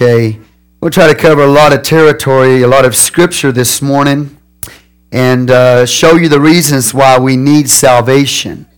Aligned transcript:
Okay. 0.00 0.38
We'll 0.80 0.92
try 0.92 1.08
to 1.08 1.14
cover 1.16 1.42
a 1.42 1.48
lot 1.48 1.72
of 1.72 1.82
territory, 1.82 2.62
a 2.62 2.68
lot 2.68 2.84
of 2.84 2.94
scripture 2.94 3.50
this 3.50 3.82
morning, 3.82 4.38
and 5.10 5.50
uh, 5.50 5.86
show 5.86 6.14
you 6.14 6.28
the 6.28 6.38
reasons 6.38 6.94
why 6.94 7.18
we 7.18 7.36
need 7.36 7.68
salvation. 7.68 8.68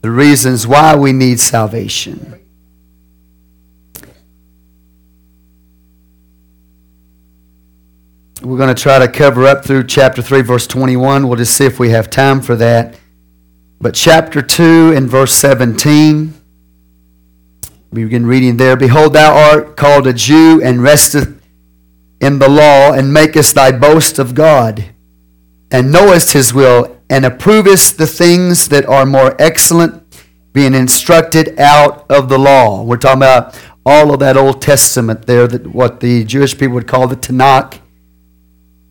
The 0.00 0.10
reasons 0.10 0.66
why 0.66 0.96
we 0.96 1.12
need 1.12 1.38
salvation. 1.38 2.40
We're 8.42 8.58
going 8.58 8.74
to 8.74 8.82
try 8.82 8.98
to 8.98 9.06
cover 9.06 9.46
up 9.46 9.64
through 9.64 9.84
chapter 9.86 10.22
3, 10.22 10.42
verse 10.42 10.66
21. 10.66 11.28
We'll 11.28 11.36
just 11.36 11.56
see 11.56 11.66
if 11.66 11.78
we 11.78 11.90
have 11.90 12.10
time 12.10 12.40
for 12.40 12.56
that. 12.56 12.98
But 13.80 13.94
chapter 13.94 14.42
2 14.42 14.94
and 14.96 15.08
verse 15.08 15.32
17. 15.36 16.41
We 17.92 18.04
begin 18.04 18.26
reading 18.26 18.56
there. 18.56 18.74
Behold, 18.74 19.12
thou 19.12 19.34
art 19.36 19.76
called 19.76 20.06
a 20.06 20.14
Jew 20.14 20.62
and 20.64 20.82
resteth 20.82 21.42
in 22.22 22.38
the 22.38 22.48
law, 22.48 22.92
and 22.92 23.12
makest 23.12 23.54
thy 23.54 23.72
boast 23.72 24.18
of 24.18 24.34
God, 24.34 24.84
and 25.70 25.92
knowest 25.92 26.32
his 26.32 26.54
will, 26.54 26.96
and 27.10 27.24
approvest 27.24 27.96
the 27.96 28.06
things 28.06 28.68
that 28.68 28.86
are 28.86 29.04
more 29.04 29.34
excellent, 29.40 30.02
being 30.52 30.72
instructed 30.72 31.58
out 31.58 32.08
of 32.08 32.28
the 32.28 32.38
law. 32.38 32.82
We're 32.82 32.96
talking 32.96 33.18
about 33.18 33.58
all 33.84 34.14
of 34.14 34.20
that 34.20 34.36
Old 34.36 34.62
Testament 34.62 35.26
there, 35.26 35.48
that 35.48 35.66
what 35.66 36.00
the 36.00 36.24
Jewish 36.24 36.56
people 36.56 36.74
would 36.74 36.86
call 36.86 37.08
the 37.08 37.16
Tanakh. 37.16 37.80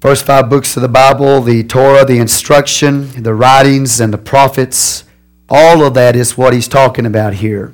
First 0.01 0.25
five 0.25 0.49
books 0.49 0.75
of 0.75 0.81
the 0.81 0.89
Bible, 0.89 1.41
the 1.41 1.63
Torah, 1.63 2.03
the 2.03 2.17
instruction, 2.17 3.23
the 3.23 3.33
writings, 3.33 3.99
and 3.99 4.13
the 4.13 4.17
prophets. 4.17 5.05
All 5.47 5.83
of 5.83 5.93
that 5.93 6.15
is 6.15 6.37
what 6.37 6.53
he's 6.53 6.67
talking 6.67 7.05
about 7.05 7.35
here. 7.35 7.73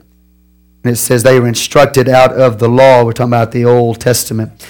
And 0.84 0.94
it 0.94 0.98
says 0.98 1.24
they 1.24 1.40
were 1.40 1.48
instructed 1.48 2.08
out 2.08 2.34
of 2.34 2.60
the 2.60 2.70
law. 2.70 3.04
We're 3.04 3.14
talking 3.14 3.34
about 3.34 3.52
the 3.52 3.66
Old 3.66 4.00
Testament. 4.00 4.66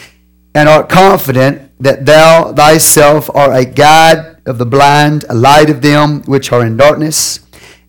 And 0.56 0.68
art 0.68 0.90
confident 0.90 1.72
that 1.80 2.06
thou 2.06 2.54
thyself 2.54 3.30
art 3.36 3.56
a 3.56 3.66
guide 3.66 4.38
of 4.48 4.58
the 4.58 4.66
blind, 4.66 5.26
a 5.30 5.36
light 5.36 5.70
of 5.70 5.82
them 5.82 6.22
which 6.24 6.52
are 6.52 6.66
in 6.66 6.78
darkness, 6.78 7.40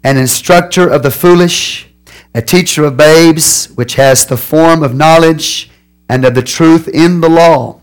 an 0.04 0.16
instructor 0.16 0.88
of 0.88 1.02
the 1.02 1.10
foolish, 1.10 1.88
a 2.34 2.42
teacher 2.42 2.84
of 2.84 2.96
babes, 2.96 3.66
which 3.74 3.94
has 3.94 4.26
the 4.26 4.36
form 4.36 4.82
of 4.82 4.94
knowledge 4.94 5.70
and 6.08 6.24
of 6.24 6.34
the 6.34 6.42
truth 6.42 6.88
in 6.88 7.20
the 7.20 7.28
law. 7.28 7.80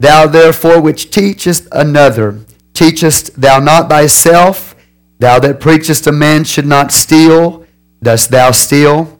Thou 0.00 0.26
therefore 0.26 0.80
which 0.80 1.10
teachest 1.10 1.68
another, 1.72 2.40
teachest 2.72 3.40
thou 3.40 3.58
not 3.58 3.88
thyself? 3.88 4.74
Thou 5.18 5.38
that 5.40 5.60
preachest 5.60 6.06
a 6.06 6.12
man 6.12 6.44
should 6.44 6.66
not 6.66 6.92
steal, 6.92 7.66
dost 8.02 8.30
thou 8.30 8.52
steal? 8.52 9.17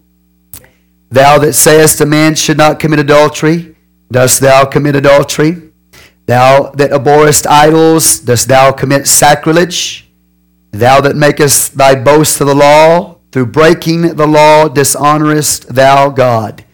Thou 1.10 1.38
that 1.38 1.54
sayest 1.54 2.00
a 2.00 2.06
man 2.06 2.34
should 2.34 2.58
not 2.58 2.78
commit 2.78 2.98
adultery, 2.98 3.76
dost 4.10 4.40
thou 4.40 4.64
commit 4.66 4.94
adultery? 4.94 5.72
Thou 6.26 6.70
that 6.72 6.92
abhorrest 6.92 7.46
idols, 7.46 8.18
dost 8.20 8.48
thou 8.48 8.72
commit 8.72 9.06
sacrilege? 9.06 10.06
Thou 10.70 11.00
that 11.00 11.16
makest 11.16 11.78
thy 11.78 11.94
boast 11.94 12.40
of 12.40 12.46
the 12.46 12.54
law, 12.54 13.16
through 13.32 13.46
breaking 13.46 14.16
the 14.16 14.26
law 14.26 14.68
dishonorest 14.68 15.74
thou 15.74 16.10
God. 16.10 16.64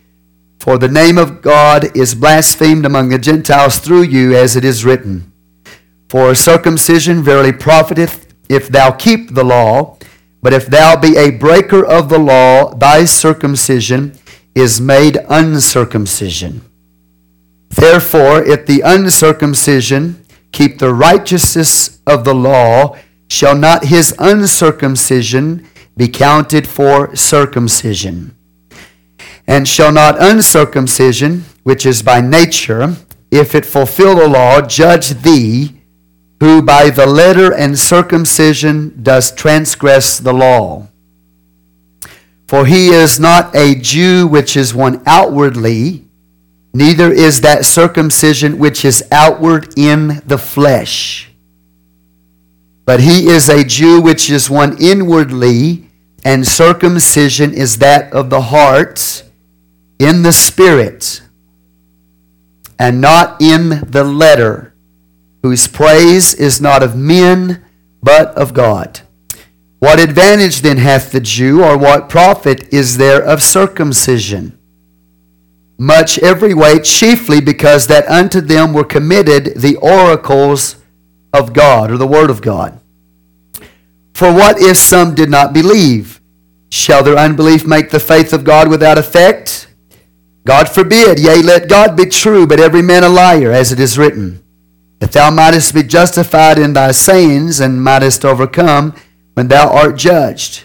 For 0.59 0.79
the 0.79 0.89
name 0.89 1.19
of 1.19 1.43
God 1.43 1.97
is 1.97 2.15
blasphemed 2.15 2.87
among 2.87 3.11
the 3.11 3.19
Gentiles 3.19 3.79
through 3.79 4.03
you, 4.03 4.35
as 4.35 4.57
it 4.57 4.65
is 4.65 4.85
written. 4.85 5.33
For 6.09 6.35
circumcision 6.35 7.23
verily 7.23 7.53
profiteth 7.53 8.35
if 8.49 8.69
thou 8.69 8.91
keep 8.93 9.35
the 9.35 9.45
law, 9.45 9.99
but 10.43 10.53
if 10.53 10.67
thou 10.67 10.97
be 10.97 11.17
a 11.17 11.31
breaker 11.31 11.85
of 11.85 12.09
the 12.09 12.19
law, 12.19 12.75
thy 12.75 13.05
circumcision 13.05 14.19
is 14.55 14.81
made 14.81 15.19
uncircumcision. 15.29 16.63
Therefore, 17.71 18.43
if 18.43 18.67
the 18.67 18.83
uncircumcision 18.83 20.25
keep 20.53 20.79
the 20.79 20.95
righteousness 20.95 22.01
of 22.07 22.25
the 22.25 22.35
law, 22.35 22.97
shall 23.29 23.57
not 23.57 23.87
his 23.87 24.15
uncircumcision 24.19 25.67
be 25.97 26.09
counted 26.09 26.69
for 26.69 27.15
circumcision? 27.17 28.37
And 29.47 29.67
shall 29.67 29.93
not 29.93 30.23
uncircumcision, 30.23 31.45
which 31.65 31.85
is 31.85 32.03
by 32.03 32.21
nature, 32.21 32.97
if 33.31 33.55
it 33.55 33.67
fulfill 33.67 34.15
the 34.17 34.29
law, 34.29 34.61
judge 34.61 35.11
thee, 35.23 35.81
who 36.41 36.63
by 36.63 36.91
the 36.91 37.07
letter 37.07 37.53
and 37.53 37.79
circumcision 37.79 39.03
does 39.03 39.35
transgress 39.35 40.19
the 40.19 40.33
law? 40.33 40.89
For 42.47 42.67
he 42.67 42.89
is 42.89 43.19
not 43.19 43.55
a 43.57 43.75
Jew 43.75 44.27
which 44.27 44.57
is 44.57 44.75
one 44.75 45.03
outwardly, 45.07 46.07
neither 46.73 47.11
is 47.11 47.41
that 47.41 47.65
circumcision 47.65 48.59
which 48.59 48.85
is 48.85 49.03
outward 49.11 49.79
in 49.79 50.23
the 50.27 50.39
flesh. 50.39 51.31
But 52.85 53.01
he 53.01 53.29
is 53.29 53.49
a 53.49 53.65
Jew 53.65 54.01
which 54.01 54.29
is 54.31 54.51
one 54.51 54.77
inwardly, 54.79 55.89
and 56.23 56.47
circumcision 56.47 57.55
is 57.55 57.79
that 57.79 58.13
of 58.13 58.29
the 58.29 58.43
heart 58.43 59.25
in 59.99 60.23
the 60.23 60.33
spirit, 60.33 61.23
and 62.79 63.01
not 63.01 63.41
in 63.41 63.91
the 63.91 64.05
letter, 64.05 64.75
whose 65.43 65.67
praise 65.67 66.35
is 66.35 66.61
not 66.61 66.83
of 66.83 66.97
men, 66.97 67.65
but 68.03 68.29
of 68.37 68.53
God. 68.53 69.01
What 69.79 70.01
advantage 70.01 70.63
then 70.63 70.79
hath 70.79 71.13
the 71.13 71.21
Jew, 71.21 71.63
or 71.63 71.77
what 71.77 72.09
profit 72.09 72.73
is 72.73 72.97
there 72.97 73.23
of 73.23 73.43
circumcision? 73.43 74.59
Much 75.79 76.19
every 76.21 76.55
way, 76.55 76.81
chiefly 76.81 77.41
because 77.41 77.87
that 77.89 78.09
unto 78.09 78.41
them 78.41 78.73
were 78.73 78.85
committed 78.85 79.57
the 79.57 79.77
oracles 79.77 80.77
of 81.33 81.53
God, 81.53 81.91
or 81.91 81.99
the 81.99 82.07
Word 82.07 82.31
of 82.31 82.41
God. 82.41 82.81
For 84.15 84.33
what 84.33 84.61
if 84.61 84.77
some 84.77 85.15
did 85.15 85.29
not 85.29 85.53
believe? 85.53 86.21
Shall 86.71 87.03
their 87.03 87.19
unbelief 87.19 87.67
make 87.67 87.91
the 87.91 88.01
faith 88.01 88.33
of 88.33 88.45
God 88.45 88.69
without 88.69 88.99
effect? 88.99 89.69
God 90.45 90.69
forbid, 90.69 91.19
yea, 91.19 91.43
let 91.43 91.69
God 91.69 91.97
be 91.97 92.07
true, 92.07 92.47
but 92.47 92.61
every 92.61 92.83
man 92.83 93.03
a 93.03 93.09
liar, 93.09 93.51
as 93.51 93.73
it 93.73 93.81
is 93.81 93.99
written. 93.99 94.45
That 95.01 95.13
thou 95.13 95.31
mightest 95.31 95.75
be 95.75 95.83
justified 95.83 96.59
in 96.59 96.73
thy 96.73 96.93
sayings, 96.93 97.61
and 97.61 97.83
mightest 97.83 98.25
overcome 98.25 98.95
when 99.35 99.49
thou 99.49 99.69
art 99.69 99.97
judged. 99.97 100.65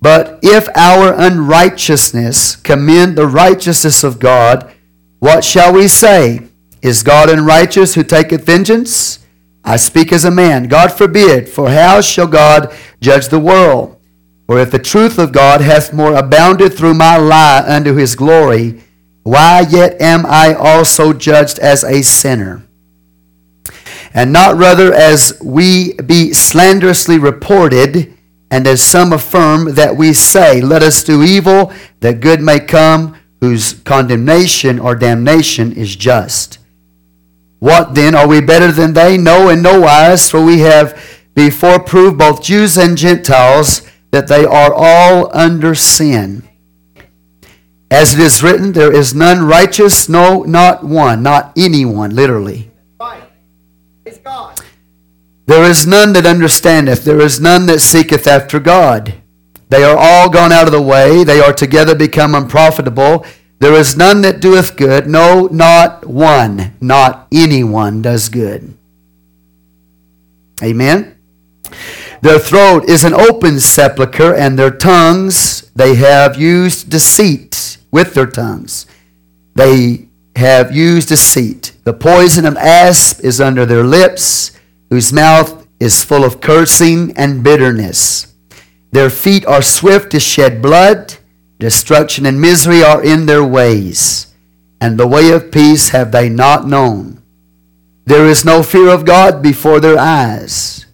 But 0.00 0.38
if 0.42 0.68
our 0.76 1.12
unrighteousness 1.12 2.56
commend 2.56 3.16
the 3.16 3.26
righteousness 3.26 4.04
of 4.04 4.20
God, 4.20 4.72
what 5.18 5.44
shall 5.44 5.72
we 5.72 5.88
say? 5.88 6.48
Is 6.82 7.02
God 7.02 7.28
unrighteous 7.28 7.94
who 7.94 8.04
taketh 8.04 8.44
vengeance? 8.44 9.18
I 9.64 9.76
speak 9.76 10.12
as 10.12 10.24
a 10.24 10.30
man. 10.30 10.68
God 10.68 10.92
forbid, 10.92 11.48
for 11.48 11.70
how 11.70 12.00
shall 12.00 12.28
God 12.28 12.72
judge 13.00 13.28
the 13.28 13.40
world? 13.40 14.00
For 14.46 14.58
if 14.58 14.70
the 14.70 14.78
truth 14.78 15.18
of 15.18 15.32
God 15.32 15.60
hath 15.60 15.92
more 15.92 16.14
abounded 16.14 16.72
through 16.74 16.94
my 16.94 17.16
lie 17.16 17.64
unto 17.66 17.96
his 17.96 18.14
glory, 18.14 18.82
why 19.24 19.66
yet 19.68 20.00
am 20.00 20.24
I 20.24 20.54
also 20.54 21.12
judged 21.12 21.58
as 21.58 21.84
a 21.84 22.02
sinner? 22.02 22.62
And 24.14 24.32
not 24.32 24.56
rather 24.56 24.92
as 24.92 25.38
we 25.42 25.94
be 25.94 26.32
slanderously 26.32 27.18
reported, 27.18 28.14
and 28.50 28.66
as 28.66 28.82
some 28.82 29.12
affirm 29.12 29.74
that 29.74 29.96
we 29.96 30.12
say, 30.12 30.60
Let 30.60 30.82
us 30.82 31.02
do 31.02 31.22
evil, 31.22 31.72
that 32.00 32.20
good 32.20 32.40
may 32.40 32.60
come, 32.60 33.16
whose 33.40 33.74
condemnation 33.74 34.78
or 34.78 34.94
damnation 34.94 35.72
is 35.72 35.94
just. 35.94 36.58
What 37.58 37.94
then? 37.94 38.14
Are 38.14 38.28
we 38.28 38.40
better 38.40 38.70
than 38.72 38.94
they? 38.94 39.16
No, 39.16 39.48
in 39.48 39.62
no 39.62 39.80
wise, 39.80 40.30
for 40.30 40.44
we 40.44 40.60
have 40.60 41.00
before 41.34 41.80
proved 41.80 42.18
both 42.18 42.42
Jews 42.42 42.76
and 42.76 42.96
Gentiles 42.96 43.82
that 44.10 44.28
they 44.28 44.44
are 44.44 44.72
all 44.72 45.30
under 45.36 45.74
sin. 45.74 46.48
As 47.90 48.14
it 48.14 48.20
is 48.20 48.42
written, 48.42 48.72
there 48.72 48.92
is 48.92 49.14
none 49.14 49.44
righteous, 49.44 50.08
no, 50.08 50.42
not 50.42 50.84
one, 50.84 51.22
not 51.22 51.52
anyone, 51.56 52.14
literally. 52.14 52.70
There 55.48 55.64
is 55.64 55.86
none 55.86 56.12
that 56.12 56.26
understandeth, 56.26 57.04
there 57.04 57.22
is 57.22 57.40
none 57.40 57.64
that 57.66 57.80
seeketh 57.80 58.26
after 58.26 58.60
God. 58.60 59.14
They 59.70 59.82
are 59.82 59.96
all 59.96 60.28
gone 60.28 60.52
out 60.52 60.66
of 60.66 60.74
the 60.74 60.82
way, 60.82 61.24
they 61.24 61.40
are 61.40 61.54
together 61.54 61.94
become 61.94 62.34
unprofitable. 62.34 63.24
There 63.58 63.72
is 63.72 63.96
none 63.96 64.20
that 64.20 64.40
doeth 64.40 64.76
good, 64.76 65.08
no, 65.08 65.48
not 65.50 66.04
one, 66.06 66.74
not 66.82 67.28
anyone 67.32 68.02
does 68.02 68.28
good. 68.28 68.76
Amen. 70.62 71.16
Their 72.20 72.38
throat 72.38 72.84
is 72.84 73.02
an 73.02 73.14
open 73.14 73.58
sepulchre, 73.58 74.34
and 74.34 74.58
their 74.58 74.70
tongues, 74.70 75.70
they 75.74 75.94
have 75.94 76.38
used 76.38 76.90
deceit 76.90 77.78
with 77.90 78.12
their 78.12 78.26
tongues. 78.26 78.84
They 79.54 80.08
have 80.36 80.76
used 80.76 81.08
deceit. 81.08 81.72
The 81.84 81.94
poison 81.94 82.44
of 82.44 82.58
asp 82.58 83.24
is 83.24 83.40
under 83.40 83.64
their 83.64 83.82
lips 83.82 84.52
whose 84.90 85.12
mouth 85.12 85.66
is 85.80 86.04
full 86.04 86.24
of 86.24 86.40
cursing 86.40 87.16
and 87.16 87.42
bitterness. 87.44 88.34
Their 88.92 89.10
feet 89.10 89.44
are 89.46 89.62
swift 89.62 90.10
to 90.12 90.20
shed 90.20 90.62
blood. 90.62 91.16
Destruction 91.58 92.24
and 92.26 92.40
misery 92.40 92.82
are 92.82 93.02
in 93.02 93.26
their 93.26 93.44
ways. 93.44 94.26
and 94.80 94.98
the 94.98 95.06
way 95.06 95.30
of 95.32 95.50
peace 95.50 95.88
have 95.90 96.12
they 96.12 96.28
not 96.28 96.66
known. 96.66 97.20
There 98.06 98.26
is 98.26 98.44
no 98.44 98.62
fear 98.62 98.88
of 98.88 99.04
God 99.04 99.42
before 99.42 99.80
their 99.80 99.98
eyes. 99.98 100.86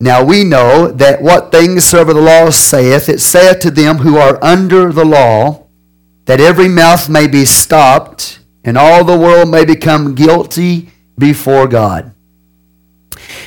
Now 0.00 0.24
we 0.24 0.42
know 0.44 0.90
that 0.90 1.22
what 1.22 1.52
things 1.52 1.84
soever 1.84 2.14
the 2.14 2.20
law 2.20 2.50
saith, 2.50 3.08
it 3.08 3.20
saith 3.20 3.60
to 3.60 3.70
them 3.70 3.98
who 3.98 4.16
are 4.16 4.42
under 4.42 4.90
the 4.92 5.04
law, 5.04 5.66
that 6.24 6.40
every 6.40 6.68
mouth 6.68 7.08
may 7.08 7.26
be 7.28 7.44
stopped, 7.44 8.40
and 8.64 8.76
all 8.76 9.04
the 9.04 9.18
world 9.18 9.50
may 9.50 9.64
become 9.64 10.14
guilty 10.14 10.88
before 11.18 11.68
God. 11.68 12.12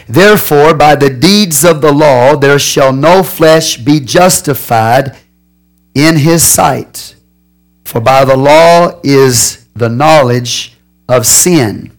Therefore, 0.08 0.74
by 0.74 0.96
the 0.96 1.10
deeds 1.10 1.64
of 1.64 1.82
the 1.82 1.92
law, 1.92 2.36
there 2.36 2.60
shall 2.60 2.94
no 2.94 3.24
flesh 3.24 3.78
be 3.78 4.00
justified 4.00 5.18
in 5.94 6.18
his 6.18 6.44
sight. 6.44 7.16
For 7.84 8.02
by 8.02 8.26
the 8.26 8.38
law 8.38 9.00
is 9.04 9.68
the 9.74 9.90
knowledge 9.90 10.78
of 11.08 11.26
sin. 11.26 11.92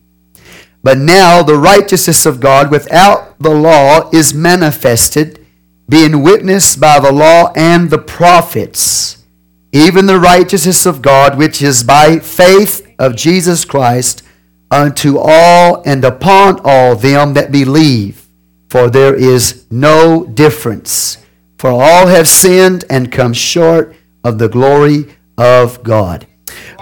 But 0.82 0.98
now 0.98 1.42
the 1.42 1.56
righteousness 1.56 2.26
of 2.26 2.40
God 2.40 2.70
without 2.70 3.38
the 3.40 3.50
law 3.50 4.08
is 4.12 4.32
manifested, 4.32 5.44
being 5.88 6.22
witnessed 6.22 6.80
by 6.80 7.00
the 7.00 7.12
law 7.12 7.52
and 7.56 7.90
the 7.90 7.98
prophets, 7.98 9.24
even 9.72 10.06
the 10.06 10.20
righteousness 10.20 10.86
of 10.86 11.02
God, 11.02 11.36
which 11.36 11.60
is 11.60 11.82
by 11.82 12.18
faith 12.18 12.86
of 12.98 13.16
Jesus 13.16 13.64
Christ 13.64 14.22
unto 14.70 15.18
all 15.18 15.82
and 15.84 16.04
upon 16.04 16.60
all 16.64 16.96
them 16.96 17.34
that 17.34 17.52
believe. 17.52 18.26
For 18.68 18.90
there 18.90 19.14
is 19.14 19.66
no 19.70 20.26
difference. 20.26 21.18
For 21.58 21.70
all 21.70 22.08
have 22.08 22.28
sinned 22.28 22.84
and 22.90 23.12
come 23.12 23.32
short 23.32 23.94
of 24.24 24.38
the 24.38 24.48
glory 24.48 25.16
of 25.38 25.82
God. 25.82 26.26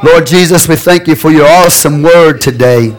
Lord 0.03 0.27
Jesus, 0.27 0.69
we 0.69 0.77
thank 0.77 1.07
you 1.07 1.15
for 1.15 1.31
your 1.31 1.47
awesome 1.47 2.03
word 2.03 2.41
today. 2.41 2.97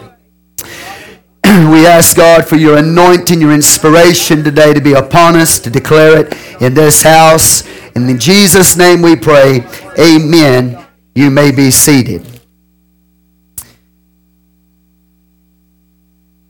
we 1.44 1.86
ask 1.86 2.16
God 2.16 2.46
for 2.46 2.56
your 2.56 2.78
anointing, 2.78 3.40
your 3.40 3.52
inspiration 3.52 4.42
today 4.42 4.72
to 4.72 4.80
be 4.80 4.94
upon 4.94 5.36
us, 5.36 5.58
to 5.60 5.70
declare 5.70 6.20
it 6.20 6.62
in 6.62 6.74
this 6.74 7.02
house. 7.02 7.66
And 7.94 8.08
in 8.08 8.18
Jesus' 8.18 8.76
name 8.76 9.02
we 9.02 9.16
pray, 9.16 9.66
amen. 9.98 10.84
You 11.14 11.30
may 11.30 11.50
be 11.50 11.70
seated. 11.70 12.35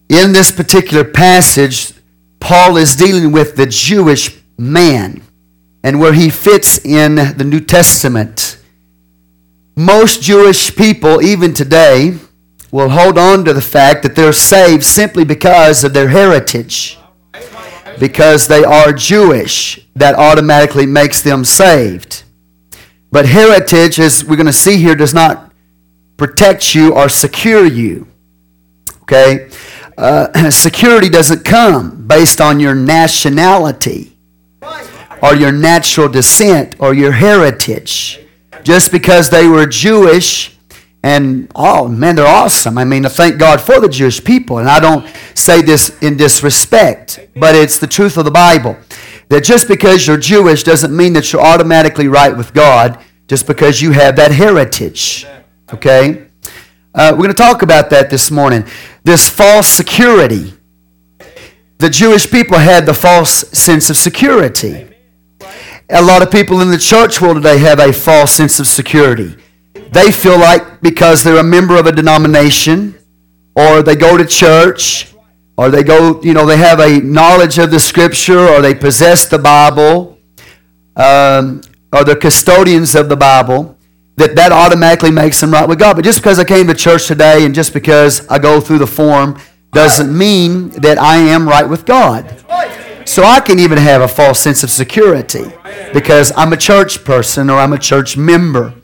In 0.08 0.32
this 0.32 0.52
particular 0.52 1.04
passage, 1.04 1.92
Paul 2.38 2.76
is 2.76 2.94
dealing 2.94 3.32
with 3.32 3.56
the 3.56 3.66
Jewish 3.66 4.40
man 4.56 5.22
and 5.82 5.98
where 5.98 6.12
he 6.12 6.30
fits 6.30 6.78
in 6.84 7.16
the 7.16 7.44
New 7.44 7.60
Testament. 7.60 8.58
Most 9.74 10.22
Jewish 10.22 10.74
people, 10.74 11.20
even 11.22 11.52
today, 11.52 12.18
will 12.70 12.90
hold 12.90 13.18
on 13.18 13.44
to 13.44 13.52
the 13.52 13.60
fact 13.60 14.02
that 14.02 14.14
they're 14.14 14.32
saved 14.32 14.84
simply 14.84 15.24
because 15.24 15.82
of 15.82 15.92
their 15.92 16.08
heritage. 16.08 16.98
Because 17.98 18.46
they 18.46 18.62
are 18.62 18.92
Jewish, 18.92 19.80
that 19.96 20.14
automatically 20.14 20.86
makes 20.86 21.22
them 21.22 21.44
saved. 21.44 22.22
But 23.10 23.26
heritage, 23.26 23.98
as 23.98 24.24
we're 24.24 24.36
going 24.36 24.46
to 24.46 24.52
see 24.52 24.76
here, 24.76 24.94
does 24.94 25.14
not 25.14 25.52
protect 26.16 26.74
you 26.74 26.94
or 26.94 27.08
secure 27.08 27.64
you. 27.64 28.06
Okay? 29.02 29.48
Uh, 29.96 30.50
security 30.50 31.08
doesn't 31.08 31.44
come 31.44 32.06
based 32.06 32.40
on 32.40 32.60
your 32.60 32.74
nationality 32.74 34.16
or 35.22 35.34
your 35.34 35.52
natural 35.52 36.08
descent 36.08 36.76
or 36.78 36.94
your 36.94 37.12
heritage. 37.12 38.20
Just 38.62 38.90
because 38.92 39.30
they 39.30 39.46
were 39.46 39.66
Jewish 39.66 40.56
and 41.02 41.50
oh 41.54 41.86
man, 41.86 42.16
they're 42.16 42.26
awesome. 42.26 42.78
I 42.78 42.84
mean, 42.84 43.06
I 43.06 43.08
thank 43.08 43.38
God 43.38 43.60
for 43.60 43.80
the 43.80 43.88
Jewish 43.88 44.22
people. 44.22 44.58
And 44.58 44.68
I 44.68 44.80
don't 44.80 45.06
say 45.34 45.62
this 45.62 45.96
in 46.02 46.16
disrespect, 46.16 47.20
but 47.36 47.54
it's 47.54 47.78
the 47.78 47.86
truth 47.86 48.16
of 48.16 48.24
the 48.24 48.30
Bible. 48.30 48.76
That 49.28 49.44
just 49.44 49.68
because 49.68 50.06
you're 50.06 50.16
Jewish 50.16 50.62
doesn't 50.62 50.96
mean 50.96 51.12
that 51.12 51.32
you're 51.32 51.42
automatically 51.42 52.08
right 52.08 52.36
with 52.36 52.52
God 52.52 53.02
just 53.28 53.46
because 53.46 53.80
you 53.80 53.92
have 53.92 54.16
that 54.16 54.32
heritage. 54.32 55.26
Okay? 55.72 56.25
Uh, 56.96 57.10
we're 57.12 57.24
going 57.24 57.28
to 57.28 57.34
talk 57.34 57.60
about 57.60 57.90
that 57.90 58.08
this 58.08 58.30
morning. 58.30 58.64
This 59.04 59.28
false 59.28 59.68
security. 59.68 60.54
The 61.76 61.90
Jewish 61.90 62.30
people 62.30 62.56
had 62.56 62.86
the 62.86 62.94
false 62.94 63.46
sense 63.50 63.90
of 63.90 63.98
security. 63.98 64.88
A 65.90 66.00
lot 66.00 66.22
of 66.22 66.30
people 66.30 66.62
in 66.62 66.70
the 66.70 66.78
church 66.78 67.20
world 67.20 67.36
today 67.36 67.58
have 67.58 67.80
a 67.80 67.92
false 67.92 68.32
sense 68.32 68.58
of 68.60 68.66
security. 68.66 69.36
They 69.92 70.10
feel 70.10 70.38
like 70.38 70.80
because 70.80 71.22
they're 71.22 71.36
a 71.36 71.44
member 71.44 71.76
of 71.78 71.84
a 71.84 71.92
denomination 71.92 72.98
or 73.54 73.82
they 73.82 73.94
go 73.94 74.16
to 74.16 74.24
church 74.24 75.12
or 75.58 75.68
they 75.68 75.82
go, 75.82 76.22
you 76.22 76.32
know, 76.32 76.46
they 76.46 76.56
have 76.56 76.80
a 76.80 77.00
knowledge 77.00 77.58
of 77.58 77.70
the 77.70 77.78
scripture 77.78 78.38
or 78.38 78.62
they 78.62 78.74
possess 78.74 79.26
the 79.26 79.38
Bible 79.38 80.18
um, 80.96 81.60
or 81.92 82.04
they're 82.04 82.16
custodians 82.16 82.94
of 82.94 83.10
the 83.10 83.16
Bible, 83.16 83.75
that 84.16 84.34
that 84.36 84.52
automatically 84.52 85.10
makes 85.10 85.40
them 85.40 85.52
right 85.52 85.68
with 85.68 85.78
God. 85.78 85.96
But 85.96 86.04
just 86.04 86.18
because 86.18 86.38
I 86.38 86.44
came 86.44 86.66
to 86.66 86.74
church 86.74 87.06
today 87.06 87.44
and 87.44 87.54
just 87.54 87.72
because 87.72 88.26
I 88.28 88.38
go 88.38 88.60
through 88.60 88.78
the 88.78 88.86
form 88.86 89.38
doesn't 89.72 90.16
mean 90.16 90.70
that 90.70 90.98
I 90.98 91.16
am 91.16 91.46
right 91.48 91.68
with 91.68 91.84
God. 91.84 92.42
So 93.04 93.22
I 93.22 93.40
can 93.40 93.58
even 93.58 93.78
have 93.78 94.02
a 94.02 94.08
false 94.08 94.40
sense 94.40 94.64
of 94.64 94.70
security 94.70 95.44
because 95.92 96.32
I'm 96.36 96.52
a 96.52 96.56
church 96.56 97.04
person 97.04 97.50
or 97.50 97.58
I'm 97.58 97.72
a 97.72 97.78
church 97.78 98.16
member. 98.16 98.74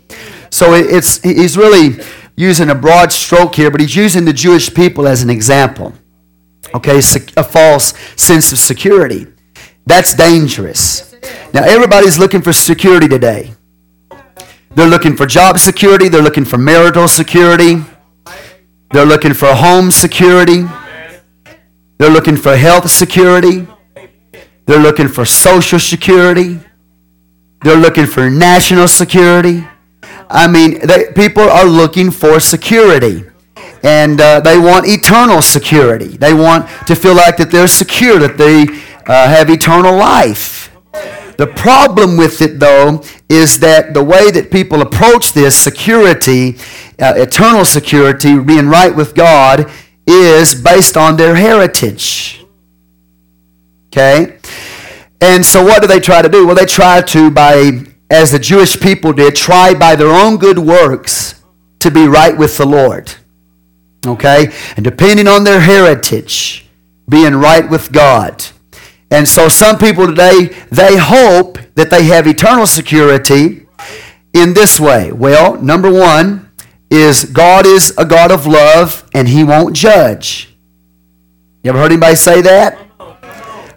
So 0.51 0.75
it's, 0.75 1.21
he's 1.23 1.57
really 1.57 2.05
using 2.37 2.71
a 2.71 2.75
broad 2.75 3.11
stroke 3.11 3.55
here, 3.55 3.71
but 3.71 3.81
he's 3.81 3.97
using 3.97 4.25
the 4.25 4.33
Jewish 4.33 4.73
people 4.73 5.09
as 5.09 5.23
an 5.23 5.31
example. 5.31 5.95
Okay, 6.75 6.99
a 6.99 7.45
false 7.45 7.95
sense 8.17 8.53
of 8.53 8.59
security. 8.59 9.27
That's 9.87 10.15
dangerous. 10.15 11.15
Now, 11.53 11.65
everybody's 11.65 12.19
looking 12.19 12.43
for 12.43 12.53
security 12.53 13.09
today. 13.09 13.53
They're 14.75 14.89
looking 14.89 15.17
for 15.17 15.27
job 15.27 15.59
security, 15.59 16.09
they're 16.09 16.23
looking 16.23 16.47
for 16.47 16.57
marital 16.57 17.07
security, 17.07 17.85
they're 18.91 19.05
looking 19.05 19.35
for 19.35 19.55
home 19.55 19.91
security, 19.91 20.65
they're 21.99 22.11
looking 22.11 22.37
for 22.37 22.57
health 22.57 22.91
security, 22.91 23.67
they're 24.67 24.81
looking 24.81 25.09
for 25.09 25.27
social 25.27 25.79
security, 25.79 26.59
they're 27.61 27.77
looking 27.77 28.07
for 28.07 28.31
national 28.31 28.89
security. 28.89 29.63
I 30.31 30.49
mean, 30.49 30.87
they, 30.87 31.13
people 31.15 31.43
are 31.43 31.67
looking 31.67 32.11
for 32.11 32.41
security. 32.41 33.25
And 33.85 34.21
uh, 34.21 34.41
they 34.41 34.59
want 34.59 34.87
eternal 34.87 35.43
security. 35.43 36.17
They 36.17 36.33
want 36.33 36.69
to 36.87 36.95
feel 36.95 37.15
like 37.15 37.37
that 37.37 37.51
they're 37.51 37.67
secure, 37.67 38.19
that 38.21 38.39
they 38.39 38.63
uh, 39.07 39.29
have 39.29 39.51
eternal 39.51 39.97
life. 39.97 40.72
The 41.37 41.47
problem 41.47 42.17
with 42.17 42.41
it, 42.43 42.61
though, 42.61 43.03
is 43.29 43.61
that 43.61 43.95
the 43.95 44.03
way 44.03 44.31
that 44.31 44.51
people 44.51 44.83
approach 44.83 45.33
this 45.33 45.57
security, 45.57 46.57
uh, 47.01 47.15
eternal 47.17 47.65
security, 47.65 48.39
being 48.39 48.69
right 48.69 48.95
with 48.95 49.15
God, 49.15 49.71
is 50.07 50.55
based 50.55 50.97
on 50.97 51.17
their 51.17 51.35
heritage. 51.35 52.45
Okay? 53.89 54.39
And 55.21 55.45
so 55.45 55.63
what 55.63 55.81
do 55.81 55.89
they 55.89 56.01
try 56.01 56.23
to 56.23 56.29
do? 56.29 56.47
Well, 56.47 56.57
they 56.57 56.67
try 56.67 57.01
to, 57.03 57.31
by 57.31 57.85
as 58.11 58.33
the 58.33 58.39
Jewish 58.39 58.79
people 58.79 59.13
did, 59.13 59.35
try 59.35 59.73
by 59.73 59.97
their 59.97 60.11
own 60.11 60.37
good 60.37 60.59
works 60.59 61.43
to 61.79 61.91
be 61.91 62.07
right 62.07 62.37
with 62.37 62.59
the 62.59 62.67
Lord. 62.67 63.13
Okay? 64.07 64.53
And 64.77 64.85
depending 64.85 65.29
on 65.29 65.45
their 65.45 65.61
heritage, 65.61 66.67
being 67.09 67.35
right 67.35 67.69
with 67.69 67.93
God. 67.93 68.45
And 69.13 69.29
so 69.29 69.49
some 69.49 69.77
people 69.77 70.07
today, 70.07 70.47
they 70.71 70.97
hope 70.97 71.59
that 71.75 71.91
they 71.91 72.05
have 72.05 72.27
eternal 72.27 72.67
security 72.67 73.67
in 74.33 74.55
this 74.55 74.81
way. 74.81 75.13
Well, 75.13 75.61
number 75.61 75.93
one 75.93 76.51
is 76.91 77.27
God 77.27 77.67
is 77.67 77.93
a 77.99 78.07
God 78.07 78.33
of 78.33 78.47
love 78.47 79.07
and 79.13 79.29
he 79.29 79.45
won't 79.45 79.77
judge. 79.77 80.57
You 81.63 81.69
ever 81.69 81.79
heard 81.79 81.93
anybody 81.93 82.17
say 82.17 82.41
that? 82.41 82.79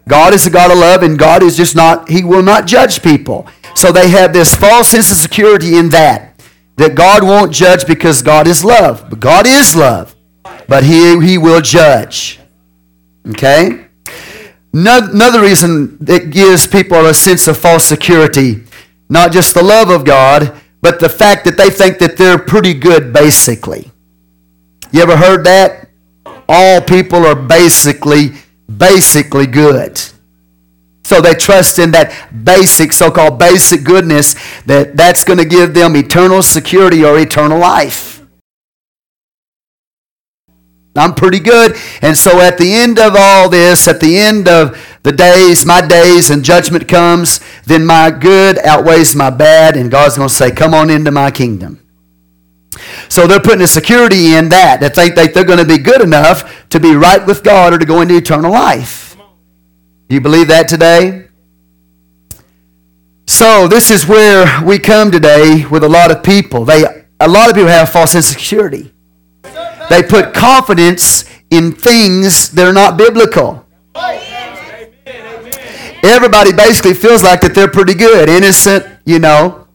God 0.07 0.33
is 0.33 0.47
a 0.47 0.49
God 0.49 0.71
of 0.71 0.77
love 0.77 1.03
and 1.03 1.19
God 1.19 1.43
is 1.43 1.57
just 1.57 1.75
not, 1.75 2.07
he 2.07 2.23
will 2.23 2.43
not 2.43 2.65
judge 2.65 3.03
people. 3.03 3.45
So 3.75 3.91
they 3.91 4.09
have 4.11 4.31
this 4.31 4.55
false 4.55 4.87
sense 4.87 5.11
of 5.11 5.17
security 5.17 5.77
in 5.77 5.89
that. 5.89 6.41
That 6.77 6.95
God 6.95 7.23
won't 7.23 7.53
judge 7.53 7.85
because 7.85 8.21
God 8.21 8.47
is 8.47 8.63
love. 8.63 9.09
But 9.09 9.19
God 9.19 9.45
is 9.45 9.75
love. 9.75 10.15
But 10.67 10.83
He, 10.83 11.19
he 11.25 11.37
will 11.37 11.61
judge. 11.61 12.39
Okay? 13.29 13.84
Another 14.77 15.41
reason 15.41 15.97
it 16.05 16.31
gives 16.31 16.67
people 16.67 17.05
a 17.05 17.13
sense 17.13 17.47
of 17.47 17.57
false 17.57 17.85
security, 17.85 18.61
not 19.07 19.31
just 19.31 19.53
the 19.53 19.63
love 19.63 19.89
of 19.89 20.03
God, 20.03 20.53
but 20.81 20.99
the 20.99 21.07
fact 21.07 21.45
that 21.45 21.55
they 21.55 21.69
think 21.69 21.97
that 21.99 22.17
they're 22.17 22.37
pretty 22.37 22.73
good 22.73 23.13
basically. 23.13 23.89
You 24.91 25.01
ever 25.01 25.15
heard 25.15 25.45
that? 25.45 25.87
All 26.49 26.81
people 26.81 27.25
are 27.25 27.35
basically, 27.35 28.31
basically 28.77 29.47
good. 29.47 29.97
So 31.03 31.21
they 31.21 31.35
trust 31.35 31.79
in 31.79 31.91
that 31.91 32.43
basic, 32.43 32.91
so-called 32.91 33.39
basic 33.39 33.83
goodness 33.83 34.35
that 34.63 34.97
that's 34.97 35.23
going 35.23 35.39
to 35.39 35.45
give 35.45 35.73
them 35.73 35.95
eternal 35.95 36.43
security 36.43 37.05
or 37.05 37.17
eternal 37.17 37.59
life. 37.59 38.04
I'm 40.95 41.13
pretty 41.13 41.39
good. 41.39 41.75
And 42.01 42.17
so 42.17 42.39
at 42.39 42.57
the 42.57 42.73
end 42.73 42.99
of 42.99 43.15
all 43.17 43.49
this, 43.49 43.87
at 43.87 43.99
the 43.99 44.17
end 44.17 44.47
of 44.47 44.77
the 45.03 45.11
days, 45.11 45.65
my 45.65 45.85
days, 45.85 46.29
and 46.29 46.43
judgment 46.43 46.87
comes, 46.87 47.39
then 47.65 47.85
my 47.85 48.11
good 48.11 48.57
outweighs 48.59 49.15
my 49.15 49.29
bad, 49.29 49.75
and 49.75 49.91
God's 49.91 50.15
going 50.15 50.29
to 50.29 50.33
say, 50.33 50.51
Come 50.51 50.73
on 50.73 50.89
into 50.89 51.11
my 51.11 51.31
kingdom. 51.31 51.81
So 53.09 53.27
they're 53.27 53.39
putting 53.39 53.61
a 53.61 53.67
security 53.67 54.35
in 54.35 54.49
that, 54.49 54.79
that 54.79 54.95
think 54.95 55.15
they're 55.15 55.43
going 55.43 55.59
to 55.59 55.65
be 55.65 55.77
good 55.77 56.01
enough 56.01 56.67
to 56.69 56.79
be 56.79 56.95
right 56.95 57.25
with 57.25 57.43
God 57.43 57.73
or 57.73 57.77
to 57.77 57.85
go 57.85 58.01
into 58.01 58.15
eternal 58.17 58.51
life. 58.51 59.15
Do 60.07 60.15
you 60.15 60.21
believe 60.21 60.47
that 60.47 60.67
today? 60.67 61.27
So 63.27 63.67
this 63.67 63.91
is 63.91 64.07
where 64.07 64.63
we 64.63 64.79
come 64.79 65.11
today 65.11 65.65
with 65.65 65.83
a 65.83 65.89
lot 65.89 66.11
of 66.11 66.23
people. 66.23 66.63
They, 66.63 66.83
a 67.19 67.27
lot 67.27 67.49
of 67.49 67.55
people 67.55 67.69
have 67.69 67.89
false 67.89 68.15
insecurity. 68.15 68.94
They 69.89 70.03
put 70.03 70.33
confidence 70.33 71.25
in 71.49 71.71
things 71.71 72.49
that 72.51 72.65
are 72.65 72.73
not 72.73 72.97
biblical. 72.97 73.65
Everybody 76.03 76.53
basically 76.53 76.93
feels 76.93 77.23
like 77.23 77.41
that 77.41 77.53
they're 77.55 77.67
pretty 77.67 77.95
good, 77.95 78.29
innocent, 78.29 78.85
you 79.05 79.19
know. 79.19 79.67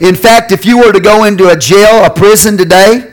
In 0.00 0.14
fact, 0.14 0.52
if 0.52 0.64
you 0.64 0.78
were 0.78 0.92
to 0.92 1.00
go 1.00 1.24
into 1.24 1.48
a 1.48 1.56
jail, 1.56 2.04
a 2.04 2.10
prison 2.10 2.56
today, 2.56 3.12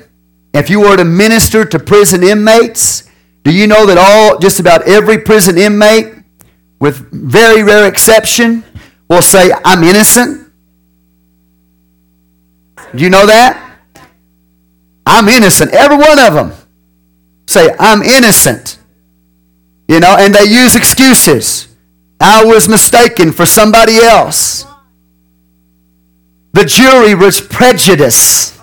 if 0.53 0.69
you 0.69 0.79
were 0.79 0.95
to 0.95 1.03
minister 1.03 1.65
to 1.65 1.79
prison 1.79 2.23
inmates, 2.23 3.09
do 3.43 3.51
you 3.51 3.67
know 3.67 3.85
that 3.85 3.97
all, 3.97 4.39
just 4.39 4.59
about 4.59 4.87
every 4.87 5.17
prison 5.17 5.57
inmate, 5.57 6.13
with 6.79 7.11
very 7.11 7.63
rare 7.63 7.87
exception, 7.87 8.63
will 9.09 9.21
say, 9.21 9.51
I'm 9.65 9.83
innocent? 9.83 10.49
Do 12.95 13.03
you 13.03 13.09
know 13.09 13.25
that? 13.25 13.62
I'm 15.05 15.27
innocent. 15.27 15.71
Every 15.71 15.97
one 15.97 16.19
of 16.19 16.33
them 16.33 16.53
say, 17.47 17.75
I'm 17.79 18.01
innocent. 18.01 18.79
You 19.87 19.99
know, 19.99 20.15
and 20.17 20.33
they 20.33 20.45
use 20.45 20.75
excuses. 20.75 21.67
I 22.19 22.45
was 22.45 22.69
mistaken 22.69 23.31
for 23.31 23.45
somebody 23.45 23.97
else. 23.97 24.65
The 26.53 26.65
jury 26.65 27.15
was 27.15 27.41
prejudiced. 27.41 28.59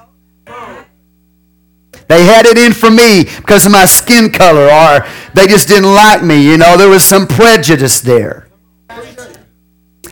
They 2.09 2.25
had 2.25 2.47
it 2.47 2.59
in 2.59 2.73
for 2.73 2.91
me 2.91 3.25
because 3.25 3.67
of 3.67 3.73
my 3.73 3.85
skin 3.85 4.33
color, 4.33 4.69
or 4.69 5.07
they 5.35 5.47
just 5.47 5.69
didn't 5.69 5.95
like 5.95 6.25
me. 6.25 6.45
You 6.45 6.57
know, 6.57 6.77
there 6.77 6.89
was 6.89 7.05
some 7.05 7.27
prejudice 7.27 8.01
there. 8.01 8.49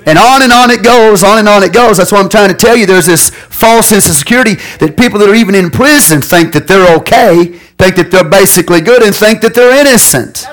And 0.06 0.16
on 0.18 0.42
and 0.42 0.52
on 0.52 0.70
it 0.70 0.84
goes, 0.84 1.24
on 1.24 1.38
and 1.38 1.48
on 1.48 1.62
it 1.64 1.72
goes. 1.72 1.98
That's 1.98 2.12
what 2.12 2.22
I'm 2.22 2.28
trying 2.28 2.48
to 2.48 2.54
tell 2.54 2.76
you. 2.76 2.86
There's 2.86 3.06
this 3.06 3.30
false 3.58 3.88
sense 3.88 4.08
of 4.08 4.14
security 4.14 4.54
that 4.78 4.96
people 4.96 5.18
that 5.18 5.28
are 5.28 5.34
even 5.34 5.54
in 5.54 5.70
prison 5.70 6.22
think 6.22 6.52
that 6.52 6.68
they're 6.68 6.96
okay, 6.98 7.46
think 7.76 7.96
that 7.96 8.10
they're 8.10 8.28
basically 8.28 8.80
good, 8.80 9.02
and 9.02 9.14
think 9.14 9.40
that 9.40 9.54
they're 9.54 9.78
innocent. 9.80 10.46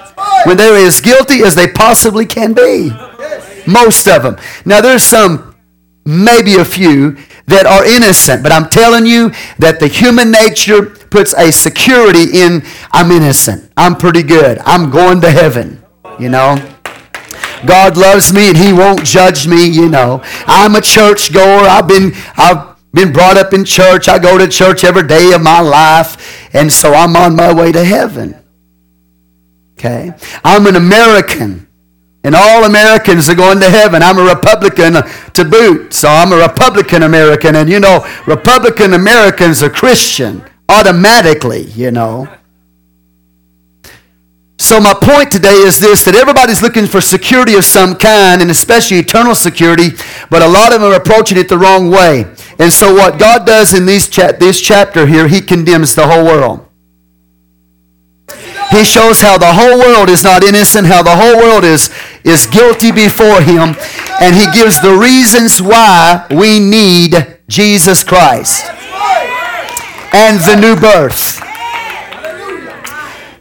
When 0.46 0.58
they're 0.58 0.86
as 0.86 1.02
guilty 1.02 1.44
as 1.44 1.56
they 1.56 1.68
possibly 1.68 2.26
can 2.26 2.54
be. 2.54 2.92
Most 3.68 4.08
of 4.08 4.24
them. 4.24 4.38
Now, 4.66 4.82
there's 4.82 5.04
some, 5.04 5.56
maybe 6.06 6.56
a 6.56 6.66
few, 6.66 7.18
that 7.48 7.68
are 7.68 7.86
innocent, 7.86 8.42
but 8.42 8.52
I'm 8.52 8.70
telling 8.70 9.06
you 9.06 9.30
that 9.60 9.80
the 9.80 9.88
human 9.88 10.32
nature 10.32 10.86
puts 10.86 11.34
a 11.34 11.52
security 11.52 12.42
in 12.42 12.64
I'm 12.92 13.12
innocent. 13.12 13.72
I'm 13.78 13.96
pretty 13.96 14.24
good. 14.24 14.58
I'm 14.66 14.90
going 14.90 15.22
to 15.22 15.30
heaven. 15.30 15.84
You 16.20 16.30
know? 16.30 16.58
God 17.66 17.98
loves 17.98 18.34
me 18.34 18.50
and 18.50 18.58
he 18.58 18.74
won't 18.74 19.04
judge 19.04 19.48
me, 19.48 19.68
you 19.68 19.90
know. 19.90 20.22
I'm 20.48 20.76
a 20.76 20.82
church 20.82 21.34
goer. 21.34 21.68
I've 21.68 21.88
been 21.88 22.14
I've 22.38 22.75
been 22.96 23.14
brought 23.14 23.38
up 23.38 23.54
in 23.54 23.66
church. 23.66 24.08
I 24.08 24.18
go 24.18 24.38
to 24.38 24.48
church 24.48 24.84
every 24.84 25.06
day 25.06 25.34
of 25.34 25.42
my 25.42 25.60
life, 25.60 26.50
and 26.56 26.72
so 26.72 26.94
I'm 26.94 27.16
on 27.16 27.36
my 27.36 27.54
way 27.54 27.72
to 27.72 27.84
heaven. 27.84 28.36
Okay? 29.78 30.14
I'm 30.44 30.66
an 30.66 30.76
American. 30.76 31.68
And 32.24 32.34
all 32.34 32.64
Americans 32.64 33.30
are 33.30 33.36
going 33.36 33.60
to 33.60 33.70
heaven. 33.70 34.02
I'm 34.02 34.18
a 34.18 34.24
Republican 34.24 34.94
to 35.34 35.46
boot. 35.46 35.94
So 35.94 36.08
I'm 36.08 36.34
a 36.34 36.38
Republican 36.38 37.04
American. 37.04 37.56
And 37.56 37.70
you 37.70 37.80
know, 37.80 38.04
Republican 38.26 38.94
Americans 38.94 39.62
are 39.62 39.70
Christian 39.70 40.44
automatically, 40.68 41.66
you 41.66 41.92
know. 41.92 42.28
So, 44.66 44.80
my 44.80 44.96
point 44.96 45.32
today 45.32 45.58
is 45.62 45.80
this 45.80 46.06
that 46.06 46.16
everybody's 46.16 46.64
looking 46.64 46.88
for 46.88 47.00
security 47.00 47.54
of 47.54 47.64
some 47.64 47.94
kind, 47.94 48.42
and 48.42 48.50
especially 48.50 48.98
eternal 48.98 49.36
security, 49.36 49.90
but 50.32 50.42
a 50.42 50.48
lot 50.48 50.74
of 50.74 50.82
them 50.82 50.92
are 50.92 50.96
approaching 50.96 51.38
it 51.38 51.50
the 51.50 51.58
wrong 51.60 51.92
way. 51.92 52.26
And 52.58 52.74
so, 52.74 52.92
what 52.92 53.20
God 53.20 53.46
does 53.46 53.76
in 53.76 53.86
these 53.86 54.10
cha- 54.10 54.32
this 54.32 54.60
chapter 54.60 55.06
here, 55.06 55.28
He 55.28 55.40
condemns 55.40 55.94
the 55.94 56.08
whole 56.08 56.26
world. 56.26 56.66
He 58.72 58.84
shows 58.84 59.22
how 59.22 59.38
the 59.38 59.54
whole 59.54 59.78
world 59.78 60.10
is 60.10 60.24
not 60.24 60.44
innocent, 60.44 60.88
how 60.88 61.04
the 61.04 61.16
whole 61.16 61.38
world 61.38 61.64
is, 61.64 61.94
is 62.24 62.48
guilty 62.48 62.92
before 62.92 63.42
Him, 63.42 63.78
and 64.20 64.36
He 64.36 64.50
gives 64.52 64.82
the 64.82 64.98
reasons 64.98 65.62
why 65.62 66.26
we 66.32 66.60
need 66.60 67.38
Jesus 67.48 68.04
Christ 68.04 68.66
and 70.12 70.40
the 70.40 70.58
new 70.60 70.76
birth. 70.76 71.45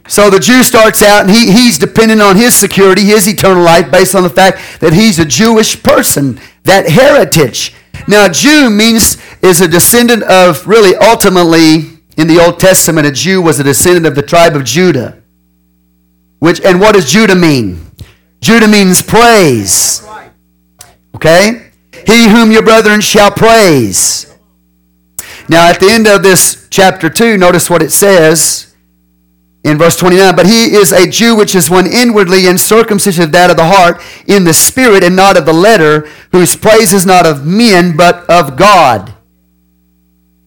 So 0.07 0.29
the 0.29 0.39
Jew 0.39 0.63
starts 0.63 1.01
out 1.01 1.21
and 1.21 1.31
he, 1.31 1.51
he's 1.51 1.79
dependent 1.79 2.21
on 2.21 2.35
his 2.35 2.55
security, 2.55 3.03
his 3.03 3.27
eternal 3.27 3.63
life, 3.63 3.89
based 3.91 4.13
on 4.13 4.23
the 4.23 4.29
fact 4.29 4.79
that 4.79 4.93
he's 4.93 5.17
a 5.17 5.25
Jewish 5.25 5.81
person, 5.81 6.39
that 6.63 6.87
heritage. 6.89 7.73
Now, 8.07 8.27
Jew 8.27 8.69
means 8.69 9.17
is 9.41 9.61
a 9.61 9.67
descendant 9.67 10.23
of, 10.23 10.67
really, 10.67 10.95
ultimately, 10.95 11.99
in 12.17 12.27
the 12.27 12.39
Old 12.39 12.59
Testament, 12.59 13.07
a 13.07 13.11
Jew 13.11 13.41
was 13.41 13.59
a 13.59 13.63
descendant 13.63 14.05
of 14.05 14.15
the 14.15 14.21
tribe 14.21 14.55
of 14.55 14.63
Judah. 14.63 15.21
Which, 16.39 16.61
and 16.61 16.79
what 16.79 16.93
does 16.93 17.11
Judah 17.11 17.35
mean? 17.35 17.91
Judah 18.41 18.67
means 18.67 19.01
praise. 19.01 20.07
Okay? 21.15 21.71
He 22.05 22.29
whom 22.29 22.51
your 22.51 22.61
brethren 22.61 23.01
shall 23.01 23.31
praise. 23.31 24.31
Now, 25.49 25.69
at 25.69 25.79
the 25.79 25.89
end 25.89 26.07
of 26.07 26.21
this 26.21 26.67
chapter 26.69 27.09
2, 27.09 27.37
notice 27.37 27.69
what 27.69 27.81
it 27.81 27.91
says 27.91 28.74
in 29.65 29.79
verse 29.79 29.97
29 29.97 30.35
but 30.35 30.45
he 30.45 30.75
is 30.75 30.91
a 30.91 31.07
jew 31.07 31.35
which 31.35 31.55
is 31.55 31.71
one 31.71 31.87
inwardly 31.87 32.47
and 32.47 32.59
circumcision 32.59 33.23
of 33.23 33.31
that 33.31 33.49
of 33.49 33.57
the 33.57 33.65
heart 33.65 33.99
in 34.27 34.43
the 34.43 34.53
spirit 34.53 35.03
and 35.03 35.15
not 35.15 35.35
of 35.35 35.45
the 35.45 35.53
letter 35.53 36.07
whose 36.31 36.55
praise 36.55 36.93
is 36.93 37.05
not 37.05 37.25
of 37.25 37.45
men 37.45 37.97
but 37.97 38.29
of 38.29 38.55
god. 38.55 39.11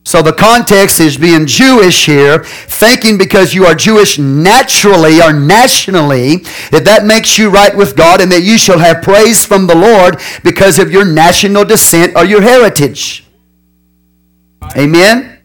So 0.05 0.23
the 0.23 0.33
context 0.33 1.01
is 1.01 1.19
being 1.19 1.47
jewish 1.47 2.07
here 2.07 2.45
thinking 2.45 3.19
because 3.19 3.55
you 3.55 3.67
are 3.67 3.75
jewish 3.75 4.21
naturally 4.21 5.21
or 5.21 5.33
nationally 5.33 6.37
that 6.71 6.85
that 6.85 7.05
makes 7.05 7.39
you 7.39 7.51
right 7.51 7.77
with 7.77 7.97
god 7.97 8.21
and 8.21 8.31
that 8.31 8.43
you 8.43 8.57
shall 8.57 8.79
have 8.79 9.03
praise 9.03 9.45
from 9.45 9.67
the 9.67 9.75
lord 9.75 10.21
because 10.45 10.79
of 10.79 10.93
your 10.93 11.05
national 11.05 11.65
descent 11.65 12.15
or 12.17 12.25
your 12.25 12.41
heritage. 12.41 13.25
Amen 14.77 15.38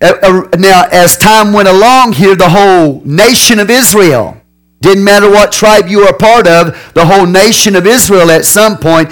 Uh, 0.00 0.14
uh, 0.22 0.48
now, 0.58 0.86
as 0.90 1.16
time 1.16 1.52
went 1.52 1.68
along 1.68 2.12
here, 2.12 2.34
the 2.34 2.48
whole 2.48 3.02
nation 3.04 3.58
of 3.58 3.70
Israel, 3.70 4.40
didn't 4.80 5.04
matter 5.04 5.30
what 5.30 5.52
tribe 5.52 5.88
you 5.88 5.98
were 5.98 6.08
a 6.08 6.16
part 6.16 6.46
of, 6.46 6.92
the 6.94 7.06
whole 7.06 7.26
nation 7.26 7.76
of 7.76 7.86
Israel 7.86 8.30
at 8.30 8.44
some 8.44 8.78
point, 8.78 9.10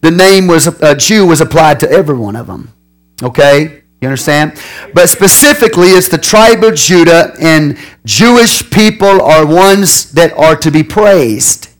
the 0.00 0.10
name 0.10 0.46
was 0.46 0.66
a 0.66 0.94
Jew 0.94 1.26
was 1.26 1.40
applied 1.40 1.80
to 1.80 1.90
every 1.90 2.16
one 2.16 2.36
of 2.36 2.46
them. 2.46 2.72
Okay? 3.22 3.82
You 4.00 4.08
understand? 4.08 4.60
But 4.92 5.08
specifically, 5.08 5.88
it's 5.88 6.08
the 6.08 6.18
tribe 6.18 6.62
of 6.62 6.74
Judah, 6.74 7.34
and 7.40 7.78
Jewish 8.04 8.68
people 8.70 9.22
are 9.22 9.46
ones 9.46 10.12
that 10.12 10.32
are 10.34 10.54
to 10.56 10.70
be 10.70 10.82
praised. 10.82 11.70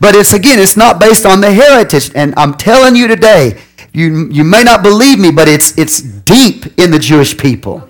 But 0.00 0.14
it's 0.14 0.32
again, 0.32 0.58
it's 0.58 0.76
not 0.76 1.00
based 1.00 1.24
on 1.24 1.40
the 1.40 1.52
heritage. 1.52 2.10
And 2.14 2.34
I'm 2.36 2.54
telling 2.54 2.96
you 2.96 3.08
today, 3.08 3.62
you, 3.96 4.28
you 4.30 4.44
may 4.44 4.62
not 4.62 4.82
believe 4.82 5.18
me, 5.18 5.30
but 5.30 5.48
it's, 5.48 5.76
it's 5.78 6.02
deep 6.02 6.66
in 6.78 6.90
the 6.90 6.98
Jewish 6.98 7.34
people. 7.34 7.88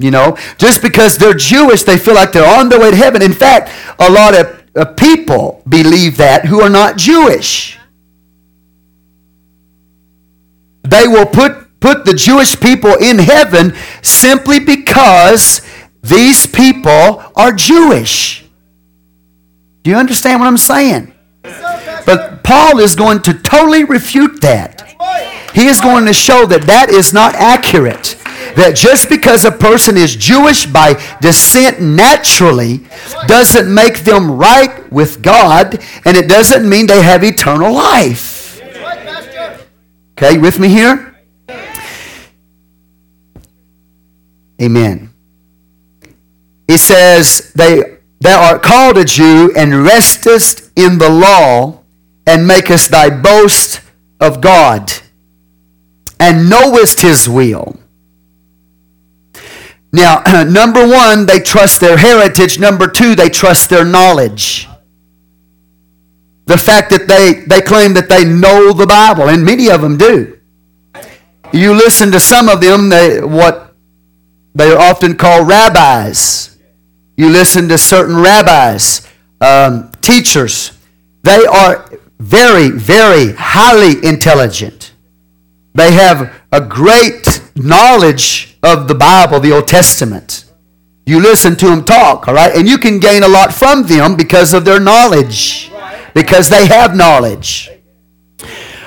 You 0.00 0.10
know, 0.10 0.36
just 0.58 0.82
because 0.82 1.16
they're 1.16 1.32
Jewish, 1.32 1.84
they 1.84 1.96
feel 1.96 2.16
like 2.16 2.32
they're 2.32 2.58
on 2.58 2.68
their 2.68 2.80
way 2.80 2.90
to 2.90 2.96
heaven. 2.96 3.22
In 3.22 3.32
fact, 3.32 3.70
a 4.00 4.10
lot 4.10 4.34
of 4.34 4.64
uh, 4.74 4.84
people 4.94 5.62
believe 5.68 6.16
that 6.16 6.46
who 6.46 6.60
are 6.60 6.68
not 6.68 6.96
Jewish. 6.96 7.78
They 10.82 11.06
will 11.06 11.26
put, 11.26 11.78
put 11.78 12.04
the 12.04 12.14
Jewish 12.14 12.58
people 12.58 12.94
in 12.94 13.20
heaven 13.20 13.74
simply 14.02 14.58
because 14.58 15.60
these 16.02 16.48
people 16.48 17.22
are 17.36 17.52
Jewish. 17.52 18.44
Do 19.84 19.90
you 19.90 19.96
understand 19.96 20.40
what 20.40 20.48
I'm 20.48 20.56
saying? 20.56 21.14
But 22.08 22.42
Paul 22.42 22.78
is 22.78 22.94
going 22.94 23.20
to 23.24 23.34
totally 23.34 23.84
refute 23.84 24.40
that. 24.40 24.80
He 25.52 25.66
is 25.66 25.78
going 25.78 26.06
to 26.06 26.14
show 26.14 26.46
that 26.46 26.62
that 26.62 26.88
is 26.88 27.12
not 27.12 27.34
accurate. 27.34 28.16
That 28.56 28.74
just 28.74 29.10
because 29.10 29.44
a 29.44 29.52
person 29.52 29.98
is 29.98 30.16
Jewish 30.16 30.64
by 30.64 30.94
descent 31.20 31.82
naturally 31.82 32.86
doesn't 33.26 33.72
make 33.72 34.04
them 34.04 34.38
right 34.38 34.90
with 34.90 35.20
God, 35.20 35.84
and 36.06 36.16
it 36.16 36.30
doesn't 36.30 36.66
mean 36.66 36.86
they 36.86 37.02
have 37.02 37.22
eternal 37.22 37.74
life. 37.74 38.58
Okay, 40.12 40.38
with 40.38 40.58
me 40.58 40.68
here? 40.68 41.14
Amen. 44.62 45.12
He 46.66 46.78
says, 46.78 47.52
they, 47.54 47.98
Thou 48.20 48.52
art 48.52 48.62
called 48.62 48.96
a 48.96 49.04
Jew, 49.04 49.52
and 49.54 49.84
restest 49.84 50.70
in 50.74 50.96
the 50.96 51.10
law, 51.10 51.77
and 52.28 52.46
makest 52.46 52.90
thy 52.90 53.08
boast 53.08 53.80
of 54.20 54.42
God, 54.42 54.92
and 56.20 56.50
knowest 56.50 57.00
his 57.00 57.26
will. 57.26 57.80
Now, 59.90 60.22
number 60.44 60.86
one, 60.86 61.24
they 61.24 61.40
trust 61.40 61.80
their 61.80 61.96
heritage. 61.96 62.58
Number 62.58 62.86
two, 62.86 63.14
they 63.14 63.30
trust 63.30 63.70
their 63.70 63.84
knowledge. 63.84 64.68
The 66.44 66.58
fact 66.58 66.90
that 66.90 67.08
they, 67.08 67.44
they 67.46 67.62
claim 67.62 67.94
that 67.94 68.10
they 68.10 68.26
know 68.26 68.74
the 68.74 68.86
Bible, 68.86 69.30
and 69.30 69.42
many 69.42 69.70
of 69.70 69.80
them 69.80 69.96
do. 69.96 70.38
You 71.50 71.72
listen 71.72 72.12
to 72.12 72.20
some 72.20 72.50
of 72.50 72.60
them, 72.60 72.90
they, 72.90 73.22
what 73.22 73.74
they 74.54 74.70
are 74.70 74.78
often 74.78 75.16
called 75.16 75.48
rabbis. 75.48 76.58
You 77.16 77.30
listen 77.30 77.70
to 77.70 77.78
certain 77.78 78.16
rabbis, 78.16 79.08
um, 79.40 79.90
teachers. 80.02 80.72
They 81.22 81.46
are 81.46 81.88
very, 82.18 82.70
very 82.70 83.32
highly 83.32 84.04
intelligent. 84.06 84.92
They 85.74 85.92
have 85.92 86.34
a 86.50 86.60
great 86.60 87.42
knowledge 87.54 88.58
of 88.62 88.88
the 88.88 88.94
Bible, 88.94 89.40
the 89.40 89.52
Old 89.52 89.68
Testament. 89.68 90.44
You 91.06 91.20
listen 91.20 91.56
to 91.56 91.66
them 91.66 91.84
talk, 91.84 92.28
all 92.28 92.34
right? 92.34 92.54
And 92.54 92.68
you 92.68 92.78
can 92.78 92.98
gain 92.98 93.22
a 93.22 93.28
lot 93.28 93.52
from 93.52 93.84
them 93.84 94.16
because 94.16 94.52
of 94.52 94.64
their 94.64 94.80
knowledge, 94.80 95.70
because 96.14 96.48
they 96.48 96.66
have 96.66 96.96
knowledge. 96.96 97.70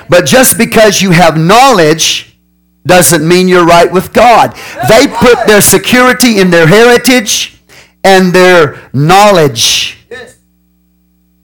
But 0.08 0.26
just 0.26 0.58
because 0.58 1.00
you 1.00 1.10
have 1.10 1.36
knowledge 1.38 2.38
doesn't 2.86 3.26
mean 3.26 3.48
you're 3.48 3.64
right 3.64 3.90
with 3.90 4.12
God. 4.12 4.54
They 4.88 5.06
put 5.08 5.46
their 5.46 5.60
security 5.60 6.40
in 6.40 6.50
their 6.50 6.66
heritage 6.66 7.60
and 8.04 8.32
their 8.32 8.90
knowledge. 8.92 9.98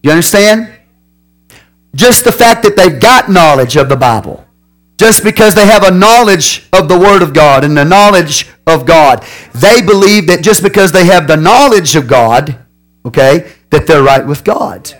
You 0.02 0.10
understand? 0.10 0.77
Just 1.98 2.22
the 2.22 2.30
fact 2.32 2.62
that 2.62 2.76
they've 2.76 3.00
got 3.00 3.28
knowledge 3.28 3.74
of 3.74 3.88
the 3.88 3.96
Bible 3.96 4.44
just 4.98 5.22
because 5.22 5.54
they 5.54 5.66
have 5.66 5.84
a 5.84 5.90
knowledge 5.90 6.66
of 6.72 6.88
the 6.88 6.98
Word 6.98 7.22
of 7.22 7.32
God 7.32 7.64
and 7.64 7.76
the 7.76 7.84
knowledge 7.84 8.48
of 8.66 8.84
God. 8.84 9.24
They 9.54 9.80
believe 9.80 10.26
that 10.26 10.42
just 10.42 10.62
because 10.62 10.92
they 10.92 11.06
have 11.06 11.26
the 11.26 11.36
knowledge 11.36 11.94
of 11.94 12.08
God, 12.08 12.58
okay, 13.06 13.52
that 13.70 13.86
they're 13.86 14.02
right 14.02 14.26
with 14.26 14.42
God. 14.44 14.92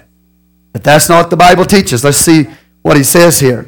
But 0.73 0.85
that's 0.85 1.09
not 1.09 1.25
what 1.25 1.31
the 1.31 1.37
Bible 1.37 1.65
teaches. 1.65 2.05
Let's 2.05 2.19
see 2.19 2.47
what 2.83 2.97
he 2.97 3.03
says 3.03 3.41
here. 3.41 3.67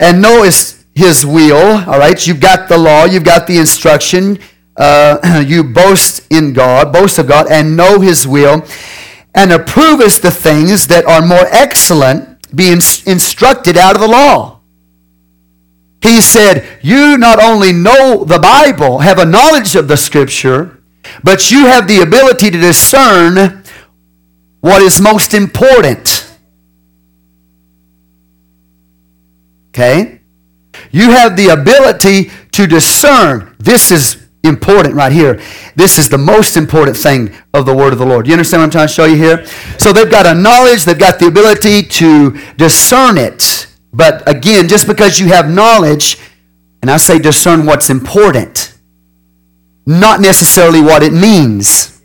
And 0.00 0.20
know 0.20 0.42
his, 0.42 0.84
his 0.94 1.24
will, 1.24 1.88
all 1.88 1.98
right? 1.98 2.26
You've 2.26 2.40
got 2.40 2.68
the 2.68 2.76
law, 2.76 3.04
you've 3.04 3.24
got 3.24 3.46
the 3.46 3.58
instruction. 3.58 4.40
Uh, 4.76 5.44
you 5.46 5.62
boast 5.62 6.26
in 6.32 6.52
God, 6.52 6.92
boast 6.92 7.18
of 7.18 7.28
God, 7.28 7.46
and 7.50 7.76
know 7.76 8.00
his 8.00 8.26
will, 8.26 8.64
and 9.34 9.50
approvest 9.50 10.20
the 10.20 10.30
things 10.30 10.86
that 10.88 11.06
are 11.06 11.24
more 11.24 11.46
excellent, 11.50 12.54
being 12.54 12.80
instructed 13.06 13.76
out 13.76 13.94
of 13.94 14.00
the 14.00 14.08
law. 14.08 14.60
He 16.02 16.20
said, 16.20 16.66
You 16.82 17.16
not 17.16 17.42
only 17.42 17.72
know 17.72 18.24
the 18.24 18.38
Bible, 18.38 18.98
have 18.98 19.18
a 19.18 19.24
knowledge 19.24 19.76
of 19.76 19.88
the 19.88 19.96
Scripture, 19.96 20.82
but 21.22 21.50
you 21.50 21.66
have 21.66 21.88
the 21.88 22.00
ability 22.00 22.50
to 22.50 22.58
discern 22.58 23.62
what 24.60 24.82
is 24.82 25.00
most 25.00 25.32
important. 25.32 26.28
Okay? 29.70 30.20
You 30.90 31.10
have 31.12 31.36
the 31.36 31.48
ability 31.48 32.30
to 32.52 32.66
discern. 32.66 33.56
This 33.58 33.90
is 33.90 34.21
important 34.44 34.94
right 34.94 35.12
here. 35.12 35.40
This 35.76 35.98
is 35.98 36.08
the 36.08 36.18
most 36.18 36.56
important 36.56 36.96
thing 36.96 37.32
of 37.54 37.66
the 37.66 37.74
word 37.74 37.92
of 37.92 37.98
the 37.98 38.06
Lord. 38.06 38.26
You 38.26 38.32
understand 38.32 38.60
what 38.60 38.64
I'm 38.64 38.70
trying 38.70 38.88
to 38.88 38.92
show 38.92 39.04
you 39.04 39.16
here? 39.16 39.46
So 39.78 39.92
they've 39.92 40.10
got 40.10 40.26
a 40.26 40.34
knowledge, 40.34 40.84
they've 40.84 40.98
got 40.98 41.18
the 41.18 41.26
ability 41.26 41.82
to 41.82 42.38
discern 42.56 43.18
it. 43.18 43.66
But 43.92 44.28
again, 44.28 44.68
just 44.68 44.86
because 44.86 45.20
you 45.20 45.26
have 45.28 45.50
knowledge, 45.50 46.18
and 46.80 46.90
I 46.90 46.96
say 46.96 47.18
discern 47.18 47.66
what's 47.66 47.90
important, 47.90 48.76
not 49.86 50.20
necessarily 50.20 50.80
what 50.80 51.02
it 51.02 51.12
means. 51.12 52.02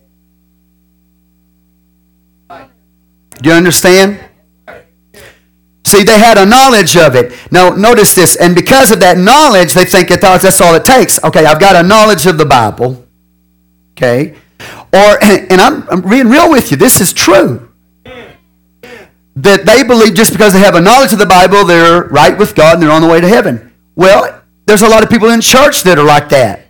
Do 2.49 3.49
you 3.49 3.55
understand? 3.55 4.26
See, 5.87 6.03
they 6.03 6.19
had 6.19 6.37
a 6.37 6.45
knowledge 6.45 6.97
of 6.97 7.15
it. 7.15 7.33
Now, 7.51 7.69
notice 7.69 8.13
this. 8.13 8.35
And 8.35 8.53
because 8.53 8.91
of 8.91 8.99
that 8.99 9.17
knowledge, 9.17 9.73
they 9.73 9.85
think 9.85 10.09
that 10.09 10.21
that's 10.21 10.59
all 10.61 10.75
it 10.75 10.85
takes. 10.85 11.23
Okay, 11.23 11.45
I've 11.45 11.59
got 11.59 11.75
a 11.75 11.87
knowledge 11.87 12.25
of 12.25 12.37
the 12.37 12.45
Bible. 12.45 13.05
Okay? 13.93 14.35
Or, 14.93 15.17
and 15.23 15.61
I'm, 15.61 15.87
I'm 15.89 16.01
being 16.01 16.27
real 16.27 16.49
with 16.49 16.71
you, 16.71 16.77
this 16.77 16.99
is 16.99 17.13
true 17.13 17.67
that 19.37 19.65
they 19.65 19.83
believe 19.83 20.15
just 20.15 20.31
because 20.31 20.53
they 20.53 20.59
have 20.59 20.75
a 20.75 20.81
knowledge 20.81 21.13
of 21.13 21.19
the 21.19 21.25
Bible, 21.25 21.63
they're 21.63 22.05
right 22.05 22.35
with 22.35 22.55
God 22.55 22.75
and 22.75 22.83
they're 22.83 22.91
on 22.91 23.03
the 23.03 23.07
way 23.07 23.21
to 23.21 23.27
heaven. 23.27 23.71
Well, 23.95 24.41
there's 24.65 24.81
a 24.81 24.89
lot 24.89 25.03
of 25.03 25.09
people 25.09 25.29
in 25.29 25.41
church 25.41 25.83
that 25.83 25.99
are 25.99 26.03
like 26.03 26.29
that. 26.29 26.65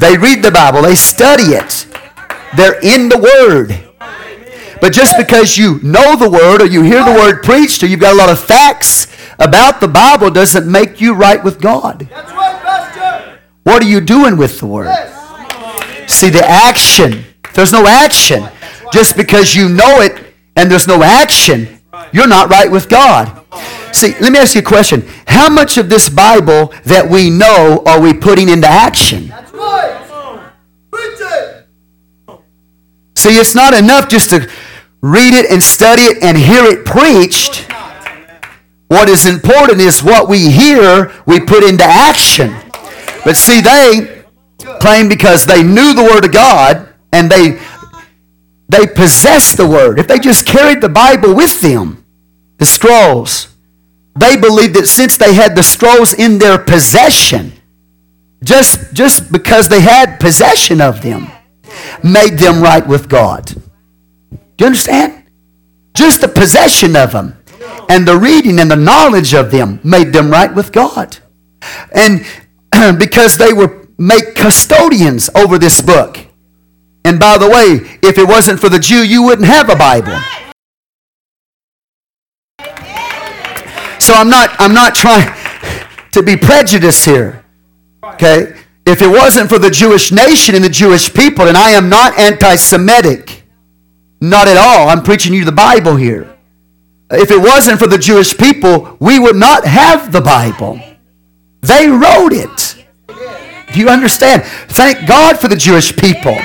They 0.00 0.18
read 0.18 0.42
the 0.42 0.50
Bible, 0.50 0.82
they 0.82 0.96
study 0.96 1.54
it, 1.54 1.86
they're 2.56 2.80
in 2.80 3.08
the 3.08 3.18
Word. 3.18 3.89
But 4.80 4.92
just 4.92 5.16
because 5.16 5.58
you 5.58 5.78
know 5.82 6.16
the 6.16 6.30
Word 6.30 6.62
or 6.62 6.66
you 6.66 6.82
hear 6.82 7.04
the 7.04 7.12
Word 7.12 7.42
preached 7.42 7.82
or 7.82 7.86
you've 7.86 8.00
got 8.00 8.14
a 8.14 8.16
lot 8.16 8.30
of 8.30 8.42
facts 8.42 9.06
about 9.38 9.80
the 9.80 9.88
Bible 9.88 10.30
doesn't 10.30 10.70
make 10.70 11.00
you 11.00 11.14
right 11.14 11.42
with 11.42 11.60
God. 11.60 12.08
What 13.62 13.82
are 13.82 13.86
you 13.86 14.00
doing 14.00 14.36
with 14.36 14.58
the 14.58 14.66
Word? 14.66 14.88
See, 16.08 16.30
the 16.30 16.44
action. 16.44 17.24
There's 17.54 17.72
no 17.72 17.86
action. 17.86 18.48
Just 18.92 19.16
because 19.16 19.54
you 19.54 19.68
know 19.68 20.00
it 20.00 20.34
and 20.56 20.70
there's 20.70 20.88
no 20.88 21.02
action, 21.02 21.80
you're 22.12 22.26
not 22.26 22.48
right 22.48 22.70
with 22.70 22.88
God. 22.88 23.36
See, 23.92 24.14
let 24.20 24.32
me 24.32 24.38
ask 24.38 24.54
you 24.54 24.62
a 24.62 24.64
question. 24.64 25.06
How 25.26 25.48
much 25.48 25.76
of 25.78 25.88
this 25.88 26.08
Bible 26.08 26.72
that 26.84 27.08
we 27.08 27.28
know 27.28 27.82
are 27.86 28.00
we 28.00 28.14
putting 28.14 28.48
into 28.48 28.66
action? 28.66 29.28
That's 29.28 29.52
right. 29.52 30.00
See, 33.20 33.36
it's 33.36 33.54
not 33.54 33.74
enough 33.74 34.08
just 34.08 34.30
to 34.30 34.48
read 35.02 35.34
it 35.34 35.50
and 35.50 35.62
study 35.62 36.02
it 36.02 36.22
and 36.22 36.36
hear 36.36 36.64
it 36.64 36.84
preached. 36.84 37.66
What 38.88 39.08
is 39.08 39.26
important 39.26 39.80
is 39.80 40.02
what 40.02 40.28
we 40.28 40.50
hear, 40.50 41.12
we 41.26 41.40
put 41.40 41.62
into 41.62 41.84
action. 41.84 42.54
But 43.24 43.36
see, 43.36 43.60
they 43.60 44.24
claim 44.80 45.08
because 45.08 45.46
they 45.46 45.62
knew 45.62 45.94
the 45.94 46.02
Word 46.02 46.24
of 46.24 46.32
God 46.32 46.88
and 47.12 47.30
they 47.30 47.60
they 48.68 48.86
possessed 48.86 49.56
the 49.56 49.66
Word. 49.66 49.98
If 49.98 50.06
they 50.06 50.18
just 50.18 50.46
carried 50.46 50.80
the 50.80 50.88
Bible 50.88 51.34
with 51.34 51.60
them, 51.60 52.04
the 52.58 52.66
scrolls. 52.66 53.48
They 54.16 54.36
believed 54.36 54.74
that 54.74 54.86
since 54.86 55.16
they 55.16 55.34
had 55.34 55.56
the 55.56 55.62
scrolls 55.62 56.12
in 56.12 56.38
their 56.38 56.58
possession, 56.58 57.52
just, 58.44 58.92
just 58.94 59.32
because 59.32 59.68
they 59.68 59.80
had 59.80 60.20
possession 60.20 60.80
of 60.80 61.02
them, 61.02 61.30
made 62.04 62.38
them 62.38 62.62
right 62.62 62.86
with 62.86 63.08
God. 63.08 63.54
Do 64.60 64.64
you 64.64 64.66
understand? 64.66 65.24
Just 65.96 66.20
the 66.20 66.28
possession 66.28 66.94
of 66.94 67.12
them 67.12 67.42
and 67.88 68.06
the 68.06 68.18
reading 68.18 68.60
and 68.60 68.70
the 68.70 68.76
knowledge 68.76 69.32
of 69.32 69.50
them 69.50 69.80
made 69.82 70.12
them 70.12 70.30
right 70.30 70.54
with 70.54 70.70
God. 70.70 71.16
And 71.92 72.26
because 72.98 73.38
they 73.38 73.54
were 73.54 73.88
made 73.96 74.34
custodians 74.36 75.30
over 75.34 75.56
this 75.56 75.80
book. 75.80 76.18
And 77.06 77.18
by 77.18 77.38
the 77.38 77.48
way, 77.48 77.98
if 78.02 78.18
it 78.18 78.28
wasn't 78.28 78.60
for 78.60 78.68
the 78.68 78.78
Jew, 78.78 79.02
you 79.02 79.22
wouldn't 79.22 79.48
have 79.48 79.70
a 79.70 79.76
Bible. 79.76 80.20
So 83.98 84.12
I'm 84.12 84.28
not, 84.28 84.50
I'm 84.58 84.74
not 84.74 84.94
trying 84.94 85.34
to 86.12 86.22
be 86.22 86.36
prejudiced 86.36 87.06
here. 87.06 87.46
Okay? 88.04 88.60
If 88.84 89.00
it 89.00 89.08
wasn't 89.08 89.48
for 89.48 89.58
the 89.58 89.70
Jewish 89.70 90.12
nation 90.12 90.54
and 90.54 90.62
the 90.62 90.68
Jewish 90.68 91.14
people, 91.14 91.48
and 91.48 91.56
I 91.56 91.70
am 91.70 91.88
not 91.88 92.18
anti 92.18 92.56
Semitic, 92.56 93.39
not 94.20 94.48
at 94.48 94.56
all. 94.56 94.88
I'm 94.88 95.02
preaching 95.02 95.34
you 95.34 95.44
the 95.44 95.52
Bible 95.52 95.96
here. 95.96 96.36
If 97.10 97.30
it 97.30 97.40
wasn't 97.40 97.78
for 97.78 97.86
the 97.86 97.98
Jewish 97.98 98.36
people, 98.36 98.96
we 99.00 99.18
would 99.18 99.36
not 99.36 99.64
have 99.64 100.12
the 100.12 100.20
Bible. 100.20 100.80
They 101.62 101.88
wrote 101.88 102.32
it. 102.32 102.84
Do 103.72 103.80
you 103.80 103.88
understand? 103.88 104.44
Thank 104.44 105.06
God 105.08 105.38
for 105.38 105.48
the 105.48 105.56
Jewish 105.56 105.96
people. 105.96 106.36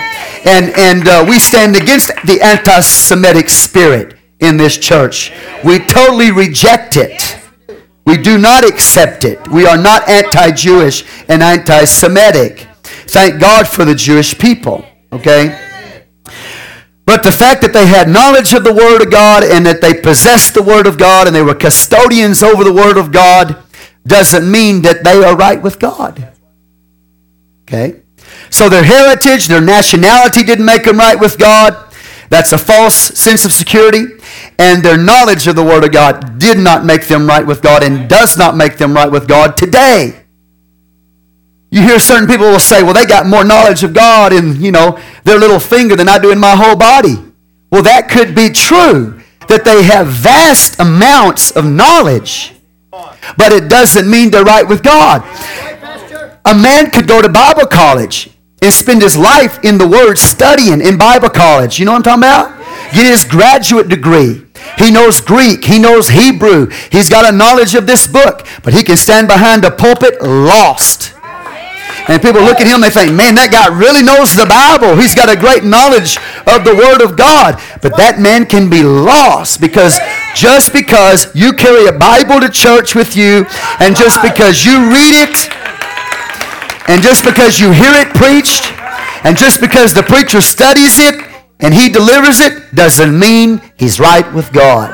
And, 0.45 0.71
and 0.77 1.07
uh, 1.07 1.25
we 1.27 1.39
stand 1.39 1.75
against 1.75 2.07
the 2.25 2.39
anti 2.41 2.79
Semitic 2.81 3.49
spirit 3.49 4.15
in 4.39 4.57
this 4.57 4.77
church. 4.77 5.31
We 5.63 5.79
totally 5.79 6.31
reject 6.31 6.97
it. 6.97 7.39
We 8.05 8.17
do 8.17 8.37
not 8.37 8.63
accept 8.63 9.23
it. 9.23 9.47
We 9.47 9.65
are 9.65 9.77
not 9.77 10.07
anti 10.07 10.51
Jewish 10.51 11.05
and 11.27 11.41
anti 11.41 11.85
Semitic. 11.85 12.67
Thank 12.83 13.39
God 13.39 13.67
for 13.67 13.85
the 13.85 13.95
Jewish 13.95 14.37
people, 14.37 14.85
okay? 15.11 15.64
But 17.05 17.21
the 17.21 17.31
fact 17.31 17.61
that 17.61 17.71
they 17.71 17.85
had 17.85 18.09
knowledge 18.09 18.53
of 18.53 18.63
the 18.63 18.73
Word 18.73 19.01
of 19.01 19.11
God 19.11 19.43
and 19.43 19.65
that 19.65 19.81
they 19.81 19.93
possessed 19.93 20.55
the 20.55 20.63
Word 20.63 20.87
of 20.87 20.97
God 20.97 21.27
and 21.27 21.35
they 21.35 21.43
were 21.43 21.53
custodians 21.53 22.41
over 22.41 22.63
the 22.63 22.73
Word 22.73 22.97
of 22.97 23.11
God 23.11 23.63
doesn't 24.07 24.49
mean 24.49 24.81
that 24.81 25.03
they 25.03 25.23
are 25.23 25.35
right 25.35 25.61
with 25.61 25.79
God. 25.79 26.33
Okay? 27.63 28.01
So 28.49 28.69
their 28.69 28.83
heritage, 28.83 29.47
their 29.47 29.61
nationality 29.61 30.43
didn't 30.43 30.65
make 30.65 30.83
them 30.83 30.97
right 30.97 31.19
with 31.19 31.37
God. 31.37 31.93
That's 32.29 32.51
a 32.53 32.57
false 32.57 32.95
sense 32.95 33.45
of 33.45 33.53
security. 33.53 34.05
And 34.57 34.81
their 34.83 34.97
knowledge 34.97 35.47
of 35.47 35.55
the 35.55 35.63
Word 35.63 35.83
of 35.83 35.91
God 35.91 36.39
did 36.39 36.57
not 36.57 36.85
make 36.85 37.05
them 37.05 37.27
right 37.27 37.45
with 37.45 37.61
God 37.61 37.83
and 37.83 38.09
does 38.09 38.37
not 38.37 38.57
make 38.57 38.77
them 38.77 38.93
right 38.93 39.11
with 39.11 39.27
God 39.27 39.57
today. 39.57 40.24
You 41.75 41.81
hear 41.81 41.99
certain 41.99 42.25
people 42.25 42.45
will 42.45 42.61
say, 42.61 42.83
well, 42.83 42.93
they 42.93 43.05
got 43.05 43.25
more 43.25 43.43
knowledge 43.43 43.83
of 43.83 43.93
God 43.93 44.31
in, 44.31 44.61
you 44.61 44.71
know, 44.71 44.97
their 45.25 45.37
little 45.37 45.59
finger 45.59 45.97
than 45.97 46.07
I 46.07 46.17
do 46.17 46.31
in 46.31 46.39
my 46.39 46.55
whole 46.55 46.77
body. 46.77 47.15
Well, 47.69 47.83
that 47.83 48.07
could 48.09 48.33
be 48.33 48.47
true, 48.47 49.19
that 49.49 49.65
they 49.65 49.83
have 49.83 50.07
vast 50.07 50.79
amounts 50.79 51.51
of 51.51 51.65
knowledge, 51.65 52.53
but 52.91 53.51
it 53.51 53.67
doesn't 53.67 54.09
mean 54.09 54.31
they're 54.31 54.45
right 54.45 54.65
with 54.65 54.83
God. 54.83 55.21
A 56.45 56.55
man 56.55 56.91
could 56.91 57.09
go 57.09 57.21
to 57.21 57.27
Bible 57.27 57.65
college 57.65 58.29
and 58.61 58.73
spend 58.73 59.01
his 59.01 59.17
life 59.17 59.61
in 59.65 59.77
the 59.77 59.85
Word 59.85 60.17
studying 60.17 60.79
in 60.79 60.97
Bible 60.97 61.29
college. 61.29 61.77
You 61.77 61.83
know 61.83 61.91
what 61.91 62.07
I'm 62.07 62.21
talking 62.21 62.53
about? 62.53 62.93
Get 62.93 63.05
his 63.05 63.25
graduate 63.25 63.89
degree. 63.89 64.45
He 64.77 64.91
knows 64.91 65.19
Greek. 65.19 65.65
He 65.65 65.77
knows 65.77 66.07
Hebrew. 66.07 66.69
He's 66.89 67.09
got 67.09 67.25
a 67.25 67.35
knowledge 67.35 67.75
of 67.75 67.85
this 67.85 68.07
book, 68.07 68.47
but 68.63 68.73
he 68.73 68.81
can 68.81 68.95
stand 68.95 69.27
behind 69.27 69.65
a 69.65 69.71
pulpit 69.71 70.21
lost. 70.21 71.14
And 72.07 72.21
people 72.21 72.41
look 72.41 72.61
at 72.61 72.67
him, 72.67 72.81
they 72.81 72.91
think, 72.93 73.13
man, 73.13 73.33
that 73.35 73.49
guy 73.49 73.65
really 73.73 74.05
knows 74.05 74.37
the 74.37 74.45
Bible. 74.45 74.93
He's 74.93 75.17
got 75.17 75.25
a 75.25 75.35
great 75.35 75.65
knowledge 75.65 76.21
of 76.45 76.61
the 76.61 76.77
Word 76.77 77.01
of 77.01 77.17
God. 77.17 77.57
But 77.81 77.97
that 77.97 78.21
man 78.21 78.45
can 78.45 78.69
be 78.69 78.83
lost 78.83 79.59
because 79.59 79.97
just 80.37 80.69
because 80.69 81.33
you 81.33 81.53
carry 81.53 81.89
a 81.89 81.97
Bible 81.97 82.39
to 82.39 82.49
church 82.49 82.93
with 82.93 83.17
you, 83.17 83.49
and 83.81 83.97
just 83.97 84.21
because 84.21 84.61
you 84.61 84.93
read 84.93 85.17
it, 85.25 85.49
and 86.87 87.01
just 87.01 87.25
because 87.25 87.57
you 87.59 87.73
hear 87.73 87.93
it 87.97 88.13
preached, 88.13 88.69
and 89.25 89.33
just 89.35 89.59
because 89.59 89.93
the 89.93 90.03
preacher 90.03 90.41
studies 90.41 90.99
it 90.99 91.17
and 91.59 91.73
he 91.73 91.89
delivers 91.89 92.39
it, 92.39 92.75
doesn't 92.75 93.17
mean 93.17 93.61
he's 93.77 93.99
right 93.99 94.31
with 94.33 94.53
God. 94.53 94.93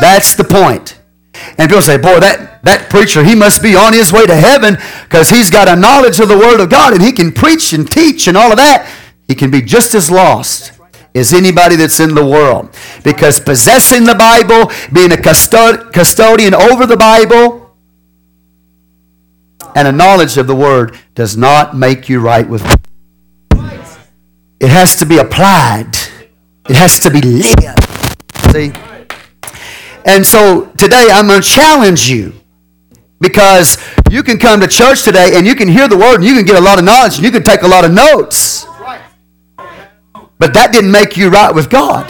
That's 0.00 0.34
the 0.34 0.44
point. 0.44 0.98
And 1.58 1.68
people 1.68 1.82
say, 1.82 1.96
boy, 1.96 2.20
that, 2.20 2.62
that 2.64 2.90
preacher, 2.90 3.24
he 3.24 3.34
must 3.34 3.62
be 3.62 3.74
on 3.74 3.92
his 3.92 4.12
way 4.12 4.26
to 4.26 4.36
heaven 4.36 4.76
because 5.04 5.30
he's 5.30 5.50
got 5.50 5.68
a 5.68 5.76
knowledge 5.76 6.20
of 6.20 6.28
the 6.28 6.38
Word 6.38 6.60
of 6.60 6.68
God 6.68 6.92
and 6.92 7.02
he 7.02 7.12
can 7.12 7.32
preach 7.32 7.72
and 7.72 7.90
teach 7.90 8.28
and 8.28 8.36
all 8.36 8.50
of 8.50 8.58
that. 8.58 8.92
He 9.26 9.34
can 9.34 9.50
be 9.50 9.62
just 9.62 9.94
as 9.94 10.10
lost 10.10 10.72
as 11.14 11.32
anybody 11.32 11.76
that's 11.76 11.98
in 11.98 12.14
the 12.14 12.24
world. 12.24 12.74
Because 13.02 13.40
possessing 13.40 14.04
the 14.04 14.14
Bible, 14.14 14.70
being 14.92 15.12
a 15.12 15.16
custod- 15.16 15.92
custodian 15.92 16.54
over 16.54 16.86
the 16.86 16.96
Bible, 16.96 17.74
and 19.74 19.88
a 19.88 19.92
knowledge 19.92 20.36
of 20.38 20.46
the 20.46 20.54
Word 20.54 20.98
does 21.14 21.36
not 21.36 21.76
make 21.76 22.08
you 22.08 22.20
right 22.20 22.48
with 22.48 22.62
God. 22.62 22.80
It 24.58 24.70
has 24.70 24.96
to 24.96 25.06
be 25.06 25.18
applied. 25.18 25.96
It 26.68 26.76
has 26.76 26.98
to 27.00 27.10
be 27.10 27.20
lived. 27.20 27.84
See? 28.52 28.72
And 30.06 30.24
so 30.24 30.66
today 30.78 31.08
I'm 31.10 31.26
going 31.26 31.42
to 31.42 31.48
challenge 31.48 32.08
you 32.08 32.32
because 33.20 33.76
you 34.08 34.22
can 34.22 34.38
come 34.38 34.60
to 34.60 34.68
church 34.68 35.02
today 35.02 35.32
and 35.34 35.46
you 35.46 35.56
can 35.56 35.66
hear 35.66 35.88
the 35.88 35.96
word 35.96 36.16
and 36.16 36.24
you 36.24 36.34
can 36.34 36.44
get 36.44 36.56
a 36.56 36.60
lot 36.60 36.78
of 36.78 36.84
knowledge 36.84 37.16
and 37.16 37.24
you 37.24 37.32
can 37.32 37.42
take 37.42 37.62
a 37.62 37.68
lot 37.68 37.84
of 37.84 37.92
notes. 37.92 38.66
But 40.38 40.54
that 40.54 40.70
didn't 40.72 40.92
make 40.92 41.16
you 41.16 41.28
right 41.28 41.52
with 41.52 41.68
God. 41.70 42.06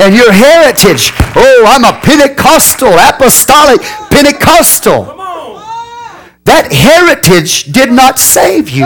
And 0.00 0.14
your 0.14 0.30
heritage, 0.30 1.10
oh, 1.36 1.64
I'm 1.68 1.84
a 1.84 1.98
Pentecostal, 2.00 2.92
apostolic, 2.92 3.80
Pentecostal. 4.10 5.04
That 6.44 6.70
heritage 6.70 7.72
did 7.72 7.90
not 7.90 8.18
save 8.18 8.68
you. 8.68 8.84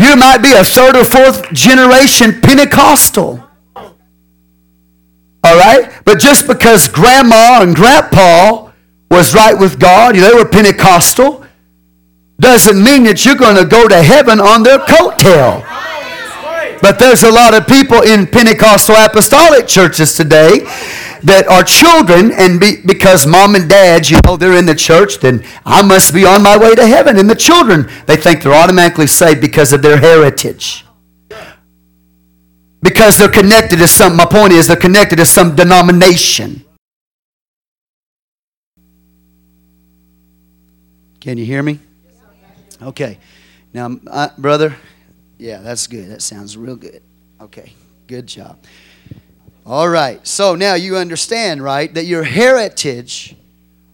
You 0.00 0.16
might 0.16 0.38
be 0.38 0.52
a 0.52 0.64
third 0.64 0.96
or 0.96 1.04
fourth 1.04 1.52
generation 1.52 2.40
Pentecostal. 2.40 3.46
All 3.76 5.58
right? 5.58 5.92
But 6.06 6.18
just 6.18 6.46
because 6.46 6.88
grandma 6.88 7.60
and 7.60 7.76
grandpa 7.76 8.70
was 9.10 9.34
right 9.34 9.58
with 9.58 9.78
God, 9.78 10.14
they 10.14 10.32
were 10.32 10.46
Pentecostal, 10.46 11.44
doesn't 12.38 12.82
mean 12.82 13.02
that 13.04 13.26
you're 13.26 13.34
going 13.34 13.56
to 13.56 13.66
go 13.66 13.88
to 13.88 14.02
heaven 14.02 14.40
on 14.40 14.62
their 14.62 14.78
coattail. 14.78 15.69
But 16.82 16.98
there's 16.98 17.22
a 17.22 17.30
lot 17.30 17.54
of 17.54 17.66
people 17.66 18.02
in 18.02 18.26
Pentecostal 18.26 18.96
apostolic 18.96 19.66
churches 19.66 20.14
today 20.14 20.60
that 21.22 21.46
are 21.48 21.62
children, 21.62 22.32
and 22.32 22.58
be, 22.58 22.80
because 22.84 23.26
mom 23.26 23.54
and 23.54 23.68
dad, 23.68 24.08
you 24.08 24.18
know, 24.24 24.36
they're 24.36 24.56
in 24.56 24.64
the 24.64 24.74
church, 24.74 25.18
then 25.18 25.44
I 25.66 25.82
must 25.82 26.14
be 26.14 26.24
on 26.24 26.42
my 26.42 26.56
way 26.56 26.74
to 26.74 26.86
heaven. 26.86 27.18
And 27.18 27.28
the 27.28 27.34
children, 27.34 27.88
they 28.06 28.16
think 28.16 28.42
they're 28.42 28.54
automatically 28.54 29.06
saved 29.06 29.40
because 29.40 29.72
of 29.72 29.82
their 29.82 29.98
heritage. 29.98 30.86
Because 32.82 33.18
they're 33.18 33.28
connected 33.28 33.76
to 33.76 33.86
some, 33.86 34.16
my 34.16 34.24
point 34.24 34.54
is, 34.54 34.66
they're 34.66 34.76
connected 34.76 35.16
to 35.16 35.26
some 35.26 35.54
denomination. 35.54 36.64
Can 41.20 41.36
you 41.36 41.44
hear 41.44 41.62
me? 41.62 41.78
Okay. 42.80 43.18
Now, 43.74 43.98
I, 44.10 44.24
uh, 44.24 44.28
brother, 44.38 44.74
yeah, 45.40 45.58
that's 45.58 45.86
good. 45.86 46.10
That 46.10 46.22
sounds 46.22 46.56
real 46.56 46.76
good. 46.76 47.02
Okay, 47.40 47.72
good 48.06 48.26
job. 48.26 48.58
All 49.64 49.88
right. 49.88 50.24
So 50.26 50.54
now 50.54 50.74
you 50.74 50.96
understand, 50.96 51.62
right, 51.62 51.92
that 51.94 52.04
your 52.04 52.22
heritage 52.22 53.36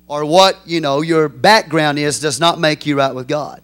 or 0.08 0.24
what, 0.24 0.58
you 0.64 0.80
know, 0.80 1.02
your 1.02 1.28
background 1.28 1.98
is 1.98 2.20
does 2.20 2.40
not 2.40 2.58
make 2.58 2.86
you 2.86 2.96
right 2.96 3.14
with 3.14 3.28
God. 3.28 3.62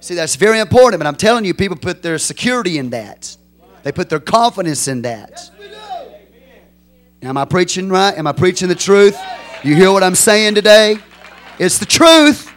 See, 0.00 0.14
that's 0.14 0.34
very 0.34 0.58
important, 0.58 0.98
but 1.00 1.06
I'm 1.06 1.14
telling 1.14 1.44
you, 1.44 1.54
people 1.54 1.76
put 1.76 2.02
their 2.02 2.18
security 2.18 2.76
in 2.76 2.90
that. 2.90 3.36
They 3.82 3.92
put 3.92 4.10
their 4.10 4.20
confidence 4.20 4.88
in 4.88 5.02
that. 5.02 5.50
Now, 7.22 7.30
am 7.30 7.38
I 7.38 7.44
preaching 7.44 7.88
right? 7.88 8.16
Am 8.18 8.26
I 8.26 8.32
preaching 8.32 8.68
the 8.68 8.74
truth? 8.74 9.16
You 9.62 9.76
hear 9.76 9.92
what 9.92 10.02
I'm 10.02 10.16
saying 10.16 10.56
today? 10.56 10.98
It's 11.58 11.78
the 11.78 11.86
truth. 11.86 12.51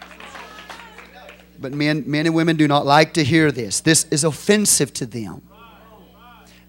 But 1.66 1.74
men, 1.74 2.04
men 2.06 2.28
and 2.28 2.36
women 2.36 2.58
do 2.58 2.68
not 2.68 2.86
like 2.86 3.16
to 3.16 3.24
hear 3.24 3.52
this. 3.52 3.80
This 3.80 4.06
is 4.12 4.24
offensive 4.24 4.94
to 4.94 5.08
them. 5.08 5.42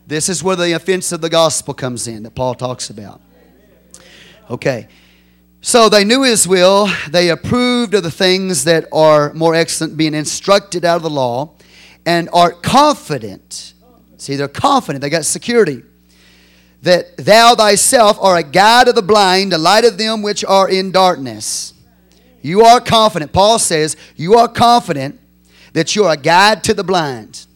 This 0.07 0.31
is 0.31 0.43
where 0.43 0.57
the 0.57 0.73
offense 0.73 1.13
of 1.13 1.21
the 1.21 1.29
gospel 1.29 1.75
comes 1.75 2.09
in 2.09 2.23
that 2.23 2.35
Paul 2.35 2.55
talks 2.55 2.89
about. 2.89 3.21
Okay. 4.49 4.89
So 5.61 5.91
they 5.91 6.03
knew 6.03 6.23
his 6.23 6.49
will. 6.49 6.89
They 7.11 7.29
approved 7.29 7.93
of 7.93 8.05
the 8.05 8.11
things 8.11 8.65
that 8.65 8.87
are 8.91 9.35
more 9.35 9.55
excellent, 9.55 9.99
being 9.99 10.15
instructed 10.15 10.83
out 10.83 10.97
of 10.97 11.03
the 11.03 11.11
law, 11.11 11.53
and 12.07 12.31
are 12.33 12.53
confident. 12.53 13.75
See, 14.17 14.37
they're 14.37 14.49
confident. 14.49 15.03
They 15.03 15.11
got 15.11 15.27
security. 15.27 15.83
That 16.81 17.19
thou 17.19 17.55
thyself 17.55 18.17
are 18.19 18.39
a 18.39 18.43
guide 18.43 18.89
of 18.89 18.95
the 18.95 19.03
blind, 19.03 19.53
a 19.53 19.59
light 19.59 19.85
of 19.85 19.99
them 19.99 20.23
which 20.23 20.43
are 20.43 20.71
in 20.71 20.91
darkness. 20.91 21.75
You 22.43 22.63
are 22.63 22.81
confident. 22.81 23.33
Paul 23.33 23.59
says, 23.59 23.97
You 24.17 24.35
are 24.35 24.49
confident 24.49 25.21
that 25.73 25.95
you're 25.95 26.11
a 26.11 26.17
guide 26.17 26.65
to 26.65 26.75
the 26.75 26.85
blind. 26.85 27.47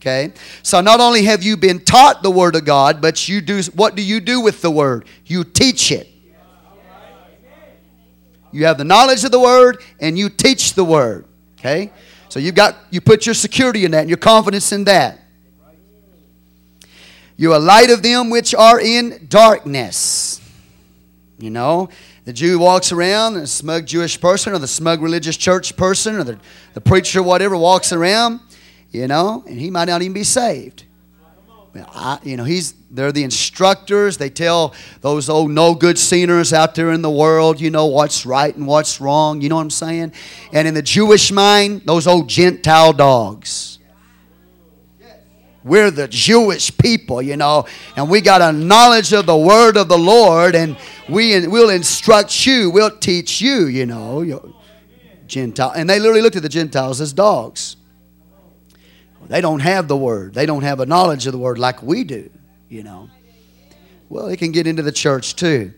Okay? 0.00 0.32
So 0.62 0.80
not 0.80 1.00
only 1.00 1.24
have 1.24 1.42
you 1.42 1.56
been 1.56 1.80
taught 1.80 2.22
the 2.22 2.30
word 2.30 2.54
of 2.54 2.64
God, 2.64 3.00
but 3.00 3.28
you 3.28 3.40
do 3.40 3.60
what 3.74 3.96
do 3.96 4.02
you 4.02 4.20
do 4.20 4.40
with 4.40 4.62
the 4.62 4.70
word? 4.70 5.06
You 5.24 5.42
teach 5.42 5.90
it. 5.90 6.08
You 8.52 8.66
have 8.66 8.78
the 8.78 8.84
knowledge 8.84 9.24
of 9.24 9.32
the 9.32 9.40
word 9.40 9.82
and 10.00 10.18
you 10.18 10.28
teach 10.28 10.74
the 10.74 10.84
word. 10.84 11.26
Okay? 11.58 11.92
So 12.28 12.38
you've 12.38 12.54
got 12.54 12.76
you 12.90 13.00
put 13.00 13.26
your 13.26 13.34
security 13.34 13.84
in 13.84 13.90
that 13.90 14.00
and 14.00 14.08
your 14.08 14.16
confidence 14.16 14.72
in 14.72 14.84
that. 14.84 15.20
You're 17.36 17.56
a 17.56 17.58
light 17.58 17.90
of 17.90 18.02
them 18.02 18.30
which 18.30 18.54
are 18.54 18.80
in 18.80 19.26
darkness. 19.28 20.40
You 21.38 21.50
know, 21.50 21.90
the 22.26 22.34
Jew 22.34 22.58
walks 22.58 22.92
around, 22.92 23.34
the 23.34 23.46
smug 23.46 23.86
Jewish 23.86 24.20
person 24.20 24.52
or 24.52 24.58
the 24.58 24.68
smug 24.68 25.00
religious 25.00 25.38
church 25.38 25.74
person 25.76 26.16
or 26.16 26.24
the, 26.24 26.38
the 26.74 26.80
preacher, 26.82 27.22
whatever, 27.22 27.56
walks 27.56 27.92
around 27.92 28.40
you 28.96 29.06
know, 29.06 29.44
and 29.46 29.58
he 29.60 29.70
might 29.70 29.86
not 29.86 30.02
even 30.02 30.12
be 30.12 30.24
saved. 30.24 30.84
I, 31.74 32.18
you 32.22 32.38
know, 32.38 32.44
he's 32.44 32.72
they're 32.90 33.12
the 33.12 33.22
instructors. 33.22 34.16
They 34.16 34.30
tell 34.30 34.74
those 35.02 35.28
old 35.28 35.50
no 35.50 35.74
good 35.74 35.98
sinners 35.98 36.54
out 36.54 36.74
there 36.74 36.90
in 36.90 37.02
the 37.02 37.10
world, 37.10 37.60
you 37.60 37.70
know, 37.70 37.84
what's 37.86 38.24
right 38.24 38.54
and 38.56 38.66
what's 38.66 38.98
wrong. 38.98 39.42
You 39.42 39.50
know 39.50 39.56
what 39.56 39.62
I'm 39.62 39.70
saying? 39.70 40.12
And 40.54 40.66
in 40.66 40.72
the 40.72 40.80
Jewish 40.80 41.30
mind, 41.30 41.82
those 41.84 42.06
old 42.06 42.30
Gentile 42.30 42.94
dogs. 42.94 43.75
We're 45.66 45.90
the 45.90 46.06
Jewish 46.06 46.78
people, 46.78 47.20
you 47.20 47.36
know, 47.36 47.66
and 47.96 48.08
we 48.08 48.20
got 48.20 48.40
a 48.40 48.52
knowledge 48.52 49.12
of 49.12 49.26
the 49.26 49.36
word 49.36 49.76
of 49.76 49.88
the 49.88 49.98
Lord, 49.98 50.54
and 50.54 50.76
we 51.08 51.44
will 51.48 51.70
instruct 51.70 52.46
you, 52.46 52.70
we'll 52.70 52.96
teach 52.96 53.40
you, 53.40 53.66
you 53.66 53.84
know, 53.84 54.54
Gentile. 55.26 55.72
And 55.72 55.90
they 55.90 55.98
literally 55.98 56.22
looked 56.22 56.36
at 56.36 56.42
the 56.42 56.48
Gentiles 56.48 57.00
as 57.00 57.12
dogs. 57.12 57.76
They 59.26 59.40
don't 59.40 59.58
have 59.58 59.88
the 59.88 59.96
word. 59.96 60.34
They 60.34 60.46
don't 60.46 60.62
have 60.62 60.78
a 60.78 60.86
knowledge 60.86 61.26
of 61.26 61.32
the 61.32 61.38
word 61.38 61.58
like 61.58 61.82
we 61.82 62.04
do, 62.04 62.30
you 62.68 62.84
know. 62.84 63.10
Well, 64.08 64.28
it 64.28 64.36
can 64.36 64.52
get 64.52 64.68
into 64.68 64.82
the 64.82 64.92
church 64.92 65.34
too. 65.34 65.74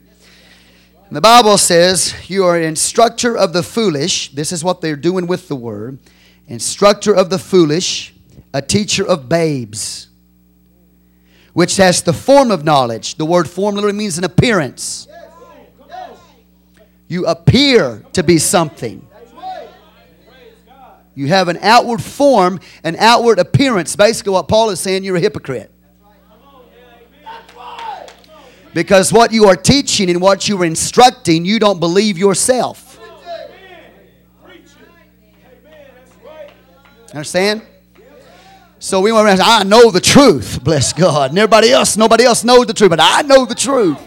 The 1.11 1.23
Bible 1.23 1.57
says 1.57 2.15
you 2.29 2.45
are 2.45 2.61
instructor 2.61 3.35
of 3.35 3.55
the 3.55 3.63
foolish. 3.63 4.35
This 4.35 4.53
is 4.53 4.63
what 4.63 4.83
they're 4.83 4.97
doing 4.97 5.27
with 5.27 5.49
the 5.49 5.57
word. 5.57 5.99
Instructor 6.47 7.15
of 7.17 7.31
the 7.31 7.39
foolish, 7.39 8.13
a 8.53 8.63
teacher 8.63 9.07
of 9.07 9.29
babes, 9.29 10.09
which 11.53 11.77
has 11.77 12.03
the 12.03 12.13
form 12.13 12.51
of 12.51 12.65
knowledge. 12.65 13.17
The 13.17 13.25
word 13.25 13.49
form 13.49 13.75
literally 13.75 13.97
means 13.97 14.19
an 14.19 14.25
appearance. 14.25 15.09
You 17.09 17.27
appear 17.27 18.05
to 18.13 18.23
be 18.23 18.39
something. 18.39 19.07
You 21.15 21.27
have 21.27 21.49
an 21.49 21.59
outward 21.63 22.03
form, 22.03 22.61
an 22.85 22.95
outward 22.97 23.39
appearance. 23.39 23.97
Basically, 23.97 24.33
what 24.33 24.47
Paul 24.47 24.71
is 24.71 24.79
saying, 24.79 25.03
you're 25.03 25.17
a 25.17 25.21
hypocrite. 25.21 25.73
Because 28.73 29.13
what 29.13 29.33
you 29.33 29.47
are 29.47 29.57
teaching 29.57 30.11
and 30.11 30.21
what 30.21 30.49
you 30.49 30.61
are 30.63 30.65
instructing, 30.65 31.45
you 31.45 31.59
don't 31.59 31.81
believe 31.81 32.19
yourself. 32.19 33.01
Understand? 37.13 37.63
So 38.81 39.01
we 39.01 39.11
want 39.11 39.37
to 39.37 39.45
I 39.45 39.65
know 39.65 39.91
the 39.91 40.01
truth, 40.01 40.63
bless 40.63 40.93
God. 40.93 41.31
And 41.31 41.39
everybody 41.39 41.71
else, 41.71 41.97
nobody 41.97 42.25
else 42.25 42.45
knows 42.45 42.67
the 42.67 42.75
truth, 42.75 42.91
but 42.91 43.01
I 43.03 43.23
know 43.23 43.45
the 43.45 43.55
truth. 43.55 43.99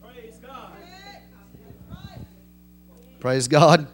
Praise 0.00 0.38
God. 0.40 0.82
Praise 3.20 3.48
God. 3.48 3.86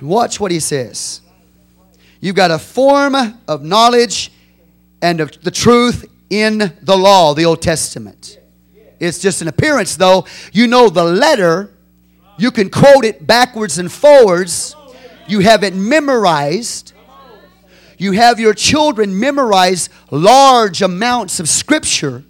Watch 0.00 0.40
what 0.40 0.50
he 0.50 0.60
says. 0.60 1.20
You've 2.20 2.36
got 2.36 2.50
a 2.50 2.58
form 2.58 3.14
of 3.46 3.62
knowledge 3.62 4.32
and 5.02 5.20
of 5.20 5.42
the 5.42 5.50
truth 5.50 6.10
in 6.30 6.72
the 6.80 6.96
law, 6.96 7.34
the 7.34 7.44
Old 7.44 7.60
Testament. 7.60 8.38
It's 8.98 9.18
just 9.18 9.42
an 9.42 9.48
appearance, 9.48 9.96
though. 9.96 10.24
You 10.52 10.66
know 10.66 10.88
the 10.88 11.04
letter, 11.04 11.74
you 12.38 12.50
can 12.50 12.70
quote 12.70 13.04
it 13.04 13.26
backwards 13.26 13.78
and 13.78 13.92
forwards. 13.92 14.74
You 15.26 15.40
have 15.40 15.62
it 15.64 15.74
memorized. 15.74 16.92
You 17.98 18.12
have 18.12 18.40
your 18.40 18.54
children 18.54 19.18
memorize 19.18 19.88
large 20.10 20.82
amounts 20.82 21.40
of 21.40 21.48
scripture. 21.48 22.24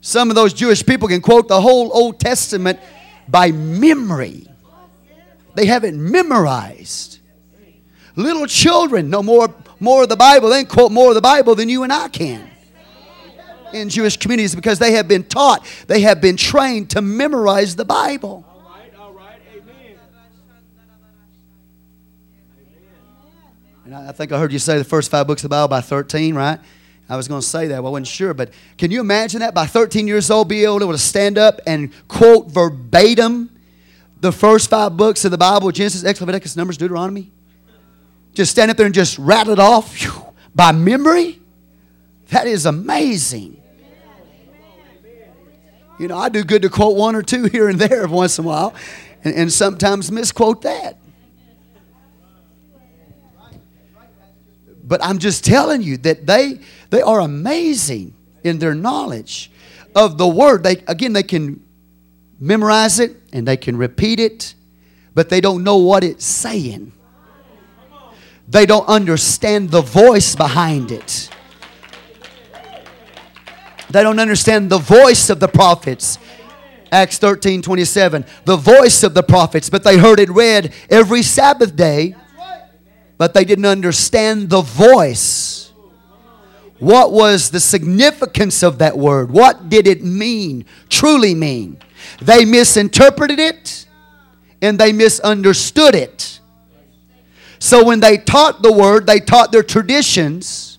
Some 0.00 0.30
of 0.30 0.36
those 0.36 0.52
Jewish 0.52 0.84
people 0.84 1.08
can 1.08 1.20
quote 1.20 1.48
the 1.48 1.60
whole 1.60 1.90
Old 1.92 2.20
Testament 2.20 2.78
by 3.28 3.50
memory. 3.52 4.46
They 5.54 5.66
have 5.66 5.84
it 5.84 5.94
memorized. 5.94 7.18
Little 8.16 8.46
children 8.46 9.10
know 9.10 9.22
more 9.22 9.54
more 9.80 10.04
of 10.04 10.08
the 10.08 10.16
Bible, 10.16 10.48
they 10.48 10.64
quote 10.64 10.92
more 10.92 11.08
of 11.08 11.14
the 11.14 11.20
Bible 11.20 11.54
than 11.54 11.68
you 11.68 11.82
and 11.82 11.92
I 11.92 12.08
can 12.08 12.48
in 13.72 13.88
Jewish 13.88 14.16
communities 14.16 14.54
because 14.54 14.78
they 14.78 14.92
have 14.92 15.08
been 15.08 15.24
taught, 15.24 15.66
they 15.88 16.00
have 16.00 16.20
been 16.20 16.36
trained 16.36 16.90
to 16.90 17.02
memorize 17.02 17.76
the 17.76 17.84
Bible. 17.84 18.44
All 18.48 18.70
right, 18.70 18.94
all 18.98 19.12
right, 19.12 19.40
amen. 19.52 19.98
I 23.94 24.12
think 24.12 24.32
I 24.32 24.38
heard 24.38 24.52
you 24.52 24.58
say 24.58 24.76
the 24.78 24.84
first 24.84 25.10
five 25.10 25.26
books 25.26 25.44
of 25.44 25.50
the 25.50 25.54
Bible 25.54 25.68
by 25.68 25.80
13, 25.80 26.34
right? 26.34 26.58
I 27.08 27.16
was 27.16 27.28
going 27.28 27.40
to 27.40 27.46
say 27.46 27.68
that, 27.68 27.82
well, 27.82 27.90
I 27.90 27.92
wasn't 27.92 28.08
sure, 28.08 28.34
but 28.34 28.50
can 28.78 28.90
you 28.90 29.00
imagine 29.00 29.40
that 29.40 29.54
by 29.54 29.66
13 29.66 30.08
years 30.08 30.30
old, 30.30 30.48
be 30.48 30.64
able 30.64 30.80
to 30.80 30.98
stand 30.98 31.38
up 31.38 31.60
and 31.66 31.92
quote 32.08 32.50
verbatim 32.50 33.50
the 34.20 34.32
first 34.32 34.70
five 34.70 34.96
books 34.96 35.24
of 35.24 35.30
the 35.30 35.38
Bible 35.38 35.70
Genesis, 35.70 36.02
Exodus, 36.02 36.22
Leviticus, 36.22 36.56
Numbers, 36.56 36.78
Deuteronomy? 36.78 37.30
Just 38.32 38.50
stand 38.50 38.70
up 38.70 38.76
there 38.76 38.86
and 38.86 38.94
just 38.94 39.18
rattle 39.18 39.52
it 39.52 39.58
off 39.58 40.00
whew, 40.00 40.34
by 40.54 40.72
memory? 40.72 41.40
That 42.30 42.46
is 42.46 42.66
amazing. 42.66 43.62
You 45.98 46.08
know, 46.08 46.18
I 46.18 46.30
do 46.30 46.42
good 46.42 46.62
to 46.62 46.70
quote 46.70 46.96
one 46.96 47.14
or 47.14 47.22
two 47.22 47.44
here 47.52 47.68
and 47.68 47.78
there 47.78 48.08
once 48.08 48.38
in 48.38 48.44
a 48.44 48.48
while, 48.48 48.74
and, 49.22 49.34
and 49.34 49.52
sometimes 49.52 50.10
misquote 50.10 50.62
that. 50.62 50.96
But 54.86 55.02
I'm 55.02 55.18
just 55.18 55.44
telling 55.44 55.82
you 55.82 55.96
that 55.98 56.26
they 56.26 56.60
they 56.90 57.00
are 57.00 57.20
amazing 57.20 58.14
in 58.42 58.58
their 58.58 58.74
knowledge 58.74 59.50
of 59.94 60.18
the 60.18 60.28
word. 60.28 60.62
They 60.62 60.82
again 60.86 61.14
they 61.14 61.22
can 61.22 61.64
memorize 62.38 63.00
it 63.00 63.16
and 63.32 63.48
they 63.48 63.56
can 63.56 63.76
repeat 63.76 64.20
it, 64.20 64.54
but 65.14 65.30
they 65.30 65.40
don't 65.40 65.64
know 65.64 65.78
what 65.78 66.04
it's 66.04 66.24
saying. 66.24 66.92
They 68.46 68.66
don't 68.66 68.86
understand 68.86 69.70
the 69.70 69.80
voice 69.80 70.36
behind 70.36 70.92
it. 70.92 71.30
They 73.90 74.02
don't 74.02 74.18
understand 74.18 74.70
the 74.70 74.78
voice 74.78 75.30
of 75.30 75.40
the 75.40 75.48
prophets. 75.48 76.18
Acts 76.92 77.18
13 77.18 77.62
27. 77.62 78.24
The 78.44 78.56
voice 78.56 79.02
of 79.02 79.14
the 79.14 79.22
prophets, 79.22 79.70
but 79.70 79.82
they 79.82 79.98
heard 79.98 80.20
it 80.20 80.28
read 80.28 80.72
every 80.90 81.22
Sabbath 81.22 81.74
day, 81.74 82.14
but 83.24 83.32
they 83.32 83.46
didn't 83.46 83.64
understand 83.64 84.50
the 84.50 84.60
voice. 84.60 85.72
What 86.78 87.10
was 87.10 87.48
the 87.48 87.58
significance 87.58 88.62
of 88.62 88.80
that 88.80 88.98
word? 88.98 89.30
What 89.30 89.70
did 89.70 89.86
it 89.86 90.04
mean, 90.04 90.66
truly 90.90 91.34
mean? 91.34 91.78
They 92.20 92.44
misinterpreted 92.44 93.40
it 93.40 93.86
and 94.60 94.78
they 94.78 94.92
misunderstood 94.92 95.94
it. 95.94 96.38
So 97.58 97.82
when 97.82 98.00
they 98.00 98.18
taught 98.18 98.60
the 98.60 98.70
word, 98.70 99.06
they 99.06 99.20
taught 99.20 99.52
their 99.52 99.62
traditions. 99.62 100.78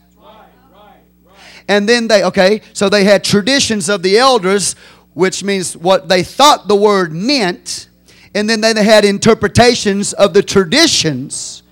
And 1.67 1.89
then 1.89 2.07
they, 2.07 2.23
okay, 2.25 2.61
so 2.73 2.89
they 2.89 3.05
had 3.05 3.23
traditions 3.23 3.89
of 3.89 4.03
the 4.03 4.19
elders, 4.19 4.75
which 5.15 5.43
means 5.43 5.75
what 5.75 6.09
they 6.09 6.21
thought 6.21 6.67
the 6.67 6.75
word 6.75 7.11
meant. 7.11 7.89
And 8.35 8.47
then 8.47 8.61
they 8.61 8.83
had 8.83 9.03
interpretations 9.03 10.13
of 10.13 10.35
the 10.35 10.43
traditions. 10.43 11.63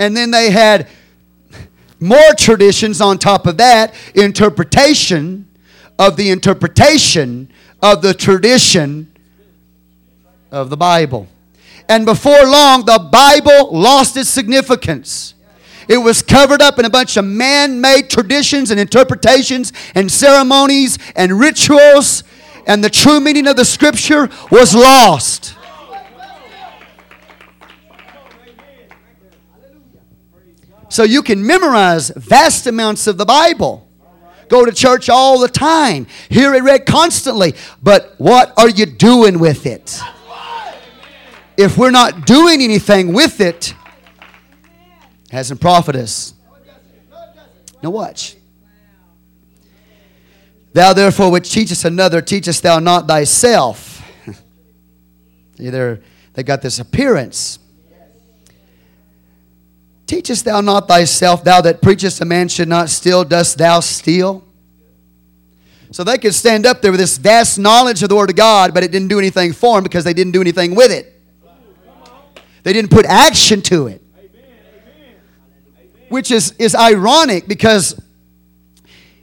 And 0.00 0.16
then 0.16 0.30
they 0.30 0.50
had 0.50 0.88
more 2.00 2.32
traditions 2.36 3.02
on 3.02 3.18
top 3.18 3.46
of 3.46 3.58
that, 3.58 3.94
interpretation 4.14 5.46
of 5.98 6.16
the 6.16 6.30
interpretation 6.30 7.52
of 7.82 8.00
the 8.00 8.14
tradition 8.14 9.12
of 10.50 10.70
the 10.70 10.76
Bible. 10.76 11.28
And 11.86 12.06
before 12.06 12.44
long, 12.44 12.86
the 12.86 13.10
Bible 13.12 13.76
lost 13.76 14.16
its 14.16 14.30
significance. 14.30 15.34
It 15.86 15.98
was 15.98 16.22
covered 16.22 16.62
up 16.62 16.78
in 16.78 16.86
a 16.86 16.90
bunch 16.90 17.18
of 17.18 17.26
man 17.26 17.82
made 17.82 18.08
traditions 18.08 18.70
and 18.70 18.80
interpretations 18.80 19.74
and 19.94 20.10
ceremonies 20.10 20.98
and 21.14 21.38
rituals, 21.38 22.24
and 22.66 22.82
the 22.82 22.88
true 22.88 23.20
meaning 23.20 23.46
of 23.46 23.56
the 23.56 23.66
scripture 23.66 24.30
was 24.50 24.74
lost. 24.74 25.56
So 30.90 31.04
you 31.04 31.22
can 31.22 31.46
memorize 31.46 32.10
vast 32.10 32.66
amounts 32.66 33.06
of 33.06 33.16
the 33.16 33.24
Bible. 33.24 33.88
Go 34.48 34.64
to 34.64 34.72
church 34.72 35.08
all 35.08 35.38
the 35.38 35.48
time. 35.48 36.06
Hear 36.28 36.52
it 36.54 36.62
read 36.64 36.84
constantly. 36.84 37.54
But 37.82 38.16
what 38.18 38.52
are 38.58 38.68
you 38.68 38.84
doing 38.84 39.38
with 39.38 39.64
it? 39.66 39.98
if 41.56 41.76
we're 41.76 41.90
not 41.90 42.26
doing 42.26 42.62
anything 42.62 43.12
with 43.12 43.40
it, 43.40 43.74
hasn't 45.30 45.60
profited 45.60 46.02
us. 46.02 46.34
Now 47.82 47.90
watch. 47.90 48.36
Thou 50.72 50.92
therefore 50.92 51.30
which 51.30 51.52
teachest 51.52 51.84
another, 51.84 52.22
teachest 52.22 52.62
thou 52.62 52.78
not 52.78 53.06
thyself. 53.06 54.02
Either 55.58 56.02
they 56.32 56.42
got 56.42 56.62
this 56.62 56.78
appearance. 56.78 57.58
Teachest 60.10 60.44
thou 60.44 60.60
not 60.60 60.88
thyself, 60.88 61.44
thou 61.44 61.60
that 61.60 61.80
preachest 61.80 62.20
a 62.20 62.24
man 62.24 62.48
should 62.48 62.66
not 62.66 62.90
steal, 62.90 63.22
dost 63.22 63.58
thou 63.58 63.78
steal? 63.78 64.42
So 65.92 66.02
they 66.02 66.18
could 66.18 66.34
stand 66.34 66.66
up 66.66 66.82
there 66.82 66.90
with 66.90 66.98
this 66.98 67.16
vast 67.16 67.60
knowledge 67.60 68.02
of 68.02 68.08
the 68.08 68.16
Word 68.16 68.28
of 68.28 68.34
God, 68.34 68.74
but 68.74 68.82
it 68.82 68.90
didn't 68.90 69.06
do 69.06 69.20
anything 69.20 69.52
for 69.52 69.76
them 69.76 69.84
because 69.84 70.02
they 70.02 70.12
didn't 70.12 70.32
do 70.32 70.40
anything 70.40 70.74
with 70.74 70.90
it. 70.90 71.14
They 72.64 72.72
didn't 72.72 72.90
put 72.90 73.06
action 73.06 73.62
to 73.62 73.86
it. 73.86 74.02
Which 76.08 76.32
is, 76.32 76.54
is 76.58 76.74
ironic 76.74 77.46
because 77.46 77.94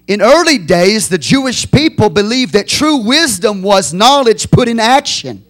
in 0.08 0.22
early 0.22 0.58
days, 0.58 1.10
the 1.10 1.18
Jewish 1.18 1.70
people 1.70 2.08
believed 2.08 2.54
that 2.54 2.70
true 2.70 3.00
wisdom 3.00 3.62
was 3.62 3.94
knowledge 3.94 4.50
put 4.50 4.70
in 4.70 4.80
action. 4.80 5.44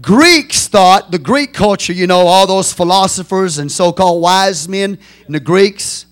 Greeks 0.00 0.68
thought, 0.68 1.10
the 1.10 1.18
Greek 1.18 1.52
culture, 1.52 1.92
you 1.92 2.06
know, 2.06 2.20
all 2.20 2.46
those 2.46 2.72
philosophers 2.72 3.58
and 3.58 3.70
so 3.70 3.92
called 3.92 4.22
wise 4.22 4.68
men 4.68 4.98
in 5.26 5.32
the 5.32 5.40
Greeks, 5.40 6.06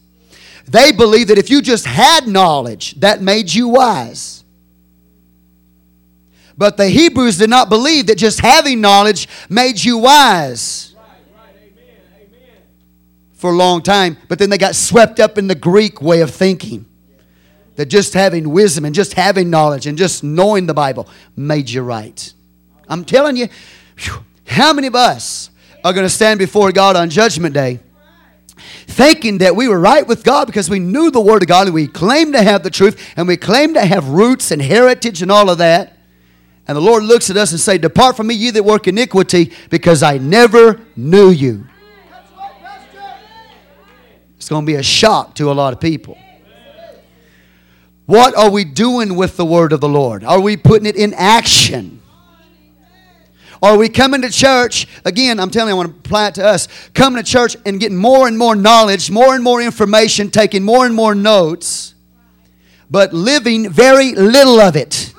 they 0.66 0.92
believed 0.92 1.30
that 1.30 1.38
if 1.38 1.48
you 1.48 1.62
just 1.62 1.86
had 1.86 2.26
knowledge, 2.26 2.94
that 3.00 3.22
made 3.22 3.52
you 3.52 3.68
wise. 3.68 4.44
But 6.56 6.76
the 6.76 6.88
Hebrews 6.88 7.38
did 7.38 7.50
not 7.50 7.68
believe 7.68 8.08
that 8.08 8.18
just 8.18 8.40
having 8.40 8.80
knowledge 8.80 9.28
made 9.48 9.82
you 9.82 9.98
wise. 9.98 10.88
for 13.38 13.50
a 13.50 13.54
long 13.54 13.80
time, 13.82 14.16
but 14.26 14.40
then 14.40 14.50
they 14.50 14.58
got 14.58 14.74
swept 14.74 15.20
up 15.20 15.38
in 15.38 15.46
the 15.46 15.54
Greek 15.54 16.02
way 16.02 16.22
of 16.22 16.30
thinking. 16.30 16.84
That 17.76 17.86
just 17.86 18.12
having 18.12 18.50
wisdom 18.50 18.84
and 18.84 18.92
just 18.92 19.12
having 19.12 19.48
knowledge 19.48 19.86
and 19.86 19.96
just 19.96 20.24
knowing 20.24 20.66
the 20.66 20.74
Bible 20.74 21.08
made 21.36 21.70
you 21.70 21.82
right. 21.82 22.32
I'm 22.88 23.04
telling 23.04 23.36
you, 23.36 23.48
how 24.46 24.72
many 24.72 24.86
of 24.86 24.94
us 24.94 25.50
are 25.84 25.92
going 25.92 26.06
to 26.06 26.10
stand 26.10 26.38
before 26.38 26.72
God 26.72 26.96
on 26.96 27.10
Judgment 27.10 27.54
Day 27.54 27.80
thinking 28.86 29.38
that 29.38 29.54
we 29.54 29.68
were 29.68 29.78
right 29.78 30.06
with 30.06 30.24
God 30.24 30.46
because 30.46 30.68
we 30.68 30.78
knew 30.78 31.10
the 31.10 31.20
Word 31.20 31.42
of 31.42 31.48
God 31.48 31.66
and 31.66 31.74
we 31.74 31.86
claimed 31.86 32.32
to 32.34 32.42
have 32.42 32.62
the 32.62 32.70
truth 32.70 33.14
and 33.16 33.28
we 33.28 33.36
claimed 33.36 33.74
to 33.74 33.84
have 33.84 34.08
roots 34.08 34.50
and 34.50 34.60
heritage 34.60 35.22
and 35.22 35.30
all 35.30 35.50
of 35.50 35.58
that. 35.58 35.96
And 36.66 36.76
the 36.76 36.80
Lord 36.80 37.04
looks 37.04 37.30
at 37.30 37.36
us 37.36 37.52
and 37.52 37.60
say, 37.60 37.78
Depart 37.78 38.16
from 38.16 38.26
me, 38.26 38.34
ye 38.34 38.50
that 38.50 38.64
work 38.64 38.88
iniquity, 38.88 39.52
because 39.70 40.02
I 40.02 40.18
never 40.18 40.80
knew 40.96 41.30
you. 41.30 41.66
It's 44.36 44.48
going 44.48 44.64
to 44.64 44.66
be 44.66 44.76
a 44.76 44.82
shock 44.82 45.34
to 45.36 45.50
a 45.50 45.54
lot 45.54 45.72
of 45.72 45.80
people. 45.80 46.18
What 48.06 48.36
are 48.36 48.50
we 48.50 48.64
doing 48.64 49.16
with 49.16 49.36
the 49.36 49.44
word 49.44 49.72
of 49.72 49.80
the 49.80 49.88
Lord? 49.88 50.24
Are 50.24 50.40
we 50.40 50.56
putting 50.56 50.86
it 50.86 50.96
in 50.96 51.12
action? 51.14 51.97
Are 53.62 53.76
we 53.76 53.88
coming 53.88 54.22
to 54.22 54.30
church? 54.30 54.86
Again, 55.04 55.40
I'm 55.40 55.50
telling 55.50 55.70
you, 55.70 55.74
I 55.74 55.78
want 55.78 55.92
to 55.92 55.98
apply 55.98 56.28
it 56.28 56.34
to 56.36 56.46
us. 56.46 56.68
Coming 56.94 57.22
to 57.22 57.28
church 57.28 57.56
and 57.66 57.80
getting 57.80 57.96
more 57.96 58.28
and 58.28 58.38
more 58.38 58.54
knowledge, 58.54 59.10
more 59.10 59.34
and 59.34 59.42
more 59.42 59.60
information, 59.60 60.30
taking 60.30 60.62
more 60.62 60.86
and 60.86 60.94
more 60.94 61.14
notes, 61.14 61.94
but 62.90 63.12
living 63.12 63.68
very 63.68 64.12
little 64.12 64.60
of 64.60 64.76
it. 64.76 65.12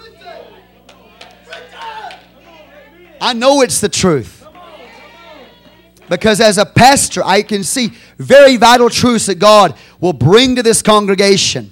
I 3.21 3.33
know 3.33 3.61
it's 3.61 3.81
the 3.81 3.89
truth. 3.89 4.37
Because 6.07 6.41
as 6.41 6.57
a 6.57 6.65
pastor, 6.65 7.21
I 7.23 7.43
can 7.43 7.63
see 7.63 7.91
very 8.17 8.57
vital 8.57 8.89
truths 8.89 9.27
that 9.27 9.35
God 9.35 9.75
will 9.99 10.13
bring 10.13 10.55
to 10.55 10.63
this 10.63 10.81
congregation 10.81 11.71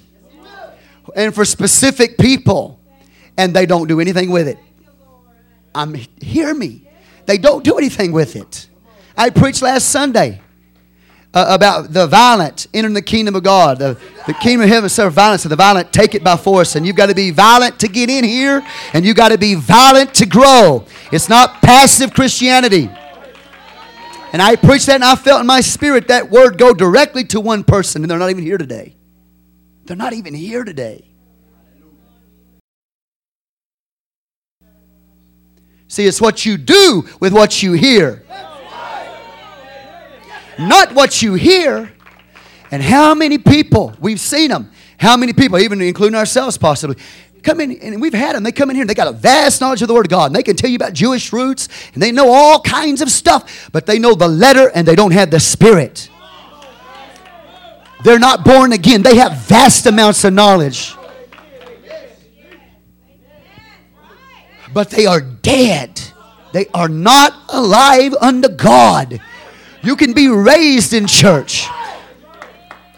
and 1.16 1.34
for 1.34 1.44
specific 1.44 2.18
people, 2.18 2.78
and 3.36 3.54
they 3.54 3.66
don't 3.66 3.88
do 3.88 3.98
anything 3.98 4.30
with 4.30 4.46
it. 4.46 4.58
I'm 5.74 5.94
hear 6.20 6.54
me. 6.54 6.88
They 7.26 7.38
don't 7.38 7.64
do 7.64 7.76
anything 7.76 8.12
with 8.12 8.36
it. 8.36 8.68
I 9.16 9.30
preached 9.30 9.62
last 9.62 9.90
Sunday 9.90 10.40
uh, 11.34 11.46
about 11.48 11.92
the 11.92 12.06
violent 12.06 12.66
entering 12.72 12.94
the 12.94 13.02
kingdom 13.02 13.34
of 13.34 13.42
God. 13.42 13.78
The, 13.78 13.98
the 14.26 14.34
kingdom 14.34 14.62
of 14.62 14.68
heaven 14.68 14.88
serve 14.88 15.12
violence, 15.12 15.44
and 15.44 15.52
the 15.52 15.56
violent 15.56 15.92
take 15.92 16.14
it 16.14 16.24
by 16.24 16.36
force. 16.36 16.76
And 16.76 16.86
you've 16.86 16.96
got 16.96 17.06
to 17.06 17.14
be 17.14 17.30
violent 17.30 17.80
to 17.80 17.88
get 17.88 18.10
in 18.10 18.24
here, 18.24 18.66
and 18.92 19.04
you've 19.04 19.16
got 19.16 19.30
to 19.30 19.38
be 19.38 19.54
violent 19.54 20.14
to 20.14 20.26
grow. 20.26 20.86
It's 21.12 21.28
not 21.28 21.60
passive 21.60 22.14
Christianity. 22.14 22.90
And 24.32 24.42
I 24.42 24.56
preached 24.56 24.86
that, 24.86 24.96
and 24.96 25.04
I 25.04 25.16
felt 25.16 25.40
in 25.40 25.46
my 25.46 25.60
spirit 25.60 26.08
that 26.08 26.30
word 26.30 26.58
go 26.58 26.74
directly 26.74 27.24
to 27.24 27.40
one 27.40 27.64
person, 27.64 28.02
and 28.02 28.10
they're 28.10 28.18
not 28.18 28.30
even 28.30 28.44
here 28.44 28.58
today. 28.58 28.94
They're 29.84 29.96
not 29.96 30.12
even 30.12 30.34
here 30.34 30.64
today. 30.64 31.07
See, 35.88 36.06
it's 36.06 36.20
what 36.20 36.44
you 36.44 36.58
do 36.58 37.08
with 37.18 37.32
what 37.32 37.62
you 37.62 37.72
hear, 37.72 38.22
not 40.58 40.94
what 40.94 41.22
you 41.22 41.34
hear. 41.34 41.92
And 42.70 42.82
how 42.82 43.14
many 43.14 43.38
people, 43.38 43.94
we've 43.98 44.20
seen 44.20 44.50
them, 44.50 44.70
how 44.98 45.16
many 45.16 45.32
people, 45.32 45.58
even 45.58 45.80
including 45.80 46.14
ourselves 46.14 46.58
possibly, 46.58 46.96
come 47.42 47.60
in, 47.60 47.72
and 47.80 47.98
we've 47.98 48.12
had 48.12 48.36
them, 48.36 48.42
they 48.42 48.52
come 48.52 48.68
in 48.68 48.76
here 48.76 48.82
and 48.82 48.90
they 48.90 48.94
got 48.94 49.08
a 49.08 49.12
vast 49.12 49.62
knowledge 49.62 49.80
of 49.80 49.88
the 49.88 49.94
Word 49.94 50.04
of 50.04 50.10
God, 50.10 50.26
and 50.26 50.36
they 50.36 50.42
can 50.42 50.54
tell 50.54 50.68
you 50.68 50.76
about 50.76 50.92
Jewish 50.92 51.32
roots, 51.32 51.70
and 51.94 52.02
they 52.02 52.12
know 52.12 52.30
all 52.30 52.60
kinds 52.60 53.00
of 53.00 53.10
stuff, 53.10 53.70
but 53.72 53.86
they 53.86 53.98
know 53.98 54.14
the 54.14 54.28
letter 54.28 54.70
and 54.74 54.86
they 54.86 54.94
don't 54.94 55.12
have 55.12 55.30
the 55.30 55.40
Spirit. 55.40 56.10
They're 58.04 58.18
not 58.18 58.44
born 58.44 58.72
again, 58.74 59.00
they 59.02 59.16
have 59.16 59.38
vast 59.38 59.86
amounts 59.86 60.22
of 60.24 60.34
knowledge. 60.34 60.94
But 64.72 64.90
they 64.90 65.06
are 65.06 65.20
dead. 65.20 66.00
They 66.52 66.66
are 66.74 66.88
not 66.88 67.34
alive 67.48 68.14
unto 68.20 68.48
God. 68.48 69.20
You 69.82 69.96
can 69.96 70.12
be 70.12 70.28
raised 70.28 70.92
in 70.92 71.06
church, 71.06 71.66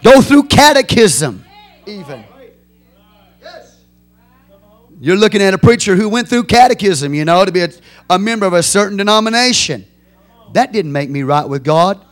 go 0.03 0.21
through 0.21 0.45
catechism, 0.45 1.45
even. 1.87 2.25
You're 5.03 5.17
looking 5.17 5.41
at 5.41 5.55
a 5.55 5.59
preacher 5.59 5.97
who 5.97 6.11
went 6.11 6.29
through 6.29 6.45
catechism, 6.45 7.15
you 7.15 7.25
know, 7.25 7.45
to 7.45 7.51
be 7.51 7.63
a, 7.63 7.71
a 8.11 8.19
member 8.19 8.45
of 8.45 8.53
a 8.53 8.63
certain 8.63 8.99
denomination. 8.99 9.87
That 10.53 10.73
didn't 10.73 10.93
make 10.93 11.09
me 11.09 11.23
right 11.23 11.49
with 11.49 11.65
God. 11.65 12.05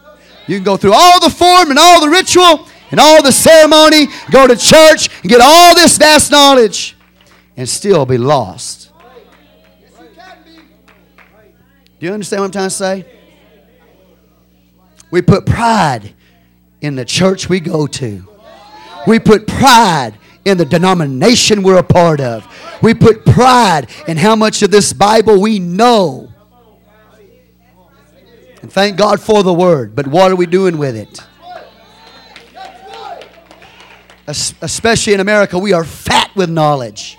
You 0.46 0.56
can 0.56 0.64
go 0.64 0.78
through 0.78 0.94
all 0.94 1.20
the 1.20 1.28
form 1.28 1.68
and 1.68 1.78
all 1.78 2.00
the 2.00 2.08
ritual 2.08 2.66
and 2.90 2.98
all 2.98 3.22
the 3.22 3.32
ceremony, 3.32 4.06
go 4.30 4.46
to 4.46 4.56
church 4.56 5.10
and 5.22 5.30
get 5.30 5.42
all 5.42 5.74
this 5.74 5.98
vast 5.98 6.30
knowledge 6.30 6.96
and 7.56 7.68
still 7.68 8.06
be 8.06 8.16
lost. 8.16 8.87
Do 11.98 12.06
you 12.06 12.12
understand 12.12 12.40
what 12.40 12.46
I'm 12.46 12.52
trying 12.52 12.66
to 12.68 12.74
say? 12.74 13.06
We 15.10 15.22
put 15.22 15.46
pride 15.46 16.14
in 16.80 16.94
the 16.94 17.04
church 17.04 17.48
we 17.48 17.60
go 17.60 17.86
to. 17.86 18.28
We 19.06 19.18
put 19.18 19.46
pride 19.46 20.14
in 20.44 20.58
the 20.58 20.64
denomination 20.64 21.62
we're 21.62 21.78
a 21.78 21.82
part 21.82 22.20
of. 22.20 22.46
We 22.82 22.94
put 22.94 23.24
pride 23.24 23.90
in 24.06 24.16
how 24.16 24.36
much 24.36 24.62
of 24.62 24.70
this 24.70 24.92
Bible 24.92 25.40
we 25.40 25.58
know. 25.58 26.32
And 28.62 28.72
thank 28.72 28.96
God 28.96 29.20
for 29.20 29.42
the 29.42 29.52
Word, 29.52 29.94
but 29.94 30.06
what 30.06 30.30
are 30.30 30.36
we 30.36 30.46
doing 30.46 30.78
with 30.78 30.96
it? 30.96 31.20
Especially 34.26 35.14
in 35.14 35.20
America, 35.20 35.58
we 35.58 35.72
are 35.72 35.84
fat 35.84 36.30
with 36.36 36.50
knowledge. 36.50 37.16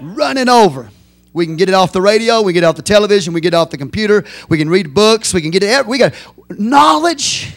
Running 0.00 0.48
over. 0.48 0.90
We 1.36 1.44
can 1.44 1.56
get 1.56 1.68
it 1.68 1.74
off 1.74 1.92
the 1.92 2.00
radio, 2.00 2.40
we 2.40 2.54
get 2.54 2.62
it 2.62 2.66
off 2.66 2.76
the 2.76 2.82
television, 2.82 3.34
we 3.34 3.42
get 3.42 3.52
it 3.52 3.58
off 3.58 3.68
the 3.68 3.76
computer, 3.76 4.24
we 4.48 4.56
can 4.56 4.70
read 4.70 4.94
books, 4.94 5.34
we 5.34 5.42
can 5.42 5.50
get 5.50 5.62
it. 5.62 5.86
We 5.86 5.98
got 5.98 6.14
knowledge 6.48 7.52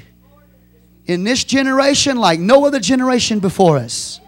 in 1.06 1.24
this 1.24 1.46
generation 1.46 2.18
like 2.18 2.42
no 2.42 2.66
other 2.66 2.82
generation 2.82 3.40
before 3.40 3.78
us. 3.78 4.20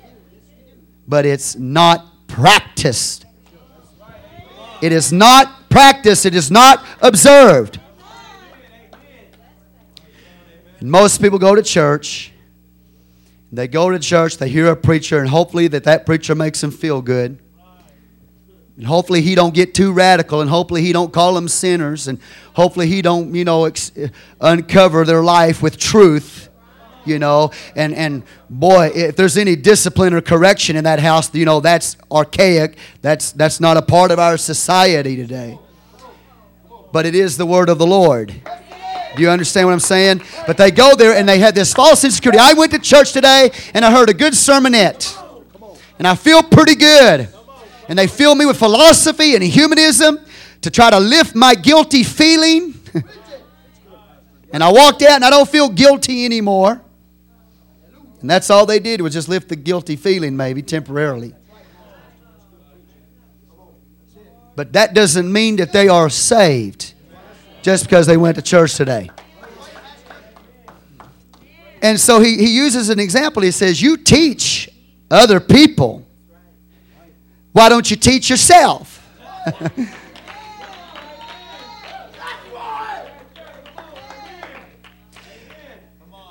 But 1.05 1.25
it's 1.25 1.57
not 1.57 2.29
practiced. 2.29 3.25
It 4.81 4.93
is 4.93 5.11
not 5.11 5.69
practiced, 5.69 6.25
it 6.25 6.33
is 6.33 6.49
not 6.49 6.85
observed. 7.01 7.77
And 10.79 10.89
most 10.89 11.21
people 11.21 11.39
go 11.39 11.55
to 11.55 11.61
church. 11.61 12.31
They 13.51 13.67
go 13.67 13.89
to 13.89 13.99
church, 13.99 14.37
they 14.37 14.47
hear 14.47 14.67
a 14.67 14.77
preacher, 14.77 15.19
and 15.19 15.27
hopefully 15.27 15.67
that 15.67 15.83
that 15.83 16.05
preacher 16.05 16.35
makes 16.35 16.61
them 16.61 16.71
feel 16.71 17.01
good. 17.01 17.37
And 18.81 18.87
hopefully 18.87 19.21
he 19.21 19.35
don't 19.35 19.53
get 19.53 19.75
too 19.75 19.93
radical 19.93 20.41
and 20.41 20.49
hopefully 20.49 20.81
he 20.81 20.91
don't 20.91 21.13
call 21.13 21.35
them 21.35 21.47
sinners 21.47 22.07
and 22.07 22.17
hopefully 22.55 22.87
he 22.87 23.03
don't, 23.03 23.35
you 23.35 23.45
know, 23.45 23.65
ex- 23.65 23.91
uh, 23.95 24.07
uncover 24.39 25.05
their 25.05 25.21
life 25.21 25.61
with 25.61 25.77
truth 25.77 26.49
you 27.05 27.19
know. 27.19 27.51
And 27.75 27.93
and 27.93 28.23
boy 28.49 28.89
if 28.95 29.15
there's 29.15 29.37
any 29.37 29.55
discipline 29.55 30.15
or 30.15 30.21
correction 30.21 30.75
in 30.75 30.85
that 30.85 30.99
house 30.99 31.31
you 31.35 31.45
know 31.45 31.59
that's 31.59 31.95
archaic. 32.11 32.75
That's 33.03 33.31
that's 33.33 33.59
not 33.59 33.77
a 33.77 33.83
part 33.83 34.09
of 34.09 34.17
our 34.17 34.35
society 34.35 35.15
today. 35.15 35.59
But 36.91 37.05
it 37.05 37.13
is 37.13 37.37
the 37.37 37.45
word 37.45 37.69
of 37.69 37.77
the 37.77 37.85
lord. 37.85 38.33
Do 39.15 39.21
you 39.21 39.29
understand 39.29 39.67
what 39.67 39.73
i'm 39.73 39.79
saying? 39.79 40.23
But 40.47 40.57
they 40.57 40.71
go 40.71 40.95
there 40.95 41.13
and 41.13 41.29
they 41.29 41.37
had 41.37 41.53
this 41.53 41.71
false 41.71 42.03
insecurity. 42.03 42.39
I 42.39 42.53
went 42.53 42.71
to 42.71 42.79
church 42.79 43.11
today 43.13 43.51
and 43.75 43.85
i 43.85 43.91
heard 43.91 44.09
a 44.09 44.15
good 44.15 44.33
sermonette. 44.33 45.15
And 45.99 46.07
i 46.07 46.15
feel 46.15 46.41
pretty 46.41 46.73
good 46.73 47.31
and 47.91 47.99
they 47.99 48.07
fill 48.07 48.35
me 48.35 48.45
with 48.45 48.55
philosophy 48.55 49.35
and 49.35 49.43
humanism 49.43 50.17
to 50.61 50.71
try 50.71 50.89
to 50.89 50.97
lift 50.97 51.35
my 51.35 51.53
guilty 51.53 52.03
feeling. 52.03 52.73
and 54.53 54.63
I 54.63 54.71
walked 54.71 55.01
out 55.01 55.15
and 55.15 55.25
I 55.25 55.29
don't 55.29 55.49
feel 55.49 55.67
guilty 55.67 56.23
anymore. 56.23 56.81
And 58.21 58.29
that's 58.29 58.49
all 58.49 58.65
they 58.65 58.79
did 58.79 59.01
was 59.01 59.11
just 59.11 59.27
lift 59.27 59.49
the 59.49 59.57
guilty 59.57 59.97
feeling, 59.97 60.37
maybe 60.37 60.61
temporarily. 60.61 61.35
But 64.55 64.71
that 64.71 64.93
doesn't 64.93 65.29
mean 65.29 65.57
that 65.57 65.73
they 65.73 65.89
are 65.89 66.09
saved 66.09 66.93
just 67.61 67.83
because 67.83 68.07
they 68.07 68.15
went 68.15 68.37
to 68.37 68.41
church 68.41 68.75
today. 68.75 69.11
And 71.81 71.99
so 71.99 72.21
he, 72.21 72.37
he 72.37 72.55
uses 72.55 72.87
an 72.87 73.01
example. 73.01 73.43
He 73.43 73.51
says, 73.51 73.81
You 73.81 73.97
teach 73.97 74.69
other 75.09 75.41
people 75.41 76.07
why 77.51 77.69
don't 77.69 77.89
you 77.89 77.97
teach 77.97 78.29
yourself? 78.29 78.97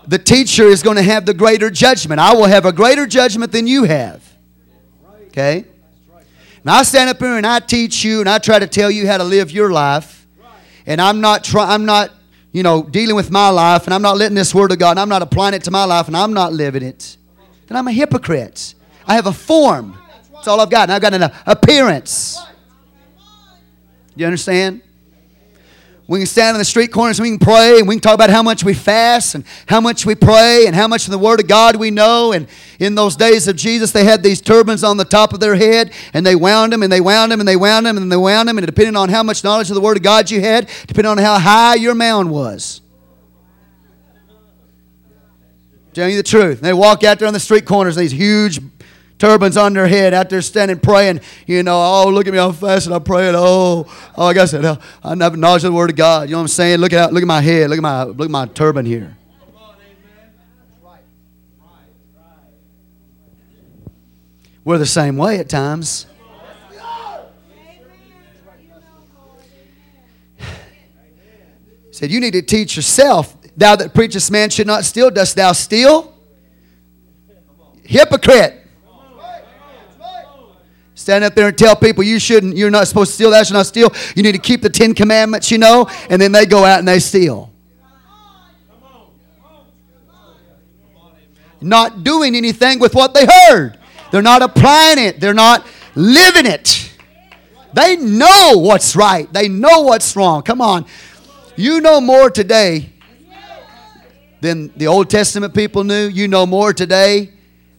the 0.07 0.19
teacher 0.19 0.65
is 0.65 0.83
going 0.83 0.97
to 0.97 1.03
have 1.03 1.27
the 1.27 1.35
greater 1.35 1.71
judgment. 1.71 2.21
I 2.21 2.35
will 2.35 2.47
have 2.47 2.65
a 2.67 2.73
greater 2.73 3.07
judgment 3.07 3.53
than 3.53 3.67
you 3.67 3.85
have. 3.85 4.23
Okay? 5.29 5.65
Now 6.65 6.75
I 6.75 6.83
stand 6.83 7.11
up 7.11 7.19
here 7.19 7.37
and 7.37 7.47
I 7.47 7.61
teach 7.61 8.05
you 8.05 8.21
and 8.21 8.29
I 8.29 8.39
try 8.39 8.59
to 8.59 8.67
tell 8.67 8.91
you 8.91 9.07
how 9.07 9.19
to 9.19 9.25
live 9.25 9.51
your 9.51 9.71
life. 9.71 10.27
And 10.87 11.01
I'm 11.01 11.21
not 11.21 11.45
try, 11.45 11.73
I'm 11.73 11.85
not 11.85 12.11
you 12.53 12.63
know, 12.63 12.83
dealing 12.83 13.15
with 13.15 13.31
my 13.31 13.49
life 13.49 13.85
and 13.85 13.95
I'm 13.95 14.03
not 14.03 14.17
letting 14.17 14.35
this 14.35 14.55
word 14.55 14.73
of 14.73 14.79
God 14.79 14.93
and 14.93 15.01
I'm 15.01 15.09
not 15.09 15.23
applying 15.23 15.55
it 15.55 15.65
to 15.65 15.71
my 15.71 15.85
life 15.85 16.09
and 16.09 16.17
I'm 16.17 16.33
not 16.33 16.53
living 16.53 16.83
it, 16.83 17.17
then 17.67 17.77
I'm 17.77 17.87
a 17.87 17.93
hypocrite. 17.93 18.75
I 19.07 19.15
have 19.15 19.27
a 19.27 19.33
form. 19.33 19.97
That's 20.41 20.49
all 20.49 20.59
I've 20.59 20.71
got. 20.71 20.85
And 20.85 20.93
I've 20.93 21.03
got 21.03 21.13
an 21.13 21.31
appearance. 21.47 22.39
You 24.17 24.25
understand? 24.25 24.81
We 26.07 26.21
can 26.21 26.27
stand 26.27 26.55
in 26.55 26.59
the 26.59 26.65
street 26.65 26.91
corners 26.93 27.21
we 27.21 27.29
can 27.29 27.39
pray 27.39 27.79
and 27.79 27.87
we 27.87 27.97
can 27.97 28.01
talk 28.01 28.15
about 28.15 28.31
how 28.31 28.43
much 28.43 28.65
we 28.65 28.73
fast 28.73 29.35
and 29.35 29.45
how 29.67 29.83
much 29.83 30.07
we 30.07 30.15
pray 30.15 30.65
and 30.67 30.75
how 30.75 30.89
much 30.89 31.05
of 31.05 31.11
the 31.11 31.19
Word 31.19 31.41
of 31.41 31.47
God 31.47 31.77
we 31.77 31.91
know. 31.91 32.33
And 32.33 32.49
in 32.79 32.95
those 32.95 33.17
days 33.17 33.49
of 33.49 33.57
Jesus, 33.57 33.93
they 33.93 34.05
had 34.05 34.23
these 34.23 34.41
turbans 34.41 34.83
on 34.83 34.97
the 34.97 35.05
top 35.05 35.35
of 35.35 35.41
their 35.41 35.57
head 35.57 35.93
and 36.15 36.25
they 36.25 36.35
wound 36.35 36.73
them 36.73 36.83
and 36.83 36.91
they 36.91 37.03
wound 37.03 37.31
them 37.31 37.39
and 37.39 37.47
they 37.47 37.55
wound 37.55 37.85
them 37.85 37.99
and 37.99 38.11
they 38.11 38.17
wound 38.17 38.49
them. 38.49 38.57
And 38.57 38.67
depending 38.67 38.97
on 38.97 39.11
how 39.11 39.23
much 39.23 39.45
knowledge 39.45 39.69
of 39.69 39.75
the 39.75 39.83
Word 39.83 39.99
of 39.99 40.03
God 40.03 40.31
you 40.31 40.41
had, 40.41 40.71
depending 40.87 41.11
on 41.11 41.19
how 41.19 41.39
high 41.39 41.75
your 41.75 41.95
mound 41.95 42.31
was. 42.31 42.81
Telling 45.93 46.13
you 46.13 46.17
the 46.17 46.23
truth. 46.23 46.63
They 46.63 46.73
walk 46.73 47.05
out 47.05 47.19
there 47.19 47.29
on 47.29 47.35
the 47.35 47.41
street 47.41 47.67
corners, 47.67 47.95
these 47.95 48.13
huge 48.13 48.59
turbans 49.21 49.57
on 49.57 49.75
their 49.75 49.87
head 49.87 50.13
out 50.13 50.29
there 50.31 50.43
standing 50.43 50.81
praying. 50.81 51.21
You 51.47 51.63
know, 51.63 51.77
oh, 51.77 52.09
look 52.09 52.27
at 52.27 52.33
me, 52.33 52.39
I'm 52.41 52.53
fasting, 52.53 52.93
I'm 52.93 53.05
praying. 53.05 53.35
Oh, 53.37 53.87
oh 54.17 54.25
like 54.25 54.39
I 54.39 54.47
said, 54.47 54.65
oh, 54.65 54.79
I 55.05 55.11
have 55.11 55.37
knowledge 55.37 55.63
the 55.63 55.71
Word 55.71 55.91
of 55.91 55.97
God. 55.97 56.29
You 56.29 56.33
know 56.33 56.39
what 56.39 56.43
I'm 56.43 56.49
saying? 56.49 56.81
Look 56.81 56.93
at, 56.93 57.13
look 57.13 57.23
at 57.23 57.29
my 57.29 57.41
head, 57.41 57.71
look 57.71 57.79
at 57.79 57.83
my, 57.83 58.03
look 58.03 58.25
at 58.25 58.31
my 58.31 58.47
turban 58.47 58.85
here. 58.85 59.17
We're 64.65 64.79
the 64.79 64.87
same 64.87 65.17
way 65.17 65.39
at 65.39 65.49
times. 65.49 66.07
said, 71.91 72.11
You 72.11 72.21
need 72.21 72.33
to 72.33 72.43
teach 72.43 72.77
yourself. 72.77 73.37
Thou 73.57 73.77
that 73.77 73.95
preachest 73.95 74.31
man 74.31 74.49
should 74.49 74.67
not 74.67 74.85
steal, 74.85 75.11
dost 75.11 75.37
thou 75.37 75.53
steal? 75.53 76.15
Hypocrite. 77.85 78.60
Stand 81.01 81.25
up 81.25 81.35
there 81.35 81.49
and 81.49 81.57
tell 81.57 81.75
people 81.75 82.05
you 82.05 82.19
shouldn't, 82.19 82.59
you're 82.59 82.71
not 82.71 82.87
supposed 82.87 83.13
to 83.13 83.15
steal, 83.15 83.31
that 83.31 83.47
should 83.47 83.55
not 83.55 83.65
steal. 83.65 83.91
You 84.15 84.23
need 84.23 84.33
to 84.33 84.39
keep 84.39 84.61
the 84.61 84.69
Ten 84.69 84.93
Commandments, 84.93 85.51
you 85.51 85.57
know, 85.57 85.89
and 86.11 86.21
then 86.21 86.31
they 86.31 86.45
go 86.45 86.63
out 86.63 86.79
and 86.79 86.87
they 86.87 86.99
steal. 86.99 87.51
Not 91.63 92.05
doing 92.05 92.37
anything 92.37 92.81
with 92.81 92.95
what 92.95 93.15
they 93.15 93.25
heard. 93.25 93.79
They're 94.13 94.21
not 94.21 94.43
applying 94.43 94.99
it. 94.99 95.21
They're 95.21 95.33
not 95.33 95.67
living 95.95 96.45
it. 96.45 96.93
They 97.73 97.97
know 97.97 98.59
what's 98.59 98.95
right. 98.95 99.33
They 99.33 99.49
know 99.49 99.81
what's 99.81 100.15
wrong. 100.17 100.43
Come 100.43 100.61
on. 100.61 100.85
You 101.57 101.81
know 101.81 102.03
more 102.03 102.29
today 102.29 102.91
than 104.43 104.71
the 104.77 104.87
Old 104.87 105.09
Testament 105.09 105.55
people 105.55 105.83
knew. 105.83 106.09
You 106.09 106.29
know 106.29 106.45
more 106.45 106.75
today 106.75 107.31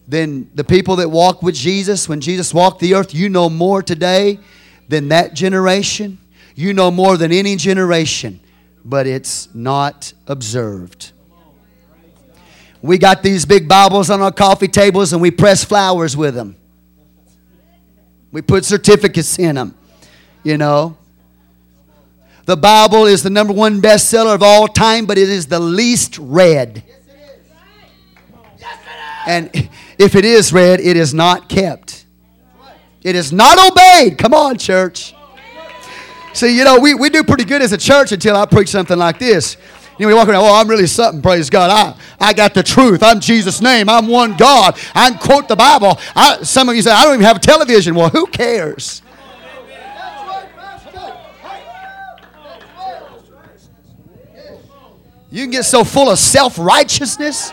than 0.06 0.50
the 0.54 0.64
people 0.64 0.96
that 0.96 1.08
walked 1.08 1.42
with 1.42 1.54
Jesus 1.54 2.08
when 2.08 2.20
Jesus 2.20 2.52
walked 2.52 2.80
the 2.80 2.94
earth. 2.94 3.14
You 3.14 3.28
know 3.28 3.48
more 3.48 3.82
today 3.82 4.38
than 4.88 5.08
that 5.08 5.34
generation. 5.34 6.18
You 6.54 6.74
know 6.74 6.90
more 6.90 7.16
than 7.16 7.32
any 7.32 7.56
generation, 7.56 8.40
but 8.84 9.06
it's 9.06 9.52
not 9.54 10.12
observed. 10.26 11.12
We 12.82 12.98
got 12.98 13.22
these 13.22 13.46
big 13.46 13.68
Bibles 13.68 14.10
on 14.10 14.20
our 14.20 14.32
coffee 14.32 14.68
tables 14.68 15.12
and 15.12 15.22
we 15.22 15.30
press 15.30 15.64
flowers 15.64 16.16
with 16.16 16.34
them. 16.34 16.56
We 18.32 18.42
put 18.42 18.64
certificates 18.64 19.38
in 19.38 19.54
them, 19.54 19.74
you 20.42 20.58
know. 20.58 20.96
The 22.44 22.56
Bible 22.56 23.04
is 23.04 23.22
the 23.22 23.30
number 23.30 23.52
one 23.52 23.80
bestseller 23.80 24.34
of 24.34 24.42
all 24.42 24.66
time, 24.66 25.06
but 25.06 25.16
it 25.16 25.28
is 25.28 25.46
the 25.46 25.60
least 25.60 26.18
read. 26.18 26.82
And 29.26 29.50
if 29.98 30.14
it 30.14 30.24
is 30.24 30.52
read, 30.52 30.80
it 30.80 30.96
is 30.96 31.14
not 31.14 31.48
kept. 31.48 32.06
It 33.02 33.16
is 33.16 33.32
not 33.32 33.58
obeyed. 33.70 34.18
Come 34.18 34.34
on, 34.34 34.58
church. 34.58 35.14
See, 36.32 36.56
you 36.56 36.64
know, 36.64 36.78
we, 36.78 36.94
we 36.94 37.10
do 37.10 37.22
pretty 37.24 37.44
good 37.44 37.62
as 37.62 37.72
a 37.72 37.78
church 37.78 38.12
until 38.12 38.36
I 38.36 38.46
preach 38.46 38.68
something 38.68 38.98
like 38.98 39.18
this. 39.18 39.56
You 39.98 40.06
know, 40.06 40.08
we 40.08 40.14
walk 40.14 40.28
around, 40.28 40.42
oh, 40.42 40.54
I'm 40.54 40.68
really 40.68 40.86
something, 40.86 41.20
praise 41.20 41.50
God. 41.50 41.70
I, 41.70 42.28
I 42.28 42.32
got 42.32 42.54
the 42.54 42.62
truth. 42.62 43.02
I'm 43.02 43.20
Jesus' 43.20 43.60
name. 43.60 43.88
I'm 43.88 44.08
one 44.08 44.36
God. 44.36 44.78
I 44.94 45.10
can 45.10 45.18
quote 45.18 45.48
the 45.48 45.56
Bible. 45.56 45.98
I, 46.16 46.42
some 46.42 46.68
of 46.68 46.76
you 46.76 46.82
say, 46.82 46.90
I 46.90 47.04
don't 47.04 47.14
even 47.14 47.26
have 47.26 47.36
a 47.36 47.40
television. 47.40 47.94
Well, 47.94 48.08
who 48.08 48.26
cares? 48.26 49.02
You 55.30 55.44
can 55.44 55.50
get 55.50 55.64
so 55.64 55.82
full 55.82 56.10
of 56.10 56.18
self 56.18 56.58
righteousness 56.58 57.52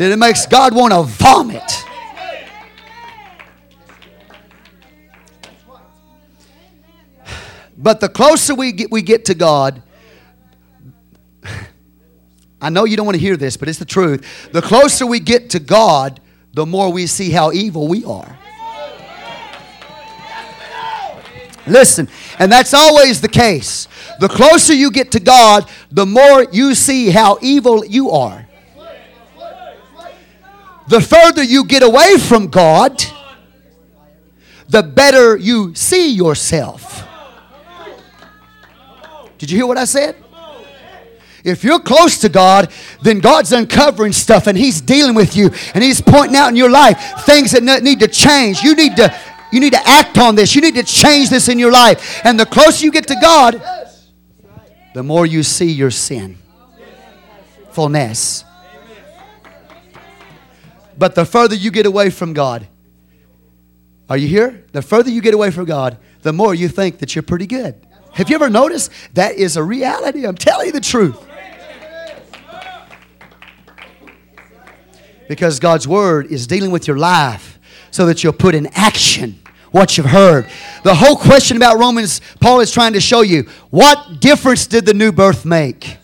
that 0.00 0.10
it 0.10 0.16
makes 0.16 0.46
God 0.46 0.74
want 0.74 0.94
to 0.94 1.02
vomit. 1.02 1.84
But 7.76 8.00
the 8.00 8.08
closer 8.08 8.54
we 8.54 8.72
get, 8.72 8.90
we 8.90 9.02
get 9.02 9.26
to 9.26 9.34
God, 9.34 9.82
I 12.62 12.70
know 12.70 12.84
you 12.86 12.96
don't 12.96 13.04
want 13.04 13.16
to 13.16 13.20
hear 13.20 13.36
this, 13.36 13.58
but 13.58 13.68
it's 13.68 13.78
the 13.78 13.84
truth. 13.84 14.48
The 14.52 14.62
closer 14.62 15.04
we 15.04 15.20
get 15.20 15.50
to 15.50 15.60
God, 15.60 16.18
the 16.54 16.64
more 16.64 16.90
we 16.90 17.06
see 17.06 17.28
how 17.28 17.52
evil 17.52 17.86
we 17.86 18.02
are. 18.06 18.38
Listen, 21.66 22.08
and 22.38 22.50
that's 22.50 22.72
always 22.72 23.20
the 23.20 23.28
case. 23.28 23.86
The 24.18 24.28
closer 24.28 24.72
you 24.72 24.90
get 24.90 25.10
to 25.12 25.20
God, 25.20 25.68
the 25.90 26.06
more 26.06 26.46
you 26.50 26.74
see 26.74 27.10
how 27.10 27.36
evil 27.42 27.84
you 27.84 28.08
are 28.12 28.46
the 30.90 31.00
further 31.00 31.42
you 31.42 31.64
get 31.64 31.84
away 31.84 32.16
from 32.18 32.48
God, 32.48 33.00
the 34.68 34.82
better 34.82 35.36
you 35.36 35.72
see 35.76 36.12
yourself. 36.12 37.06
Did 39.38 39.52
you 39.52 39.56
hear 39.56 39.66
what 39.68 39.78
I 39.78 39.84
said? 39.84 40.16
If 41.44 41.62
you're 41.62 41.78
close 41.78 42.18
to 42.18 42.28
God, 42.28 42.72
then 43.02 43.20
God's 43.20 43.52
uncovering 43.52 44.12
stuff 44.12 44.48
and 44.48 44.58
He's 44.58 44.80
dealing 44.80 45.14
with 45.14 45.36
you 45.36 45.50
and 45.74 45.82
He's 45.82 46.00
pointing 46.00 46.36
out 46.36 46.48
in 46.48 46.56
your 46.56 46.68
life 46.68 46.98
things 47.20 47.52
that 47.52 47.62
need 47.62 48.00
to 48.00 48.08
change. 48.08 48.62
You 48.62 48.74
need 48.74 48.96
to, 48.96 49.16
you 49.52 49.60
need 49.60 49.72
to 49.72 49.88
act 49.88 50.18
on 50.18 50.34
this. 50.34 50.56
You 50.56 50.60
need 50.60 50.74
to 50.74 50.82
change 50.82 51.30
this 51.30 51.48
in 51.48 51.60
your 51.60 51.70
life. 51.70 52.20
And 52.24 52.38
the 52.38 52.46
closer 52.46 52.84
you 52.84 52.90
get 52.90 53.06
to 53.06 53.16
God, 53.22 53.62
the 54.92 55.04
more 55.04 55.24
you 55.24 55.44
see 55.44 55.70
your 55.70 55.92
sin. 55.92 56.36
Fullness. 57.70 58.44
But 61.00 61.14
the 61.14 61.24
further 61.24 61.54
you 61.54 61.70
get 61.70 61.86
away 61.86 62.10
from 62.10 62.34
God, 62.34 62.68
are 64.10 64.18
you 64.18 64.28
here? 64.28 64.66
The 64.72 64.82
further 64.82 65.08
you 65.08 65.22
get 65.22 65.32
away 65.32 65.50
from 65.50 65.64
God, 65.64 65.96
the 66.20 66.30
more 66.34 66.54
you 66.54 66.68
think 66.68 66.98
that 66.98 67.14
you're 67.14 67.22
pretty 67.22 67.46
good. 67.46 67.74
Have 68.12 68.28
you 68.28 68.34
ever 68.34 68.50
noticed? 68.50 68.92
That 69.14 69.36
is 69.36 69.56
a 69.56 69.62
reality. 69.62 70.26
I'm 70.26 70.34
telling 70.36 70.66
you 70.66 70.72
the 70.72 70.80
truth. 70.82 71.16
Because 75.26 75.58
God's 75.58 75.88
Word 75.88 76.26
is 76.26 76.46
dealing 76.46 76.70
with 76.70 76.86
your 76.86 76.98
life 76.98 77.58
so 77.90 78.04
that 78.04 78.22
you'll 78.22 78.34
put 78.34 78.54
in 78.54 78.66
action 78.74 79.40
what 79.70 79.96
you've 79.96 80.04
heard. 80.04 80.50
The 80.84 80.94
whole 80.94 81.16
question 81.16 81.56
about 81.56 81.78
Romans, 81.78 82.20
Paul 82.40 82.60
is 82.60 82.70
trying 82.70 82.92
to 82.92 83.00
show 83.00 83.22
you 83.22 83.48
what 83.70 84.20
difference 84.20 84.66
did 84.66 84.84
the 84.84 84.92
new 84.92 85.12
birth 85.12 85.46
make? 85.46 85.96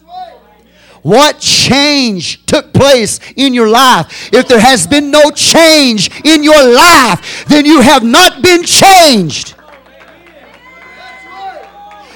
What 1.07 1.39
change 1.39 2.45
took 2.47 2.73
place 2.73 3.21
in 3.37 3.55
your 3.55 3.69
life? 3.69 4.29
If 4.33 4.49
there 4.49 4.59
has 4.59 4.89
been 4.89 5.13
no 5.13 5.31
change 5.31 6.11
in 6.25 6.43
your 6.43 6.75
life, 6.75 7.45
then 7.47 7.65
you 7.65 7.81
have 7.81 8.03
not 8.03 8.43
been 8.43 8.65
changed. 8.65 9.55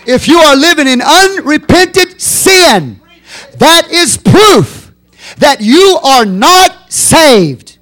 If 0.08 0.26
you 0.26 0.38
are 0.38 0.56
living 0.56 0.88
in 0.88 1.00
unrepented 1.00 2.20
sin, 2.20 3.00
that 3.58 3.92
is 3.92 4.16
proof 4.16 4.92
that 5.38 5.60
you 5.60 6.00
are 6.02 6.26
not 6.26 6.92
saved. 6.92 7.78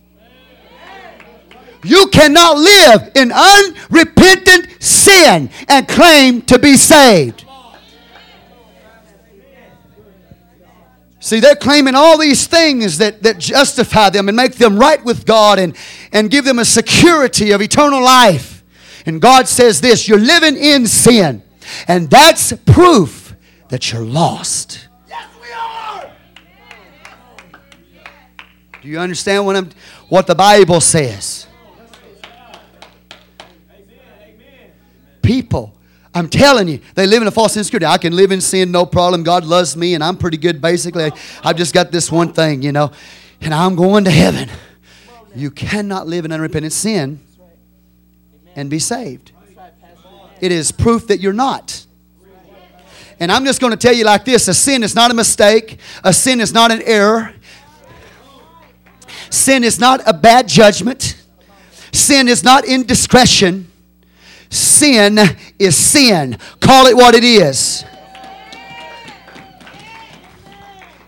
You 1.84 2.08
cannot 2.08 2.58
live 2.58 3.12
in 3.14 3.32
unrepentant 3.32 4.82
sin 4.82 5.48
and 5.68 5.88
claim 5.88 6.42
to 6.42 6.58
be 6.58 6.76
saved. 6.76 7.46
See, 11.28 11.40
they're 11.40 11.56
claiming 11.56 11.94
all 11.94 12.16
these 12.16 12.46
things 12.46 12.96
that, 12.96 13.22
that 13.22 13.36
justify 13.36 14.08
them 14.08 14.28
and 14.28 14.36
make 14.36 14.54
them 14.54 14.78
right 14.78 15.04
with 15.04 15.26
God 15.26 15.58
and, 15.58 15.76
and 16.10 16.30
give 16.30 16.46
them 16.46 16.58
a 16.58 16.64
security 16.64 17.50
of 17.50 17.60
eternal 17.60 18.02
life. 18.02 18.64
And 19.04 19.20
God 19.20 19.46
says 19.46 19.82
this 19.82 20.08
you're 20.08 20.18
living 20.18 20.56
in 20.56 20.86
sin. 20.86 21.42
And 21.86 22.08
that's 22.08 22.54
proof 22.64 23.36
that 23.68 23.92
you're 23.92 24.06
lost. 24.06 24.88
Yes, 25.06 25.26
we 25.42 25.52
are. 25.52 26.10
Do 28.80 28.88
you 28.88 28.98
understand 28.98 29.44
what, 29.44 29.54
I'm, 29.54 29.68
what 30.08 30.26
the 30.26 30.34
Bible 30.34 30.80
says? 30.80 31.46
People 35.20 35.74
I'm 36.14 36.28
telling 36.28 36.68
you, 36.68 36.80
they 36.94 37.06
live 37.06 37.22
in 37.22 37.28
a 37.28 37.30
false 37.30 37.56
insecurity. 37.56 37.86
I 37.86 37.98
can 37.98 38.14
live 38.14 38.32
in 38.32 38.40
sin, 38.40 38.72
no 38.72 38.86
problem. 38.86 39.22
God 39.22 39.44
loves 39.44 39.76
me, 39.76 39.94
and 39.94 40.02
I'm 40.02 40.16
pretty 40.16 40.38
good 40.38 40.60
basically. 40.60 41.12
I've 41.44 41.56
just 41.56 41.74
got 41.74 41.92
this 41.92 42.10
one 42.10 42.32
thing, 42.32 42.62
you 42.62 42.72
know, 42.72 42.92
and 43.40 43.52
I'm 43.52 43.76
going 43.76 44.04
to 44.04 44.10
heaven. 44.10 44.48
You 45.34 45.50
cannot 45.50 46.06
live 46.06 46.24
in 46.24 46.32
unrepentant 46.32 46.72
sin 46.72 47.20
and 48.56 48.68
be 48.68 48.78
saved. 48.78 49.32
It 50.40 50.52
is 50.52 50.72
proof 50.72 51.08
that 51.08 51.20
you're 51.20 51.32
not. 51.32 51.86
And 53.20 53.32
I'm 53.32 53.44
just 53.44 53.60
going 53.60 53.72
to 53.72 53.76
tell 53.76 53.94
you 53.94 54.04
like 54.04 54.24
this 54.24 54.48
a 54.48 54.54
sin 54.54 54.82
is 54.82 54.94
not 54.94 55.10
a 55.10 55.14
mistake, 55.14 55.78
a 56.04 56.12
sin 56.12 56.40
is 56.40 56.52
not 56.52 56.70
an 56.70 56.82
error, 56.82 57.34
sin 59.30 59.64
is 59.64 59.78
not 59.78 60.00
a 60.06 60.12
bad 60.12 60.48
judgment, 60.48 61.22
sin 61.92 62.28
is 62.28 62.44
not 62.44 62.64
indiscretion. 62.64 63.70
Sin 64.50 65.18
is 65.58 65.76
sin. 65.76 66.38
Call 66.60 66.86
it 66.86 66.96
what 66.96 67.14
it 67.14 67.24
is. 67.24 67.84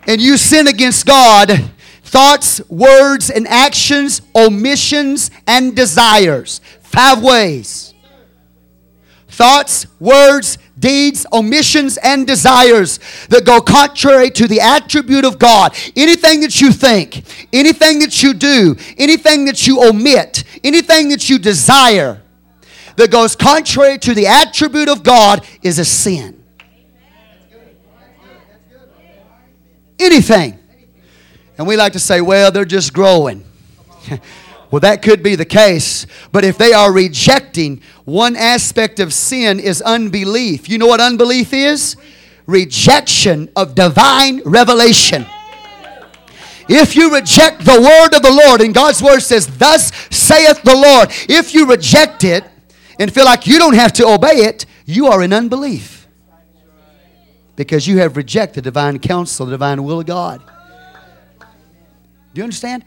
And 0.07 0.21
you 0.21 0.37
sin 0.37 0.67
against 0.67 1.07
God, 1.07 1.71
thoughts, 2.03 2.61
words, 2.69 3.31
and 3.31 3.47
actions, 3.47 4.23
omissions, 4.35 5.31
and 5.47 5.77
desires. 5.77 6.61
Five 6.83 7.23
ways. 7.23 7.95
Thoughts, 9.29 9.87
words, 10.01 10.59
deeds, 10.79 11.25
omissions, 11.33 11.97
and 11.99 12.27
desires 12.27 12.99
that 13.29 13.47
go 13.47 13.61
contrary 13.61 14.31
to 14.31 14.49
the 14.49 14.61
attribute 14.61 15.25
of 15.25 15.39
God. 15.39 15.75
Anything 15.97 16.41
that 16.41 16.61
you 16.61 16.73
think, 16.73 17.23
anything 17.53 18.01
that 18.01 18.23
you 18.23 18.35
do, 18.35 18.77
anything 18.99 19.45
that 19.45 19.67
you 19.67 19.83
omit, 19.83 20.45
anything 20.65 21.11
that 21.11 21.31
you 21.31 21.39
desire 21.39 22.21
that 23.01 23.11
goes 23.11 23.35
contrary 23.35 23.99
to 23.99 24.15
the 24.15 24.27
attribute 24.27 24.89
of 24.89 25.03
God 25.03 25.47
is 25.63 25.79
a 25.79 25.85
sin. 25.85 26.45
Anything. 29.99 30.59
And 31.57 31.67
we 31.67 31.77
like 31.77 31.95
to 31.95 31.99
say, 31.99 32.21
well, 32.21 32.51
they're 32.51 32.65
just 32.65 32.93
growing. 32.93 33.45
well, 34.71 34.81
that 34.81 35.03
could 35.03 35.23
be 35.23 35.35
the 35.35 35.45
case. 35.47 36.07
But 36.31 36.45
if 36.45 36.59
they 36.59 36.73
are 36.73 36.93
rejecting, 36.93 37.81
one 38.05 38.37
aspect 38.37 39.01
of 39.01 39.13
sin 39.13 39.61
is 39.61 39.81
unbelief. 39.81 40.69
You 40.69 40.79
know 40.79 40.87
what 40.87 41.01
unbelief 41.01 41.53
is? 41.55 41.97
Rejection 42.47 43.51
of 43.57 43.75
divine 43.75 44.43
revelation. 44.45 45.27
If 46.69 46.97
you 46.97 47.15
reject 47.15 47.65
the 47.65 47.81
word 47.81 48.15
of 48.15 48.23
the 48.23 48.31
Lord, 48.31 48.61
and 48.61 48.75
God's 48.75 49.03
word 49.03 49.21
says, 49.21 49.47
Thus 49.59 49.91
saith 50.11 50.63
the 50.63 50.77
Lord, 50.77 51.09
if 51.29 51.55
you 51.55 51.67
reject 51.67 52.25
it, 52.25 52.45
and 53.01 53.13
feel 53.13 53.25
like 53.25 53.47
you 53.47 53.59
don't 53.59 53.75
have 53.75 53.95
to 53.95 54.07
obey 54.07 54.45
it, 54.45 54.67
you 54.85 55.07
are 55.07 55.23
in 55.23 55.33
unbelief. 55.33 56.07
Because 57.57 57.89
you 57.89 57.99
have 57.99 58.17
rejected 58.17 58.63
the 58.63 58.71
divine 58.71 58.99
counsel, 58.99 59.47
the 59.47 59.53
divine 59.53 59.83
will 59.83 60.01
of 60.01 60.07
God. 60.07 60.43
Do 61.41 62.39
you 62.39 62.43
understand? 62.45 62.85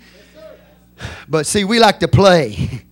But 1.28 1.48
see, 1.48 1.64
we 1.64 1.80
like 1.80 2.00
to 2.00 2.08
play. 2.08 2.86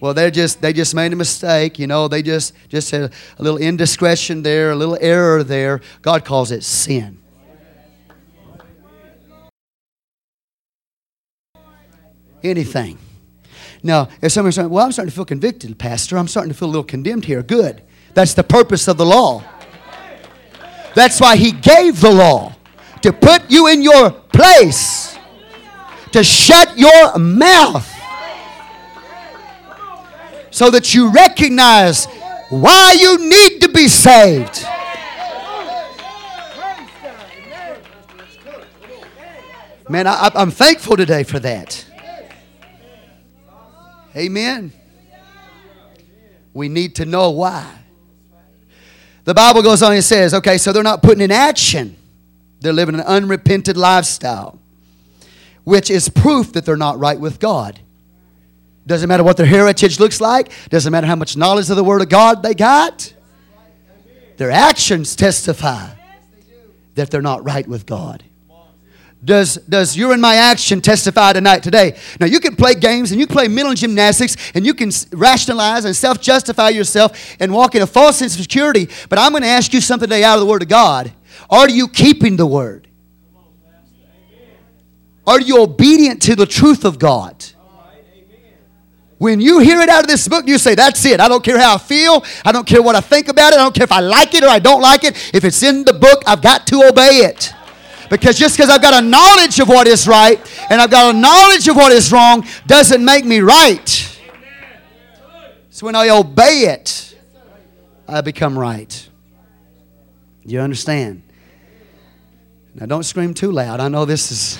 Well, 0.00 0.14
they 0.14 0.30
just 0.30 0.62
they 0.62 0.72
just 0.72 0.94
made 0.94 1.12
a 1.12 1.16
mistake, 1.16 1.76
you 1.76 1.88
know. 1.88 2.06
They 2.06 2.22
just 2.22 2.54
just 2.68 2.92
had 2.92 3.12
a 3.36 3.42
little 3.42 3.58
indiscretion 3.58 4.44
there, 4.44 4.70
a 4.70 4.76
little 4.76 4.96
error 5.00 5.42
there. 5.42 5.80
God 6.02 6.24
calls 6.24 6.52
it 6.52 6.62
sin. 6.62 7.20
Anything. 12.44 12.98
Now, 13.82 14.08
if 14.20 14.32
somebody's 14.32 14.56
saying, 14.56 14.70
well, 14.70 14.84
I'm 14.84 14.92
starting 14.92 15.10
to 15.10 15.14
feel 15.14 15.24
convicted, 15.24 15.78
Pastor, 15.78 16.18
I'm 16.18 16.28
starting 16.28 16.52
to 16.52 16.58
feel 16.58 16.68
a 16.68 16.70
little 16.70 16.84
condemned 16.84 17.24
here. 17.24 17.42
Good. 17.42 17.82
That's 18.14 18.34
the 18.34 18.42
purpose 18.42 18.88
of 18.88 18.96
the 18.96 19.06
law. 19.06 19.44
That's 20.94 21.20
why 21.20 21.36
he 21.36 21.52
gave 21.52 22.00
the 22.00 22.10
law 22.10 22.54
to 23.02 23.12
put 23.12 23.50
you 23.50 23.68
in 23.68 23.82
your 23.82 24.10
place, 24.10 25.16
to 26.12 26.24
shut 26.24 26.76
your 26.76 27.18
mouth, 27.18 27.86
so 30.50 30.70
that 30.70 30.94
you 30.94 31.10
recognize 31.10 32.06
why 32.48 32.96
you 32.98 33.18
need 33.18 33.60
to 33.60 33.68
be 33.68 33.86
saved. 33.86 34.64
Man, 39.88 40.06
I, 40.06 40.30
am 40.34 40.50
thankful 40.50 40.96
today 40.96 41.22
for 41.22 41.38
that. 41.38 41.87
Amen. 44.16 44.72
We 46.54 46.68
need 46.68 46.96
to 46.96 47.04
know 47.04 47.30
why. 47.30 47.74
The 49.24 49.34
Bible 49.34 49.62
goes 49.62 49.82
on 49.82 49.92
and 49.92 50.02
says, 50.02 50.32
okay, 50.34 50.58
so 50.58 50.72
they're 50.72 50.82
not 50.82 51.02
putting 51.02 51.22
in 51.22 51.30
action. 51.30 51.96
They're 52.60 52.72
living 52.72 52.94
an 52.94 53.02
unrepented 53.02 53.76
lifestyle, 53.76 54.58
which 55.64 55.90
is 55.90 56.08
proof 56.08 56.52
that 56.54 56.64
they're 56.64 56.76
not 56.76 56.98
right 56.98 57.20
with 57.20 57.38
God. 57.38 57.78
Doesn't 58.86 59.08
matter 59.08 59.22
what 59.22 59.36
their 59.36 59.46
heritage 59.46 60.00
looks 60.00 60.20
like, 60.20 60.50
doesn't 60.70 60.90
matter 60.90 61.06
how 61.06 61.14
much 61.14 61.36
knowledge 61.36 61.68
of 61.68 61.76
the 61.76 61.84
Word 61.84 62.00
of 62.00 62.08
God 62.08 62.42
they 62.42 62.54
got. 62.54 63.12
Their 64.38 64.50
actions 64.50 65.14
testify 65.14 65.90
that 66.94 67.10
they're 67.10 67.20
not 67.20 67.44
right 67.44 67.68
with 67.68 67.84
God 67.84 68.24
does, 69.24 69.56
does 69.56 69.96
your 69.96 70.12
and 70.12 70.22
my 70.22 70.36
action 70.36 70.80
testify 70.80 71.32
tonight, 71.32 71.62
today? 71.62 71.98
Now, 72.20 72.26
you 72.26 72.38
can 72.38 72.54
play 72.54 72.74
games 72.74 73.10
and 73.10 73.20
you 73.20 73.26
play 73.26 73.48
mental 73.48 73.74
gymnastics 73.74 74.36
and 74.54 74.64
you 74.64 74.74
can 74.74 74.90
rationalize 75.12 75.84
and 75.84 75.94
self 75.94 76.20
justify 76.20 76.68
yourself 76.68 77.36
and 77.40 77.52
walk 77.52 77.74
in 77.74 77.82
a 77.82 77.86
false 77.86 78.18
sense 78.18 78.36
of 78.36 78.42
security. 78.42 78.88
But 79.08 79.18
I'm 79.18 79.32
going 79.32 79.42
to 79.42 79.48
ask 79.48 79.72
you 79.72 79.80
something 79.80 80.08
today 80.08 80.22
out 80.22 80.34
of 80.34 80.40
the 80.40 80.46
Word 80.46 80.62
of 80.62 80.68
God. 80.68 81.12
Are 81.50 81.68
you 81.68 81.88
keeping 81.88 82.36
the 82.36 82.46
Word? 82.46 82.86
Are 85.26 85.40
you 85.40 85.62
obedient 85.62 86.22
to 86.22 86.36
the 86.36 86.46
truth 86.46 86.84
of 86.84 86.98
God? 86.98 87.44
When 89.18 89.40
you 89.40 89.58
hear 89.58 89.80
it 89.80 89.88
out 89.88 90.02
of 90.02 90.06
this 90.06 90.28
book, 90.28 90.46
you 90.46 90.58
say, 90.58 90.76
That's 90.76 91.04
it. 91.04 91.18
I 91.18 91.28
don't 91.28 91.42
care 91.42 91.58
how 91.58 91.74
I 91.74 91.78
feel. 91.78 92.24
I 92.44 92.52
don't 92.52 92.66
care 92.66 92.80
what 92.80 92.94
I 92.94 93.00
think 93.00 93.26
about 93.26 93.52
it. 93.52 93.56
I 93.56 93.62
don't 93.62 93.74
care 93.74 93.84
if 93.84 93.90
I 93.90 93.98
like 93.98 94.32
it 94.34 94.44
or 94.44 94.48
I 94.48 94.60
don't 94.60 94.80
like 94.80 95.02
it. 95.02 95.16
If 95.34 95.44
it's 95.44 95.62
in 95.64 95.84
the 95.84 95.92
book, 95.92 96.22
I've 96.24 96.40
got 96.40 96.68
to 96.68 96.84
obey 96.84 97.26
it. 97.26 97.52
Because 98.10 98.38
just 98.38 98.56
because 98.56 98.70
I've 98.70 98.82
got 98.82 99.02
a 99.02 99.06
knowledge 99.06 99.60
of 99.60 99.68
what 99.68 99.86
is 99.86 100.08
right 100.08 100.38
and 100.70 100.80
I've 100.80 100.90
got 100.90 101.14
a 101.14 101.18
knowledge 101.18 101.68
of 101.68 101.76
what 101.76 101.92
is 101.92 102.10
wrong 102.10 102.46
doesn't 102.66 103.04
make 103.04 103.24
me 103.24 103.40
right. 103.40 104.18
So 105.70 105.86
when 105.86 105.94
I 105.94 106.08
obey 106.08 106.64
it, 106.72 107.16
I 108.08 108.20
become 108.22 108.58
right. 108.58 109.08
You 110.44 110.60
understand? 110.60 111.22
Now 112.74 112.86
don't 112.86 113.02
scream 113.02 113.34
too 113.34 113.52
loud. 113.52 113.80
I 113.80 113.88
know 113.88 114.04
this 114.04 114.32
is 114.32 114.58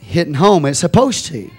hitting 0.00 0.34
home. 0.34 0.66
It's 0.66 0.78
supposed 0.78 1.26
to. 1.26 1.50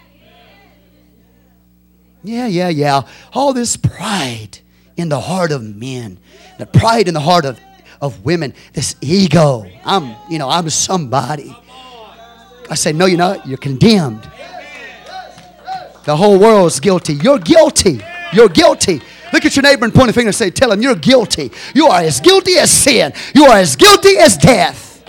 Yeah, 2.24 2.48
yeah, 2.48 2.70
yeah. 2.70 3.02
All 3.34 3.54
this 3.54 3.78
pride 3.78 4.60
in 4.96 5.10
the 5.10 5.20
heart 5.20 5.52
of 5.52 5.64
men, 5.64 6.20
the 6.58 6.66
pride 6.66 7.08
in 7.08 7.14
the 7.14 7.20
heart 7.20 7.46
of 7.46 7.60
of 8.02 8.26
women, 8.26 8.54
this 8.74 8.96
ego. 9.02 9.66
I'm, 9.86 10.16
you 10.30 10.40
know, 10.40 10.50
I'm 10.50 10.70
somebody. 10.70 11.56
I 12.70 12.76
say, 12.76 12.94
no, 12.94 13.06
you're 13.06 13.18
not. 13.18 13.48
You're 13.48 13.58
condemned. 13.58 14.30
The 16.06 16.16
whole 16.16 16.40
world's 16.40 16.80
guilty. 16.80 17.16
You're 17.16 17.40
guilty. 17.40 18.02
You're 18.34 18.50
guilty. 18.50 19.02
Look 19.34 19.46
at 19.46 19.56
your 19.56 19.64
neighbor 19.64 19.86
and 19.86 19.94
point 19.94 20.10
a 20.10 20.14
finger 20.14 20.30
and 20.30 20.36
say, 20.36 20.50
Tell 20.50 20.72
him 20.72 20.82
you're 20.82 20.96
guilty. 20.96 21.52
You 21.74 21.88
are 21.88 22.02
as 22.02 22.22
guilty 22.22 22.58
as 22.58 22.72
sin. 22.72 23.14
You 23.36 23.46
are 23.46 23.58
as 23.58 23.76
guilty 23.76 24.18
as 24.18 24.38
death. 24.38 25.04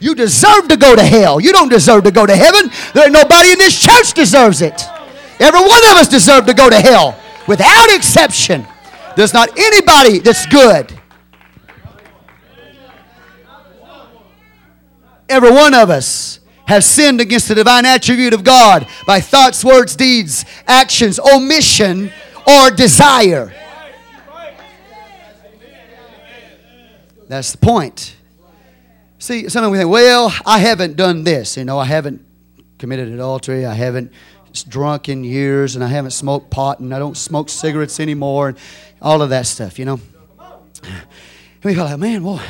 You 0.00 0.14
deserve 0.14 0.68
to 0.68 0.76
go 0.76 0.94
to 0.94 1.02
hell. 1.02 1.40
You 1.40 1.52
don't 1.52 1.68
deserve 1.68 2.04
to 2.04 2.10
go 2.10 2.26
to 2.26 2.36
heaven. 2.36 2.70
There 2.94 3.04
ain't 3.04 3.12
nobody 3.12 3.52
in 3.52 3.58
this 3.58 3.80
church 3.80 4.12
deserves 4.12 4.60
it. 4.60 4.84
Every 5.38 5.60
one 5.60 5.84
of 5.90 5.96
us 5.96 6.08
deserve 6.08 6.46
to 6.46 6.54
go 6.54 6.68
to 6.68 6.80
hell 6.80 7.18
without 7.46 7.94
exception. 7.94 8.66
There's 9.16 9.32
not 9.32 9.58
anybody 9.58 10.18
that's 10.18 10.46
good. 10.46 10.92
Every 15.28 15.50
one 15.50 15.74
of 15.74 15.90
us 15.90 16.40
have 16.66 16.84
sinned 16.84 17.20
against 17.20 17.48
the 17.48 17.54
divine 17.54 17.86
attribute 17.86 18.34
of 18.34 18.44
God 18.44 18.86
by 19.06 19.20
thoughts, 19.20 19.64
words, 19.64 19.96
deeds, 19.96 20.44
actions, 20.66 21.18
omission, 21.18 22.12
or 22.46 22.70
desire. 22.70 23.52
That's 27.28 27.52
the 27.52 27.58
point. 27.58 28.16
See, 29.18 29.48
some 29.48 29.64
of 29.64 29.72
we 29.72 29.78
think, 29.78 29.90
well, 29.90 30.32
I 30.44 30.58
haven't 30.58 30.96
done 30.96 31.24
this. 31.24 31.56
You 31.56 31.64
know, 31.64 31.78
I 31.78 31.86
haven't 31.86 32.24
committed 32.78 33.08
adultery. 33.08 33.66
I 33.66 33.74
haven't 33.74 34.12
drunk 34.62 35.08
in 35.08 35.24
years, 35.24 35.74
and 35.74 35.84
I 35.84 35.88
haven't 35.88 36.12
smoked 36.12 36.50
pot, 36.50 36.80
and 36.80 36.94
I 36.94 36.98
don't 36.98 37.16
smoke 37.16 37.48
cigarettes 37.48 38.00
anymore. 38.00 38.48
And 38.48 38.58
all 39.00 39.22
of 39.22 39.30
that 39.30 39.46
stuff, 39.46 39.78
you 39.78 39.84
know. 39.84 40.00
And 40.82 41.64
we 41.64 41.74
go 41.74 41.84
like, 41.84 41.98
man, 41.98 42.22
well, 42.22 42.42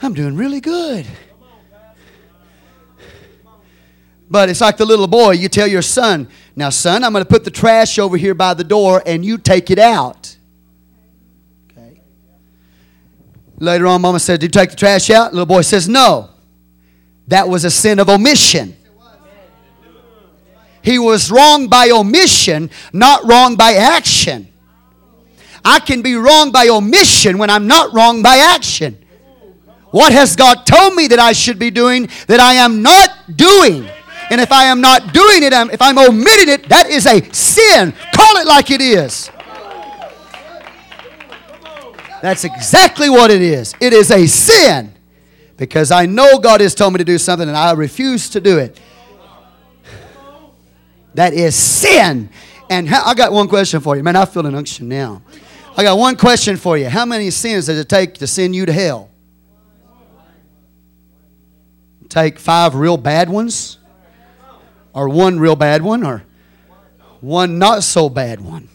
I'm 0.00 0.14
doing 0.14 0.36
really 0.36 0.60
good. 0.60 1.06
But 4.30 4.48
it's 4.50 4.60
like 4.60 4.76
the 4.76 4.84
little 4.84 5.06
boy. 5.06 5.32
You 5.32 5.48
tell 5.48 5.66
your 5.66 5.82
son, 5.82 6.28
now, 6.54 6.70
son, 6.70 7.04
I'm 7.04 7.12
going 7.12 7.24
to 7.24 7.28
put 7.28 7.44
the 7.44 7.50
trash 7.50 7.98
over 7.98 8.16
here 8.16 8.34
by 8.34 8.54
the 8.54 8.64
door 8.64 9.02
and 9.06 9.24
you 9.24 9.38
take 9.38 9.70
it 9.70 9.78
out. 9.78 10.36
Okay. 11.70 12.00
Later 13.58 13.86
on, 13.86 14.02
mama 14.02 14.20
said, 14.20 14.40
Did 14.40 14.54
you 14.54 14.60
take 14.60 14.70
the 14.70 14.76
trash 14.76 15.08
out? 15.08 15.30
The 15.30 15.36
little 15.36 15.46
boy 15.46 15.62
says, 15.62 15.88
No. 15.88 16.30
That 17.28 17.48
was 17.48 17.64
a 17.64 17.70
sin 17.70 17.98
of 17.98 18.08
omission. 18.08 18.76
He 20.88 20.98
was 20.98 21.30
wrong 21.30 21.68
by 21.68 21.90
omission, 21.90 22.70
not 22.94 23.22
wrong 23.28 23.56
by 23.56 23.74
action. 23.74 24.48
I 25.62 25.80
can 25.80 26.00
be 26.00 26.14
wrong 26.14 26.50
by 26.50 26.68
omission 26.68 27.36
when 27.36 27.50
I'm 27.50 27.66
not 27.66 27.92
wrong 27.92 28.22
by 28.22 28.38
action. 28.38 28.96
What 29.90 30.14
has 30.14 30.34
God 30.34 30.64
told 30.64 30.94
me 30.94 31.06
that 31.08 31.18
I 31.18 31.32
should 31.32 31.58
be 31.58 31.70
doing 31.70 32.08
that 32.26 32.40
I 32.40 32.54
am 32.54 32.80
not 32.80 33.10
doing? 33.36 33.86
And 34.30 34.40
if 34.40 34.50
I 34.50 34.64
am 34.64 34.80
not 34.80 35.12
doing 35.12 35.42
it, 35.42 35.52
if 35.52 35.82
I'm 35.82 35.98
omitting 35.98 36.48
it, 36.48 36.70
that 36.70 36.88
is 36.88 37.04
a 37.04 37.20
sin. 37.34 37.92
Call 38.14 38.38
it 38.38 38.46
like 38.46 38.70
it 38.70 38.80
is. 38.80 39.30
That's 42.22 42.44
exactly 42.44 43.10
what 43.10 43.30
it 43.30 43.42
is. 43.42 43.74
It 43.78 43.92
is 43.92 44.10
a 44.10 44.26
sin 44.26 44.94
because 45.58 45.90
I 45.90 46.06
know 46.06 46.38
God 46.38 46.62
has 46.62 46.74
told 46.74 46.94
me 46.94 46.98
to 46.98 47.04
do 47.04 47.18
something 47.18 47.46
and 47.46 47.58
I 47.58 47.72
refuse 47.72 48.30
to 48.30 48.40
do 48.40 48.56
it. 48.56 48.80
That 51.18 51.34
is 51.34 51.56
sin. 51.56 52.30
And 52.70 52.88
I 52.88 53.12
got 53.12 53.32
one 53.32 53.48
question 53.48 53.80
for 53.80 53.96
you. 53.96 54.04
Man, 54.04 54.14
I 54.14 54.24
feel 54.24 54.46
an 54.46 54.54
unction 54.54 54.86
now. 54.86 55.20
I 55.76 55.82
got 55.82 55.98
one 55.98 56.14
question 56.14 56.56
for 56.56 56.78
you. 56.78 56.88
How 56.88 57.04
many 57.04 57.32
sins 57.32 57.66
does 57.66 57.76
it 57.76 57.88
take 57.88 58.14
to 58.14 58.26
send 58.28 58.54
you 58.54 58.64
to 58.66 58.72
hell? 58.72 59.10
Take 62.08 62.38
five 62.38 62.76
real 62.76 62.96
bad 62.96 63.28
ones? 63.28 63.78
Or 64.92 65.08
one 65.08 65.40
real 65.40 65.56
bad 65.56 65.82
one? 65.82 66.06
Or 66.06 66.22
one 67.20 67.58
not 67.58 67.82
so 67.82 68.08
bad 68.08 68.40
one? 68.40 68.68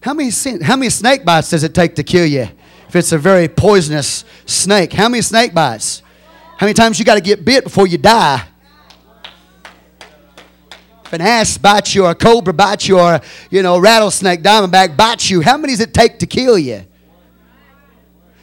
How 0.00 0.12
many, 0.12 0.32
sin, 0.32 0.60
how 0.62 0.74
many 0.74 0.90
snake 0.90 1.24
bites 1.24 1.50
does 1.50 1.62
it 1.62 1.72
take 1.72 1.94
to 1.94 2.02
kill 2.02 2.26
you? 2.26 2.48
If 2.88 2.96
it's 2.96 3.12
a 3.12 3.18
very 3.18 3.46
poisonous 3.46 4.24
snake. 4.44 4.92
How 4.92 5.08
many 5.08 5.22
snake 5.22 5.54
bites? 5.54 6.02
How 6.56 6.66
many 6.66 6.74
times 6.74 6.98
you 6.98 7.04
got 7.04 7.14
to 7.14 7.20
get 7.20 7.44
bit 7.44 7.62
before 7.62 7.86
you 7.86 7.96
die? 7.96 8.44
An 11.12 11.20
ass 11.20 11.58
bites 11.58 11.94
you, 11.94 12.04
or 12.04 12.10
a 12.10 12.14
cobra 12.14 12.52
bites 12.52 12.86
you, 12.86 12.98
or 13.00 13.20
you 13.50 13.62
know, 13.62 13.78
rattlesnake, 13.78 14.42
diamondback 14.42 14.96
bites 14.96 15.28
you, 15.28 15.40
how 15.40 15.56
many 15.56 15.72
does 15.72 15.80
it 15.80 15.92
take 15.92 16.20
to 16.20 16.26
kill 16.26 16.56
you? 16.56 16.84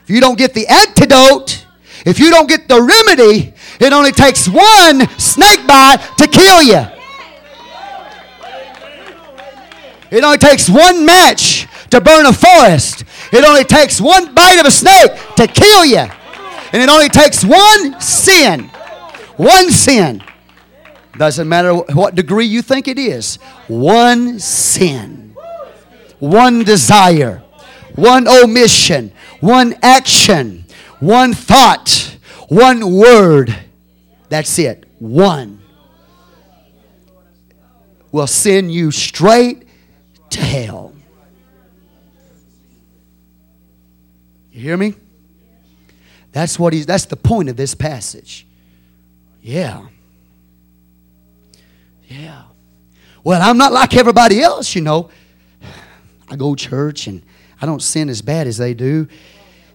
If 0.04 0.10
you 0.10 0.20
don't 0.20 0.38
get 0.38 0.54
the 0.54 0.68
antidote, 0.68 1.66
if 2.06 2.20
you 2.20 2.30
don't 2.30 2.48
get 2.48 2.68
the 2.68 2.82
remedy, 2.82 3.54
it 3.80 3.94
only 3.94 4.12
takes 4.12 4.48
one 4.48 5.08
snake 5.18 5.66
bite 5.66 5.98
to 6.18 6.28
kill 6.28 6.62
you. 6.62 6.86
It 10.10 10.24
only 10.24 10.38
takes 10.38 10.70
one 10.70 11.06
match 11.06 11.68
to 11.90 12.00
burn 12.00 12.26
a 12.26 12.34
forest. 12.34 13.04
It 13.32 13.44
only 13.44 13.64
takes 13.64 14.00
one 14.00 14.34
bite 14.34 14.60
of 14.60 14.66
a 14.66 14.72
snake 14.72 15.12
to 15.36 15.48
kill 15.48 15.86
you. 15.86 16.06
And 16.72 16.82
it 16.82 16.90
only 16.90 17.10
takes 17.10 17.44
one 17.44 18.00
sin. 18.00 18.70
One 19.36 19.70
sin 19.72 20.24
doesn't 21.18 21.50
matter 21.50 21.74
what 21.74 22.16
degree 22.16 22.46
you 22.46 22.62
think 22.62 22.88
it 22.88 23.00
is. 23.00 23.36
One 23.68 24.40
sin, 24.40 25.36
one 26.20 26.64
desire, 26.64 27.44
one 27.96 28.28
omission, 28.28 29.12
one 29.40 29.76
action, 29.82 30.66
one 31.00 31.34
thought, 31.34 32.18
one 32.50 32.96
word. 32.96 33.56
That's 34.30 34.60
it. 34.60 34.86
One 35.00 35.62
will 38.12 38.28
send 38.28 38.72
you 38.72 38.92
straight 38.92 39.68
to 40.32 40.42
hell. 40.42 40.94
You 44.52 44.62
hear 44.62 44.78
me? 44.78 44.96
That's 46.32 46.60
what 46.60 46.74
he's 46.74 46.86
that's 46.86 47.06
the 47.06 47.16
point 47.16 47.50
of 47.50 47.56
this 47.56 47.76
passage. 47.76 48.48
Yeah. 49.42 49.88
Yeah. 52.08 52.44
Well, 53.24 53.42
I'm 53.42 53.58
not 53.58 53.74
like 53.74 53.96
everybody 53.96 54.42
else, 54.42 54.74
you 54.74 54.82
know. 54.82 55.10
I 56.30 56.36
go 56.36 56.56
to 56.56 56.70
church 56.70 57.08
and 57.08 57.22
I 57.62 57.66
don't 57.66 57.82
sin 57.82 58.10
as 58.10 58.22
bad 58.22 58.48
as 58.48 58.58
they 58.58 58.74
do. 58.74 59.08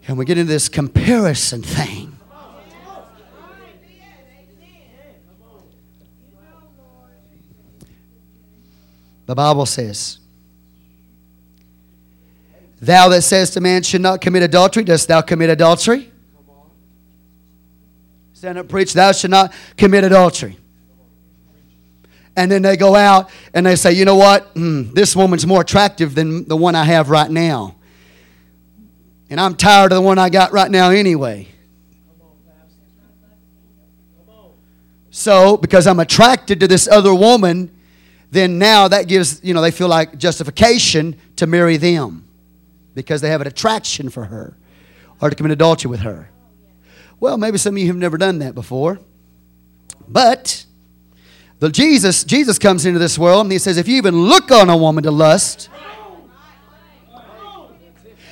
And 0.08 0.18
we 0.18 0.24
get 0.24 0.38
into 0.38 0.52
this 0.52 0.68
comparison 0.68 1.62
thing. 1.62 2.16
The 9.26 9.34
Bible 9.34 9.66
says, 9.66 10.18
Thou 12.80 13.08
that 13.10 13.22
says 13.22 13.50
to 13.50 13.60
man 13.60 13.84
should 13.84 14.00
not 14.00 14.20
commit 14.20 14.42
adultery, 14.42 14.82
dost 14.82 15.06
thou 15.06 15.20
commit 15.20 15.50
adultery? 15.50 16.10
Stand 18.32 18.58
up, 18.58 18.68
preach, 18.68 18.92
thou 18.92 19.12
should 19.12 19.30
not 19.30 19.52
commit 19.76 20.02
adultery 20.02 20.56
and 22.36 22.50
then 22.50 22.62
they 22.62 22.76
go 22.76 22.94
out 22.94 23.30
and 23.52 23.66
they 23.66 23.76
say, 23.76 23.92
you 23.92 24.04
know 24.04 24.16
what? 24.16 24.54
Mm, 24.54 24.94
this 24.94 25.14
woman's 25.14 25.46
more 25.46 25.60
attractive 25.60 26.14
than 26.14 26.48
the 26.48 26.56
one 26.56 26.74
I 26.74 26.84
have 26.84 27.10
right 27.10 27.30
now. 27.30 27.76
And 29.28 29.40
I'm 29.40 29.54
tired 29.54 29.92
of 29.92 29.96
the 29.96 30.02
one 30.02 30.18
I 30.18 30.28
got 30.28 30.52
right 30.52 30.70
now 30.70 30.90
anyway. 30.90 31.48
So, 35.10 35.58
because 35.58 35.86
I'm 35.86 36.00
attracted 36.00 36.60
to 36.60 36.68
this 36.68 36.88
other 36.88 37.14
woman, 37.14 37.70
then 38.30 38.58
now 38.58 38.88
that 38.88 39.08
gives, 39.08 39.44
you 39.44 39.52
know, 39.52 39.60
they 39.60 39.70
feel 39.70 39.88
like 39.88 40.16
justification 40.16 41.16
to 41.36 41.46
marry 41.46 41.76
them 41.76 42.26
because 42.94 43.20
they 43.20 43.28
have 43.28 43.42
an 43.42 43.46
attraction 43.46 44.08
for 44.08 44.24
her 44.24 44.56
or 45.20 45.28
to 45.28 45.36
commit 45.36 45.52
adultery 45.52 45.90
with 45.90 46.00
her. 46.00 46.30
Well, 47.20 47.36
maybe 47.36 47.58
some 47.58 47.74
of 47.74 47.78
you 47.78 47.88
have 47.88 47.96
never 47.96 48.16
done 48.16 48.38
that 48.38 48.54
before. 48.54 49.00
But 50.08 50.64
the 51.62 51.70
Jesus, 51.70 52.24
Jesus 52.24 52.58
comes 52.58 52.86
into 52.86 52.98
this 52.98 53.16
world 53.16 53.42
and 53.42 53.52
he 53.52 53.58
says, 53.60 53.78
if 53.78 53.86
you 53.86 53.94
even 53.94 54.16
look 54.16 54.50
on 54.50 54.68
a 54.68 54.76
woman 54.76 55.04
to 55.04 55.12
lust, 55.12 55.68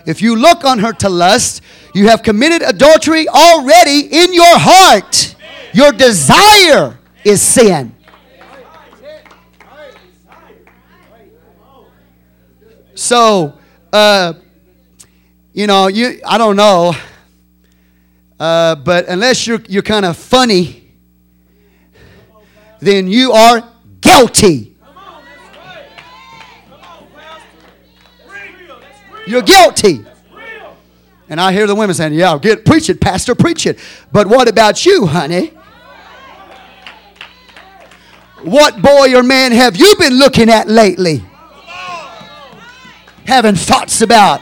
if 0.04 0.20
you 0.20 0.34
look 0.34 0.64
on 0.64 0.80
her 0.80 0.92
to 0.94 1.08
lust, 1.08 1.62
you 1.94 2.08
have 2.08 2.24
committed 2.24 2.62
adultery 2.62 3.28
already 3.28 4.00
in 4.00 4.34
your 4.34 4.58
heart. 4.58 5.36
Your 5.72 5.92
desire 5.92 6.98
is 7.22 7.40
sin. 7.40 7.94
So, 12.96 13.56
uh, 13.92 14.32
you 15.52 15.68
know, 15.68 15.86
you 15.86 16.20
I 16.26 16.36
don't 16.36 16.56
know, 16.56 16.96
uh, 18.40 18.74
but 18.74 19.06
unless 19.06 19.46
you're 19.46 19.62
you're 19.68 19.82
kind 19.84 20.04
of 20.04 20.16
funny 20.16 20.79
then 22.80 23.06
you 23.06 23.32
are 23.32 23.68
guilty. 24.00 24.76
You're 29.26 29.42
guilty. 29.42 30.04
And 31.28 31.40
I 31.40 31.52
hear 31.52 31.68
the 31.68 31.74
women 31.76 31.94
saying, 31.94 32.14
Yeah, 32.14 32.36
get 32.38 32.64
preach 32.64 32.90
it, 32.90 33.00
Pastor, 33.00 33.34
preach 33.34 33.66
it. 33.66 33.78
But 34.10 34.26
what 34.26 34.48
about 34.48 34.84
you, 34.84 35.06
honey? 35.06 35.52
What 38.42 38.80
boy 38.80 39.14
or 39.14 39.22
man 39.22 39.52
have 39.52 39.76
you 39.76 39.94
been 39.98 40.14
looking 40.14 40.48
at 40.48 40.66
lately? 40.66 41.22
Having 43.26 43.56
thoughts 43.56 44.00
about. 44.00 44.40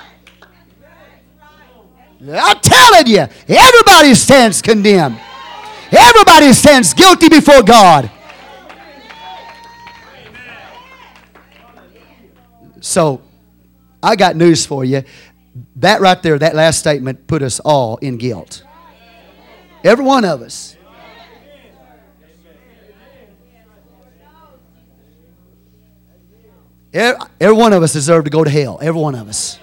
I'm 2.20 2.60
telling 2.60 3.06
you, 3.06 3.26
everybody 3.48 4.14
stands 4.14 4.62
condemned. 4.62 5.20
Everybody 5.92 6.52
stands 6.52 6.94
guilty 6.94 7.28
before 7.28 7.62
God. 7.62 8.10
So, 12.88 13.20
I 14.02 14.16
got 14.16 14.34
news 14.34 14.64
for 14.64 14.82
you. 14.82 15.02
That 15.76 16.00
right 16.00 16.22
there, 16.22 16.38
that 16.38 16.54
last 16.54 16.78
statement, 16.78 17.26
put 17.26 17.42
us 17.42 17.60
all 17.60 17.98
in 17.98 18.16
guilt. 18.16 18.64
Every 19.84 20.06
one 20.06 20.24
of 20.24 20.40
us. 20.40 20.74
Every, 26.94 27.54
one 27.54 27.74
of 27.74 27.82
us 27.82 27.92
deserve 27.92 28.24
to 28.24 28.30
go 28.30 28.42
to 28.42 28.48
hell. 28.48 28.78
Every 28.80 28.98
one 28.98 29.14
of 29.14 29.28
us. 29.28 29.58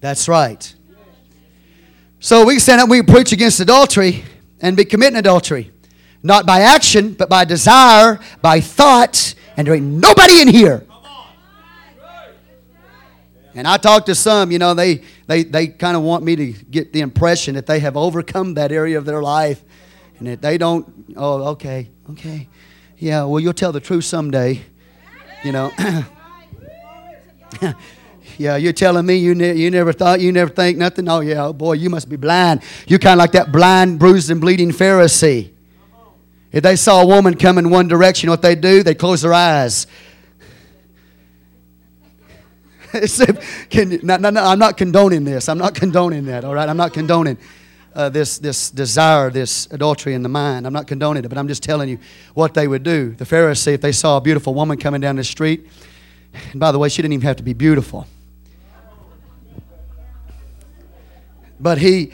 That's 0.00 0.26
right. 0.26 0.74
So 2.18 2.44
we 2.44 2.58
stand 2.58 2.80
up, 2.80 2.88
we 2.88 3.02
preach 3.02 3.30
against 3.30 3.60
adultery 3.60 4.24
and 4.60 4.76
be 4.76 4.84
committing 4.84 5.16
adultery. 5.16 5.70
Not 6.24 6.44
by 6.44 6.62
action, 6.62 7.12
but 7.12 7.28
by 7.28 7.44
desire, 7.44 8.18
by 8.40 8.60
thought, 8.60 9.36
and 9.56 9.66
there 9.66 9.74
ain't 9.74 9.86
nobody 9.86 10.40
in 10.40 10.48
here. 10.48 10.86
And 13.54 13.68
I 13.68 13.76
talk 13.76 14.06
to 14.06 14.14
some, 14.14 14.50
you 14.50 14.58
know, 14.58 14.72
they, 14.72 15.02
they, 15.26 15.42
they 15.42 15.66
kind 15.66 15.96
of 15.96 16.02
want 16.02 16.24
me 16.24 16.36
to 16.36 16.46
get 16.52 16.92
the 16.92 17.00
impression 17.00 17.54
that 17.56 17.66
they 17.66 17.80
have 17.80 17.96
overcome 17.96 18.54
that 18.54 18.72
area 18.72 18.96
of 18.96 19.04
their 19.04 19.22
life. 19.22 19.62
And 20.18 20.28
that 20.28 20.40
they 20.40 20.56
don't, 20.56 21.14
oh, 21.16 21.48
okay, 21.48 21.90
okay. 22.10 22.48
Yeah, 22.96 23.24
well, 23.24 23.40
you'll 23.40 23.52
tell 23.52 23.72
the 23.72 23.80
truth 23.80 24.04
someday. 24.04 24.62
You 25.44 25.52
know. 25.52 25.72
yeah, 28.38 28.56
you're 28.56 28.72
telling 28.72 29.04
me 29.04 29.16
you, 29.16 29.34
ne- 29.34 29.54
you 29.54 29.70
never 29.70 29.92
thought, 29.92 30.20
you 30.20 30.32
never 30.32 30.50
think 30.50 30.78
nothing? 30.78 31.08
Oh, 31.08 31.20
yeah, 31.20 31.46
oh, 31.46 31.52
boy, 31.52 31.74
you 31.74 31.90
must 31.90 32.08
be 32.08 32.16
blind. 32.16 32.62
You're 32.86 33.00
kind 33.00 33.14
of 33.14 33.18
like 33.18 33.32
that 33.32 33.52
blind, 33.52 33.98
bruised, 33.98 34.30
and 34.30 34.40
bleeding 34.40 34.70
Pharisee. 34.70 35.51
If 36.52 36.62
they 36.62 36.76
saw 36.76 37.02
a 37.02 37.06
woman 37.06 37.34
come 37.36 37.58
in 37.58 37.70
one 37.70 37.88
direction, 37.88 38.28
what 38.28 38.42
they 38.42 38.54
do? 38.54 38.82
They 38.82 38.94
close 38.94 39.22
their 39.22 39.32
eyes. 39.32 39.86
Can, 43.70 44.00
no, 44.02 44.18
no, 44.18 44.28
no, 44.28 44.44
I'm 44.44 44.58
not 44.58 44.76
condoning 44.76 45.24
this. 45.24 45.48
I'm 45.48 45.56
not 45.56 45.74
condoning 45.74 46.26
that, 46.26 46.44
all 46.44 46.54
right? 46.54 46.68
I'm 46.68 46.76
not 46.76 46.92
condoning 46.92 47.38
uh, 47.94 48.10
this, 48.10 48.38
this 48.38 48.70
desire, 48.70 49.30
this 49.30 49.66
adultery 49.70 50.12
in 50.12 50.22
the 50.22 50.28
mind. 50.28 50.66
I'm 50.66 50.74
not 50.74 50.86
condoning 50.86 51.24
it, 51.24 51.28
but 51.28 51.38
I'm 51.38 51.48
just 51.48 51.62
telling 51.62 51.88
you 51.88 51.98
what 52.34 52.52
they 52.52 52.68
would 52.68 52.82
do. 52.82 53.12
The 53.12 53.24
Pharisee, 53.24 53.74
if 53.74 53.80
they 53.80 53.92
saw 53.92 54.18
a 54.18 54.20
beautiful 54.20 54.52
woman 54.52 54.76
coming 54.76 55.00
down 55.00 55.16
the 55.16 55.24
street, 55.24 55.66
and 56.50 56.60
by 56.60 56.70
the 56.72 56.78
way, 56.78 56.90
she 56.90 57.00
didn't 57.00 57.14
even 57.14 57.26
have 57.26 57.36
to 57.36 57.42
be 57.42 57.54
beautiful. 57.54 58.06
But 61.58 61.78
he, 61.78 62.12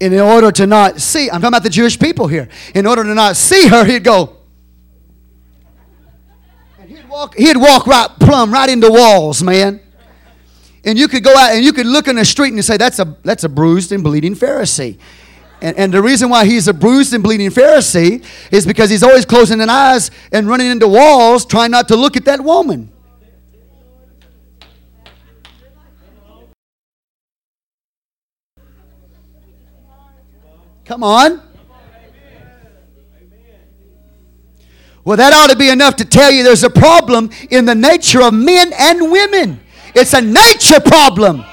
in 0.00 0.14
order 0.14 0.50
to 0.50 0.66
not 0.66 1.00
see, 1.00 1.30
I'm 1.30 1.40
talking 1.40 1.48
about 1.48 1.62
the 1.62 1.70
Jewish 1.70 1.98
people 1.98 2.26
here, 2.26 2.48
in 2.74 2.86
order 2.86 3.04
to 3.04 3.14
not 3.14 3.36
see 3.36 3.68
her, 3.68 3.84
he'd 3.84 4.02
go, 4.02 4.36
and 6.80 6.88
he'd 6.88 7.08
walk, 7.08 7.36
he'd 7.36 7.56
walk 7.56 7.86
right 7.86 8.08
plumb 8.18 8.52
right 8.52 8.68
into 8.68 8.90
walls, 8.90 9.42
man. 9.42 9.80
And 10.82 10.98
you 10.98 11.08
could 11.08 11.22
go 11.22 11.36
out 11.36 11.50
and 11.50 11.62
you 11.62 11.74
could 11.74 11.86
look 11.86 12.08
in 12.08 12.16
the 12.16 12.24
street 12.24 12.54
and 12.54 12.64
say, 12.64 12.78
that's 12.78 12.98
a, 12.98 13.16
that's 13.22 13.44
a 13.44 13.50
bruised 13.50 13.92
and 13.92 14.02
bleeding 14.02 14.34
Pharisee. 14.34 14.98
And, 15.60 15.76
and 15.76 15.92
the 15.92 16.00
reason 16.00 16.30
why 16.30 16.46
he's 16.46 16.68
a 16.68 16.72
bruised 16.72 17.12
and 17.12 17.22
bleeding 17.22 17.50
Pharisee 17.50 18.24
is 18.50 18.64
because 18.64 18.88
he's 18.88 19.02
always 19.02 19.26
closing 19.26 19.58
his 19.58 19.68
eyes 19.68 20.10
and 20.32 20.48
running 20.48 20.68
into 20.68 20.88
walls, 20.88 21.44
trying 21.44 21.70
not 21.70 21.88
to 21.88 21.96
look 21.96 22.16
at 22.16 22.24
that 22.24 22.40
woman. 22.40 22.90
Come 30.90 31.04
on. 31.04 31.40
Well, 35.04 35.16
that 35.18 35.32
ought 35.32 35.50
to 35.50 35.56
be 35.56 35.68
enough 35.68 35.94
to 35.96 36.04
tell 36.04 36.32
you 36.32 36.42
there's 36.42 36.64
a 36.64 36.68
problem 36.68 37.30
in 37.48 37.64
the 37.64 37.76
nature 37.76 38.20
of 38.20 38.34
men 38.34 38.72
and 38.76 39.12
women. 39.12 39.60
It's 39.94 40.14
a 40.14 40.20
nature 40.20 40.80
problem. 40.80 41.44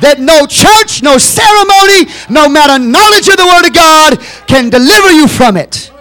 That 0.00 0.20
no 0.20 0.46
church, 0.46 1.02
no 1.02 1.18
ceremony, 1.18 2.10
no 2.30 2.48
matter 2.48 2.82
knowledge 2.82 3.28
of 3.28 3.36
the 3.36 3.44
Word 3.44 3.66
of 3.66 3.74
God 3.74 4.18
can 4.46 4.70
deliver 4.70 5.12
you 5.12 5.28
from 5.28 5.58
it. 5.58 5.92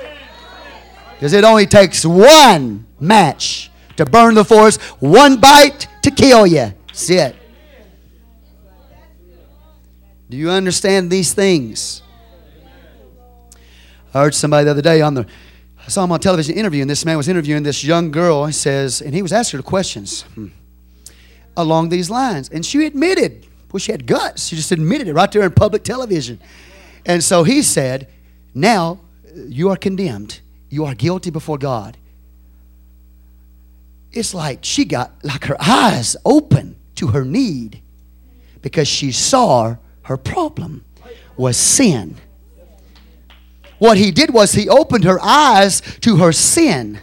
Because 1.15 1.33
it 1.33 1.43
only 1.43 1.65
takes 1.65 2.05
one 2.05 2.87
match 3.01 3.69
to 3.97 4.05
burn 4.05 4.33
the 4.33 4.45
forest, 4.45 4.79
one 5.01 5.41
bite 5.41 5.89
to 6.03 6.11
kill 6.11 6.47
you. 6.47 6.73
That's 6.87 7.09
it. 7.09 7.40
Do 10.31 10.37
you 10.37 10.49
understand 10.49 11.11
these 11.11 11.33
things? 11.33 12.01
I 14.13 14.21
heard 14.21 14.33
somebody 14.33 14.63
the 14.63 14.71
other 14.71 14.81
day 14.81 15.01
on 15.01 15.13
the 15.13 15.27
I 15.77 15.89
saw 15.89 16.05
him 16.05 16.11
on 16.13 16.21
television 16.21 16.55
interviewing. 16.55 16.87
This 16.87 17.03
man 17.03 17.17
was 17.17 17.27
interviewing 17.27 17.63
this 17.63 17.83
young 17.83 18.11
girl. 18.11 18.45
He 18.45 18.53
says, 18.53 19.01
and 19.01 19.13
he 19.13 19.21
was 19.21 19.33
asking 19.33 19.59
her 19.59 19.63
questions 19.63 20.21
hmm, 20.35 20.47
along 21.57 21.89
these 21.89 22.09
lines. 22.09 22.47
And 22.47 22.65
she 22.65 22.85
admitted, 22.85 23.45
well, 23.73 23.79
she 23.79 23.91
had 23.91 24.05
guts. 24.07 24.47
She 24.47 24.55
just 24.55 24.71
admitted 24.71 25.09
it 25.09 25.13
right 25.13 25.29
there 25.29 25.43
in 25.43 25.51
public 25.51 25.83
television. 25.83 26.39
And 27.05 27.21
so 27.21 27.43
he 27.43 27.61
said, 27.61 28.07
Now 28.53 29.01
you 29.35 29.69
are 29.69 29.75
condemned. 29.75 30.39
You 30.69 30.85
are 30.85 30.95
guilty 30.95 31.29
before 31.29 31.57
God. 31.57 31.97
It's 34.13 34.33
like 34.33 34.59
she 34.61 34.85
got 34.85 35.11
like 35.25 35.43
her 35.43 35.57
eyes 35.59 36.15
open 36.23 36.77
to 36.95 37.07
her 37.07 37.25
need 37.25 37.81
because 38.61 38.87
she 38.87 39.11
saw 39.11 39.75
her 40.03 40.17
problem 40.17 40.83
was 41.37 41.57
sin. 41.57 42.17
What 43.79 43.97
he 43.97 44.11
did 44.11 44.31
was 44.31 44.51
he 44.53 44.69
opened 44.69 45.05
her 45.05 45.19
eyes 45.21 45.81
to 46.01 46.17
her 46.17 46.31
sin 46.31 46.99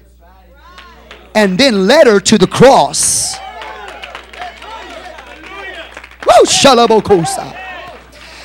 and 1.35 1.59
then 1.59 1.87
led 1.87 2.07
her 2.07 2.21
to 2.21 2.39
the 2.39 2.47
cross. 2.47 3.37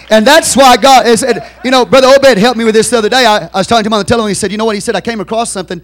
And 0.09 0.25
that's 0.27 0.55
why 0.55 0.77
God 0.77 1.07
is, 1.07 1.25
you 1.63 1.71
know, 1.71 1.85
Brother 1.85 2.07
Obed 2.07 2.37
helped 2.37 2.57
me 2.57 2.65
with 2.65 2.75
this 2.75 2.89
the 2.89 2.97
other 2.97 3.09
day. 3.09 3.25
I, 3.25 3.47
I 3.53 3.57
was 3.57 3.67
talking 3.67 3.83
to 3.83 3.87
him 3.87 3.93
on 3.93 3.99
the 3.99 4.05
telephone. 4.05 4.29
He 4.29 4.35
said, 4.35 4.51
You 4.51 4.57
know 4.57 4.65
what? 4.65 4.75
He 4.75 4.81
said, 4.81 4.95
I 4.95 5.01
came 5.01 5.19
across 5.19 5.49
something. 5.51 5.81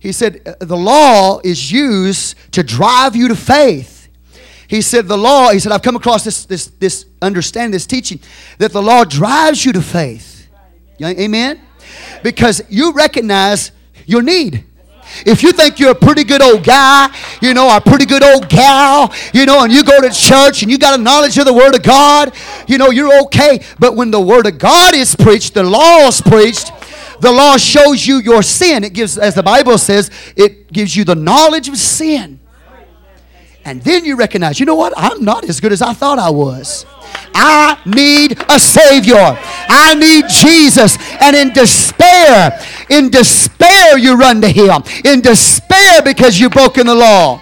He 0.00 0.12
said, 0.12 0.44
The 0.60 0.76
law 0.76 1.40
is 1.44 1.70
used 1.70 2.36
to 2.52 2.62
drive 2.62 3.14
you 3.16 3.28
to 3.28 3.36
faith. 3.36 3.91
He 4.72 4.80
said, 4.80 5.06
The 5.06 5.18
law, 5.18 5.50
he 5.50 5.58
said, 5.58 5.70
I've 5.70 5.82
come 5.82 5.96
across 5.96 6.24
this, 6.24 6.46
this, 6.46 6.66
this 6.66 7.04
understanding, 7.20 7.72
this 7.72 7.86
teaching, 7.86 8.20
that 8.56 8.72
the 8.72 8.82
law 8.82 9.04
drives 9.04 9.64
you 9.64 9.72
to 9.74 9.82
faith. 9.82 10.48
Amen? 11.02 11.60
because 12.22 12.62
you 12.68 12.92
recognize 12.92 13.72
your 14.06 14.22
need. 14.22 14.64
If 15.26 15.42
you 15.42 15.52
think 15.52 15.78
you're 15.78 15.90
a 15.90 15.94
pretty 15.94 16.24
good 16.24 16.40
old 16.40 16.64
guy, 16.64 17.14
you 17.42 17.52
know, 17.52 17.68
or 17.68 17.76
a 17.76 17.80
pretty 17.80 18.06
good 18.06 18.22
old 18.22 18.48
gal, 18.48 19.12
you 19.34 19.44
know, 19.44 19.62
and 19.62 19.72
you 19.72 19.84
go 19.84 20.00
to 20.00 20.08
church 20.08 20.62
and 20.62 20.70
you 20.70 20.78
got 20.78 20.98
a 20.98 21.02
knowledge 21.02 21.36
of 21.36 21.44
the 21.44 21.52
Word 21.52 21.74
of 21.74 21.82
God, 21.82 22.32
you 22.66 22.78
know, 22.78 22.90
you're 22.90 23.22
okay. 23.24 23.62
But 23.78 23.94
when 23.94 24.10
the 24.10 24.20
Word 24.20 24.46
of 24.46 24.58
God 24.58 24.94
is 24.94 25.14
preached, 25.14 25.52
the 25.52 25.64
law 25.64 26.06
is 26.06 26.22
preached, 26.22 26.72
the 27.20 27.30
law 27.30 27.58
shows 27.58 28.06
you 28.06 28.18
your 28.18 28.42
sin. 28.42 28.84
It 28.84 28.94
gives, 28.94 29.18
as 29.18 29.34
the 29.34 29.42
Bible 29.42 29.76
says, 29.76 30.10
it 30.34 30.72
gives 30.72 30.96
you 30.96 31.04
the 31.04 31.14
knowledge 31.14 31.68
of 31.68 31.76
sin. 31.76 32.40
And 33.64 33.80
then 33.82 34.04
you 34.04 34.16
recognize, 34.16 34.58
you 34.58 34.66
know 34.66 34.74
what? 34.74 34.92
I'm 34.96 35.24
not 35.24 35.48
as 35.48 35.60
good 35.60 35.72
as 35.72 35.82
I 35.82 35.92
thought 35.92 36.18
I 36.18 36.30
was. 36.30 36.84
I 37.34 37.78
need 37.86 38.38
a 38.48 38.58
Savior. 38.58 39.38
I 39.68 39.94
need 39.94 40.28
Jesus. 40.28 40.98
And 41.20 41.36
in 41.36 41.52
despair, 41.52 42.58
in 42.90 43.10
despair, 43.10 43.98
you 43.98 44.16
run 44.16 44.40
to 44.40 44.48
Him. 44.48 44.82
In 45.04 45.20
despair 45.20 46.02
because 46.02 46.40
you've 46.40 46.52
broken 46.52 46.86
the 46.86 46.94
law. 46.94 47.40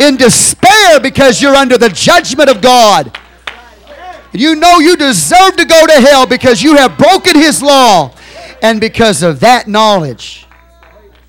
In 0.00 0.16
despair 0.16 0.98
because 1.00 1.42
you're 1.42 1.54
under 1.54 1.76
the 1.76 1.90
judgment 1.90 2.48
of 2.48 2.62
God. 2.62 3.18
You 4.32 4.56
know 4.56 4.78
you 4.78 4.96
deserve 4.96 5.56
to 5.56 5.64
go 5.64 5.86
to 5.86 5.92
hell 5.92 6.26
because 6.26 6.62
you 6.62 6.76
have 6.76 6.98
broken 6.98 7.36
His 7.36 7.62
law. 7.62 8.12
And 8.62 8.80
because 8.80 9.22
of 9.22 9.40
that 9.40 9.68
knowledge, 9.68 10.46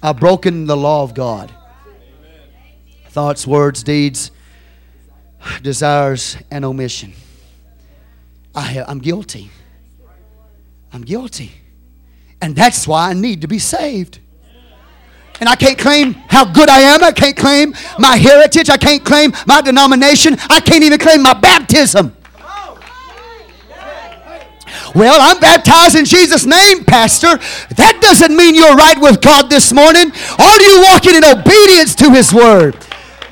I've 0.01 0.19
broken 0.19 0.65
the 0.65 0.77
law 0.77 1.03
of 1.03 1.13
God. 1.13 1.54
Thoughts, 3.15 3.47
words, 3.47 3.81
deeds, 3.81 4.29
desires, 5.61 6.35
and 6.51 6.65
omission. 6.65 7.13
I, 8.53 8.83
I'm 8.85 8.99
guilty. 8.99 9.49
I'm 10.91 11.01
guilty. 11.01 11.53
And 12.41 12.57
that's 12.57 12.85
why 12.85 13.11
I 13.11 13.13
need 13.13 13.39
to 13.39 13.47
be 13.47 13.57
saved. 13.57 14.19
And 15.39 15.47
I 15.47 15.55
can't 15.55 15.77
claim 15.77 16.11
how 16.27 16.43
good 16.43 16.67
I 16.67 16.81
am. 16.81 17.05
I 17.05 17.13
can't 17.13 17.37
claim 17.37 17.73
my 17.97 18.17
heritage. 18.17 18.69
I 18.69 18.75
can't 18.75 19.05
claim 19.05 19.31
my 19.47 19.61
denomination. 19.61 20.35
I 20.49 20.59
can't 20.59 20.83
even 20.83 20.99
claim 20.99 21.23
my 21.23 21.35
baptism. 21.35 22.13
Well, 24.93 25.17
I'm 25.21 25.39
baptized 25.39 25.95
in 25.95 26.03
Jesus' 26.03 26.45
name, 26.45 26.83
Pastor. 26.83 27.37
That 27.75 27.99
doesn't 28.01 28.35
mean 28.35 28.55
you're 28.55 28.75
right 28.75 28.99
with 28.99 29.21
God 29.21 29.49
this 29.49 29.71
morning. 29.71 30.11
Are 30.37 30.61
you 30.61 30.81
walking 30.91 31.15
in 31.15 31.23
obedience 31.23 31.95
to 31.95 32.11
His 32.11 32.33
Word? 32.33 32.84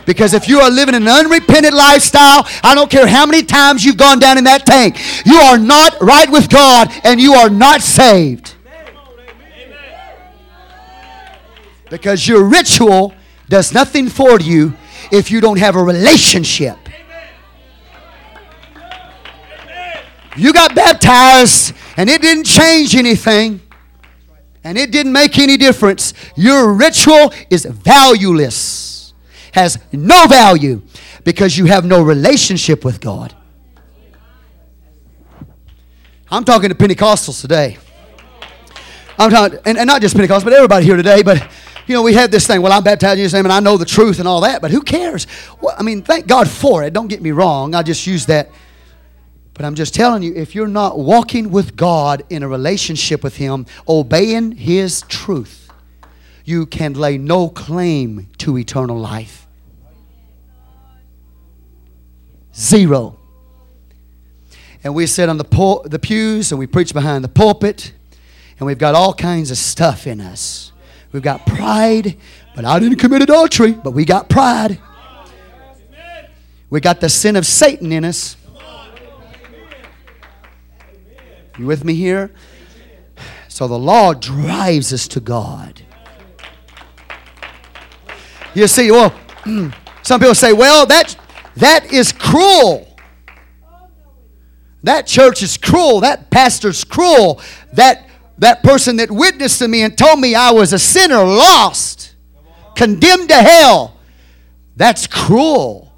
Because 0.05 0.33
if 0.33 0.47
you 0.47 0.59
are 0.59 0.69
living 0.69 0.95
an 0.95 1.07
unrepentant 1.07 1.73
lifestyle, 1.73 2.47
I 2.63 2.75
don't 2.75 2.89
care 2.89 3.07
how 3.07 3.25
many 3.25 3.43
times 3.43 3.85
you've 3.85 3.97
gone 3.97 4.19
down 4.19 4.37
in 4.37 4.43
that 4.45 4.65
tank, 4.65 4.97
you 5.25 5.37
are 5.37 5.57
not 5.57 5.99
right 6.01 6.29
with 6.29 6.49
God 6.49 6.89
and 7.03 7.19
you 7.21 7.33
are 7.33 7.49
not 7.49 7.81
saved. 7.81 8.55
Because 11.89 12.27
your 12.27 12.43
ritual 12.43 13.13
does 13.49 13.73
nothing 13.73 14.09
for 14.09 14.39
you 14.39 14.73
if 15.11 15.29
you 15.29 15.39
don't 15.39 15.59
have 15.59 15.75
a 15.75 15.83
relationship. 15.83 16.77
You 20.35 20.51
got 20.51 20.73
baptized 20.73 21.75
and 21.95 22.09
it 22.09 22.21
didn't 22.21 22.45
change 22.45 22.95
anything 22.95 23.61
and 24.63 24.77
it 24.77 24.89
didn't 24.89 25.11
make 25.11 25.37
any 25.37 25.57
difference. 25.57 26.15
Your 26.35 26.73
ritual 26.73 27.31
is 27.51 27.65
valueless 27.65 28.92
has 29.53 29.79
no 29.91 30.27
value 30.27 30.81
because 31.23 31.57
you 31.57 31.65
have 31.65 31.85
no 31.85 32.03
relationship 32.03 32.83
with 32.83 32.99
God. 32.99 33.33
I'm 36.29 36.43
talking 36.43 36.69
to 36.69 36.75
Pentecostals 36.75 37.39
today. 37.41 37.77
I'm 39.17 39.29
talking, 39.29 39.59
and, 39.65 39.77
and 39.77 39.87
not 39.87 40.01
just 40.01 40.15
Pentecostals, 40.15 40.43
but 40.43 40.53
everybody 40.53 40.85
here 40.85 40.95
today. 40.95 41.21
But 41.21 41.47
you 41.85 41.93
know, 41.93 42.01
we 42.01 42.13
had 42.13 42.31
this 42.31 42.47
thing. 42.47 42.61
Well, 42.61 42.71
I'm 42.71 42.83
baptized 42.83 43.19
in 43.19 43.23
His 43.23 43.33
name, 43.33 43.45
and 43.45 43.53
I 43.53 43.59
know 43.59 43.77
the 43.77 43.85
truth 43.85 44.19
and 44.19 44.27
all 44.27 44.41
that. 44.41 44.61
But 44.61 44.71
who 44.71 44.81
cares? 44.81 45.27
Well, 45.61 45.75
I 45.77 45.83
mean, 45.83 46.01
thank 46.01 46.27
God 46.27 46.49
for 46.49 46.83
it. 46.83 46.93
Don't 46.93 47.07
get 47.07 47.21
me 47.21 47.31
wrong. 47.31 47.75
I 47.75 47.83
just 47.83 48.07
use 48.07 48.25
that 48.27 48.49
But 49.53 49.65
I'm 49.65 49.75
just 49.75 49.93
telling 49.93 50.23
you, 50.23 50.33
if 50.33 50.55
you're 50.55 50.67
not 50.67 50.97
walking 50.97 51.51
with 51.51 51.75
God 51.75 52.23
in 52.29 52.41
a 52.41 52.47
relationship 52.47 53.23
with 53.23 53.37
Him, 53.37 53.67
obeying 53.87 54.53
His 54.53 55.03
truth, 55.03 55.69
you 56.43 56.65
can 56.65 56.93
lay 56.93 57.17
no 57.17 57.49
claim 57.49 58.27
to 58.39 58.57
eternal 58.57 58.97
life. 58.97 59.42
Zero. 62.55 63.17
And 64.83 64.93
we 64.93 65.07
sit 65.07 65.29
on 65.29 65.37
the, 65.37 65.81
the 65.85 65.99
pews 65.99 66.51
and 66.51 66.59
we 66.59 66.67
preach 66.67 66.93
behind 66.93 67.23
the 67.23 67.29
pulpit, 67.29 67.93
and 68.59 68.67
we've 68.67 68.77
got 68.77 68.95
all 68.95 69.13
kinds 69.13 69.49
of 69.49 69.57
stuff 69.57 70.07
in 70.07 70.19
us. 70.19 70.71
We've 71.11 71.23
got 71.23 71.45
pride, 71.45 72.17
but 72.55 72.65
I 72.65 72.79
didn't 72.79 72.99
commit 72.99 73.21
adultery, 73.21 73.71
but 73.71 73.91
we 73.91 74.03
got 74.03 74.29
pride. 74.29 74.79
We 76.69 76.81
got 76.81 76.99
the 76.99 77.09
sin 77.09 77.35
of 77.35 77.45
Satan 77.45 77.91
in 77.91 78.03
us. 78.03 78.35
You 81.57 81.67
with 81.67 81.85
me 81.85 81.93
here? 81.93 82.31
So 83.47 83.67
the 83.67 83.77
law 83.77 84.15
drives 84.15 84.91
us 84.91 85.07
to 85.09 85.19
God. 85.19 85.83
You 88.55 88.67
see, 88.67 88.89
well, 88.89 89.13
some 90.01 90.19
people 90.19 90.33
say, 90.33 90.53
well, 90.53 90.87
that, 90.87 91.15
that 91.57 91.91
is 91.91 92.11
cruel. 92.11 92.87
That 94.83 95.07
church 95.07 95.41
is 95.41 95.57
cruel. 95.57 96.01
That 96.01 96.29
pastor's 96.29 96.83
cruel. 96.83 97.41
That, 97.73 98.07
that 98.37 98.63
person 98.63 98.97
that 98.97 99.09
witnessed 99.09 99.59
to 99.59 99.67
me 99.67 99.81
and 99.83 99.97
told 99.97 100.19
me 100.19 100.35
I 100.35 100.51
was 100.51 100.73
a 100.73 100.79
sinner, 100.79 101.23
lost, 101.23 102.15
condemned 102.75 103.29
to 103.29 103.35
hell. 103.35 103.97
That's 104.75 105.07
cruel. 105.07 105.91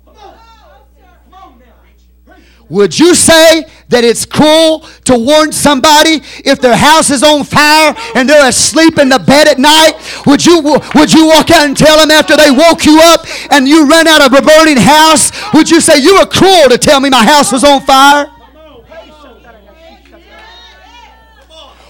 Would 2.68 2.98
you 2.98 3.14
say 3.14 3.66
that 3.90 4.04
it's 4.04 4.26
cool 4.26 4.80
to 5.06 5.18
warn 5.18 5.52
somebody 5.52 6.22
if 6.44 6.60
their 6.60 6.76
house 6.76 7.10
is 7.10 7.24
on 7.24 7.44
fire 7.44 7.96
and 8.16 8.28
they're 8.28 8.50
asleep 8.50 8.98
in 8.98 9.10
the 9.10 9.20
bed 9.20 9.48
at 9.48 9.60
night? 9.60 9.94
Would 10.26 10.46
you, 10.46 10.62
would 10.96 11.14
you 11.14 11.28
walk 11.28 11.52
out 11.52 11.66
and 11.66 11.78
tell 11.78 11.98
them 12.00 12.12
after 12.12 12.36
they 12.36 12.52
woke 12.52 12.86
you 12.86 13.00
up 13.02 13.26
and 13.52 13.68
you 13.68 13.90
ran 13.90 14.08
out 14.08 14.22
of 14.22 14.34
a 14.34 14.42
burning 14.42 14.78
house? 14.78 15.32
Would 15.54 15.70
you 15.70 15.82
say, 15.82 15.98
You 15.98 16.20
were 16.20 16.26
cruel 16.26 16.70
to 16.70 16.78
tell 16.78 17.00
me 17.00 17.10
my 17.10 17.26
house 17.26 17.52
was 17.52 17.64
on 17.64 17.82
fire? 17.82 18.35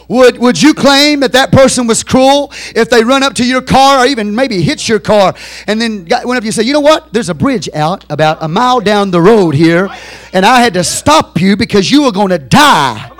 Would, 0.08 0.38
would 0.38 0.62
you 0.62 0.74
claim 0.74 1.22
that 1.22 1.32
that 1.32 1.52
person 1.52 1.88
was 1.88 2.04
cruel 2.04 2.52
if 2.76 2.90
they 2.90 3.04
run 3.04 3.24
up 3.24 3.34
to 3.36 3.46
your 3.46 3.62
car 3.62 4.04
or 4.04 4.06
even 4.06 4.36
maybe 4.36 4.62
hit 4.62 4.88
your 4.88 5.00
car 5.00 5.34
and 5.68 5.82
then 5.82 6.06
got, 6.06 6.26
went 6.26 6.38
up 6.38 6.42
to 6.42 6.46
you 6.46 6.50
and 6.50 6.56
say, 6.56 6.64
you 6.64 6.74
know 6.74 6.80
what? 6.80 7.12
There's 7.12 7.30
a 7.30 7.34
bridge 7.34 7.70
out 7.74 8.06
about 8.10 8.38
a 8.42 8.48
mile 8.48 8.80
down 8.80 9.12
the 9.12 9.22
road 9.22 9.56
here 9.56 9.90
and 10.34 10.46
I 10.46 10.62
had 10.62 10.74
to 10.76 10.84
stop 10.84 11.40
you 11.40 11.56
because 11.58 11.90
you 11.90 12.04
were 12.04 12.12
going 12.12 12.30
to 12.30 12.40
die. 12.40 13.12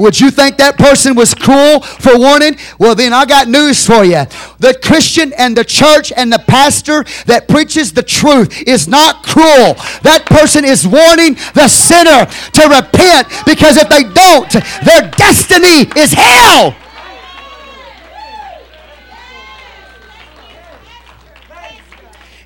Would 0.00 0.18
you 0.18 0.30
think 0.30 0.56
that 0.56 0.78
person 0.78 1.14
was 1.14 1.34
cruel 1.34 1.80
for 1.80 2.18
warning? 2.18 2.56
Well, 2.78 2.94
then 2.94 3.12
I 3.12 3.26
got 3.26 3.48
news 3.48 3.86
for 3.86 4.02
you. 4.02 4.24
The 4.58 4.78
Christian 4.82 5.34
and 5.34 5.54
the 5.54 5.62
church 5.62 6.10
and 6.16 6.32
the 6.32 6.38
pastor 6.38 7.04
that 7.26 7.48
preaches 7.48 7.92
the 7.92 8.02
truth 8.02 8.62
is 8.66 8.88
not 8.88 9.22
cruel. 9.22 9.74
That 10.00 10.24
person 10.24 10.64
is 10.64 10.86
warning 10.86 11.34
the 11.52 11.68
sinner 11.68 12.24
to 12.24 12.62
repent 12.68 13.28
because 13.44 13.76
if 13.76 13.90
they 13.90 14.04
don't, 14.04 14.50
their 14.84 15.10
destiny 15.10 15.84
is 15.94 16.14
hell. 16.14 16.74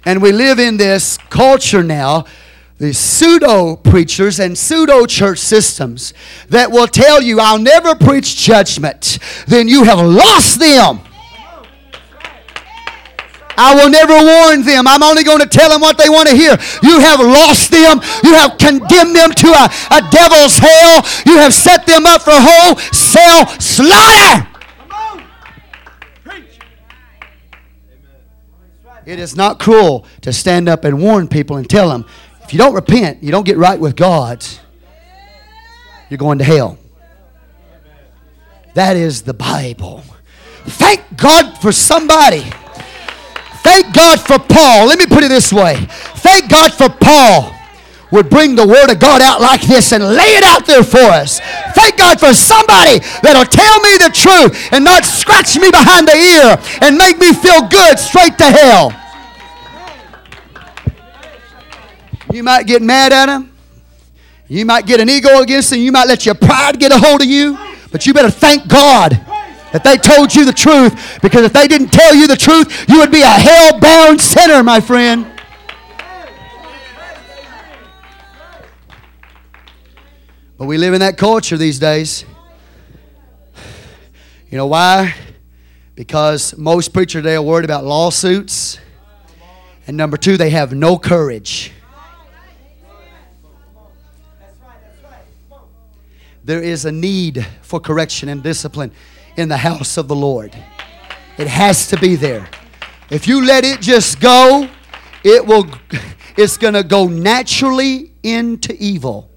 And 0.04 0.20
we 0.20 0.32
live 0.32 0.58
in 0.58 0.76
this 0.76 1.18
culture 1.30 1.84
now 1.84 2.24
the 2.84 2.92
pseudo 2.92 3.76
preachers 3.76 4.38
and 4.38 4.58
pseudo 4.58 5.06
church 5.06 5.38
systems 5.38 6.12
that 6.50 6.70
will 6.70 6.86
tell 6.86 7.22
you, 7.22 7.40
I'll 7.40 7.58
never 7.58 7.94
preach 7.94 8.36
judgment, 8.36 9.18
then 9.46 9.68
you 9.68 9.84
have 9.84 9.98
lost 10.00 10.60
them. 10.60 11.00
I 13.56 13.74
will 13.74 13.88
never 13.88 14.12
warn 14.12 14.66
them. 14.66 14.86
I'm 14.86 15.02
only 15.02 15.24
going 15.24 15.38
to 15.38 15.46
tell 15.46 15.70
them 15.70 15.80
what 15.80 15.96
they 15.96 16.10
want 16.10 16.28
to 16.28 16.36
hear. 16.36 16.58
You 16.82 17.00
have 17.00 17.20
lost 17.20 17.70
them. 17.70 18.00
You 18.22 18.34
have 18.34 18.58
condemned 18.58 19.16
them 19.16 19.30
to 19.32 19.46
a, 19.48 19.70
a 19.90 20.10
devil's 20.10 20.58
hell. 20.58 21.06
You 21.24 21.38
have 21.38 21.54
set 21.54 21.86
them 21.86 22.04
up 22.04 22.20
for 22.20 22.34
wholesale 22.34 23.46
slaughter. 23.60 24.48
It 29.06 29.18
is 29.18 29.36
not 29.36 29.58
cruel 29.58 30.06
to 30.22 30.32
stand 30.32 30.68
up 30.68 30.84
and 30.84 31.00
warn 31.00 31.28
people 31.28 31.56
and 31.56 31.68
tell 31.68 31.88
them 31.88 32.04
if 32.44 32.52
you 32.52 32.58
don't 32.58 32.74
repent, 32.74 33.22
you 33.22 33.30
don't 33.30 33.46
get 33.46 33.56
right 33.56 33.78
with 33.78 33.96
God, 33.96 34.44
you're 36.08 36.18
going 36.18 36.38
to 36.38 36.44
hell. 36.44 36.78
That 38.74 38.96
is 38.96 39.22
the 39.22 39.34
Bible. 39.34 40.02
Thank 40.66 41.02
God 41.16 41.58
for 41.58 41.72
somebody. 41.72 42.44
Thank 43.62 43.94
God 43.94 44.20
for 44.20 44.38
Paul. 44.38 44.86
Let 44.86 44.98
me 44.98 45.06
put 45.06 45.24
it 45.24 45.28
this 45.28 45.52
way. 45.52 45.86
Thank 46.16 46.50
God 46.50 46.72
for 46.72 46.88
Paul 46.88 47.52
would 48.10 48.30
bring 48.30 48.54
the 48.54 48.66
Word 48.66 48.90
of 48.90 48.98
God 49.00 49.22
out 49.22 49.40
like 49.40 49.62
this 49.62 49.92
and 49.92 50.04
lay 50.04 50.36
it 50.36 50.44
out 50.44 50.66
there 50.66 50.84
for 50.84 50.98
us. 50.98 51.40
Thank 51.74 51.98
God 51.98 52.20
for 52.20 52.32
somebody 52.34 53.00
that'll 53.22 53.44
tell 53.44 53.80
me 53.80 53.96
the 53.98 54.10
truth 54.14 54.72
and 54.72 54.84
not 54.84 55.04
scratch 55.04 55.56
me 55.56 55.70
behind 55.70 56.06
the 56.06 56.14
ear 56.14 56.56
and 56.82 56.96
make 56.96 57.18
me 57.18 57.32
feel 57.32 57.66
good 57.66 57.98
straight 57.98 58.38
to 58.38 58.44
hell. 58.44 58.92
You 62.34 62.42
might 62.42 62.66
get 62.66 62.82
mad 62.82 63.12
at 63.12 63.26
them. 63.26 63.52
You 64.48 64.66
might 64.66 64.86
get 64.86 64.98
an 64.98 65.08
ego 65.08 65.40
against 65.40 65.70
them. 65.70 65.78
You 65.78 65.92
might 65.92 66.08
let 66.08 66.26
your 66.26 66.34
pride 66.34 66.80
get 66.80 66.90
a 66.90 66.98
hold 66.98 67.22
of 67.22 67.28
you. 67.28 67.56
But 67.92 68.06
you 68.06 68.12
better 68.12 68.28
thank 68.28 68.66
God 68.66 69.12
that 69.72 69.84
they 69.84 69.96
told 69.96 70.34
you 70.34 70.44
the 70.44 70.52
truth. 70.52 71.20
Because 71.22 71.44
if 71.44 71.52
they 71.52 71.68
didn't 71.68 71.92
tell 71.92 72.12
you 72.12 72.26
the 72.26 72.34
truth, 72.34 72.86
you 72.88 72.98
would 72.98 73.12
be 73.12 73.22
a 73.22 73.26
hell 73.26 73.78
bound 73.78 74.20
sinner, 74.20 74.64
my 74.64 74.80
friend. 74.80 75.30
But 80.58 80.66
we 80.66 80.76
live 80.76 80.92
in 80.92 81.00
that 81.02 81.16
culture 81.16 81.56
these 81.56 81.78
days. 81.78 82.24
You 84.50 84.58
know 84.58 84.66
why? 84.66 85.14
Because 85.94 86.58
most 86.58 86.92
preachers 86.92 87.22
today 87.22 87.36
are 87.36 87.42
worried 87.42 87.64
about 87.64 87.84
lawsuits. 87.84 88.80
And 89.86 89.96
number 89.96 90.16
two, 90.16 90.36
they 90.36 90.50
have 90.50 90.74
no 90.74 90.98
courage. 90.98 91.70
There 96.44 96.62
is 96.62 96.84
a 96.84 96.92
need 96.92 97.46
for 97.62 97.80
correction 97.80 98.28
and 98.28 98.42
discipline 98.42 98.92
in 99.36 99.48
the 99.48 99.56
house 99.56 99.96
of 99.96 100.08
the 100.08 100.14
Lord. 100.14 100.54
It 101.38 101.46
has 101.46 101.88
to 101.88 101.98
be 101.98 102.16
there. 102.16 102.48
If 103.10 103.26
you 103.26 103.44
let 103.44 103.64
it 103.64 103.80
just 103.80 104.20
go, 104.20 104.68
it 105.24 105.44
will 105.44 105.66
it's 106.36 106.56
going 106.58 106.74
to 106.74 106.82
go 106.82 107.06
naturally 107.06 108.12
into 108.22 108.76
evil. 108.78 109.30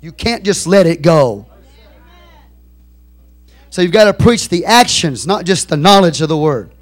You 0.00 0.10
can't 0.10 0.42
just 0.42 0.66
let 0.66 0.86
it 0.86 1.02
go. 1.02 1.46
So 3.70 3.82
you've 3.82 3.92
got 3.92 4.04
to 4.04 4.14
preach 4.14 4.48
the 4.48 4.64
actions, 4.64 5.26
not 5.26 5.44
just 5.44 5.68
the 5.68 5.76
knowledge 5.76 6.20
of 6.20 6.28
the 6.28 6.36
word. 6.36 6.72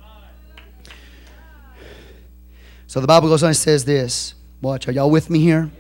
So 2.87 3.01
the 3.01 3.07
Bible 3.07 3.29
goes 3.29 3.43
on 3.43 3.49
and 3.49 3.57
says 3.57 3.85
this. 3.85 4.35
Watch, 4.61 4.89
are 4.89 4.93
y'all 4.93 5.11
with 5.11 5.31
me 5.31 5.41
here? 5.41 5.71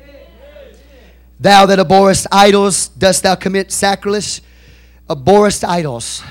Thou 1.40 1.64
that 1.64 1.78
abhorrest 1.78 2.26
idols, 2.30 2.88
dost 2.88 3.22
thou 3.22 3.34
commit 3.34 3.72
sacrilege? 3.72 4.42
Abhorrest 5.08 5.64
idols. 5.64 6.22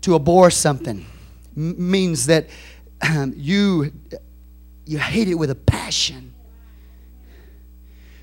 To 0.00 0.14
abhor 0.14 0.50
something 0.50 1.04
means 1.54 2.24
that 2.26 2.48
um, 3.02 3.34
you, 3.36 3.92
you 4.86 4.98
hate 4.98 5.28
it 5.28 5.34
with 5.34 5.50
a 5.50 5.54
passion. 5.54 6.32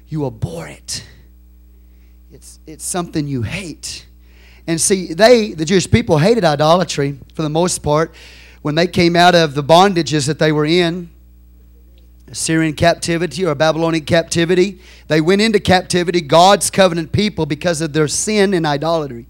You 0.08 0.26
abhor 0.26 0.68
it. 0.68 1.06
It's, 2.32 2.60
it's 2.66 2.84
something 2.84 3.28
you 3.28 3.44
hate. 3.44 4.08
And 4.66 4.82
see, 4.82 5.14
they, 5.14 5.54
the 5.54 5.64
Jewish 5.64 5.90
people, 5.90 6.18
hated 6.18 6.44
idolatry 6.44 7.20
for 7.36 7.44
the 7.44 7.50
most 7.50 7.84
part. 7.84 8.16
When 8.64 8.74
they 8.74 8.88
came 8.88 9.16
out 9.16 9.36
of 9.36 9.54
the 9.54 9.64
bondages 9.64 10.26
that 10.26 10.40
they 10.40 10.52
were 10.52 10.66
in, 10.66 11.12
Assyrian 12.30 12.74
captivity 12.74 13.46
or 13.46 13.56
Babylonian 13.56 14.06
captivity. 14.06 14.82
They 15.08 15.22
went 15.22 15.42
into 15.42 15.60
captivity, 15.60 16.22
God's 16.22 16.70
covenant 16.70 17.12
people, 17.12 17.46
because 17.46 17.82
of 17.82 17.94
their 17.94 18.08
sin 18.08 18.54
and 18.54 18.66
idolatry. 18.66 19.28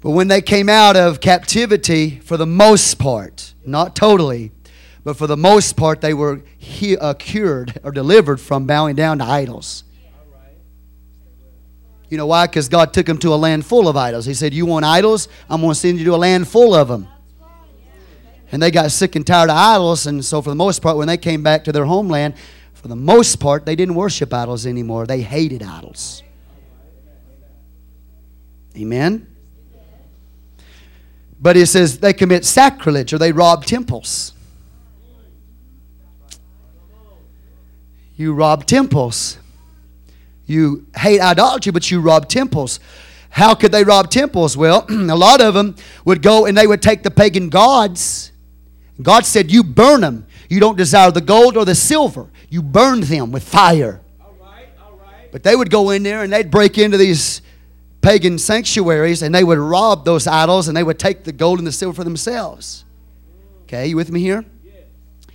But 0.00 0.10
when 0.10 0.28
they 0.28 0.40
came 0.40 0.68
out 0.68 0.96
of 0.96 1.20
captivity, 1.20 2.20
for 2.20 2.36
the 2.36 2.46
most 2.46 2.94
part, 2.96 3.54
not 3.64 3.96
totally, 3.96 4.52
but 5.02 5.16
for 5.16 5.26
the 5.26 5.36
most 5.36 5.76
part, 5.76 6.00
they 6.00 6.14
were 6.14 6.42
he, 6.58 6.96
uh, 6.96 7.14
cured 7.14 7.80
or 7.82 7.90
delivered 7.90 8.40
from 8.40 8.66
bowing 8.66 8.94
down 8.94 9.18
to 9.18 9.24
idols. 9.24 9.84
You 12.08 12.18
know 12.18 12.26
why? 12.26 12.46
Because 12.46 12.68
God 12.68 12.92
took 12.92 13.06
them 13.06 13.18
to 13.18 13.34
a 13.34 13.36
land 13.36 13.66
full 13.66 13.88
of 13.88 13.96
idols. 13.96 14.26
He 14.26 14.34
said, 14.34 14.54
You 14.54 14.66
want 14.66 14.84
idols? 14.84 15.28
I'm 15.50 15.60
going 15.60 15.74
to 15.74 15.78
send 15.78 15.98
you 15.98 16.04
to 16.04 16.14
a 16.14 16.16
land 16.16 16.46
full 16.46 16.74
of 16.74 16.86
them. 16.86 17.08
And 18.52 18.62
they 18.62 18.70
got 18.70 18.90
sick 18.92 19.16
and 19.16 19.26
tired 19.26 19.50
of 19.50 19.56
idols, 19.56 20.06
and 20.06 20.24
so 20.24 20.40
for 20.40 20.50
the 20.50 20.56
most 20.56 20.80
part, 20.80 20.96
when 20.96 21.08
they 21.08 21.16
came 21.16 21.42
back 21.42 21.64
to 21.64 21.72
their 21.72 21.84
homeland, 21.84 22.34
for 22.74 22.88
the 22.88 22.96
most 22.96 23.40
part, 23.40 23.66
they 23.66 23.74
didn't 23.74 23.94
worship 23.96 24.32
idols 24.32 24.66
anymore. 24.66 25.06
They 25.06 25.20
hated 25.20 25.62
idols. 25.62 26.22
Amen? 28.76 29.26
But 31.40 31.56
it 31.56 31.66
says 31.66 31.98
they 31.98 32.12
commit 32.12 32.44
sacrilege 32.44 33.12
or 33.12 33.18
they 33.18 33.32
rob 33.32 33.64
temples. 33.64 34.32
You 38.16 38.32
rob 38.32 38.66
temples. 38.66 39.38
You 40.46 40.86
hate 40.96 41.20
idolatry, 41.20 41.72
but 41.72 41.90
you 41.90 42.00
rob 42.00 42.28
temples. 42.28 42.80
How 43.30 43.54
could 43.54 43.72
they 43.72 43.84
rob 43.84 44.10
temples? 44.10 44.56
Well, 44.56 44.86
a 44.88 45.16
lot 45.16 45.40
of 45.40 45.54
them 45.54 45.76
would 46.04 46.22
go 46.22 46.46
and 46.46 46.56
they 46.56 46.66
would 46.66 46.80
take 46.80 47.02
the 47.02 47.10
pagan 47.10 47.48
gods. 47.50 48.32
God 49.00 49.26
said, 49.26 49.50
You 49.50 49.62
burn 49.62 50.00
them. 50.00 50.26
You 50.48 50.60
don't 50.60 50.76
desire 50.76 51.10
the 51.10 51.20
gold 51.20 51.56
or 51.56 51.64
the 51.64 51.74
silver. 51.74 52.28
You 52.48 52.62
burn 52.62 53.00
them 53.00 53.32
with 53.32 53.42
fire. 53.42 54.00
All 54.20 54.34
right, 54.40 54.68
all 54.80 54.98
right. 54.98 55.30
But 55.32 55.42
they 55.42 55.56
would 55.56 55.70
go 55.70 55.90
in 55.90 56.02
there 56.02 56.22
and 56.22 56.32
they'd 56.32 56.50
break 56.50 56.78
into 56.78 56.96
these 56.96 57.42
pagan 58.00 58.38
sanctuaries 58.38 59.22
and 59.22 59.34
they 59.34 59.42
would 59.42 59.58
rob 59.58 60.04
those 60.04 60.26
idols 60.26 60.68
and 60.68 60.76
they 60.76 60.84
would 60.84 60.98
take 60.98 61.24
the 61.24 61.32
gold 61.32 61.58
and 61.58 61.66
the 61.66 61.72
silver 61.72 61.96
for 61.96 62.04
themselves. 62.04 62.84
Okay, 63.64 63.88
you 63.88 63.96
with 63.96 64.12
me 64.12 64.20
here? 64.20 64.44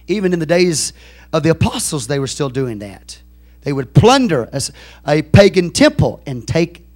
Even 0.07 0.33
in 0.33 0.39
the 0.39 0.45
days 0.45 0.93
of 1.33 1.43
the 1.43 1.49
apostles, 1.49 2.07
they 2.07 2.19
were 2.19 2.27
still 2.27 2.49
doing 2.49 2.79
that. 2.79 3.21
They 3.61 3.73
would 3.73 3.93
plunder 3.93 4.49
a, 4.51 4.61
a 5.05 5.21
pagan 5.21 5.71
temple 5.71 6.21
and 6.25 6.47
take 6.47 6.87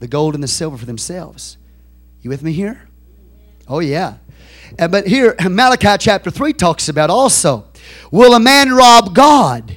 the 0.00 0.08
gold 0.08 0.34
and 0.34 0.42
the 0.42 0.48
silver 0.48 0.76
for 0.76 0.86
themselves. 0.86 1.58
You 2.22 2.30
with 2.30 2.42
me 2.42 2.52
here? 2.52 2.88
Oh, 3.68 3.78
yeah. 3.80 4.16
And, 4.78 4.92
but 4.92 5.06
here, 5.06 5.34
Malachi 5.48 5.96
chapter 5.98 6.30
3 6.30 6.52
talks 6.52 6.88
about 6.88 7.10
also 7.10 7.66
will 8.10 8.34
a 8.34 8.40
man 8.40 8.72
rob 8.72 9.14
God? 9.14 9.76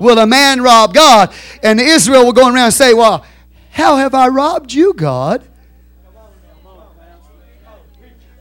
Will 0.00 0.18
a 0.18 0.26
man 0.26 0.62
rob 0.62 0.94
God? 0.94 1.32
And 1.62 1.78
Israel 1.80 2.24
will 2.24 2.32
go 2.32 2.46
around 2.46 2.56
and 2.56 2.74
say, 2.74 2.94
Well, 2.94 3.24
how 3.70 3.96
have 3.96 4.14
I 4.14 4.28
robbed 4.28 4.72
you, 4.72 4.94
God? 4.94 5.46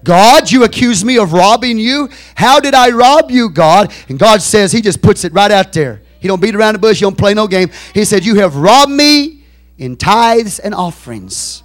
God, 0.02 0.50
you 0.50 0.64
accuse 0.64 1.04
me 1.04 1.18
of 1.18 1.34
robbing 1.34 1.78
you. 1.78 2.10
How 2.36 2.62
did 2.62 2.74
I 2.74 2.90
rob 2.92 3.30
you, 3.30 3.50
God? 3.50 3.92
And 4.08 4.18
God 4.18 4.42
says, 4.42 4.72
He 4.72 4.82
just 4.82 5.02
puts 5.02 5.26
it 5.26 5.34
right 5.34 5.52
out 5.52 5.74
there. 5.74 6.02
He 6.20 6.28
don't 6.28 6.42
beat 6.42 6.56
around 6.56 6.74
the 6.74 6.80
bush. 6.80 7.00
He 7.00 7.02
don't 7.02 7.18
play 7.18 7.34
no 7.34 7.48
game. 7.48 7.70
He 7.94 8.06
said, 8.06 8.26
You 8.26 8.36
have 8.36 8.56
robbed 8.56 8.92
me 8.92 9.44
in 9.78 9.98
tithes 9.98 10.60
and 10.60 10.74
offerings. 10.74 11.64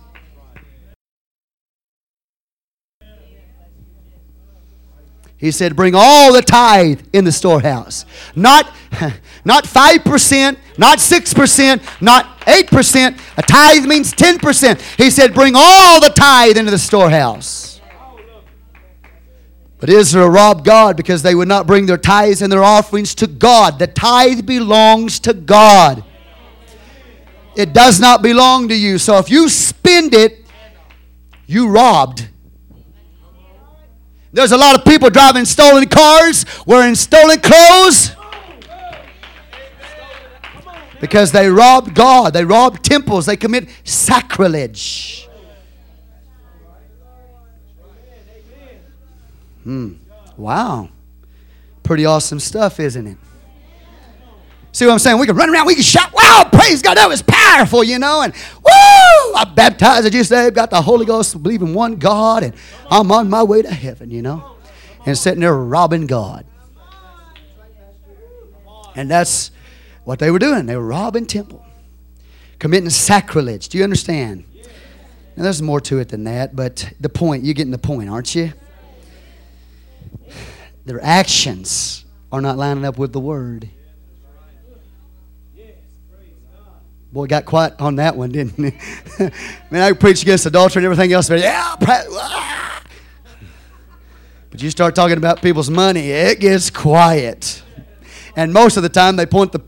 He 5.45 5.51
said, 5.51 5.77
Bring 5.77 5.95
all 5.95 6.33
the 6.33 6.41
tithe 6.41 7.03
in 7.13 7.27
the 7.27 7.31
storehouse. 7.31 8.07
Not, 8.35 8.75
not 9.45 9.65
5%, 9.65 10.57
not 10.79 10.99
6%, 10.99 12.01
not 12.01 12.41
8%. 12.41 13.21
A 13.37 13.43
tithe 13.43 13.85
means 13.85 14.15
10%. 14.15 14.81
He 14.97 15.11
said, 15.11 15.35
Bring 15.35 15.53
all 15.55 16.01
the 16.01 16.09
tithe 16.09 16.57
into 16.57 16.71
the 16.71 16.79
storehouse. 16.79 17.79
But 19.79 19.91
Israel 19.91 20.31
robbed 20.31 20.65
God 20.65 20.97
because 20.97 21.23
they 21.23 21.35
would 21.35 21.47
not 21.47 21.67
bring 21.67 21.85
their 21.85 21.99
tithes 21.99 22.41
and 22.41 22.51
their 22.51 22.65
offerings 22.65 23.15
to 23.17 23.27
God. 23.27 23.79
The 23.79 23.87
tithe 23.87 24.47
belongs 24.47 25.21
to 25.21 25.35
God. 25.35 26.03
It 27.55 27.75
does 27.75 28.01
not 28.01 28.23
belong 28.23 28.69
to 28.69 28.75
you. 28.75 28.97
So 28.97 29.19
if 29.19 29.29
you 29.29 29.51
spend 29.51 30.15
it, 30.15 30.47
you 31.47 31.69
robbed. 31.69 32.31
There's 34.35 34.51
a 34.51 34.57
lot 34.57 34.77
of 34.77 34.85
people 34.85 35.11
driving 35.11 35.45
stolen 35.45 35.87
cars, 35.87 36.45
wearing 36.67 36.97
stolen 36.97 37.39
clothes. 37.39 38.11
Because 41.01 41.31
they 41.31 41.49
robbed 41.49 41.95
God, 41.95 42.33
they 42.33 42.45
robbed 42.45 42.85
temples, 42.85 43.27
they 43.27 43.37
commit 43.37 43.69
sacrilege. 43.85 45.29
Hmm. 49.63 49.93
Wow. 50.37 50.89
Pretty 51.85 52.05
awesome 52.05 52.41
stuff, 52.41 52.81
isn't 52.81 53.07
it? 53.07 53.19
See 54.75 54.87
what 54.87 54.93
I'm 54.93 54.99
saying? 54.99 55.21
We 55.21 55.27
can 55.27 55.37
run 55.37 55.51
around, 55.51 55.67
we 55.67 55.75
can 55.75 55.85
shout, 55.85 56.13
wow, 56.13 56.49
praise 56.53 56.83
God, 56.83 56.97
that 56.97 57.09
was 57.09 57.23
powerful, 57.23 57.85
you 57.85 58.01
know, 58.01 58.23
and 58.23 58.35
woo, 58.35 59.35
I 59.37 59.45
baptized, 59.55 60.05
as 60.05 60.13
you 60.13 60.25
say, 60.25 60.51
got 60.51 60.71
the 60.71 60.83
Holy 60.83 61.07
Ghost, 61.07 61.41
believe 61.41 61.63
in 61.63 61.75
one 61.75 61.95
God, 61.95 62.43
and 62.43 62.55
I'm 62.91 63.13
on 63.13 63.31
my 63.31 63.45
way 63.45 63.63
to 63.63 63.71
heaven, 63.71 64.11
you 64.11 64.21
know, 64.21 64.57
and 65.07 65.17
sitting 65.17 65.39
there 65.39 65.55
robbing 65.55 66.09
God. 66.09 66.45
And 68.97 69.09
that's 69.09 69.53
what 70.03 70.19
they 70.19 70.33
were 70.33 70.41
doing. 70.41 70.67
They 70.67 70.75
were 70.75 70.87
robbing 70.87 71.27
temple, 71.27 71.65
committing 72.59 72.91
sacrilege. 72.91 73.69
Do 73.69 73.79
you 73.79 73.85
understand? 73.85 74.43
Now, 75.37 75.45
there's 75.45 75.63
more 75.63 75.81
to 75.83 76.01
it 76.01 76.09
than 76.09 76.25
that, 76.25 76.57
but 76.57 76.93
the 76.99 77.09
point, 77.09 77.45
you're 77.45 77.55
getting 77.55 77.71
the 77.71 77.79
point, 77.79 78.11
aren't 78.11 78.35
you? 78.35 78.53
Their 80.85 81.01
actions 81.01 82.05
are 82.33 82.41
not 82.41 82.59
lining 82.59 82.85
up 82.85 82.99
with 82.99 83.13
the 83.13 83.21
word. 83.21 83.71
Boy, 87.15 87.29
got 87.29 87.45
quiet 87.45 87.81
on 87.81 87.95
that 87.97 88.17
one, 88.17 88.33
didn't 88.33 88.57
he? 88.57 88.77
Man, 89.71 89.83
I 89.83 89.93
preach 89.93 90.23
against 90.23 90.47
adultery 90.47 90.81
and 90.81 90.87
everything 90.87 91.13
else, 91.13 91.29
but 91.29 91.39
yeah, 91.39 91.77
ah. 91.81 92.83
but 94.51 94.61
you 94.61 94.69
start 94.69 94.97
talking 94.97 95.17
about 95.17 95.41
people's 95.41 95.71
money, 95.71 96.11
it 96.11 96.41
gets 96.41 96.71
quiet. 96.71 97.63
And 98.35 98.53
most 98.53 98.77
of 98.77 98.83
the 98.83 98.89
time, 98.89 99.15
they 99.15 99.27
point 99.27 99.53
the 99.53 99.61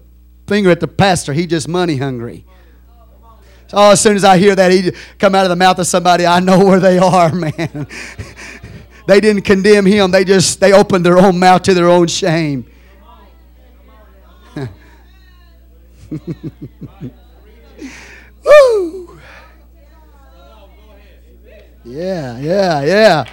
finger 0.49 0.71
at 0.71 0.81
the 0.81 0.89
pastor. 0.89 1.33
He 1.33 1.47
just 1.47 1.69
money 1.69 1.99
hungry. 1.99 2.45
So 3.69 3.79
as 3.79 4.01
soon 4.01 4.17
as 4.17 4.25
I 4.25 4.39
hear 4.39 4.57
that, 4.57 4.73
he 4.73 4.91
come 5.21 5.37
out 5.37 5.45
of 5.45 5.51
the 5.51 5.57
mouth 5.57 5.79
of 5.79 5.87
somebody, 5.87 6.27
I 6.27 6.41
know 6.41 6.65
where 6.65 6.81
they 6.81 6.99
are, 6.99 7.33
man. 7.33 7.87
they 9.07 9.21
didn't 9.21 9.43
condemn 9.43 9.87
him. 9.87 10.11
They 10.11 10.25
just 10.25 10.59
they 10.59 10.73
opened 10.73 11.07
their 11.07 11.19
own 11.19 11.39
mouth 11.39 11.63
to 11.63 11.75
their 11.75 11.89
own 11.89 12.09
shame. 12.09 12.67
Woo! 18.47 19.19
Yeah, 21.85 22.39
yeah, 22.39 22.83
yeah. 22.83 23.25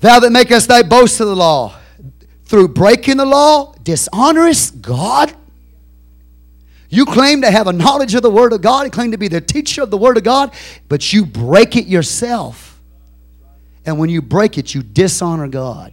Thou 0.00 0.18
that 0.20 0.32
makest 0.32 0.68
thy 0.68 0.82
boast 0.82 1.20
of 1.20 1.28
the 1.28 1.36
law, 1.36 1.76
through 2.44 2.68
breaking 2.68 3.18
the 3.18 3.26
law, 3.26 3.74
dishonorest 3.82 4.80
God. 4.80 5.34
You 6.88 7.06
claim 7.06 7.42
to 7.42 7.50
have 7.50 7.66
a 7.66 7.72
knowledge 7.72 8.14
of 8.14 8.22
the 8.22 8.30
Word 8.30 8.52
of 8.52 8.62
God, 8.62 8.86
you 8.86 8.90
claim 8.90 9.12
to 9.12 9.18
be 9.18 9.28
the 9.28 9.40
teacher 9.40 9.82
of 9.82 9.90
the 9.90 9.98
Word 9.98 10.16
of 10.16 10.24
God, 10.24 10.52
but 10.88 11.12
you 11.12 11.24
break 11.24 11.76
it 11.76 11.86
yourself. 11.86 12.80
And 13.86 13.98
when 13.98 14.10
you 14.10 14.20
break 14.20 14.58
it, 14.58 14.74
you 14.74 14.82
dishonor 14.82 15.48
God. 15.48 15.92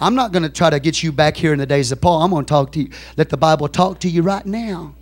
I'm 0.00 0.14
not 0.14 0.32
going 0.32 0.44
to 0.44 0.48
try 0.48 0.70
to 0.70 0.78
get 0.78 1.02
you 1.02 1.10
back 1.10 1.36
here 1.36 1.52
in 1.52 1.58
the 1.58 1.66
days 1.66 1.90
of 1.90 2.00
Paul. 2.00 2.22
I'm 2.22 2.30
going 2.30 2.44
to 2.44 2.48
talk 2.48 2.72
to 2.72 2.82
you. 2.82 2.90
Let 3.16 3.30
the 3.30 3.36
Bible 3.36 3.68
talk 3.68 3.98
to 4.00 4.08
you 4.08 4.22
right 4.22 4.46
now. 4.46 4.94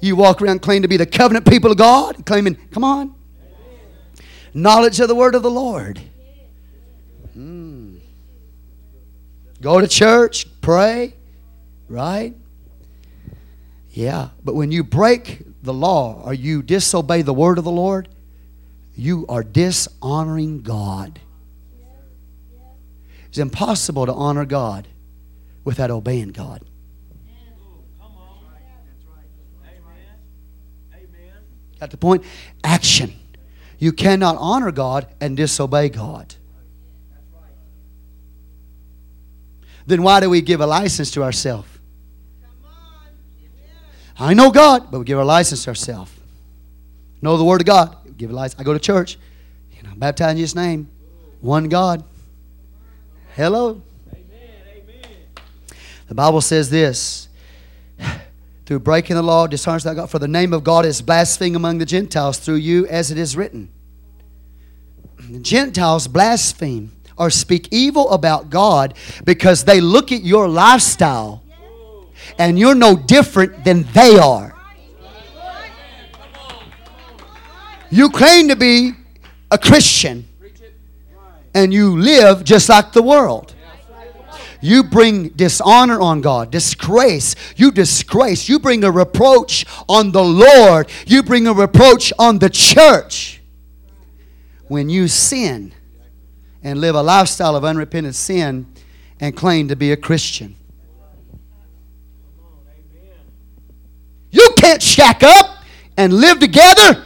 You 0.00 0.14
walk 0.14 0.40
around 0.40 0.62
claiming 0.62 0.82
to 0.82 0.88
be 0.88 0.96
the 0.96 1.06
covenant 1.06 1.46
people 1.48 1.72
of 1.72 1.78
God, 1.78 2.24
claiming, 2.24 2.54
come 2.70 2.84
on, 2.84 3.14
knowledge 4.54 5.00
of 5.00 5.08
the 5.08 5.14
word 5.14 5.34
of 5.34 5.42
the 5.42 5.50
Lord. 5.50 6.00
Hmm. 7.32 7.96
Go 9.60 9.80
to 9.80 9.88
church, 9.88 10.46
pray, 10.60 11.14
right? 11.88 12.34
Yeah, 13.90 14.28
but 14.44 14.54
when 14.54 14.70
you 14.70 14.84
break 14.84 15.42
the 15.64 15.74
law 15.74 16.22
or 16.24 16.32
you 16.32 16.62
disobey 16.62 17.22
the 17.22 17.34
word 17.34 17.58
of 17.58 17.64
the 17.64 17.72
Lord, 17.72 18.08
you 18.94 19.26
are 19.28 19.42
dishonoring 19.42 20.62
God. 20.62 21.20
It's 23.28 23.38
impossible 23.38 24.06
to 24.06 24.12
honor 24.12 24.44
God 24.44 24.88
without 25.64 25.90
obeying 25.90 26.30
God. 26.30 26.62
Got 31.80 31.90
the 31.90 31.96
point? 31.96 32.24
Action. 32.64 33.14
You 33.78 33.92
cannot 33.92 34.36
honor 34.38 34.72
God 34.72 35.06
and 35.20 35.36
disobey 35.36 35.90
God. 35.90 36.34
Then 39.86 40.02
why 40.02 40.20
do 40.20 40.28
we 40.28 40.40
give 40.42 40.60
a 40.60 40.66
license 40.66 41.10
to 41.12 41.22
ourselves? 41.22 41.68
I 44.18 44.34
know 44.34 44.50
God, 44.50 44.90
but 44.90 44.98
we 44.98 45.04
give 45.04 45.18
a 45.18 45.24
license 45.24 45.64
to 45.64 45.70
ourselves. 45.70 46.10
Know 47.22 47.36
the 47.36 47.44
Word 47.44 47.60
of 47.60 47.66
God. 47.66 47.96
Give 48.16 48.30
a 48.30 48.34
license. 48.34 48.60
I 48.60 48.64
go 48.64 48.72
to 48.72 48.80
church. 48.80 49.16
You 49.76 49.84
know, 49.84 49.94
baptize 49.96 50.32
in 50.32 50.38
His 50.38 50.56
name. 50.56 50.90
One 51.40 51.68
God. 51.68 52.02
Hello? 53.38 53.80
Amen, 54.12 55.00
The 56.08 56.14
Bible 56.16 56.40
says 56.40 56.70
this 56.70 57.28
through 58.66 58.80
breaking 58.80 59.14
the 59.14 59.22
law, 59.22 59.46
dishonors 59.46 59.84
God. 59.84 60.10
For 60.10 60.18
the 60.18 60.26
name 60.26 60.52
of 60.52 60.64
God 60.64 60.84
is 60.84 61.00
blasphemed 61.00 61.54
among 61.54 61.78
the 61.78 61.86
Gentiles 61.86 62.40
through 62.40 62.56
you, 62.56 62.88
as 62.88 63.12
it 63.12 63.16
is 63.16 63.36
written. 63.36 63.68
Gentiles 65.40 66.08
blaspheme 66.08 66.90
or 67.16 67.30
speak 67.30 67.68
evil 67.70 68.10
about 68.10 68.50
God 68.50 68.94
because 69.24 69.64
they 69.64 69.80
look 69.80 70.10
at 70.10 70.24
your 70.24 70.48
lifestyle 70.48 71.44
and 72.40 72.58
you're 72.58 72.74
no 72.74 72.96
different 72.96 73.62
than 73.64 73.84
they 73.92 74.18
are. 74.18 74.52
You 77.88 78.10
claim 78.10 78.48
to 78.48 78.56
be 78.56 78.94
a 79.48 79.58
Christian 79.58 80.27
and 81.58 81.74
you 81.74 81.98
live 81.98 82.44
just 82.44 82.68
like 82.68 82.92
the 82.92 83.02
world. 83.02 83.54
You 84.60 84.84
bring 84.84 85.30
dishonor 85.30 86.00
on 86.00 86.20
God, 86.20 86.52
disgrace. 86.52 87.34
You 87.56 87.72
disgrace. 87.72 88.48
You 88.48 88.60
bring 88.60 88.84
a 88.84 88.90
reproach 88.90 89.66
on 89.88 90.12
the 90.12 90.22
Lord. 90.22 90.88
You 91.06 91.22
bring 91.22 91.46
a 91.48 91.52
reproach 91.52 92.12
on 92.18 92.38
the 92.38 92.48
church. 92.48 93.40
When 94.68 94.88
you 94.88 95.08
sin 95.08 95.72
and 96.62 96.80
live 96.80 96.94
a 96.94 97.02
lifestyle 97.02 97.56
of 97.56 97.64
unrepentant 97.64 98.14
sin 98.14 98.66
and 99.18 99.36
claim 99.36 99.68
to 99.68 99.76
be 99.76 99.90
a 99.90 99.96
Christian. 99.96 100.54
You 104.30 104.50
can't 104.56 104.82
shack 104.82 105.22
up 105.24 105.56
and 105.96 106.12
live 106.12 106.38
together 106.38 107.04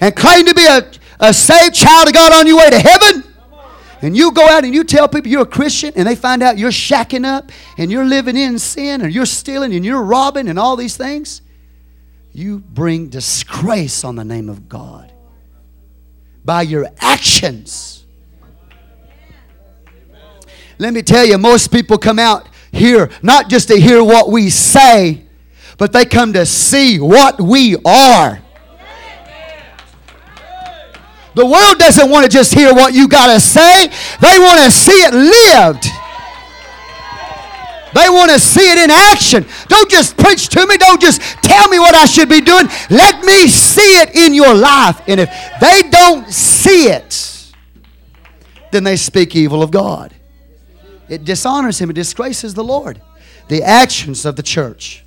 and 0.00 0.14
claim 0.14 0.46
to 0.46 0.54
be 0.54 0.66
a, 0.66 0.88
a 1.18 1.32
saved 1.32 1.74
child 1.74 2.08
of 2.08 2.14
God 2.14 2.32
on 2.32 2.46
your 2.46 2.58
way 2.58 2.70
to 2.70 2.78
heaven. 2.78 3.31
And 4.02 4.16
you 4.16 4.32
go 4.32 4.46
out 4.48 4.64
and 4.64 4.74
you 4.74 4.82
tell 4.82 5.08
people 5.08 5.30
you're 5.30 5.42
a 5.42 5.46
Christian 5.46 5.92
and 5.94 6.06
they 6.06 6.16
find 6.16 6.42
out 6.42 6.58
you're 6.58 6.72
shacking 6.72 7.24
up 7.24 7.52
and 7.78 7.90
you're 7.90 8.04
living 8.04 8.36
in 8.36 8.58
sin 8.58 9.00
and 9.00 9.14
you're 9.14 9.24
stealing 9.24 9.72
and 9.72 9.84
you're 9.84 10.02
robbing 10.02 10.48
and 10.48 10.58
all 10.58 10.74
these 10.74 10.96
things. 10.96 11.40
You 12.32 12.58
bring 12.58 13.08
disgrace 13.08 14.02
on 14.02 14.16
the 14.16 14.24
name 14.24 14.48
of 14.48 14.68
God 14.68 15.12
by 16.44 16.62
your 16.62 16.88
actions. 16.98 18.04
Let 20.78 20.92
me 20.92 21.02
tell 21.02 21.24
you, 21.24 21.38
most 21.38 21.70
people 21.70 21.96
come 21.96 22.18
out 22.18 22.48
here 22.72 23.08
not 23.22 23.48
just 23.48 23.68
to 23.68 23.80
hear 23.80 24.02
what 24.02 24.30
we 24.32 24.50
say, 24.50 25.22
but 25.78 25.92
they 25.92 26.04
come 26.04 26.32
to 26.32 26.44
see 26.44 26.98
what 26.98 27.40
we 27.40 27.76
are. 27.84 28.42
The 31.34 31.46
world 31.46 31.78
doesn't 31.78 32.10
want 32.10 32.24
to 32.24 32.30
just 32.30 32.52
hear 32.52 32.74
what 32.74 32.94
you 32.94 33.08
got 33.08 33.32
to 33.32 33.40
say, 33.40 33.88
they 34.20 34.38
want 34.38 34.64
to 34.64 34.70
see 34.70 34.92
it 34.92 35.14
lived. 35.14 35.86
They 37.94 38.08
want 38.08 38.30
to 38.30 38.40
see 38.40 38.70
it 38.72 38.78
in 38.78 38.90
action. 38.90 39.44
Don't 39.68 39.90
just 39.90 40.16
preach 40.16 40.48
to 40.48 40.66
me. 40.66 40.78
Don't 40.78 41.00
just 41.00 41.20
tell 41.42 41.68
me 41.68 41.78
what 41.78 41.94
I 41.94 42.06
should 42.06 42.28
be 42.28 42.40
doing. 42.40 42.66
Let 42.88 43.22
me 43.22 43.46
see 43.48 44.00
it 44.00 44.14
in 44.14 44.32
your 44.34 44.54
life. 44.54 45.02
And 45.06 45.20
if 45.20 45.28
they 45.60 45.82
don't 45.90 46.30
see 46.30 46.88
it, 46.88 47.52
then 48.70 48.84
they 48.84 48.96
speak 48.96 49.36
evil 49.36 49.62
of 49.62 49.70
God. 49.70 50.14
It 51.08 51.24
dishonors 51.24 51.78
Him, 51.78 51.90
it 51.90 51.94
disgraces 51.94 52.54
the 52.54 52.64
Lord. 52.64 53.00
The 53.48 53.62
actions 53.62 54.24
of 54.24 54.36
the 54.36 54.42
church. 54.42 55.04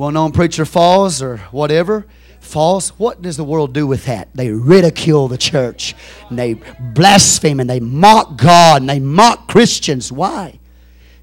Well 0.00 0.10
known 0.10 0.32
preacher 0.32 0.64
falls 0.64 1.20
or 1.20 1.36
whatever 1.50 2.06
falls, 2.40 2.88
what 2.98 3.20
does 3.20 3.36
the 3.36 3.44
world 3.44 3.74
do 3.74 3.86
with 3.86 4.06
that? 4.06 4.30
They 4.34 4.48
ridicule 4.48 5.28
the 5.28 5.36
church 5.36 5.94
and 6.30 6.38
they 6.38 6.54
blaspheme 6.94 7.60
and 7.60 7.68
they 7.68 7.80
mock 7.80 8.38
God 8.38 8.80
and 8.80 8.88
they 8.88 8.98
mock 8.98 9.46
Christians. 9.46 10.10
Why? 10.10 10.58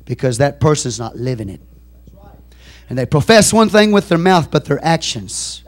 Because 0.05 0.37
that 0.37 0.59
person's 0.59 0.99
not 0.99 1.15
living 1.15 1.49
it. 1.49 1.59
And 2.87 2.95
they 2.95 3.07
profess 3.07 3.51
one 3.51 3.67
thing 3.67 3.91
with 3.91 4.09
their 4.09 4.19
mouth, 4.19 4.51
but 4.51 4.65
their 4.65 4.79
actions. 4.85 5.63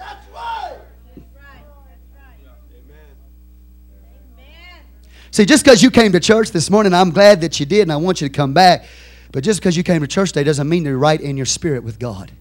See, 5.31 5.45
just 5.45 5.63
because 5.63 5.81
you 5.81 5.89
came 5.89 6.11
to 6.11 6.19
church 6.19 6.51
this 6.51 6.69
morning, 6.69 6.93
I'm 6.93 7.09
glad 7.09 7.41
that 7.41 7.59
you 7.59 7.65
did, 7.65 7.81
and 7.81 7.91
I 7.91 7.97
want 7.97 8.21
you 8.21 8.27
to 8.29 8.33
come 8.33 8.53
back. 8.53 8.85
But 9.31 9.43
just 9.43 9.59
because 9.59 9.75
you 9.75 9.83
came 9.83 10.01
to 10.01 10.07
church 10.07 10.29
today 10.29 10.43
doesn't 10.43 10.69
mean 10.69 10.85
you're 10.85 10.97
right 10.97 11.19
in 11.19 11.37
your 11.37 11.47
spirit 11.47 11.83
with 11.83 11.97
God. 11.97 12.31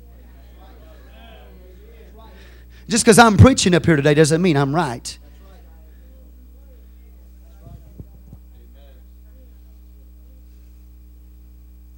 Just 2.89 3.05
because 3.05 3.19
I'm 3.19 3.37
preaching 3.37 3.75
up 3.75 3.85
here 3.85 3.97
today 3.97 4.15
doesn't 4.15 4.41
mean 4.41 4.57
I'm 4.57 4.75
right. 4.75 5.19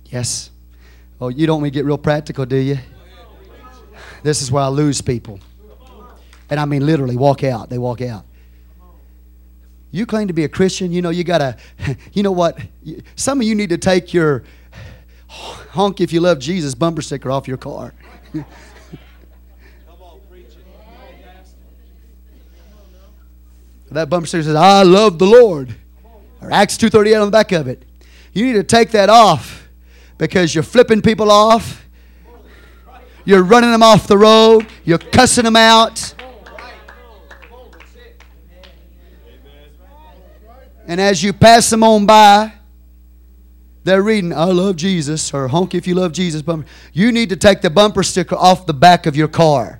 Yes. 0.07 0.51
Oh, 1.20 1.28
you 1.28 1.47
don't 1.47 1.57
want 1.57 1.64
me 1.64 1.70
to 1.70 1.74
get 1.74 1.84
real 1.84 1.99
practical, 1.99 2.45
do 2.45 2.57
you? 2.57 2.78
This 4.24 4.43
is 4.43 4.51
where 4.51 4.64
I 4.64 4.68
lose 4.68 5.01
people. 5.01 5.38
And 6.51 6.59
I 6.59 6.64
mean 6.64 6.84
literally 6.84 7.16
walk 7.16 7.45
out. 7.45 7.70
They 7.70 7.78
walk 7.78 8.01
out. 8.01 8.24
You 9.93 10.07
claim 10.07 10.26
to 10.26 10.34
be 10.34 10.45
a 10.45 10.49
Christian, 10.49 10.93
you 10.93 11.03
know, 11.03 11.11
you 11.11 11.22
got 11.22 11.38
to, 11.38 11.57
you 12.12 12.24
know 12.24 12.32
what? 12.32 12.59
Some 13.14 13.41
of 13.41 13.47
you 13.47 13.55
need 13.55 13.70
to 13.70 13.78
take 13.78 14.12
your 14.12 14.43
honk 15.28 16.01
if 16.01 16.12
you 16.12 16.20
love 16.20 16.41
Jesus 16.41 16.74
bumper 16.74 17.03
sticker 17.03 17.30
off 17.30 17.47
your 17.47 17.57
car. 17.57 17.95
That 23.91 24.09
bumper 24.09 24.26
sticker 24.26 24.45
says, 24.45 24.55
I 24.55 24.82
love 24.82 25.18
the 25.18 25.26
Lord. 25.26 25.74
Or 26.41 26.53
Acts 26.53 26.76
2.38 26.78 27.20
on 27.20 27.26
the 27.26 27.30
back 27.32 27.53
of 27.53 27.66
it. 27.68 27.84
You 28.32 28.47
need 28.47 28.53
to 28.55 28.62
take 28.62 28.91
that 28.93 29.09
off 29.09 29.68
because 30.16 30.55
you're 30.55 30.64
flipping 30.64 31.03
people 31.03 31.30
off. 31.30 31.86
You're 33.24 33.43
running 33.43 33.70
them 33.70 33.82
off 33.82 34.07
the 34.07 34.16
road. 34.16 34.66
You're 34.84 34.99
cussing 34.99 35.45
them 35.45 35.57
out. 35.57 36.14
And 40.86 41.01
as 41.01 41.22
you 41.22 41.32
pass 41.32 41.70
them 41.70 41.84
on 41.84 42.07
by, 42.07 42.53
they're 43.84 44.03
reading, 44.03 44.32
I 44.32 44.45
love 44.45 44.76
Jesus, 44.76 45.32
or 45.32 45.49
honk 45.49 45.74
if 45.74 45.86
you 45.86 45.95
love 45.95 46.12
Jesus. 46.12 46.43
Bumper. 46.43 46.66
You 46.93 47.12
need 47.12 47.28
to 47.30 47.36
take 47.36 47.61
the 47.61 47.70
bumper 47.70 48.03
sticker 48.03 48.34
off 48.36 48.66
the 48.66 48.74
back 48.74 49.07
of 49.07 49.16
your 49.16 49.28
car. 49.28 49.80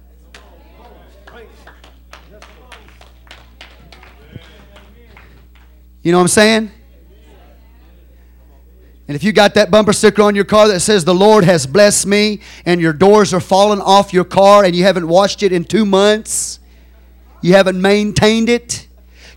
You 6.03 6.12
know 6.12 6.18
what 6.18 6.22
I'm 6.22 6.28
saying? 6.28 6.70
And 9.11 9.16
if 9.16 9.24
you 9.24 9.32
got 9.32 9.55
that 9.55 9.72
bumper 9.72 9.92
sticker 9.92 10.22
on 10.22 10.36
your 10.36 10.44
car 10.44 10.68
that 10.68 10.80
says, 10.80 11.05
The 11.05 11.14
Lord 11.14 11.42
has 11.44 11.66
blessed 11.66 12.07
me, 12.07 12.40
and 12.64 12.80
your 12.80 12.92
doors 12.92 13.34
are 13.34 13.40
falling 13.40 13.80
off 13.80 14.12
your 14.12 14.24
car 14.24 14.64
and 14.64 14.74
you 14.74 14.84
haven't 14.84 15.08
washed 15.08 15.42
it 15.42 15.53
in 15.53 15.64
two 15.64 15.84
months, 15.84 16.61
you 17.42 17.54
haven't 17.54 17.83
maintained 17.83 18.49
it, 18.49 18.87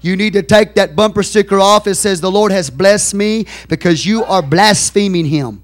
you 0.01 0.15
need 0.15 0.33
to 0.33 0.43
take 0.43 0.75
that 0.75 0.95
bumper 0.95 1.23
sticker 1.23 1.59
off. 1.59 1.87
It 1.87 1.95
says, 1.95 2.21
The 2.21 2.29
Lord 2.29 2.51
has 2.51 2.69
blessed 2.69 3.15
me 3.15 3.47
because 3.67 4.05
you 4.05 4.23
are 4.25 4.43
blaspheming 4.43 5.25
Him. 5.25 5.63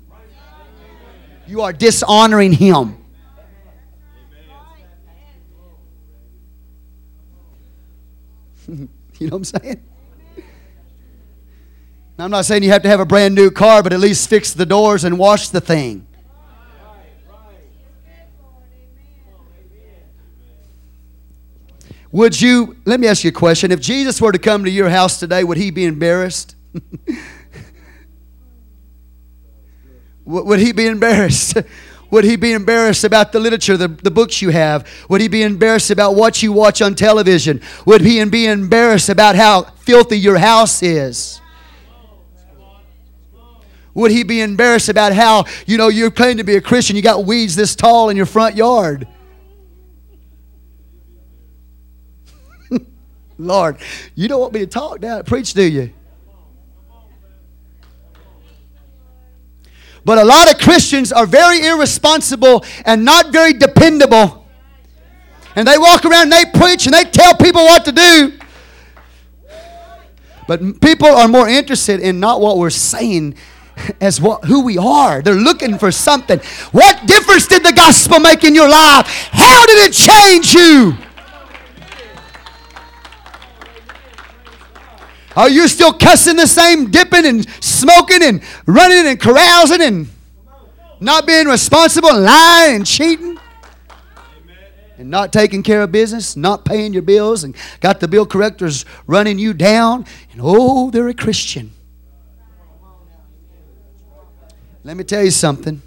You 1.46 1.62
are 1.62 1.72
dishonoring 1.72 2.54
Him. 2.54 2.98
you 8.68 8.88
know 9.20 9.28
what 9.28 9.34
I'm 9.34 9.44
saying? 9.44 9.84
Now, 12.20 12.26
I'm 12.26 12.32
not 12.32 12.44
saying 12.44 12.64
you 12.64 12.72
have 12.72 12.82
to 12.82 12.90
have 12.90 13.00
a 13.00 13.06
brand 13.06 13.34
new 13.34 13.50
car, 13.50 13.82
but 13.82 13.94
at 13.94 14.02
least 14.02 14.30
fix 14.30 14.52
the 14.52 14.66
doors 14.66 15.06
and 15.06 15.18
wash 15.18 15.48
the 15.48 15.62
thing. 15.62 16.06
Would 22.12 22.42
you, 22.42 22.76
let 22.84 23.00
me 23.00 23.08
ask 23.08 23.24
you 23.24 23.30
a 23.30 23.32
question. 23.32 23.72
If 23.72 23.80
Jesus 23.80 24.20
were 24.20 24.34
to 24.34 24.38
come 24.38 24.66
to 24.66 24.70
your 24.70 24.90
house 24.90 25.18
today, 25.18 25.46
would 25.46 25.56
he 25.56 25.72
be 25.72 25.86
embarrassed? 25.86 26.58
would 30.26 30.60
he 30.60 30.74
be 30.74 30.88
embarrassed? 30.88 31.58
Would 32.12 32.24
he 32.24 32.38
be 32.38 32.54
embarrassed 32.54 33.04
about 33.04 33.32
the 33.32 33.40
literature, 33.40 33.78
the, 33.78 33.88
the 33.88 34.10
books 34.10 34.42
you 34.42 34.50
have? 34.50 34.88
Would 35.10 35.22
he 35.22 35.28
be 35.28 35.44
embarrassed 35.44 35.92
about 35.92 36.16
what 36.16 36.42
you 36.42 36.52
watch 36.52 36.82
on 36.82 36.96
television? 36.96 37.62
Would 37.86 38.02
he 38.02 38.26
be 38.26 38.48
embarrassed 38.48 39.10
about 39.10 39.36
how 39.36 39.62
filthy 39.62 40.18
your 40.18 40.40
house 40.40 40.82
is? 40.82 41.40
Would 44.00 44.12
he 44.12 44.24
be 44.24 44.40
embarrassed 44.40 44.88
about 44.88 45.12
how, 45.12 45.44
you 45.68 45.78
know, 45.78 45.90
you're 45.90 46.10
claiming 46.10 46.38
to 46.38 46.46
be 46.46 46.56
a 46.56 46.62
Christian, 46.62 46.96
you 46.96 47.02
got 47.02 47.26
weeds 47.26 47.54
this 47.54 47.76
tall 47.76 48.08
in 48.08 48.16
your 48.16 48.26
front 48.26 48.56
yard? 48.56 49.06
Lord, 53.38 53.76
you 54.16 54.30
don't 54.30 54.40
want 54.40 54.54
me 54.54 54.62
to 54.62 54.68
talk 54.68 55.02
now, 55.02 55.22
preach, 55.22 55.54
do 55.54 55.64
you? 55.64 55.92
But 60.06 60.18
a 60.18 60.24
lot 60.24 60.50
of 60.50 60.62
Christians 60.62 61.12
are 61.12 61.26
very 61.26 61.68
irresponsible 61.68 62.64
and 62.86 63.04
not 63.04 63.34
very 63.34 63.52
dependable. 63.52 64.48
And 65.58 65.68
they 65.68 65.78
walk 65.78 66.06
around 66.06 66.32
and 66.32 66.32
they 66.32 66.46
preach 66.58 66.86
and 66.86 66.94
they 66.94 67.04
tell 67.04 67.36
people 67.36 67.64
what 67.64 67.84
to 67.84 67.92
do. 67.92 68.40
But 70.48 70.80
people 70.80 71.10
are 71.10 71.28
more 71.28 71.50
interested 71.50 72.00
in 72.00 72.22
not 72.22 72.40
what 72.40 72.58
we're 72.58 72.70
saying 72.70 73.36
as 74.02 74.22
what 74.22 74.46
who 74.46 74.64
we 74.64 74.78
are. 74.78 75.22
They're 75.22 75.36
looking 75.36 75.78
for 75.78 75.92
something. 75.92 76.40
What 76.72 77.06
difference 77.06 77.48
did 77.48 77.64
the 77.64 77.74
gospel 77.74 78.20
make 78.20 78.44
in 78.44 78.56
your 78.56 78.70
life? 78.70 79.08
How 79.32 79.66
did 79.66 79.90
it 79.90 79.94
change 79.94 80.54
you? 80.54 80.98
Are 85.36 85.50
you 85.50 85.68
still 85.68 85.94
cussing 85.94 86.36
the 86.36 86.48
same, 86.48 86.92
dipping 86.92 87.26
and 87.26 87.50
smoking 87.64 88.24
and 88.24 88.42
running 88.66 89.08
and 89.08 89.20
carousing 89.20 89.82
and 89.82 90.08
not 91.00 91.26
being 91.26 91.48
responsible, 91.48 92.18
lying 92.20 92.78
and 92.78 92.86
cheating? 92.86 93.40
and 95.00 95.10
not 95.10 95.32
taking 95.32 95.64
care 95.64 95.82
of 95.82 95.94
business, 95.94 96.36
not 96.36 96.66
paying 96.66 96.92
your 96.92 97.02
bills, 97.02 97.46
and 97.46 97.56
got 97.80 98.02
the 98.02 98.08
bill 98.08 98.26
collectors 98.26 98.84
running 99.08 99.40
you 99.40 99.54
down. 99.54 100.06
And 100.34 100.42
oh, 100.44 100.92
they're 100.92 101.08
a 101.08 101.14
Christian. 101.14 101.72
Let 104.90 104.98
me 104.98 105.04
tell 105.04 105.24
you 105.24 105.30
something. 105.30 105.84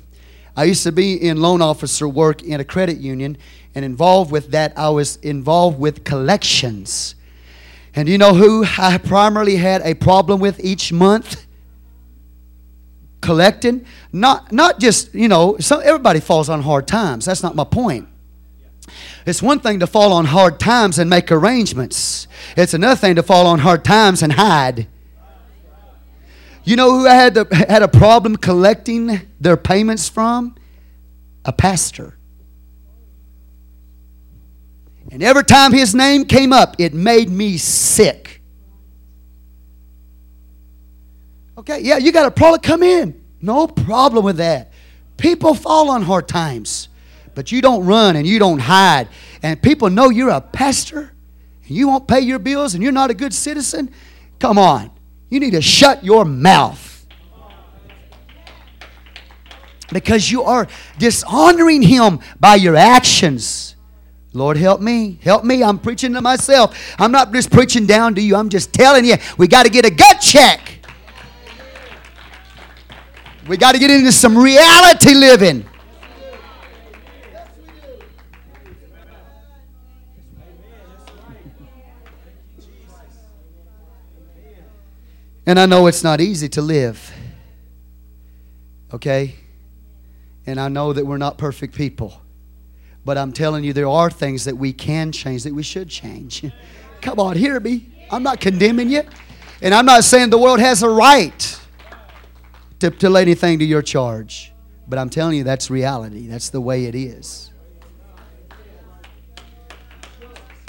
I 0.57 0.63
used 0.63 0.85
to 0.85 0.93
be 0.93 1.21
in 1.21 1.43
loan 1.43 1.61
officer 1.61 2.07
work 2.07 2.41
in 2.45 2.61
a 2.61 2.65
credit 2.65 2.99
union, 2.99 3.37
and 3.75 3.85
involved 3.85 4.31
with 4.31 4.53
that, 4.53 4.79
I 4.79 4.91
was 4.91 5.17
involved 5.17 5.81
with 5.81 6.05
collections. 6.05 7.17
And 7.97 8.09
you 8.09 8.17
know 8.17 8.33
who 8.33 8.65
I 8.79 8.99
primarily 8.99 9.57
had 9.57 9.83
a 9.83 9.95
problem 9.95 10.39
with 10.39 10.65
each 10.65 10.93
month? 10.93 11.47
Collecting. 13.21 13.85
Not, 14.13 14.53
not 14.53 14.79
just, 14.79 15.13
you 15.13 15.27
know, 15.27 15.57
some, 15.59 15.81
everybody 15.83 16.21
falls 16.21 16.49
on 16.49 16.63
hard 16.63 16.87
times. 16.87 17.25
That's 17.25 17.43
not 17.43 17.57
my 17.57 17.65
point. 17.65 18.07
It's 19.27 19.43
one 19.43 19.59
thing 19.59 19.81
to 19.81 19.89
fall 19.89 20.13
on 20.13 20.27
hard 20.27 20.61
times 20.61 21.01
and 21.01 21.11
make 21.11 21.33
arrangements, 21.33 22.29
it's 22.57 22.73
another 22.73 22.95
thing 22.95 23.17
to 23.17 23.25
fall 23.25 23.49
on 23.49 23.59
hard 23.59 23.85
times 23.85 24.23
and 24.23 24.35
hide. 24.35 24.87
You 26.65 26.77
know 26.77 26.93
who 26.93 27.07
I 27.07 27.15
had, 27.15 27.35
to, 27.35 27.47
had 27.51 27.83
a 27.83 27.89
problem 27.89 28.37
collecting 28.37 29.21
their 29.41 29.57
payments 29.57 30.09
from? 30.09 30.55
A 31.45 31.53
pastor. 31.53 32.17
And 35.11 35.23
every 35.23 35.45
time 35.45 35.73
his 35.73 35.95
name 35.95 36.25
came 36.25 36.53
up, 36.53 36.77
it 36.79 36.95
made 36.95 37.29
me 37.29 37.59
sick. 37.59 38.41
Okay, 41.59 41.81
yeah, 41.81 41.99
you 41.99 42.13
got 42.13 42.27
a 42.27 42.31
problem, 42.31 42.61
come 42.61 42.83
in. 42.83 43.23
No 43.41 43.67
problem 43.67 44.25
with 44.25 44.37
that. 44.37 44.73
People 45.17 45.55
fall 45.55 45.91
on 45.91 46.03
hard 46.03 46.29
times, 46.29 46.89
but 47.35 47.53
you 47.53 47.61
don't 47.61 47.85
run 47.85 48.17
and 48.17 48.27
you 48.27 48.39
don't 48.39 48.61
hide. 48.61 49.09
And 49.43 49.61
people 49.61 49.91
know 49.91 50.11
you're 50.11 50.31
a 50.31 50.41
pastor 50.41 51.13
and 51.67 51.77
you 51.77 51.89
won't 51.89 52.07
pay 52.09 52.21
your 52.21 52.39
bills 52.39 52.75
and 52.75 52.83
you're 52.83 52.93
not 52.93 53.11
a 53.11 53.15
good 53.15 53.35
citizen. 53.35 53.91
Come 54.39 54.59
on. 54.59 54.91
You 55.33 55.41
need 55.41 55.53
to 55.53 55.63
shut 55.63 56.05
your 56.05 56.27
mouth. 56.27 57.07
Because 59.91 60.31
you 60.31 60.43
are 60.43 60.69
dishonoring 60.99 61.81
Him 61.81 62.21
by 62.39 62.57
your 62.57 62.77
actions. 62.77 63.77
Lord, 64.35 64.59
help 64.59 64.83
me. 64.83 65.19
Help 65.23 65.43
me. 65.43 65.65
I'm 65.65 65.79
preaching 65.79 66.13
to 66.13 66.21
myself. 66.21 66.95
I'm 66.99 67.13
not 67.13 67.33
just 67.33 67.51
preaching 67.51 67.87
down 67.87 68.15
to 68.17 68.21
you. 68.21 68.37
I'm 68.37 68.51
just 68.51 68.75
telling 68.75 69.07
you, 69.07 69.15
we 69.39 69.49
got 69.49 69.63
to 69.63 69.71
get 69.71 69.87
a 69.87 69.91
gut 69.91 70.21
check. 70.21 70.85
We 73.49 73.57
got 73.57 73.73
to 73.73 73.79
get 73.79 73.91
into 73.91 74.13
some 74.13 74.37
reality 74.37 75.15
living. 75.15 75.65
And 85.45 85.59
I 85.59 85.67
know 85.67 85.87
it's 85.87 86.05
not 86.05 86.21
easy 86.21 86.49
to 86.51 86.63
live. 86.63 87.13
Okay? 88.93 89.35
And 90.47 90.61
I 90.61 90.69
know 90.69 90.93
that 90.93 91.05
we're 91.05 91.19
not 91.19 91.39
perfect 91.39 91.75
people. 91.75 92.21
But 93.05 93.19
I'm 93.19 93.33
telling 93.33 93.65
you, 93.65 93.73
there 93.73 93.89
are 93.89 94.11
things 94.11 94.45
that 94.45 94.57
we 94.57 94.73
can 94.73 95.11
change, 95.11 95.43
that 95.43 95.55
we 95.55 95.63
should 95.63 95.89
change. 95.89 96.45
Come 97.01 97.19
on, 97.19 97.37
hear 97.37 97.59
me. 97.59 97.89
I'm 98.11 98.23
not 98.23 98.41
condemning 98.41 98.91
you. 98.91 99.03
And 99.61 99.75
I'm 99.75 99.87
not 99.87 100.05
saying 100.05 100.31
the 100.31 100.39
world 100.39 100.61
has 100.61 100.83
a 100.83 100.89
right 100.89 101.61
to, 102.79 102.91
to 102.91 103.11
lay 103.11 103.23
anything 103.23 103.59
to 103.59 103.65
your 103.65 103.83
charge. 103.83 104.53
But 104.89 104.99
I'm 104.99 105.11
telling 105.11 105.37
you, 105.37 105.45
that's 105.45 105.71
reality. 105.71 106.27
That's 106.27 106.51
the 106.51 106.61
way 106.61 106.85
it 106.87 106.95
is. 106.95 107.51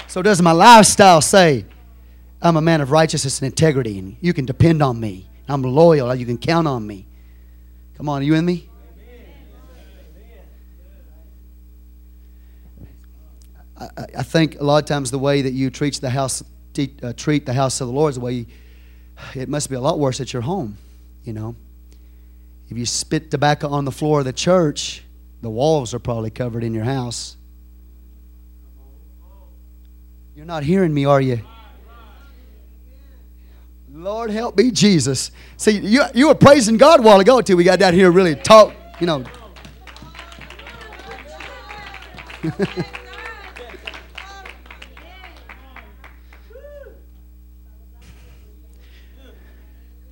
So, 0.06 0.22
does 0.22 0.40
my 0.40 0.52
lifestyle 0.52 1.20
say 1.20 1.66
I'm 2.44 2.56
a 2.58 2.60
man 2.60 2.82
of 2.82 2.90
righteousness 2.90 3.40
and 3.40 3.46
integrity, 3.46 3.98
and 3.98 4.18
you 4.20 4.34
can 4.34 4.44
depend 4.44 4.82
on 4.82 5.00
me. 5.00 5.26
I'm 5.48 5.62
loyal. 5.62 6.14
You 6.14 6.26
can 6.26 6.36
count 6.36 6.68
on 6.68 6.86
me. 6.86 7.06
Come 7.96 8.06
on, 8.10 8.20
are 8.20 8.24
you 8.24 8.34
in 8.34 8.44
me? 8.44 8.68
I, 13.78 13.88
I 14.18 14.22
think 14.22 14.60
a 14.60 14.62
lot 14.64 14.82
of 14.82 14.86
times 14.86 15.10
the 15.10 15.18
way 15.18 15.40
that 15.40 15.52
you 15.52 15.70
treat 15.70 15.94
the 15.94 16.10
house, 16.10 16.44
uh, 17.02 17.12
treat 17.16 17.46
the 17.46 17.54
house 17.54 17.80
of 17.80 17.88
the 17.88 17.94
Lord 17.94 18.10
is 18.10 18.16
the 18.16 18.20
way 18.20 18.32
you, 18.32 18.46
it 19.34 19.48
must 19.48 19.70
be 19.70 19.76
a 19.76 19.80
lot 19.80 19.98
worse 19.98 20.20
at 20.20 20.32
your 20.32 20.42
home. 20.42 20.76
You 21.24 21.32
know, 21.32 21.56
if 22.68 22.76
you 22.76 22.84
spit 22.84 23.30
tobacco 23.30 23.68
on 23.68 23.86
the 23.86 23.92
floor 23.92 24.18
of 24.18 24.26
the 24.26 24.34
church, 24.34 25.02
the 25.40 25.50
walls 25.50 25.94
are 25.94 25.98
probably 25.98 26.30
covered 26.30 26.62
in 26.62 26.74
your 26.74 26.84
house. 26.84 27.38
You're 30.36 30.44
not 30.44 30.62
hearing 30.62 30.92
me, 30.92 31.06
are 31.06 31.22
you? 31.22 31.40
Lord 34.04 34.30
help 34.30 34.56
me, 34.58 34.70
Jesus. 34.70 35.30
See, 35.56 35.78
you, 35.78 36.02
you 36.14 36.28
were 36.28 36.34
praising 36.34 36.76
God 36.76 37.00
a 37.00 37.02
while 37.02 37.20
ago 37.20 37.38
until 37.38 37.56
we 37.56 37.64
got 37.64 37.78
down 37.78 37.94
here 37.94 38.10
really 38.10 38.34
talk, 38.34 38.74
you 39.00 39.06
know. 39.06 39.24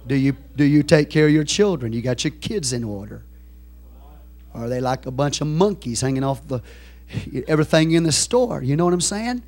do 0.06 0.14
you 0.14 0.35
do 0.56 0.64
you 0.64 0.82
take 0.82 1.10
care 1.10 1.27
of 1.27 1.32
your 1.32 1.44
children? 1.44 1.93
You 1.93 2.01
got 2.01 2.24
your 2.24 2.31
kids 2.31 2.73
in 2.73 2.85
order? 2.85 3.23
Or 4.55 4.64
are 4.64 4.70
they 4.70 4.81
like 4.81 5.05
a 5.05 5.10
bunch 5.10 5.43
of 5.43 5.48
monkeys 5.48 6.01
hanging 6.01 6.24
off 6.24 6.48
the 6.48 6.62
everything 7.47 7.93
in 7.93 8.05
the 8.05 8.12
store? 8.12 8.62
You 8.62 8.74
know 8.74 8.86
what 8.86 8.94
I'm 8.94 9.02
saying? 9.02 9.43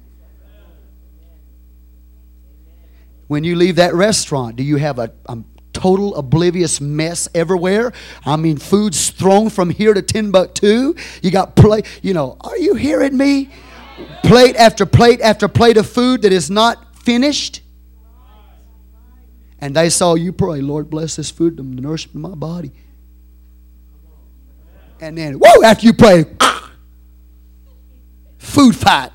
When 3.35 3.43
you 3.43 3.57
leave 3.57 3.75
that 3.77 3.97
restaurant, 3.97 4.55
do 4.55 4.63
you 4.63 4.77
have 4.77 5.01
a, 5.01 5.11
a 5.27 5.39
total 5.73 6.15
oblivious 6.15 6.81
mess 6.81 7.29
everywhere? 7.35 7.93
I 8.25 8.37
mean, 8.37 8.59
food's 8.59 9.11
thrown 9.11 9.51
from 9.51 9.71
here 9.71 9.93
to 9.93 10.03
Timbuktu. 10.03 10.95
You 11.21 11.31
got 11.33 11.57
plate, 11.57 11.85
you 12.01 12.15
know, 12.15 12.37
are 12.43 12.57
you 12.57 12.77
hearing 12.77 13.17
me? 13.17 13.51
Plate 14.23 14.55
after 14.55 14.87
plate 14.87 15.21
after 15.21 15.49
plate 15.49 15.77
of 15.77 15.89
food 15.89 16.23
that 16.23 16.33
is 16.33 16.49
not 16.49 16.97
finished. 16.97 17.61
And 19.61 19.75
they 19.75 19.91
saw 19.91 20.15
you 20.15 20.33
pray, 20.33 20.61
Lord, 20.61 20.89
bless 20.89 21.17
this 21.17 21.33
food, 21.33 21.57
the 21.57 21.65
nourish 21.65 22.09
my 22.15 22.37
body. 22.37 22.71
And 25.01 25.19
then, 25.19 25.41
whoa, 25.41 25.65
after 25.65 25.85
you 25.85 25.93
pray, 25.93 26.27
food 28.39 28.77
fight. 28.77 29.11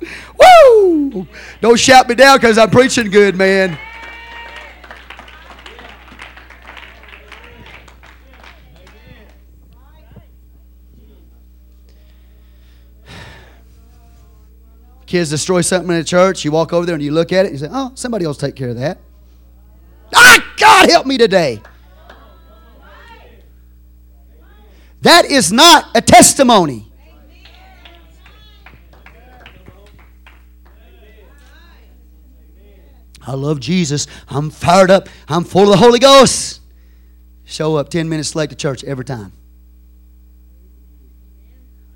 Woo! 0.00 1.26
Don't 1.60 1.78
shout 1.78 2.08
me 2.08 2.14
down 2.14 2.38
because 2.38 2.58
I'm 2.58 2.70
preaching 2.70 3.10
good, 3.10 3.36
man. 3.36 3.78
Kids 15.06 15.30
destroy 15.30 15.62
something 15.62 15.90
in 15.90 15.96
the 15.96 16.04
church, 16.04 16.44
you 16.44 16.52
walk 16.52 16.74
over 16.74 16.84
there 16.84 16.94
and 16.94 17.02
you 17.02 17.12
look 17.12 17.32
at 17.32 17.46
it 17.46 17.52
and 17.52 17.58
you 17.58 17.66
say, 17.66 17.72
Oh, 17.72 17.92
somebody 17.94 18.26
else 18.26 18.36
take 18.36 18.54
care 18.54 18.68
of 18.68 18.76
that. 18.76 18.98
Ah, 20.14 20.54
God 20.58 20.90
help 20.90 21.06
me 21.06 21.16
today. 21.16 21.62
That 25.00 25.24
is 25.24 25.50
not 25.50 25.86
a 25.94 26.02
testimony. 26.02 26.87
I 33.28 33.34
love 33.34 33.60
Jesus. 33.60 34.06
I'm 34.26 34.48
fired 34.48 34.90
up. 34.90 35.06
I'm 35.28 35.44
full 35.44 35.64
of 35.64 35.68
the 35.68 35.76
Holy 35.76 35.98
Ghost. 35.98 36.62
Show 37.44 37.76
up 37.76 37.90
10 37.90 38.08
minutes 38.08 38.34
late 38.34 38.48
to 38.48 38.56
church 38.56 38.82
every 38.84 39.04
time. 39.04 39.32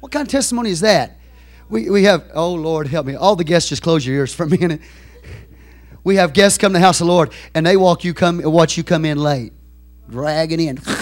What 0.01 0.13
kind 0.13 0.27
of 0.27 0.31
testimony 0.31 0.69
is 0.69 0.81
that? 0.81 1.19
We, 1.71 1.89
we 1.89 2.05
have, 2.05 2.31
oh 2.35 2.53
Lord, 2.53 2.87
help 2.87 3.07
me. 3.07 3.15
All 3.15 3.35
the 3.35 3.45
guests, 3.45 3.71
just 3.71 3.83
close 3.83 4.07
your 4.07 4.17
ears 4.17 4.35
for 4.35 4.43
a 4.43 4.49
minute. 4.49 4.83
We 6.05 6.17
have 6.17 6.35
guests 6.35 6.59
come 6.59 6.75
to 6.75 6.79
the 6.79 6.85
house 6.85 7.01
of 7.01 7.07
the 7.07 7.13
Lord 7.13 7.33
and 7.55 7.65
they 7.65 7.79
walk 7.79 8.05
you 8.05 8.13
come 8.13 8.43
watch 8.43 8.77
you 8.77 8.85
come 8.85 9.07
in 9.07 9.17
late, 9.17 9.55
dragging 10.11 10.61
in. 10.61 10.77
you 10.77 10.83
know 10.83 10.97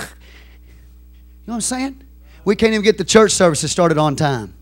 what 1.47 1.55
I'm 1.55 1.61
saying? 1.61 2.05
We 2.45 2.55
can't 2.55 2.73
even 2.73 2.85
get 2.85 2.99
the 2.99 3.05
church 3.05 3.33
services 3.33 3.73
started 3.73 3.99
on 3.99 4.15
time. 4.15 4.55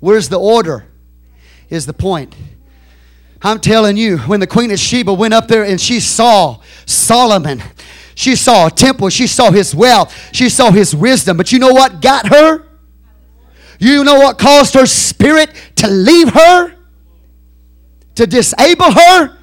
Where's 0.00 0.28
the 0.28 0.38
order? 0.38 0.86
Is 1.68 1.86
the 1.86 1.92
point. 1.92 2.34
I'm 3.42 3.60
telling 3.60 3.96
you, 3.96 4.18
when 4.18 4.40
the 4.40 4.46
Queen 4.46 4.70
of 4.70 4.78
Sheba 4.78 5.14
went 5.14 5.32
up 5.32 5.48
there 5.48 5.64
and 5.64 5.80
she 5.80 6.00
saw 6.00 6.60
Solomon, 6.84 7.62
she 8.14 8.36
saw 8.36 8.66
a 8.66 8.70
temple, 8.70 9.08
she 9.08 9.26
saw 9.26 9.50
his 9.50 9.74
wealth, 9.74 10.14
she 10.34 10.48
saw 10.48 10.70
his 10.70 10.94
wisdom. 10.94 11.36
But 11.36 11.52
you 11.52 11.58
know 11.58 11.72
what 11.72 12.02
got 12.02 12.28
her? 12.28 12.66
You 13.78 14.04
know 14.04 14.16
what 14.16 14.38
caused 14.38 14.74
her 14.74 14.84
spirit 14.84 15.50
to 15.76 15.88
leave 15.88 16.30
her? 16.34 16.74
To 18.16 18.26
disable 18.26 18.92
her? 18.92 19.38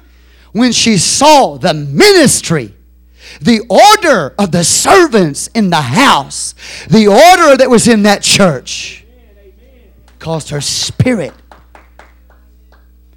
When 0.52 0.72
she 0.72 0.98
saw 0.98 1.56
the 1.56 1.74
ministry 1.74 2.74
the 3.40 3.60
order 3.68 4.34
of 4.38 4.52
the 4.52 4.64
servants 4.64 5.48
in 5.48 5.70
the 5.70 5.76
house, 5.76 6.54
the 6.88 7.06
order 7.06 7.56
that 7.56 7.68
was 7.70 7.86
in 7.86 8.02
that 8.04 8.22
church, 8.22 8.97
caused 10.18 10.50
her 10.50 10.60
spirit 10.60 11.32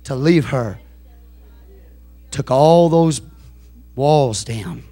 to 0.03 0.15
leave 0.15 0.48
her. 0.49 0.80
Took 2.32 2.52
all 2.52 2.90
those 2.90 3.22
walls 3.95 4.44
down. 4.44 4.84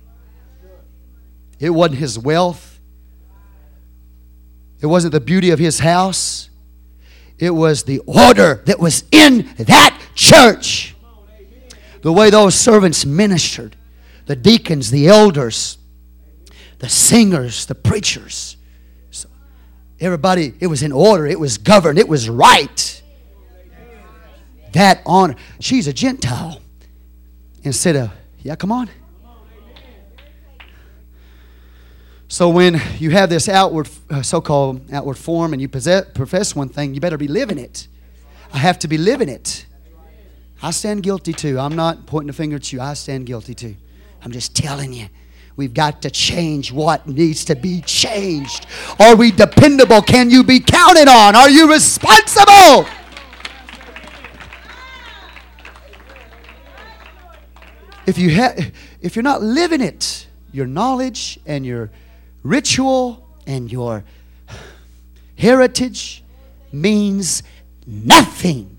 It 1.60 1.69
wasn't 1.72 1.99
his 1.99 2.18
wealth, 2.18 2.80
it 4.81 4.86
wasn't 4.86 5.11
the 5.11 5.19
beauty 5.19 5.49
of 5.49 5.60
his 5.60 5.80
house, 5.80 6.49
it 7.38 7.52
was 7.52 7.84
the 7.84 7.99
order 7.99 8.61
that 8.65 8.80
was 8.80 9.03
in 9.11 9.49
that 9.57 9.99
church. 10.15 10.95
The 12.02 12.14
way 12.14 12.30
those 12.30 12.56
servants 12.56 13.06
ministered 13.06 13.76
the 14.26 14.36
deacons, 14.36 14.91
the 14.91 15.07
elders, 15.07 15.80
the 16.77 16.88
singers, 16.88 17.65
the 17.65 17.73
preachers. 17.73 18.57
Everybody, 19.99 20.53
it 20.59 20.67
was 20.67 20.81
in 20.81 20.91
order, 20.91 21.26
it 21.26 21.39
was 21.39 21.57
governed, 21.57 21.99
it 21.99 22.07
was 22.07 22.30
right. 22.30 23.01
That 24.73 25.01
honor. 25.05 25.35
She's 25.59 25.88
a 25.88 25.93
Gentile. 25.93 26.61
Instead 27.63 27.95
of, 27.95 28.11
yeah, 28.39 28.55
come 28.55 28.71
on. 28.71 28.89
So 32.30 32.49
when 32.49 32.80
you 32.99 33.09
have 33.09 33.30
this 33.30 33.49
outward, 33.49 33.89
uh, 34.09 34.21
so-called 34.21 34.93
outward 34.93 35.17
form, 35.17 35.51
and 35.51 35.61
you 35.61 35.67
possess, 35.67 36.05
profess 36.13 36.55
one 36.55 36.69
thing, 36.69 36.93
you 36.93 37.01
better 37.01 37.17
be 37.17 37.27
living 37.27 37.57
it. 37.57 37.88
I 38.53 38.59
have 38.59 38.80
to 38.80 38.88
be 38.88 38.97
living 38.97 39.30
it. 39.30 39.65
I 40.61 40.71
stand 40.71 41.03
guilty 41.03 41.34
too. 41.34 41.59
I'm 41.59 41.76
not 41.76 42.05
pointing 42.05 42.30
a 42.30 42.34
finger 42.34 42.57
at 42.57 42.71
you. 42.71 42.81
I 42.81 42.93
stand 42.93 43.26
guilty 43.26 43.55
too. 43.55 43.76
I'm 44.21 44.31
just 44.31 44.55
telling 44.55 44.93
you. 44.93 45.07
We've 45.60 45.73
got 45.73 46.02
to 46.03 46.10
change 46.10 46.72
what 46.72 47.06
needs 47.06 47.44
to 47.44 47.53
be 47.53 47.81
changed. 47.81 48.65
Are 48.98 49.14
we 49.14 49.30
dependable? 49.30 50.02
Can 50.02 50.30
you 50.30 50.41
be 50.41 50.61
counted 50.61 51.10
on? 51.10 51.36
Are 51.36 51.49
you 51.49 51.69
responsible? 51.69 52.88
If 58.07 58.18
you 58.18 58.34
ha- 58.34 58.56
if 59.02 59.18
you're 59.18 59.23
not 59.23 59.41
living 59.41 59.81
it, 59.81 60.27
your 60.53 60.65
knowledge 60.65 61.41
and 61.45 61.65
your 61.65 61.91
ritual 62.41 63.27
and 63.45 63.69
your 63.69 64.06
heritage 65.38 66.23
means 66.72 67.44
nothing. 67.86 68.77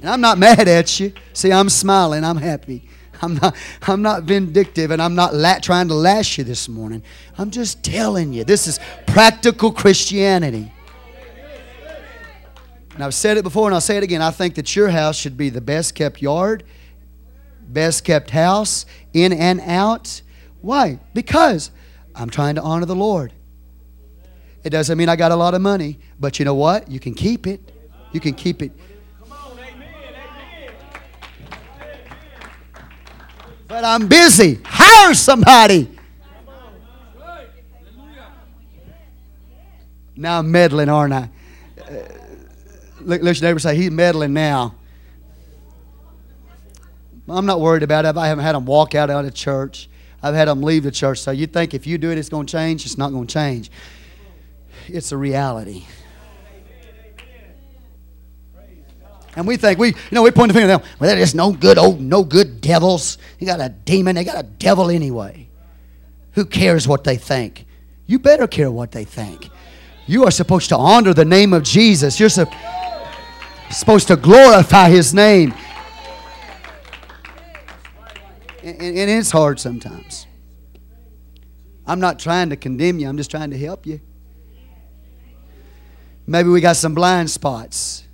And 0.00 0.10
I'm 0.10 0.20
not 0.20 0.36
mad 0.36 0.66
at 0.66 0.98
you. 0.98 1.12
See, 1.32 1.52
I'm 1.52 1.68
smiling. 1.68 2.24
I'm 2.24 2.38
happy. 2.38 2.88
I'm 3.22 3.34
not, 3.34 3.56
I'm 3.82 4.02
not 4.02 4.24
vindictive 4.24 4.90
and 4.90 5.00
I'm 5.00 5.14
not 5.14 5.34
la- 5.34 5.58
trying 5.58 5.88
to 5.88 5.94
lash 5.94 6.38
you 6.38 6.44
this 6.44 6.68
morning. 6.68 7.02
I'm 7.38 7.50
just 7.50 7.82
telling 7.82 8.32
you, 8.32 8.44
this 8.44 8.66
is 8.66 8.80
practical 9.06 9.72
Christianity. 9.72 10.72
And 12.94 13.04
I've 13.04 13.14
said 13.14 13.36
it 13.36 13.42
before 13.42 13.66
and 13.66 13.74
I'll 13.74 13.80
say 13.80 13.96
it 13.96 14.02
again. 14.02 14.22
I 14.22 14.30
think 14.30 14.54
that 14.54 14.74
your 14.74 14.88
house 14.88 15.16
should 15.16 15.36
be 15.36 15.50
the 15.50 15.60
best 15.60 15.94
kept 15.94 16.22
yard, 16.22 16.64
best 17.68 18.04
kept 18.04 18.30
house, 18.30 18.86
in 19.12 19.32
and 19.32 19.60
out. 19.60 20.22
Why? 20.62 20.98
Because 21.12 21.70
I'm 22.14 22.30
trying 22.30 22.54
to 22.54 22.62
honor 22.62 22.86
the 22.86 22.96
Lord. 22.96 23.32
It 24.64 24.70
doesn't 24.70 24.96
mean 24.96 25.08
I 25.08 25.16
got 25.16 25.30
a 25.30 25.36
lot 25.36 25.54
of 25.54 25.60
money, 25.60 25.98
but 26.18 26.38
you 26.38 26.44
know 26.44 26.54
what? 26.54 26.90
You 26.90 26.98
can 26.98 27.14
keep 27.14 27.46
it. 27.46 27.72
You 28.12 28.20
can 28.20 28.34
keep 28.34 28.62
it 28.62 28.72
But 33.68 33.84
I'm 33.84 34.08
busy. 34.08 34.60
Hire 34.64 35.14
somebody. 35.14 35.90
Now 40.18 40.38
I'm 40.38 40.50
meddling, 40.50 40.88
aren't 40.88 41.12
I? 41.12 41.28
Uh, 41.78 41.92
look, 43.00 43.22
let 43.22 43.38
your 43.38 43.48
neighbor 43.48 43.58
say, 43.58 43.76
he's 43.76 43.90
meddling 43.90 44.32
now. 44.32 44.74
I'm 47.28 47.44
not 47.44 47.60
worried 47.60 47.82
about 47.82 48.04
it. 48.04 48.16
I 48.16 48.28
haven't 48.28 48.44
had 48.44 48.54
them 48.54 48.64
walk 48.64 48.94
out 48.94 49.10
of 49.10 49.34
church. 49.34 49.90
I've 50.22 50.34
had 50.34 50.48
them 50.48 50.62
leave 50.62 50.84
the 50.84 50.90
church. 50.90 51.18
So 51.18 51.32
you 51.32 51.46
think 51.46 51.74
if 51.74 51.86
you 51.86 51.98
do 51.98 52.10
it, 52.10 52.18
it's 52.18 52.28
going 52.28 52.46
to 52.46 52.50
change? 52.50 52.86
It's 52.86 52.96
not 52.96 53.10
going 53.10 53.26
to 53.26 53.32
change. 53.32 53.70
It's 54.88 55.12
a 55.12 55.16
reality. 55.16 55.84
And 59.36 59.46
we 59.46 59.58
think 59.58 59.78
we, 59.78 59.88
you 59.88 59.94
know, 60.12 60.22
we 60.22 60.30
point 60.30 60.48
the 60.48 60.54
finger 60.54 60.72
at 60.72 60.80
them. 60.80 60.90
Well, 60.98 61.08
they're 61.08 61.18
just 61.18 61.34
no 61.34 61.52
good 61.52 61.76
old, 61.76 62.00
no 62.00 62.24
good 62.24 62.62
devils. 62.62 63.18
You 63.38 63.46
got 63.46 63.60
a 63.60 63.68
demon. 63.68 64.16
They 64.16 64.24
got 64.24 64.38
a 64.42 64.42
devil 64.42 64.90
anyway. 64.90 65.48
Who 66.32 66.46
cares 66.46 66.88
what 66.88 67.04
they 67.04 67.16
think? 67.16 67.66
You 68.06 68.18
better 68.18 68.46
care 68.46 68.70
what 68.70 68.92
they 68.92 69.04
think. 69.04 69.50
You 70.06 70.24
are 70.24 70.30
supposed 70.30 70.70
to 70.70 70.76
honor 70.76 71.12
the 71.12 71.24
name 71.24 71.52
of 71.52 71.64
Jesus. 71.64 72.18
You're 72.18 72.30
su- 72.30 72.46
supposed 73.70 74.08
to 74.08 74.16
glorify 74.16 74.88
His 74.88 75.12
name. 75.12 75.52
And, 78.62 78.80
and 78.80 79.10
it's 79.10 79.30
hard 79.30 79.60
sometimes. 79.60 80.26
I'm 81.86 82.00
not 82.00 82.18
trying 82.18 82.50
to 82.50 82.56
condemn 82.56 82.98
you. 82.98 83.08
I'm 83.08 83.16
just 83.16 83.30
trying 83.30 83.50
to 83.50 83.58
help 83.58 83.86
you. 83.86 84.00
Maybe 86.26 86.48
we 86.48 86.60
got 86.60 86.76
some 86.76 86.94
blind 86.94 87.30
spots. 87.30 88.05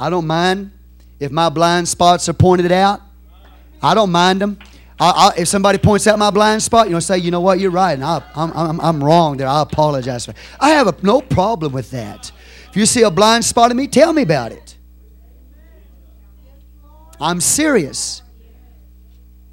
I 0.00 0.08
don't 0.08 0.26
mind 0.26 0.72
if 1.20 1.30
my 1.30 1.50
blind 1.50 1.86
spots 1.86 2.28
are 2.30 2.32
pointed 2.32 2.72
out. 2.72 3.02
I 3.82 3.94
don't 3.94 4.10
mind 4.10 4.40
them. 4.40 4.58
I, 4.98 5.10
I, 5.36 5.40
if 5.40 5.48
somebody 5.48 5.76
points 5.76 6.06
out 6.06 6.18
my 6.18 6.30
blind 6.30 6.62
spot, 6.62 6.86
you 6.86 6.92
know, 6.92 7.00
say, 7.00 7.18
you 7.18 7.30
know 7.30 7.42
what, 7.42 7.60
you're 7.60 7.70
right, 7.70 7.92
and 7.92 8.02
I, 8.02 8.22
am 8.34 8.52
I'm, 8.54 8.80
I'm 8.80 9.04
wrong 9.04 9.36
there. 9.36 9.46
I 9.46 9.60
apologize 9.62 10.24
for. 10.24 10.30
It. 10.32 10.38
I 10.58 10.70
have 10.70 10.86
a, 10.86 10.96
no 11.02 11.20
problem 11.20 11.72
with 11.72 11.90
that. 11.90 12.32
If 12.70 12.76
you 12.76 12.86
see 12.86 13.02
a 13.02 13.10
blind 13.10 13.44
spot 13.44 13.70
in 13.70 13.76
me, 13.76 13.88
tell 13.88 14.12
me 14.12 14.22
about 14.22 14.52
it. 14.52 14.76
I'm 17.20 17.40
serious. 17.40 18.22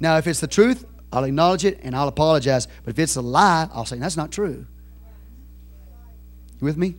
Now, 0.00 0.16
if 0.16 0.26
it's 0.26 0.40
the 0.40 0.46
truth, 0.46 0.86
I'll 1.12 1.24
acknowledge 1.24 1.66
it 1.66 1.80
and 1.82 1.94
I'll 1.94 2.08
apologize. 2.08 2.66
But 2.84 2.94
if 2.94 2.98
it's 2.98 3.16
a 3.16 3.20
lie, 3.20 3.68
I'll 3.72 3.84
say 3.84 3.98
that's 3.98 4.16
not 4.16 4.30
true. 4.30 4.66
You 6.58 6.64
with 6.64 6.78
me? 6.78 6.96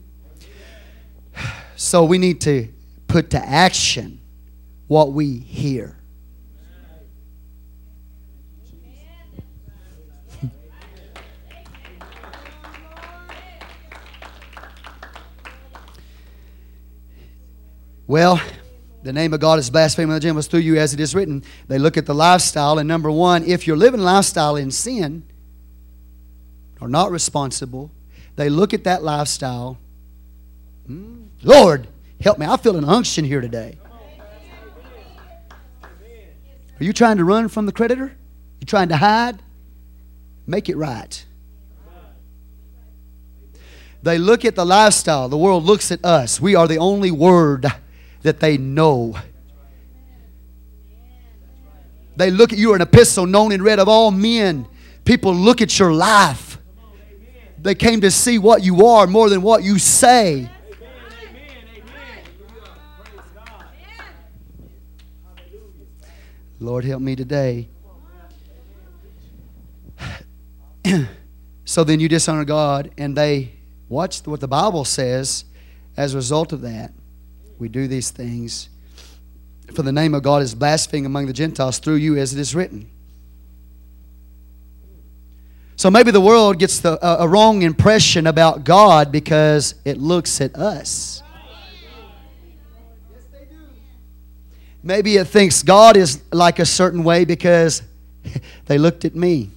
So 1.76 2.04
we 2.04 2.18
need 2.18 2.42
to 2.42 2.68
put 3.10 3.32
to 3.32 3.38
action 3.46 4.22
what 4.88 5.12
we 5.12 5.40
hear. 5.40 5.98
well, 18.08 18.40
the 19.04 19.12
name 19.12 19.34
of 19.34 19.40
God 19.40 19.60
is 19.60 19.70
blasphemed 19.70 20.12
the 20.12 20.20
Gentiles 20.20 20.48
through 20.48 20.60
you 20.62 20.78
as 20.78 20.94
it 20.94 21.00
is 21.00 21.16
written. 21.16 21.44
They 21.68 21.80
look 21.80 21.98
at 21.98 22.06
the 22.06 22.16
lifestyle, 22.16 22.78
and 22.80 22.88
number 22.88 23.12
one, 23.12 23.44
if 23.44 23.66
you're 23.68 23.76
living 23.76 24.02
lifestyle 24.02 24.56
in 24.56 24.72
sin 24.72 25.24
or 26.80 26.88
not 26.88 27.12
responsible, 27.12 27.92
they 28.36 28.50
look 28.50 28.74
at 28.74 28.84
that 28.86 29.04
lifestyle. 29.04 29.80
Hmm, 30.86 31.24
Lord, 31.44 31.88
Help 32.22 32.38
me. 32.38 32.46
I 32.46 32.58
feel 32.58 32.76
an 32.76 32.84
unction 32.84 33.24
here 33.24 33.42
today. 33.42 33.78
Are 35.84 36.84
you 36.84 36.94
trying 36.94 37.18
to 37.18 37.24
run 37.24 37.48
from 37.48 37.66
the 37.66 37.72
creditor? 37.72 38.16
You 38.60 38.66
trying 38.66 38.90
to 38.90 38.98
hide? 38.98 39.42
Make 40.48 40.70
it 40.70 40.78
right. 40.78 41.26
They 44.02 44.18
look 44.18 44.46
at 44.46 44.56
the 44.56 44.66
lifestyle. 44.66 45.28
The 45.28 45.38
world 45.38 45.64
looks 45.64 45.92
at 45.92 46.04
us. 46.06 46.40
We 46.40 46.56
are 46.56 46.68
the 46.68 46.78
only 46.78 47.12
word 47.12 47.66
that 48.22 48.40
they 48.40 48.58
know. 48.58 49.18
They 52.16 52.32
look 52.32 52.52
at 52.52 52.60
you 52.60 52.74
an 52.74 52.82
epistle 52.82 53.26
known 53.26 53.52
and 53.52 53.64
read 53.64 53.80
of 53.80 53.88
all 53.88 54.12
men. 54.12 54.68
People 55.06 55.34
look 55.34 55.62
at 55.62 55.78
your 55.80 55.94
life. 55.94 56.58
They 57.58 57.76
came 57.76 58.02
to 58.02 58.12
see 58.12 58.38
what 58.38 58.64
you 58.64 58.86
are 58.86 59.08
more 59.08 59.30
than 59.30 59.42
what 59.42 59.64
you 59.64 59.80
say. 59.80 60.50
Lord, 66.62 66.84
help 66.84 67.02
me 67.02 67.16
today. 67.16 67.70
so 71.66 71.86
then 71.86 72.02
you 72.02 72.10
dishonor 72.10 72.44
God, 72.44 72.92
and 72.98 73.16
they 73.16 73.54
watch 73.88 74.20
what 74.26 74.42
the 74.42 74.48
Bible 74.48 74.84
says 74.84 75.46
as 75.96 76.14
a 76.14 76.18
result 76.18 76.52
of 76.52 76.62
that. 76.62 76.92
We 77.60 77.70
do 77.70 77.88
these 77.88 78.12
things. 78.12 78.70
For 79.74 79.84
the 79.84 79.94
name 79.94 80.14
of 80.14 80.24
God 80.24 80.42
is 80.42 80.54
blasphemed 80.54 81.06
among 81.06 81.28
the 81.28 81.34
Gentiles 81.34 81.80
through 81.80 81.96
you, 81.96 82.18
as 82.18 82.34
it 82.34 82.40
is 82.40 82.54
written. 82.54 82.92
So 85.78 85.90
maybe 85.90 86.12
the 86.12 86.20
world 86.20 86.60
gets 86.60 86.80
the, 86.80 87.00
a 87.02 87.26
wrong 87.26 87.62
impression 87.62 88.28
about 88.28 88.66
God 88.66 89.14
because 89.14 89.76
it 89.86 89.98
looks 89.98 90.42
at 90.42 90.56
us. 90.58 91.24
Maybe 94.82 95.18
it 95.18 95.28
thinks 95.28 95.62
God 95.62 95.98
is 95.98 96.22
like 96.32 96.60
a 96.60 96.66
certain 96.66 97.04
way 97.04 97.26
because 97.26 97.82
they 98.66 98.78
looked 98.78 99.06
at 99.06 99.16
me. 99.16 99.52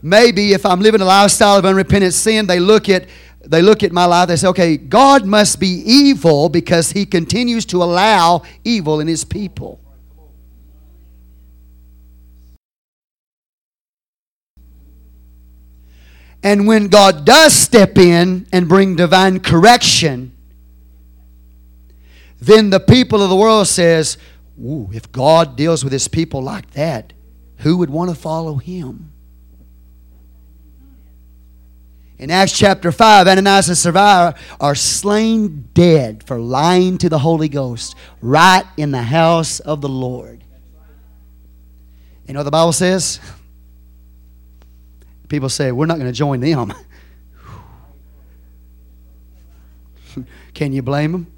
Maybe 0.00 0.52
if 0.52 0.64
I'm 0.64 0.80
living 0.80 1.00
a 1.00 1.04
lifestyle 1.04 1.56
of 1.56 1.64
unrepentant 1.64 2.14
sin, 2.14 2.46
they 2.46 2.60
look 2.60 2.88
at 2.88 3.06
they 3.48 3.62
look 3.62 3.82
at 3.82 3.92
my 3.92 4.04
life, 4.04 4.28
they 4.28 4.36
say, 4.36 4.48
okay, 4.48 4.76
God 4.76 5.24
must 5.24 5.58
be 5.58 5.82
evil 5.86 6.50
because 6.50 6.92
he 6.92 7.06
continues 7.06 7.64
to 7.66 7.82
allow 7.82 8.42
evil 8.62 9.00
in 9.00 9.06
his 9.06 9.24
people. 9.24 9.80
And 16.42 16.66
when 16.66 16.88
God 16.88 17.24
does 17.24 17.54
step 17.54 17.96
in 17.96 18.46
and 18.52 18.68
bring 18.68 18.96
divine 18.96 19.40
correction, 19.40 20.32
then 22.40 22.70
the 22.70 22.80
people 22.80 23.22
of 23.22 23.30
the 23.30 23.36
world 23.36 23.66
says, 23.66 24.16
if 24.60 25.10
God 25.12 25.56
deals 25.56 25.84
with 25.84 25.92
his 25.92 26.08
people 26.08 26.42
like 26.42 26.70
that, 26.72 27.12
who 27.58 27.78
would 27.78 27.90
want 27.90 28.10
to 28.10 28.16
follow 28.16 28.56
him? 28.56 29.12
In 32.18 32.30
Acts 32.32 32.58
chapter 32.58 32.90
5, 32.90 33.28
Ananias 33.28 33.68
and 33.68 33.78
Sapphira 33.78 34.34
are 34.60 34.74
slain 34.74 35.68
dead 35.72 36.24
for 36.24 36.38
lying 36.38 36.98
to 36.98 37.08
the 37.08 37.18
Holy 37.18 37.48
Ghost 37.48 37.94
right 38.20 38.64
in 38.76 38.90
the 38.90 39.02
house 39.02 39.60
of 39.60 39.80
the 39.80 39.88
Lord. 39.88 40.42
You 42.26 42.34
know 42.34 42.40
what 42.40 42.44
the 42.44 42.50
Bible 42.50 42.72
says? 42.72 43.20
People 45.28 45.48
say, 45.48 45.70
we're 45.70 45.86
not 45.86 45.98
going 45.98 46.10
to 46.10 46.16
join 46.16 46.40
them. 46.40 46.74
Can 50.54 50.72
you 50.72 50.82
blame 50.82 51.12
them? 51.12 51.32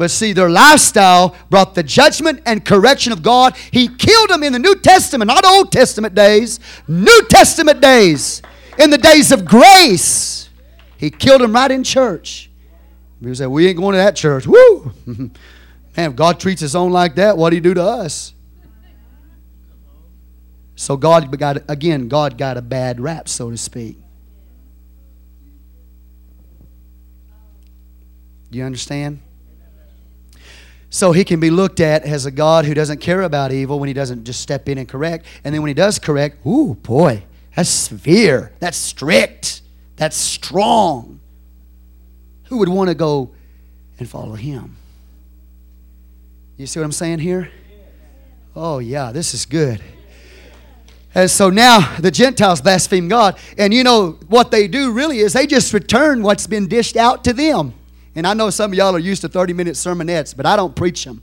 But 0.00 0.10
see, 0.10 0.32
their 0.32 0.48
lifestyle 0.48 1.36
brought 1.50 1.74
the 1.74 1.82
judgment 1.82 2.40
and 2.46 2.64
correction 2.64 3.12
of 3.12 3.22
God. 3.22 3.54
He 3.70 3.86
killed 3.86 4.30
them 4.30 4.42
in 4.42 4.54
the 4.54 4.58
New 4.58 4.76
Testament, 4.76 5.26
not 5.26 5.44
Old 5.44 5.70
Testament 5.70 6.14
days, 6.14 6.58
New 6.88 7.26
Testament 7.28 7.82
days 7.82 8.40
in 8.78 8.88
the 8.88 8.96
days 8.96 9.30
of 9.30 9.44
grace. 9.44 10.48
He 10.96 11.10
killed 11.10 11.42
them 11.42 11.52
right 11.52 11.70
in 11.70 11.84
church. 11.84 12.50
People 13.18 13.34
say, 13.34 13.46
We 13.46 13.68
ain't 13.68 13.76
going 13.76 13.92
to 13.92 13.98
that 13.98 14.16
church. 14.16 14.46
Woo! 14.46 14.90
Man, 15.04 15.30
if 15.94 16.16
God 16.16 16.40
treats 16.40 16.62
his 16.62 16.74
own 16.74 16.92
like 16.92 17.16
that, 17.16 17.36
what 17.36 17.50
do 17.50 17.56
he 17.56 17.60
do 17.60 17.74
to 17.74 17.82
us? 17.82 18.32
So 20.76 20.96
God 20.96 21.38
got 21.38 21.58
again, 21.68 22.08
God 22.08 22.38
got 22.38 22.56
a 22.56 22.62
bad 22.62 23.02
rap, 23.02 23.28
so 23.28 23.50
to 23.50 23.56
speak. 23.58 23.98
You 28.50 28.64
understand? 28.64 29.20
So 30.92 31.12
he 31.12 31.24
can 31.24 31.38
be 31.38 31.50
looked 31.50 31.78
at 31.78 32.02
as 32.02 32.26
a 32.26 32.32
God 32.32 32.64
who 32.64 32.74
doesn't 32.74 33.00
care 33.00 33.22
about 33.22 33.52
evil 33.52 33.78
when 33.78 33.86
he 33.86 33.92
doesn't 33.92 34.24
just 34.24 34.40
step 34.40 34.68
in 34.68 34.76
and 34.76 34.88
correct. 34.88 35.24
And 35.44 35.54
then 35.54 35.62
when 35.62 35.68
he 35.68 35.74
does 35.74 36.00
correct, 36.00 36.44
ooh, 36.44 36.74
boy, 36.74 37.22
that's 37.54 37.70
severe. 37.70 38.52
That's 38.58 38.76
strict. 38.76 39.62
That's 39.96 40.16
strong. 40.16 41.20
Who 42.44 42.58
would 42.58 42.68
want 42.68 42.88
to 42.88 42.96
go 42.96 43.30
and 44.00 44.08
follow 44.08 44.34
him? 44.34 44.76
You 46.56 46.66
see 46.66 46.80
what 46.80 46.84
I'm 46.84 46.92
saying 46.92 47.20
here? 47.20 47.50
Oh, 48.56 48.80
yeah, 48.80 49.12
this 49.12 49.32
is 49.32 49.46
good. 49.46 49.80
And 51.14 51.30
so 51.30 51.50
now 51.50 51.96
the 51.98 52.10
Gentiles 52.10 52.60
blaspheme 52.60 53.08
God. 53.08 53.38
And 53.56 53.72
you 53.72 53.84
know 53.84 54.18
what 54.28 54.50
they 54.50 54.66
do 54.66 54.92
really 54.92 55.18
is 55.18 55.32
they 55.32 55.46
just 55.46 55.72
return 55.72 56.22
what's 56.22 56.48
been 56.48 56.66
dished 56.66 56.96
out 56.96 57.22
to 57.24 57.32
them. 57.32 57.74
And 58.14 58.26
I 58.26 58.34
know 58.34 58.50
some 58.50 58.72
of 58.72 58.76
y'all 58.76 58.94
are 58.94 58.98
used 59.00 59.22
to 59.22 59.28
30 59.28 59.52
minute 59.52 59.74
sermonettes, 59.74 60.36
but 60.36 60.46
I 60.46 60.56
don't 60.56 60.74
preach 60.74 61.04
them. 61.04 61.22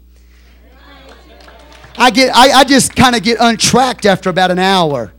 I, 1.97 2.11
get, 2.11 2.35
I, 2.35 2.59
I 2.59 2.64
just 2.64 2.95
kind 2.95 3.15
of 3.15 3.23
get 3.23 3.38
untracked 3.39 4.05
after 4.05 4.30
about 4.30 4.51
an 4.51 4.59
hour. 4.59 5.14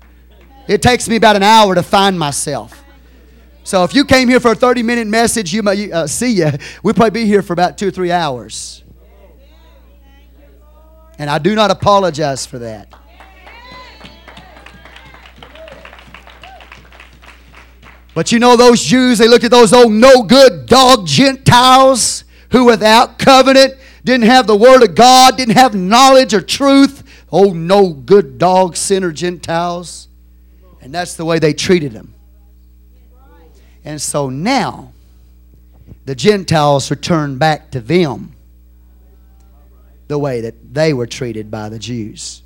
It 0.69 0.81
takes 0.81 1.09
me 1.09 1.17
about 1.17 1.35
an 1.35 1.43
hour 1.43 1.75
to 1.75 1.83
find 1.83 2.19
myself. 2.19 2.85
So 3.65 3.85
if 3.85 3.95
you 3.95 4.05
came 4.05 4.29
here 4.29 4.41
for 4.41 4.53
a 4.53 4.55
30 4.55 4.83
minute 4.83 5.07
message, 5.09 5.53
you 5.53 5.63
might 5.63 5.91
uh, 5.91 6.07
see 6.07 6.33
you. 6.33 6.51
We'll 6.83 6.95
probably 6.95 7.23
be 7.23 7.27
here 7.27 7.43
for 7.43 7.53
about 7.53 7.77
two 7.77 7.89
or 7.89 7.91
three 7.91 8.13
hours. 8.13 8.85
And 11.19 11.29
I 11.29 11.39
do 11.39 11.55
not 11.55 11.71
apologize 11.71 12.47
for 12.47 12.61
that. 12.61 12.95
But 18.19 18.33
you 18.33 18.41
know 18.41 18.57
those 18.57 18.83
Jews, 18.83 19.19
they 19.19 19.29
looked 19.29 19.45
at 19.45 19.53
those 19.53 19.73
old 19.73 19.93
no 19.93 20.25
good 20.25 20.67
dog 20.67 21.07
Gentiles 21.07 22.25
who 22.51 22.65
without 22.65 23.17
covenant 23.17 23.75
didn't 24.03 24.27
have 24.27 24.49
the 24.49 24.57
word 24.57 24.83
of 24.83 24.97
God, 24.97 25.37
didn't 25.37 25.55
have 25.55 25.77
knowledge 25.77 26.35
or 26.35 26.41
truth. 26.41 27.05
Oh 27.31 27.53
no 27.53 27.93
good 27.93 28.37
dog 28.37 28.75
sinner 28.75 29.13
Gentiles. 29.13 30.09
And 30.81 30.93
that's 30.93 31.15
the 31.15 31.25
way 31.25 31.39
they 31.39 31.53
treated 31.53 31.93
them. 31.93 32.13
And 33.85 34.03
so 34.03 34.31
now, 34.31 34.91
the 36.05 36.17
Gentiles 36.17 36.91
return 36.91 37.39
back 37.39 37.71
to 37.71 37.81
them 37.81 38.35
the 40.09 40.19
way 40.19 40.41
that 40.41 40.75
they 40.75 40.93
were 40.93 41.07
treated 41.07 41.53
by 41.53 41.69
the 41.69 41.79
Jews. 41.79 42.43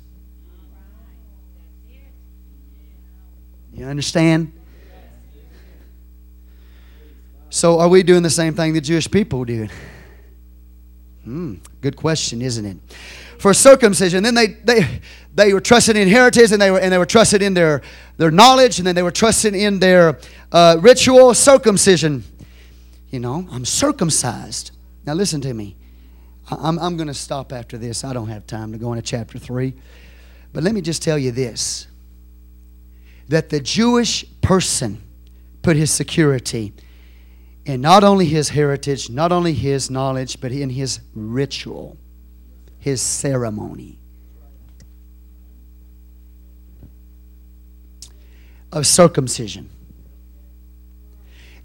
You 3.73 3.87
understand? 3.87 4.51
So, 7.53 7.79
are 7.79 7.87
we 7.87 8.01
doing 8.01 8.23
the 8.23 8.31
same 8.31 8.55
thing 8.55 8.73
the 8.73 8.81
Jewish 8.81 9.09
people 9.11 9.45
did? 9.45 9.69
Hmm, 11.23 11.57
good 11.81 11.95
question, 11.95 12.41
isn't 12.41 12.65
it? 12.65 12.77
For 13.37 13.53
circumcision, 13.53 14.23
then 14.23 14.33
they, 14.33 14.47
they, 14.47 15.01
they 15.35 15.53
were 15.53 15.61
trusted 15.61 15.95
in 15.95 16.07
heritage 16.07 16.51
and 16.51 16.59
they 16.59 16.71
were, 16.71 16.79
and 16.79 16.91
they 16.91 16.97
were 16.97 17.05
trusted 17.05 17.43
in 17.43 17.53
their, 17.53 17.83
their 18.17 18.31
knowledge 18.31 18.79
and 18.79 18.87
then 18.87 18.95
they 18.95 19.03
were 19.03 19.11
trusted 19.11 19.53
in 19.53 19.77
their 19.77 20.17
uh, 20.51 20.77
ritual 20.81 21.35
circumcision. 21.35 22.23
You 23.11 23.19
know, 23.19 23.47
I'm 23.51 23.65
circumcised. 23.65 24.71
Now, 25.05 25.13
listen 25.13 25.39
to 25.41 25.53
me. 25.53 25.75
I'm, 26.49 26.79
I'm 26.79 26.97
going 26.97 27.07
to 27.07 27.13
stop 27.13 27.53
after 27.53 27.77
this. 27.77 28.03
I 28.03 28.13
don't 28.13 28.29
have 28.29 28.47
time 28.47 28.71
to 28.71 28.79
go 28.79 28.93
into 28.93 29.03
chapter 29.03 29.37
3. 29.37 29.75
But 30.53 30.63
let 30.63 30.73
me 30.73 30.81
just 30.81 31.03
tell 31.03 31.19
you 31.19 31.29
this 31.29 31.85
that 33.29 33.49
the 33.49 33.59
Jewish 33.59 34.25
person 34.41 35.03
put 35.61 35.75
his 35.75 35.91
security 35.91 36.73
in 37.65 37.81
not 37.81 38.03
only 38.03 38.25
his 38.25 38.49
heritage, 38.49 39.09
not 39.09 39.31
only 39.31 39.53
his 39.53 39.89
knowledge, 39.89 40.39
but 40.41 40.51
in 40.51 40.69
his 40.69 40.99
ritual, 41.13 41.97
his 42.79 43.01
ceremony. 43.01 43.99
of 48.73 48.87
circumcision. 48.87 49.69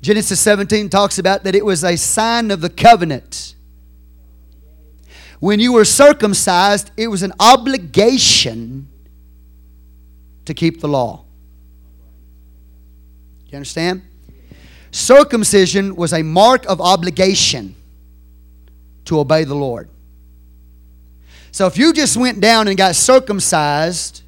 Genesis 0.00 0.38
17 0.40 0.88
talks 0.90 1.18
about 1.18 1.42
that 1.44 1.54
it 1.54 1.64
was 1.64 1.82
a 1.82 1.96
sign 1.96 2.50
of 2.50 2.60
the 2.60 2.70
covenant. 2.70 3.56
When 5.40 5.58
you 5.58 5.72
were 5.72 5.84
circumcised, 5.84 6.90
it 6.96 7.08
was 7.08 7.22
an 7.22 7.32
obligation 7.40 8.88
to 10.44 10.54
keep 10.54 10.80
the 10.80 10.88
law. 10.88 11.24
Do 13.44 13.50
you 13.50 13.56
understand? 13.56 14.02
Circumcision 14.90 15.96
was 15.96 16.12
a 16.12 16.22
mark 16.22 16.64
of 16.66 16.80
obligation 16.80 17.74
to 19.04 19.20
obey 19.20 19.44
the 19.44 19.54
Lord. 19.54 19.88
So 21.50 21.66
if 21.66 21.78
you 21.78 21.92
just 21.92 22.16
went 22.16 22.40
down 22.40 22.68
and 22.68 22.76
got 22.76 22.94
circumcised, 22.94 24.22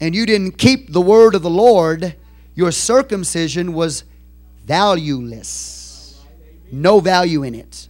and 0.00 0.14
you 0.14 0.26
didn't 0.26 0.52
keep 0.52 0.92
the 0.92 1.00
word 1.00 1.34
of 1.34 1.42
the 1.42 1.50
Lord, 1.50 2.14
your 2.54 2.70
circumcision 2.70 3.72
was 3.72 4.04
valueless. 4.64 6.20
No 6.70 7.00
value 7.00 7.42
in 7.42 7.54
it. 7.54 7.88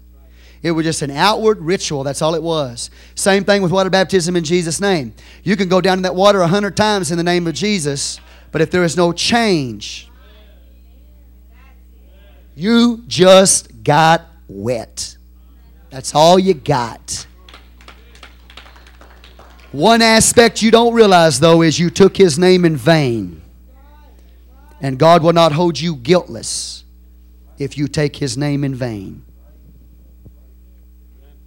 It 0.63 0.73
was 0.73 0.85
just 0.85 1.03
an 1.03 1.11
outward 1.11 1.61
ritual. 1.61 2.03
That's 2.05 2.23
all 2.23 2.35
it 2.35 2.43
was. 2.43 2.91
Same 3.15 3.45
thing 3.45 3.63
with 3.63 3.71
water 3.71 3.91
baptism 3.91 4.37
in 4.37 4.45
Jesus' 4.45 4.81
name. 4.81 5.15
You 5.45 5.57
can 5.57 5.69
go 5.69 5.81
down 5.81 5.99
in 5.99 6.03
that 6.03 6.15
water 6.15 6.41
a 6.41 6.49
hundred 6.49 6.77
times 6.77 7.11
in 7.11 7.17
the 7.17 7.25
name 7.25 7.47
of 7.47 7.55
Jesus, 7.55 8.21
but 8.51 8.61
if 8.61 8.71
there 8.71 8.83
is 8.83 8.97
no 8.97 9.13
change, 9.13 10.08
you 12.59 13.05
just 13.07 13.85
got 13.85 14.27
wet. 14.49 15.17
That's 15.91 16.15
all 16.15 16.39
you 16.39 16.55
got. 16.55 17.27
One 19.71 20.03
aspect 20.03 20.61
you 20.61 20.73
don't 20.73 20.93
realize, 20.93 21.39
though, 21.39 21.63
is 21.63 21.79
you 21.79 21.89
took 21.89 22.17
his 22.17 22.37
name 22.37 22.65
in 22.65 22.77
vain. 22.77 23.43
And 24.81 24.99
God 24.99 25.23
will 25.23 25.33
not 25.33 25.53
hold 25.53 25.79
you 25.79 25.95
guiltless 25.95 26.85
if 27.59 27.79
you 27.79 27.87
take 27.87 28.17
his 28.17 28.37
name 28.37 28.65
in 28.65 28.75
vain. 28.75 29.25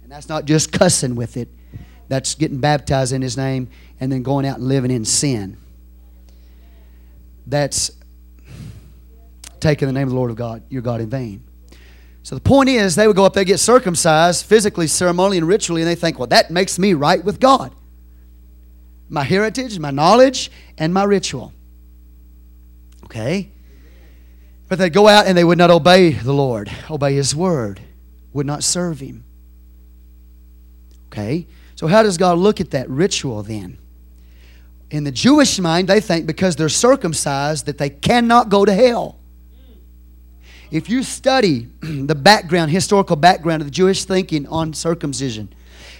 And 0.02 0.10
that's 0.10 0.28
not 0.28 0.46
just 0.46 0.72
cussing 0.72 1.14
with 1.14 1.36
it, 1.36 1.48
That's 2.08 2.34
getting 2.34 2.58
baptized 2.58 3.12
in 3.12 3.20
his 3.22 3.36
name 3.36 3.68
and 4.00 4.10
then 4.10 4.22
going 4.22 4.46
out 4.46 4.58
and 4.58 4.66
living 4.66 4.90
in 4.90 5.04
sin. 5.04 5.56
That's 7.46 7.90
taking 9.62 9.86
the 9.86 9.92
name 9.92 10.04
of 10.04 10.10
the 10.10 10.16
Lord 10.16 10.30
of 10.30 10.36
God, 10.36 10.62
your 10.68 10.82
God, 10.82 11.00
in 11.00 11.08
vain. 11.08 11.44
So 12.22 12.34
the 12.34 12.40
point 12.40 12.68
is, 12.68 12.94
they 12.94 13.06
would 13.06 13.16
go 13.16 13.24
up 13.24 13.32
there, 13.32 13.44
get 13.44 13.58
circumcised, 13.58 14.44
physically, 14.44 14.86
ceremonially, 14.86 15.38
and 15.38 15.48
ritually, 15.48 15.82
and 15.82 15.90
they 15.90 15.94
think, 15.94 16.18
well, 16.18 16.28
that 16.28 16.50
makes 16.50 16.78
me 16.78 16.94
right 16.94 17.24
with 17.24 17.40
God. 17.40 17.74
My 19.08 19.24
heritage, 19.24 19.78
my 19.78 19.90
knowledge, 19.90 20.50
and 20.78 20.92
my 20.94 21.04
ritual. 21.04 21.52
Okay? 23.04 23.50
But 24.68 24.78
they'd 24.78 24.92
go 24.92 25.08
out 25.08 25.26
and 25.26 25.36
they 25.36 25.44
would 25.44 25.58
not 25.58 25.70
obey 25.70 26.10
the 26.10 26.32
Lord, 26.32 26.70
obey 26.90 27.14
His 27.14 27.34
word, 27.34 27.80
would 28.32 28.46
not 28.46 28.62
serve 28.62 29.00
Him. 29.00 29.24
Okay? 31.06 31.46
So, 31.74 31.88
how 31.88 32.02
does 32.02 32.16
God 32.16 32.38
look 32.38 32.60
at 32.60 32.70
that 32.70 32.88
ritual 32.88 33.42
then? 33.42 33.78
In 34.90 35.04
the 35.04 35.10
Jewish 35.10 35.58
mind, 35.58 35.88
they 35.88 36.00
think 36.00 36.26
because 36.26 36.54
they're 36.54 36.68
circumcised 36.68 37.66
that 37.66 37.78
they 37.78 37.90
cannot 37.90 38.48
go 38.48 38.64
to 38.64 38.72
hell. 38.72 39.18
If 40.72 40.88
you 40.88 41.02
study 41.02 41.68
the 41.80 42.14
background, 42.14 42.70
historical 42.70 43.14
background 43.14 43.60
of 43.60 43.66
the 43.66 43.70
Jewish 43.70 44.04
thinking 44.06 44.46
on 44.48 44.72
circumcision, 44.72 45.52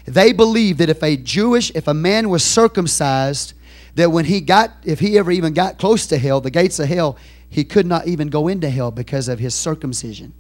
they 0.07 0.33
believe 0.33 0.79
that 0.79 0.89
if 0.89 1.03
a 1.03 1.15
Jewish, 1.17 1.71
if 1.75 1.87
a 1.89 1.95
man 1.95 2.31
was 2.31 2.43
circumcised, 2.43 3.53
that 3.97 4.11
when 4.11 4.25
he 4.25 4.41
got, 4.41 4.73
if 4.83 4.99
he 4.99 5.19
ever 5.19 5.31
even 5.31 5.53
got 5.53 5.79
close 5.79 6.07
to 6.07 6.17
hell, 6.17 6.41
the 6.41 6.51
gates 6.51 6.79
of 6.79 6.89
hell, 6.89 7.19
he 7.51 7.65
could 7.65 7.85
not 7.85 8.09
even 8.09 8.29
go 8.29 8.49
into 8.49 8.71
hell 8.71 8.91
because 8.91 9.29
of 9.29 9.39
his 9.39 9.55
circumcision. 9.55 10.33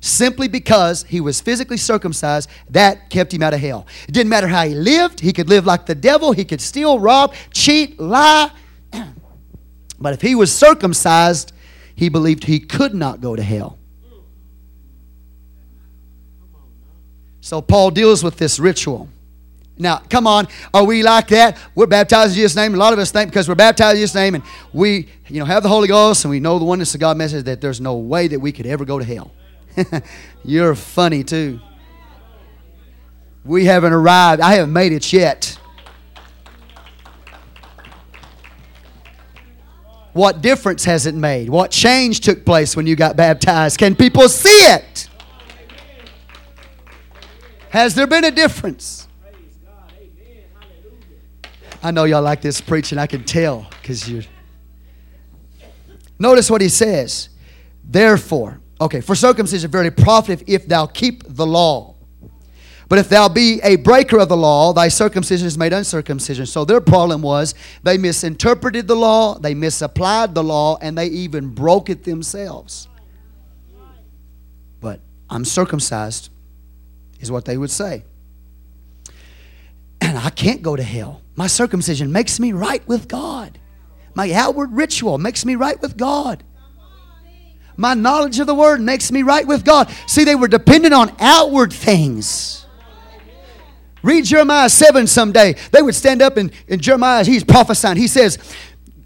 Simply 0.00 0.46
because 0.46 1.02
he 1.02 1.20
was 1.20 1.40
physically 1.40 1.76
circumcised, 1.76 2.48
that 2.70 3.10
kept 3.10 3.34
him 3.34 3.42
out 3.42 3.52
of 3.52 3.58
hell. 3.58 3.84
It 4.06 4.12
didn't 4.12 4.30
matter 4.30 4.46
how 4.46 4.64
he 4.64 4.74
lived, 4.76 5.18
he 5.18 5.32
could 5.32 5.48
live 5.48 5.66
like 5.66 5.86
the 5.86 5.94
devil, 5.96 6.30
he 6.30 6.44
could 6.44 6.60
steal, 6.60 7.00
rob, 7.00 7.34
cheat, 7.50 7.98
lie. 7.98 8.52
but 10.00 10.14
if 10.14 10.22
he 10.22 10.36
was 10.36 10.56
circumcised, 10.56 11.53
he 11.94 12.08
believed 12.08 12.44
he 12.44 12.60
could 12.60 12.94
not 12.94 13.20
go 13.20 13.36
to 13.36 13.42
hell. 13.42 13.78
So 17.40 17.60
Paul 17.60 17.90
deals 17.90 18.24
with 18.24 18.36
this 18.38 18.58
ritual. 18.58 19.08
Now, 19.76 19.98
come 19.98 20.26
on, 20.26 20.46
are 20.72 20.84
we 20.84 21.02
like 21.02 21.28
that? 21.28 21.58
We're 21.74 21.86
baptized 21.86 22.30
in 22.30 22.36
Jesus' 22.36 22.54
name. 22.56 22.74
A 22.74 22.76
lot 22.76 22.92
of 22.92 22.98
us 22.98 23.10
think 23.10 23.30
because 23.30 23.48
we're 23.48 23.56
baptized 23.56 23.96
in 23.96 24.02
Jesus' 24.02 24.14
name 24.14 24.36
and 24.36 24.44
we, 24.72 25.08
you 25.28 25.40
know, 25.40 25.44
have 25.44 25.62
the 25.62 25.68
Holy 25.68 25.88
Ghost 25.88 26.24
and 26.24 26.30
we 26.30 26.40
know 26.40 26.58
the 26.58 26.64
oneness 26.64 26.94
of 26.94 27.00
God 27.00 27.16
message 27.16 27.44
that 27.44 27.60
there's 27.60 27.80
no 27.80 27.96
way 27.96 28.28
that 28.28 28.38
we 28.38 28.52
could 28.52 28.66
ever 28.66 28.84
go 28.84 28.98
to 28.98 29.04
hell. 29.04 29.32
You're 30.44 30.74
funny 30.74 31.24
too. 31.24 31.60
We 33.44 33.64
haven't 33.64 33.92
arrived. 33.92 34.40
I 34.40 34.54
haven't 34.54 34.72
made 34.72 34.92
it 34.92 35.12
yet. 35.12 35.58
What 40.14 40.42
difference 40.42 40.84
has 40.84 41.06
it 41.06 41.14
made? 41.14 41.50
What 41.50 41.72
change 41.72 42.20
took 42.20 42.44
place 42.44 42.76
when 42.76 42.86
you 42.86 42.94
got 42.94 43.16
baptized? 43.16 43.78
Can 43.78 43.96
people 43.96 44.28
see 44.28 44.48
it? 44.48 45.08
Has 47.70 47.96
there 47.96 48.06
been 48.06 48.24
a 48.24 48.30
difference? 48.30 49.08
I 51.82 51.90
know 51.90 52.04
y'all 52.04 52.22
like 52.22 52.40
this 52.40 52.60
preaching. 52.60 52.96
I 52.96 53.08
can 53.08 53.24
tell 53.24 53.66
because 53.82 54.08
you. 54.08 54.22
Notice 56.18 56.48
what 56.48 56.60
he 56.60 56.68
says. 56.68 57.30
Therefore, 57.82 58.60
okay, 58.80 59.00
for 59.00 59.16
circumcision 59.16 59.68
very 59.68 59.90
profitable 59.90 60.44
if 60.46 60.68
thou 60.68 60.86
keep 60.86 61.24
the 61.26 61.44
law. 61.44 61.93
But 62.88 62.98
if 62.98 63.08
thou 63.08 63.28
be 63.28 63.60
a 63.62 63.76
breaker 63.76 64.18
of 64.18 64.28
the 64.28 64.36
law, 64.36 64.72
thy 64.72 64.88
circumcision 64.88 65.46
is 65.46 65.56
made 65.56 65.72
uncircumcision. 65.72 66.46
So 66.46 66.64
their 66.64 66.80
problem 66.80 67.22
was 67.22 67.54
they 67.82 67.96
misinterpreted 67.96 68.86
the 68.86 68.94
law, 68.94 69.38
they 69.38 69.54
misapplied 69.54 70.34
the 70.34 70.44
law, 70.44 70.78
and 70.80 70.96
they 70.96 71.06
even 71.06 71.48
broke 71.48 71.88
it 71.88 72.04
themselves. 72.04 72.88
But 74.80 75.00
I'm 75.30 75.44
circumcised, 75.44 76.30
is 77.20 77.30
what 77.30 77.46
they 77.46 77.56
would 77.56 77.70
say. 77.70 78.04
And 80.00 80.18
I 80.18 80.28
can't 80.30 80.60
go 80.60 80.76
to 80.76 80.82
hell. 80.82 81.22
My 81.36 81.46
circumcision 81.46 82.12
makes 82.12 82.38
me 82.38 82.52
right 82.52 82.86
with 82.86 83.08
God. 83.08 83.58
My 84.14 84.30
outward 84.32 84.72
ritual 84.72 85.18
makes 85.18 85.44
me 85.44 85.54
right 85.54 85.80
with 85.80 85.96
God. 85.96 86.44
My 87.76 87.94
knowledge 87.94 88.38
of 88.38 88.46
the 88.46 88.54
word 88.54 88.80
makes 88.80 89.10
me 89.10 89.22
right 89.22 89.46
with 89.46 89.64
God. 89.64 89.92
See, 90.06 90.24
they 90.24 90.36
were 90.36 90.46
dependent 90.46 90.94
on 90.94 91.12
outward 91.18 91.72
things. 91.72 92.63
Read 94.04 94.26
Jeremiah 94.26 94.68
7 94.68 95.06
someday. 95.06 95.54
They 95.72 95.80
would 95.80 95.94
stand 95.94 96.20
up 96.20 96.36
and, 96.36 96.52
and 96.68 96.78
Jeremiah, 96.78 97.24
he's 97.24 97.42
prophesying. 97.42 97.96
He 97.96 98.06
says, 98.06 98.38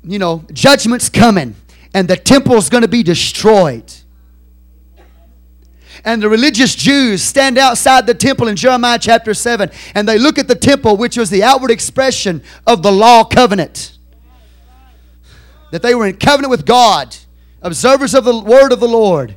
you 0.03 0.19
know, 0.19 0.45
judgment's 0.53 1.09
coming 1.09 1.55
and 1.95 2.09
the 2.09 2.17
temple's 2.17 2.69
going 2.69 2.83
to 2.83 2.89
be 2.89 3.05
destroyed. 3.05 3.93
And 6.05 6.21
the 6.21 6.29
religious 6.29 6.75
Jews 6.75 7.23
stand 7.23 7.59
outside 7.59 8.09
the 8.09 8.15
temple 8.15 8.49
in 8.49 8.57
Jeremiah 8.57 8.99
chapter 9.01 9.35
7 9.35 9.71
and 9.95 10.09
they 10.09 10.19
look 10.19 10.37
at 10.37 10.49
the 10.49 10.57
temple, 10.57 10.97
which 10.97 11.17
was 11.17 11.31
the 11.31 11.45
outward 11.45 11.71
expression 11.71 12.43
of 12.67 12.83
the 12.83 12.91
law 12.91 13.23
covenant. 13.23 13.97
That 15.71 15.83
they 15.83 15.95
were 15.95 16.09
in 16.09 16.17
covenant 16.17 16.51
with 16.51 16.67
God, 16.67 17.17
observers 17.63 18.15
of 18.15 18.25
the 18.25 18.37
word 18.37 18.73
of 18.73 18.81
the 18.81 18.89
Lord. 18.89 19.37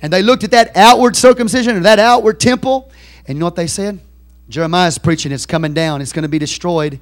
And 0.00 0.12
they 0.12 0.22
looked 0.22 0.42
at 0.42 0.50
that 0.50 0.76
outward 0.76 1.14
circumcision 1.14 1.76
and 1.76 1.84
that 1.84 2.00
outward 2.00 2.40
temple, 2.40 2.90
and 3.28 3.36
you 3.36 3.40
know 3.40 3.46
what 3.46 3.54
they 3.54 3.68
said? 3.68 4.00
Jeremiah's 4.48 4.98
preaching, 4.98 5.32
it's 5.32 5.46
coming 5.46 5.74
down, 5.74 6.00
it's 6.00 6.12
going 6.12 6.24
to 6.24 6.28
be 6.28 6.38
destroyed. 6.38 7.00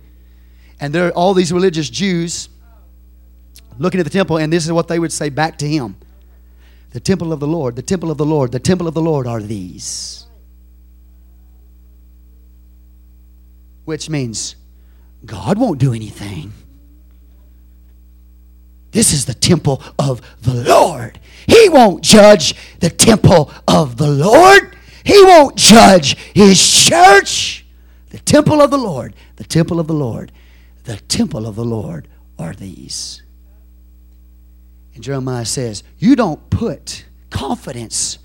And 0.78 0.94
there 0.94 1.08
are 1.08 1.12
all 1.12 1.34
these 1.34 1.52
religious 1.52 1.90
Jews 1.90 2.48
looking 3.78 4.00
at 4.00 4.04
the 4.04 4.10
temple, 4.10 4.36
and 4.36 4.52
this 4.52 4.64
is 4.64 4.72
what 4.72 4.88
they 4.88 4.98
would 4.98 5.12
say 5.12 5.28
back 5.28 5.58
to 5.58 5.68
him 5.68 5.96
The 6.92 7.00
temple 7.00 7.32
of 7.32 7.40
the 7.40 7.46
Lord, 7.46 7.76
the 7.76 7.82
temple 7.82 8.10
of 8.10 8.18
the 8.18 8.26
Lord, 8.26 8.52
the 8.52 8.60
temple 8.60 8.86
of 8.86 8.94
the 8.94 9.02
Lord 9.02 9.26
are 9.26 9.40
these. 9.40 10.26
Which 13.84 14.08
means 14.08 14.56
God 15.24 15.58
won't 15.58 15.78
do 15.78 15.92
anything. 15.92 16.52
This 18.92 19.12
is 19.12 19.24
the 19.24 19.34
temple 19.34 19.82
of 19.98 20.20
the 20.42 20.54
Lord. 20.54 21.20
He 21.46 21.68
won't 21.68 22.02
judge 22.02 22.54
the 22.80 22.90
temple 22.90 23.52
of 23.68 23.96
the 23.96 24.08
Lord. 24.08 24.76
He 25.04 25.22
won't 25.22 25.56
judge 25.56 26.16
his 26.34 26.60
church. 26.60 27.64
The 28.10 28.18
temple 28.18 28.60
of 28.60 28.70
the 28.70 28.78
Lord, 28.78 29.14
the 29.36 29.44
temple 29.44 29.78
of 29.78 29.86
the 29.86 29.94
Lord, 29.94 30.32
the 30.84 30.96
temple 30.96 31.46
of 31.46 31.56
the 31.56 31.64
Lord 31.64 32.08
are 32.38 32.54
these. 32.54 33.22
And 34.94 35.04
Jeremiah 35.04 35.44
says, 35.44 35.82
You 35.98 36.16
don't 36.16 36.50
put 36.50 37.04
confidence. 37.30 38.18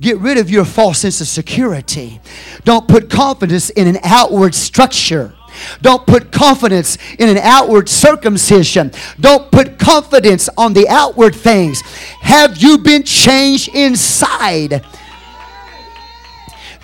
Get 0.00 0.18
rid 0.18 0.36
of 0.36 0.50
your 0.50 0.64
false 0.64 0.98
sense 0.98 1.20
of 1.20 1.28
security. 1.28 2.20
Don't 2.64 2.88
put 2.88 3.08
confidence 3.08 3.70
in 3.70 3.86
an 3.86 3.98
outward 4.02 4.54
structure. 4.54 5.34
Don't 5.80 6.06
put 6.06 6.32
confidence 6.32 6.98
in 7.18 7.28
an 7.28 7.38
outward 7.38 7.88
circumcision. 7.88 8.90
Don't 9.20 9.50
put 9.50 9.78
confidence 9.78 10.48
on 10.56 10.72
the 10.72 10.88
outward 10.88 11.34
things. 11.34 11.80
Have 12.20 12.56
you 12.58 12.78
been 12.78 13.04
changed 13.04 13.74
inside? 13.74 14.84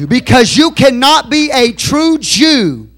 Because 0.07 0.57
you 0.57 0.71
cannot 0.71 1.29
be 1.29 1.51
a 1.51 1.73
true 1.73 2.19
Jew 2.19 2.89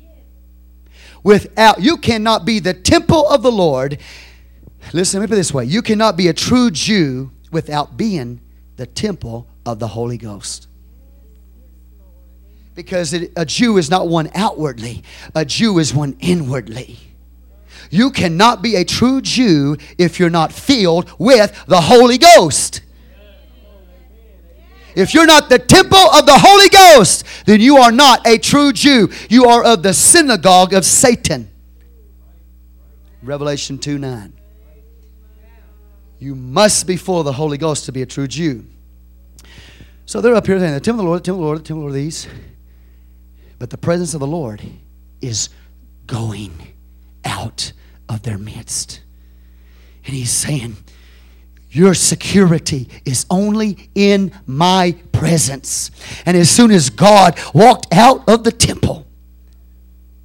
without, 1.22 1.80
you 1.80 1.96
cannot 1.96 2.44
be 2.44 2.58
the 2.58 2.74
temple 2.74 3.26
of 3.26 3.42
the 3.42 3.52
Lord. 3.52 3.98
Listen, 4.92 5.20
let 5.20 5.30
me 5.30 5.36
this 5.36 5.54
way 5.54 5.64
you 5.64 5.82
cannot 5.82 6.16
be 6.16 6.28
a 6.28 6.34
true 6.34 6.70
Jew 6.70 7.30
without 7.50 7.96
being 7.96 8.40
the 8.76 8.86
temple 8.86 9.46
of 9.64 9.78
the 9.78 9.88
Holy 9.88 10.18
Ghost. 10.18 10.68
Because 12.74 13.12
it, 13.12 13.32
a 13.36 13.44
Jew 13.44 13.78
is 13.78 13.90
not 13.90 14.08
one 14.08 14.30
outwardly, 14.34 15.02
a 15.34 15.44
Jew 15.44 15.78
is 15.78 15.94
one 15.94 16.16
inwardly. 16.20 16.98
You 17.90 18.10
cannot 18.10 18.62
be 18.62 18.76
a 18.76 18.84
true 18.84 19.20
Jew 19.20 19.76
if 19.98 20.18
you're 20.18 20.30
not 20.30 20.52
filled 20.52 21.10
with 21.18 21.64
the 21.66 21.80
Holy 21.80 22.18
Ghost. 22.18 22.82
If 24.94 25.14
you're 25.14 25.26
not 25.26 25.48
the 25.48 25.58
temple 25.58 25.98
of 25.98 26.26
the 26.26 26.38
Holy 26.38 26.68
Ghost, 26.68 27.24
then 27.46 27.60
you 27.60 27.76
are 27.76 27.92
not 27.92 28.26
a 28.26 28.38
true 28.38 28.72
Jew. 28.72 29.10
You 29.28 29.46
are 29.46 29.64
of 29.64 29.82
the 29.82 29.94
synagogue 29.94 30.72
of 30.74 30.84
Satan. 30.84 31.50
Revelation 33.22 33.78
2 33.78 33.98
9. 33.98 34.32
You 36.18 36.34
must 36.34 36.86
be 36.86 36.96
full 36.96 37.20
of 37.20 37.24
the 37.24 37.32
Holy 37.32 37.58
Ghost 37.58 37.86
to 37.86 37.92
be 37.92 38.02
a 38.02 38.06
true 38.06 38.26
Jew. 38.28 38.66
So 40.06 40.20
they're 40.20 40.34
up 40.34 40.46
here 40.46 40.58
saying, 40.58 40.74
The 40.74 40.80
temple 40.80 41.00
of 41.00 41.04
the 41.04 41.10
Lord, 41.10 41.20
the 41.20 41.26
temple 41.26 41.40
of 41.40 41.44
the 41.44 41.46
Lord, 41.46 41.58
the 41.58 41.68
temple 41.68 41.86
of 41.86 41.94
these. 41.94 42.26
But 43.58 43.70
the 43.70 43.78
presence 43.78 44.14
of 44.14 44.20
the 44.20 44.26
Lord 44.26 44.62
is 45.20 45.50
going 46.06 46.74
out 47.24 47.72
of 48.08 48.22
their 48.22 48.38
midst. 48.38 49.02
And 50.04 50.14
he's 50.14 50.30
saying, 50.30 50.76
your 51.70 51.94
security 51.94 52.88
is 53.04 53.26
only 53.30 53.90
in 53.94 54.32
my 54.46 54.96
presence. 55.12 55.90
And 56.26 56.36
as 56.36 56.50
soon 56.50 56.70
as 56.70 56.90
God 56.90 57.38
walked 57.54 57.92
out 57.92 58.28
of 58.28 58.44
the 58.44 58.52
temple, 58.52 59.06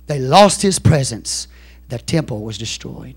they 0.07 0.19
lost 0.19 0.61
his 0.61 0.79
presence. 0.79 1.47
The 1.89 1.99
temple 1.99 2.43
was 2.43 2.57
destroyed. 2.57 3.15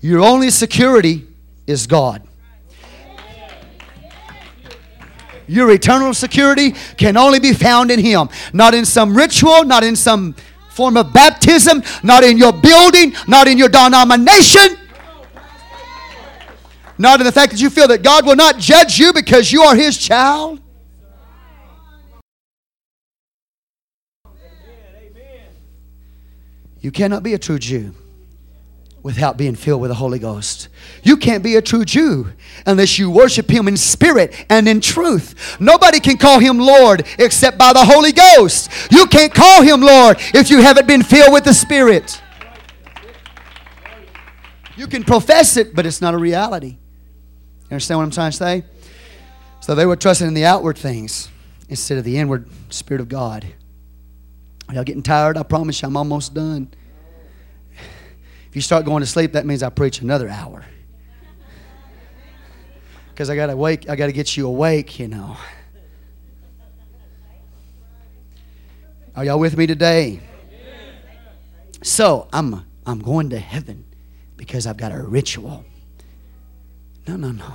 Your 0.00 0.20
only 0.20 0.50
security 0.50 1.26
is 1.66 1.86
God. 1.86 2.22
Your 5.46 5.70
eternal 5.70 6.14
security 6.14 6.72
can 6.96 7.16
only 7.16 7.38
be 7.38 7.52
found 7.52 7.90
in 7.90 8.00
Him. 8.00 8.28
Not 8.52 8.74
in 8.74 8.84
some 8.84 9.14
ritual, 9.14 9.64
not 9.64 9.84
in 9.84 9.94
some 9.94 10.34
form 10.70 10.96
of 10.96 11.12
baptism, 11.12 11.82
not 12.02 12.24
in 12.24 12.38
your 12.38 12.52
building, 12.52 13.14
not 13.28 13.46
in 13.46 13.58
your 13.58 13.68
denomination, 13.68 14.78
not 16.98 17.20
in 17.20 17.26
the 17.26 17.32
fact 17.32 17.52
that 17.52 17.60
you 17.60 17.70
feel 17.70 17.88
that 17.88 18.02
God 18.02 18.26
will 18.26 18.36
not 18.36 18.58
judge 18.58 18.98
you 18.98 19.12
because 19.12 19.52
you 19.52 19.62
are 19.62 19.74
His 19.74 19.98
child. 19.98 20.60
You 26.80 26.90
cannot 26.90 27.22
be 27.22 27.32
a 27.32 27.38
true 27.38 27.58
Jew 27.58 27.94
without 29.02 29.36
being 29.36 29.54
filled 29.54 29.80
with 29.80 29.90
the 29.90 29.94
Holy 29.94 30.18
Ghost. 30.18 30.68
You 31.02 31.16
can't 31.16 31.42
be 31.42 31.56
a 31.56 31.62
true 31.62 31.84
Jew 31.84 32.30
unless 32.66 32.98
you 32.98 33.10
worship 33.10 33.50
Him 33.50 33.68
in 33.68 33.76
spirit 33.76 34.46
and 34.50 34.68
in 34.68 34.82
truth. 34.82 35.56
Nobody 35.58 35.98
can 35.98 36.18
call 36.18 36.40
Him 36.40 36.58
Lord 36.58 37.06
except 37.18 37.56
by 37.56 37.72
the 37.72 37.84
Holy 37.84 38.12
Ghost. 38.12 38.70
You 38.90 39.06
can't 39.06 39.32
call 39.32 39.62
Him 39.62 39.80
Lord 39.80 40.18
if 40.34 40.50
you 40.50 40.60
haven't 40.60 40.86
been 40.86 41.02
filled 41.02 41.32
with 41.32 41.44
the 41.44 41.54
Spirit. 41.54 42.20
You 44.76 44.86
can 44.86 45.04
profess 45.04 45.56
it, 45.56 45.74
but 45.74 45.86
it's 45.86 46.00
not 46.00 46.14
a 46.14 46.18
reality. 46.18 46.78
You 47.64 47.74
understand 47.74 47.98
what 47.98 48.04
I'm 48.04 48.10
trying 48.10 48.30
to 48.30 48.36
say? 48.36 48.64
So 49.60 49.74
they 49.74 49.86
were 49.86 49.96
trusting 49.96 50.26
in 50.26 50.34
the 50.34 50.44
outward 50.44 50.76
things 50.76 51.30
instead 51.68 51.98
of 51.98 52.04
the 52.04 52.18
inward 52.18 52.48
Spirit 52.68 53.00
of 53.00 53.08
God. 53.08 53.46
Are 54.68 54.74
y'all 54.74 54.84
getting 54.84 55.02
tired? 55.02 55.36
I 55.36 55.42
promise 55.42 55.80
you, 55.80 55.88
I'm 55.88 55.96
almost 55.96 56.34
done. 56.34 56.68
If 58.48 58.54
you 58.54 58.62
start 58.62 58.84
going 58.84 59.00
to 59.00 59.06
sleep, 59.06 59.32
that 59.32 59.46
means 59.46 59.62
I 59.62 59.70
preach 59.70 60.00
another 60.00 60.28
hour. 60.28 60.64
Because 63.10 63.30
I 63.30 63.36
gotta 63.36 63.56
wake, 63.56 63.88
I 63.88 63.96
gotta 63.96 64.12
get 64.12 64.36
you 64.36 64.46
awake, 64.46 64.98
you 64.98 65.08
know. 65.08 65.36
Are 69.16 69.24
y'all 69.24 69.38
with 69.38 69.56
me 69.56 69.66
today? 69.66 70.20
So 71.82 72.28
I'm 72.32 72.64
I'm 72.86 72.98
going 73.00 73.30
to 73.30 73.38
heaven 73.38 73.84
because 74.36 74.66
I've 74.66 74.76
got 74.76 74.92
a 74.92 75.02
ritual. 75.02 75.64
No, 77.06 77.16
no, 77.16 77.32
no. 77.32 77.52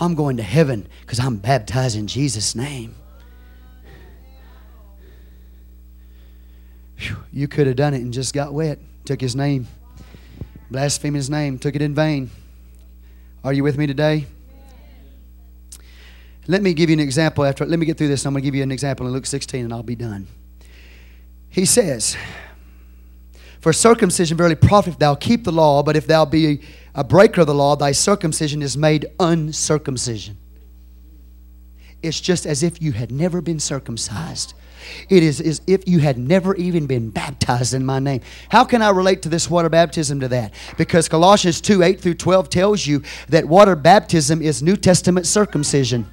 I'm 0.00 0.14
going 0.14 0.36
to 0.38 0.42
heaven 0.42 0.88
because 1.02 1.20
I'm 1.20 1.36
baptized 1.36 1.96
in 1.96 2.06
Jesus' 2.06 2.54
name. 2.54 2.94
Whew, 6.98 7.16
you 7.32 7.48
could 7.48 7.66
have 7.66 7.76
done 7.76 7.94
it 7.94 8.02
and 8.02 8.12
just 8.12 8.34
got 8.34 8.52
wet 8.52 8.78
took 9.04 9.20
his 9.20 9.36
name, 9.36 9.66
blasphemed 10.70 11.16
his 11.16 11.28
name, 11.28 11.58
took 11.58 11.74
it 11.74 11.82
in 11.82 11.94
vain. 11.94 12.30
Are 13.42 13.52
you 13.52 13.62
with 13.62 13.76
me 13.76 13.86
today? 13.86 14.26
Let 16.46 16.62
me 16.62 16.74
give 16.74 16.90
you 16.90 16.94
an 16.94 17.00
example 17.00 17.44
after 17.44 17.64
let 17.64 17.78
me 17.78 17.86
get 17.86 17.96
through 17.96 18.08
this. 18.08 18.24
I'm 18.26 18.32
going 18.32 18.42
to 18.42 18.46
give 18.46 18.54
you 18.54 18.62
an 18.62 18.72
example 18.72 19.06
in 19.06 19.12
Luke 19.12 19.26
16 19.26 19.64
and 19.64 19.72
I'll 19.72 19.82
be 19.82 19.96
done. 19.96 20.26
He 21.48 21.64
says, 21.64 22.16
For 23.60 23.72
circumcision 23.72 24.36
verily 24.36 24.56
profiteth 24.56 24.98
thou 24.98 25.14
keep 25.14 25.44
the 25.44 25.52
law, 25.52 25.82
but 25.82 25.96
if 25.96 26.06
thou 26.06 26.24
be 26.24 26.62
a 26.94 27.04
breaker 27.04 27.40
of 27.40 27.46
the 27.46 27.54
law, 27.54 27.74
thy 27.76 27.92
circumcision 27.92 28.62
is 28.62 28.76
made 28.76 29.06
uncircumcision. 29.18 30.36
It's 32.02 32.20
just 32.20 32.46
as 32.46 32.62
if 32.62 32.80
you 32.82 32.92
had 32.92 33.10
never 33.10 33.40
been 33.40 33.58
circumcised. 33.58 34.54
It 35.08 35.22
is 35.22 35.40
as 35.40 35.62
if 35.66 35.88
you 35.88 35.98
had 36.00 36.18
never 36.18 36.54
even 36.56 36.86
been 36.86 37.10
baptized 37.10 37.72
in 37.72 37.84
my 37.84 37.98
name. 37.98 38.20
How 38.50 38.64
can 38.64 38.82
I 38.82 38.90
relate 38.90 39.22
to 39.22 39.30
this 39.30 39.48
water 39.48 39.70
baptism 39.70 40.20
to 40.20 40.28
that? 40.28 40.52
Because 40.76 41.08
Colossians 41.08 41.60
2 41.62 41.82
8 41.82 42.00
through 42.00 42.14
12 42.14 42.50
tells 42.50 42.86
you 42.86 43.02
that 43.28 43.48
water 43.48 43.74
baptism 43.74 44.42
is 44.42 44.62
New 44.62 44.76
Testament 44.76 45.26
circumcision. 45.26 46.06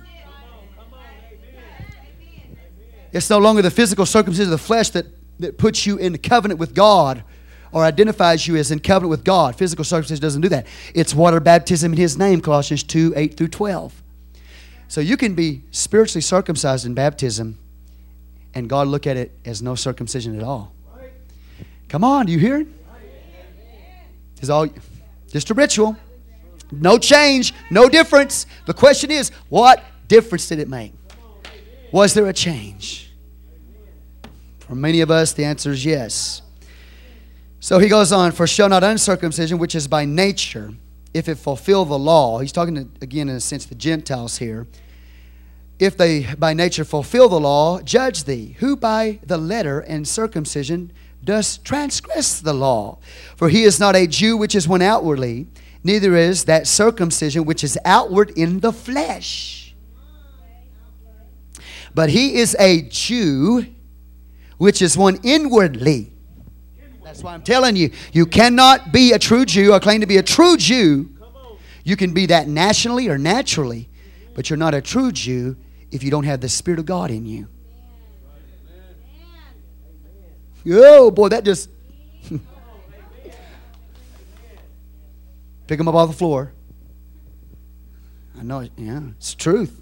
It's 3.11 3.29
no 3.29 3.39
longer 3.39 3.61
the 3.61 3.71
physical 3.71 4.05
circumcision 4.05 4.45
of 4.45 4.59
the 4.59 4.65
flesh 4.65 4.89
that, 4.91 5.05
that 5.39 5.57
puts 5.57 5.85
you 5.85 5.97
in 5.97 6.17
covenant 6.17 6.59
with 6.59 6.73
God 6.73 7.25
or 7.72 7.84
identifies 7.84 8.48
you 8.48 8.56
as 8.57 8.72
in 8.72 8.80
covenant 8.80 9.10
with 9.10 9.23
God. 9.23 9.56
Physical 9.56 9.85
circumcision 9.85 10.22
doesn't 10.22 10.41
do 10.41 10.49
that. 10.49 10.68
It's 10.93 11.14
water 11.14 11.39
baptism 11.39 11.93
in 11.93 11.98
His 11.98 12.18
name, 12.18 12.41
Colossians 12.41 12.84
2 12.84 13.14
8 13.15 13.38
through 13.38 13.48
12. 13.49 14.03
So 14.88 14.99
you 14.99 15.15
can 15.15 15.35
be 15.35 15.64
spiritually 15.72 16.22
circumcised 16.22 16.85
in 16.85 16.93
baptism 16.93 17.57
and 18.53 18.69
God 18.69 18.88
look 18.88 19.07
at 19.07 19.18
it 19.18 19.31
as 19.45 19.61
no 19.61 19.76
circumcision 19.76 20.38
at 20.38 20.43
all. 20.43 20.73
Come 21.88 22.03
on, 22.03 22.26
do 22.26 22.31
you 22.31 22.39
hear 22.39 22.57
it? 22.57 22.68
It's 24.38 24.49
all 24.49 24.68
just 25.31 25.49
a 25.49 25.53
ritual. 25.53 25.95
No 26.72 26.98
change, 26.98 27.53
no 27.69 27.89
difference. 27.89 28.45
The 28.65 28.73
question 28.73 29.11
is, 29.11 29.30
what 29.49 29.84
difference 30.07 30.48
did 30.48 30.60
it 30.60 30.69
make? 30.69 30.93
Was 31.91 32.14
there 32.14 32.27
a 32.27 32.34
change? 32.34 33.11
For 34.60 34.76
many 34.76 35.02
of 35.02 35.11
us, 35.11 35.34
the 35.34 35.43
answer 35.43 35.72
is 35.72 35.84
yes. 35.84 36.41
So 37.63 37.77
he 37.77 37.89
goes 37.89 38.11
on, 38.11 38.31
for 38.31 38.47
shall 38.47 38.69
not 38.69 38.83
uncircumcision, 38.83 39.59
which 39.59 39.75
is 39.75 39.88
by 39.88 40.03
nature, 40.03 40.73
if 41.13 41.29
it 41.29 41.35
fulfill 41.35 41.85
the 41.85 41.97
law, 41.97 42.39
he's 42.39 42.51
talking 42.51 42.73
to, 42.73 42.88
again 43.01 43.29
in 43.29 43.35
a 43.35 43.39
sense 43.39 43.67
the 43.67 43.75
Gentiles 43.75 44.39
here, 44.39 44.65
if 45.77 45.95
they 45.95 46.33
by 46.33 46.55
nature 46.55 46.83
fulfill 46.83 47.29
the 47.29 47.39
law, 47.39 47.79
judge 47.83 48.23
thee, 48.23 48.55
who 48.59 48.75
by 48.75 49.19
the 49.23 49.38
letter 49.38 49.79
and 49.79 50.07
circumcision 50.07 50.91
does 51.23 51.59
transgress 51.59 52.39
the 52.39 52.53
law. 52.53 52.97
For 53.35 53.47
he 53.47 53.61
is 53.61 53.79
not 53.79 53.95
a 53.95 54.07
Jew 54.07 54.38
which 54.38 54.55
is 54.55 54.67
one 54.67 54.81
outwardly, 54.81 55.45
neither 55.83 56.15
is 56.15 56.45
that 56.45 56.65
circumcision 56.65 57.45
which 57.45 57.63
is 57.63 57.77
outward 57.85 58.31
in 58.31 58.61
the 58.61 58.73
flesh. 58.73 59.75
But 61.93 62.09
he 62.09 62.38
is 62.38 62.55
a 62.59 62.81
Jew 62.81 63.67
which 64.57 64.81
is 64.81 64.97
one 64.97 65.19
inwardly. 65.21 66.10
That's 67.11 67.23
why 67.23 67.33
I'm 67.33 67.41
telling 67.41 67.75
you, 67.75 67.91
you 68.13 68.25
cannot 68.25 68.93
be 68.93 69.11
a 69.11 69.19
true 69.19 69.43
Jew 69.43 69.73
or 69.73 69.81
claim 69.81 69.99
to 69.99 70.07
be 70.07 70.15
a 70.15 70.23
true 70.23 70.55
Jew. 70.55 71.09
You 71.83 71.97
can 71.97 72.13
be 72.13 72.27
that 72.27 72.47
nationally 72.47 73.09
or 73.09 73.17
naturally, 73.17 73.89
but 74.33 74.49
you're 74.49 74.55
not 74.55 74.73
a 74.73 74.79
true 74.79 75.11
Jew 75.11 75.57
if 75.91 76.03
you 76.03 76.09
don't 76.09 76.23
have 76.23 76.39
the 76.39 76.47
Spirit 76.47 76.79
of 76.79 76.85
God 76.85 77.11
in 77.11 77.25
you. 77.25 77.49
Oh, 80.69 81.11
boy, 81.11 81.27
that 81.27 81.43
just. 81.43 81.69
Pick 85.67 85.79
them 85.79 85.89
up 85.89 85.95
off 85.95 86.11
the 86.11 86.15
floor. 86.15 86.53
I 88.39 88.43
know, 88.43 88.69
yeah, 88.77 89.01
it's 89.17 89.35
truth. 89.35 89.81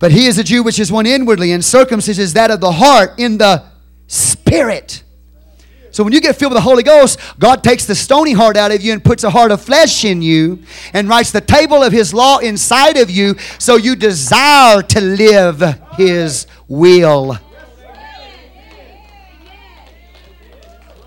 But 0.00 0.10
he 0.10 0.26
is 0.26 0.38
a 0.38 0.42
Jew 0.42 0.64
which 0.64 0.80
is 0.80 0.90
one 0.90 1.06
inwardly, 1.06 1.52
and 1.52 1.64
circumcision 1.64 2.24
is 2.24 2.32
that 2.32 2.50
of 2.50 2.60
the 2.60 2.72
heart 2.72 3.20
in 3.20 3.38
the 3.38 3.64
spirit. 4.08 5.04
So 5.92 6.02
when 6.02 6.14
you 6.14 6.22
get 6.22 6.36
filled 6.36 6.52
with 6.52 6.56
the 6.56 6.62
Holy 6.62 6.82
Ghost, 6.82 7.20
God 7.38 7.62
takes 7.62 7.84
the 7.84 7.94
stony 7.94 8.32
heart 8.32 8.56
out 8.56 8.72
of 8.72 8.80
you 8.80 8.94
and 8.94 9.04
puts 9.04 9.24
a 9.24 9.30
heart 9.30 9.52
of 9.52 9.60
flesh 9.60 10.06
in 10.06 10.22
you 10.22 10.62
and 10.94 11.06
writes 11.06 11.30
the 11.30 11.40
table 11.42 11.82
of 11.82 11.92
His 11.92 12.14
law 12.14 12.38
inside 12.38 12.96
of 12.96 13.10
you 13.10 13.38
so 13.58 13.76
you 13.76 13.94
desire 13.94 14.80
to 14.82 15.00
live 15.02 15.62
His 15.98 16.46
will. 16.66 17.38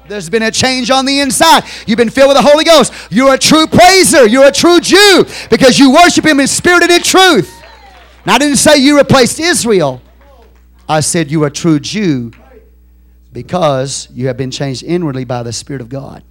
There's 0.08 0.30
been 0.30 0.44
a 0.44 0.52
change 0.52 0.92
on 0.92 1.08
the 1.08 1.20
inside. 1.20 1.64
You've 1.88 1.98
been 1.98 2.12
filled 2.12 2.28
with 2.28 2.38
the 2.38 2.48
Holy 2.48 2.64
Ghost. 2.64 2.94
You're 3.10 3.34
a 3.34 3.40
true 3.40 3.66
praiser. 3.66 4.28
You're 4.28 4.46
a 4.46 4.52
true 4.52 4.80
Jew 4.80 5.26
because 5.50 5.80
you 5.80 5.92
worship 5.92 6.24
Him 6.24 6.40
in 6.40 6.46
spirit 6.46 6.84
and 6.84 6.92
in 6.92 7.02
truth. 7.02 7.52
Now, 8.24 8.36
I 8.36 8.38
didn't 8.38 8.58
say 8.58 8.78
you 8.78 9.00
replaced 9.00 9.40
Israel. 9.40 10.00
I 10.88 11.00
said 11.00 11.32
you 11.32 11.44
are 11.44 11.48
a 11.48 11.52
true 11.52 11.80
Jew 11.80 12.32
because 13.36 14.08
you 14.14 14.28
have 14.28 14.38
been 14.38 14.50
changed 14.50 14.82
inwardly 14.82 15.26
by 15.26 15.44
the 15.44 15.52
Spirit 15.52 15.82
of 15.82 15.90
God. 15.90 16.24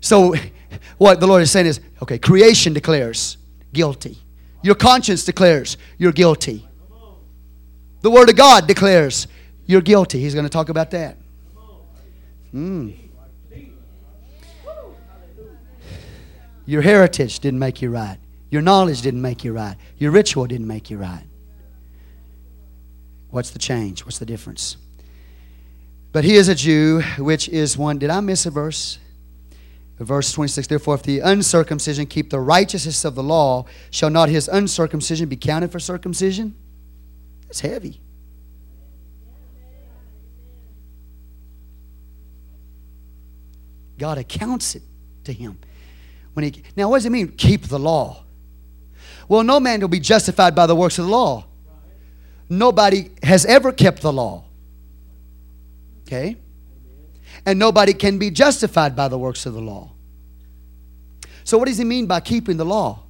So, 0.00 0.34
what 0.98 1.20
the 1.20 1.26
Lord 1.28 1.42
is 1.42 1.50
saying 1.52 1.66
is 1.66 1.80
okay, 2.02 2.18
creation 2.18 2.72
declares 2.72 3.38
guilty, 3.72 4.18
your 4.62 4.74
conscience 4.74 5.24
declares 5.24 5.76
you're 5.98 6.12
guilty. 6.12 6.66
The 8.00 8.10
Word 8.10 8.28
of 8.28 8.34
God 8.34 8.66
declares 8.66 9.28
you're 9.66 9.82
guilty. 9.82 10.18
He's 10.18 10.34
going 10.34 10.46
to 10.46 10.50
talk 10.50 10.68
about 10.68 10.90
that. 10.90 11.16
Mm. 12.52 12.96
Your 16.66 16.82
heritage 16.82 17.38
didn't 17.38 17.60
make 17.60 17.82
you 17.82 17.90
right. 17.90 18.18
Your 18.50 18.62
knowledge 18.62 19.02
didn't 19.02 19.22
make 19.22 19.44
you 19.44 19.52
right. 19.52 19.76
Your 19.96 20.10
ritual 20.10 20.46
didn't 20.46 20.66
make 20.66 20.90
you 20.90 20.98
right. 20.98 21.27
What's 23.30 23.50
the 23.50 23.58
change? 23.58 24.04
What's 24.04 24.18
the 24.18 24.26
difference? 24.26 24.76
But 26.12 26.24
he 26.24 26.36
is 26.36 26.48
a 26.48 26.54
Jew, 26.54 27.02
which 27.18 27.48
is 27.48 27.76
one. 27.76 27.98
Did 27.98 28.10
I 28.10 28.20
miss 28.20 28.46
a 28.46 28.50
verse? 28.50 28.98
Verse 29.98 30.32
26 30.32 30.68
Therefore, 30.68 30.94
if 30.94 31.02
the 31.02 31.20
uncircumcision 31.20 32.06
keep 32.06 32.30
the 32.30 32.40
righteousness 32.40 33.04
of 33.04 33.14
the 33.14 33.22
law, 33.22 33.66
shall 33.90 34.10
not 34.10 34.28
his 34.28 34.48
uncircumcision 34.48 35.28
be 35.28 35.36
counted 35.36 35.72
for 35.72 35.80
circumcision? 35.80 36.54
That's 37.42 37.60
heavy. 37.60 38.00
God 43.98 44.18
accounts 44.18 44.76
it 44.76 44.82
to 45.24 45.32
him. 45.32 45.58
When 46.34 46.44
he, 46.44 46.62
now, 46.76 46.88
what 46.88 46.98
does 46.98 47.06
it 47.06 47.10
mean, 47.10 47.32
keep 47.32 47.66
the 47.66 47.80
law? 47.80 48.22
Well, 49.28 49.42
no 49.42 49.58
man 49.58 49.80
will 49.80 49.88
be 49.88 50.00
justified 50.00 50.54
by 50.54 50.66
the 50.66 50.76
works 50.76 50.98
of 50.98 51.06
the 51.06 51.10
law. 51.10 51.46
Nobody 52.48 53.10
has 53.22 53.44
ever 53.44 53.72
kept 53.72 54.02
the 54.02 54.12
law. 54.12 54.44
Okay? 56.06 56.36
And 57.44 57.58
nobody 57.58 57.92
can 57.92 58.18
be 58.18 58.30
justified 58.30 58.96
by 58.96 59.08
the 59.08 59.18
works 59.18 59.46
of 59.46 59.54
the 59.54 59.60
law. 59.60 59.92
So, 61.44 61.58
what 61.58 61.68
does 61.68 61.78
he 61.78 61.84
mean 61.84 62.06
by 62.06 62.20
keeping 62.20 62.56
the 62.56 62.64
law? 62.64 63.04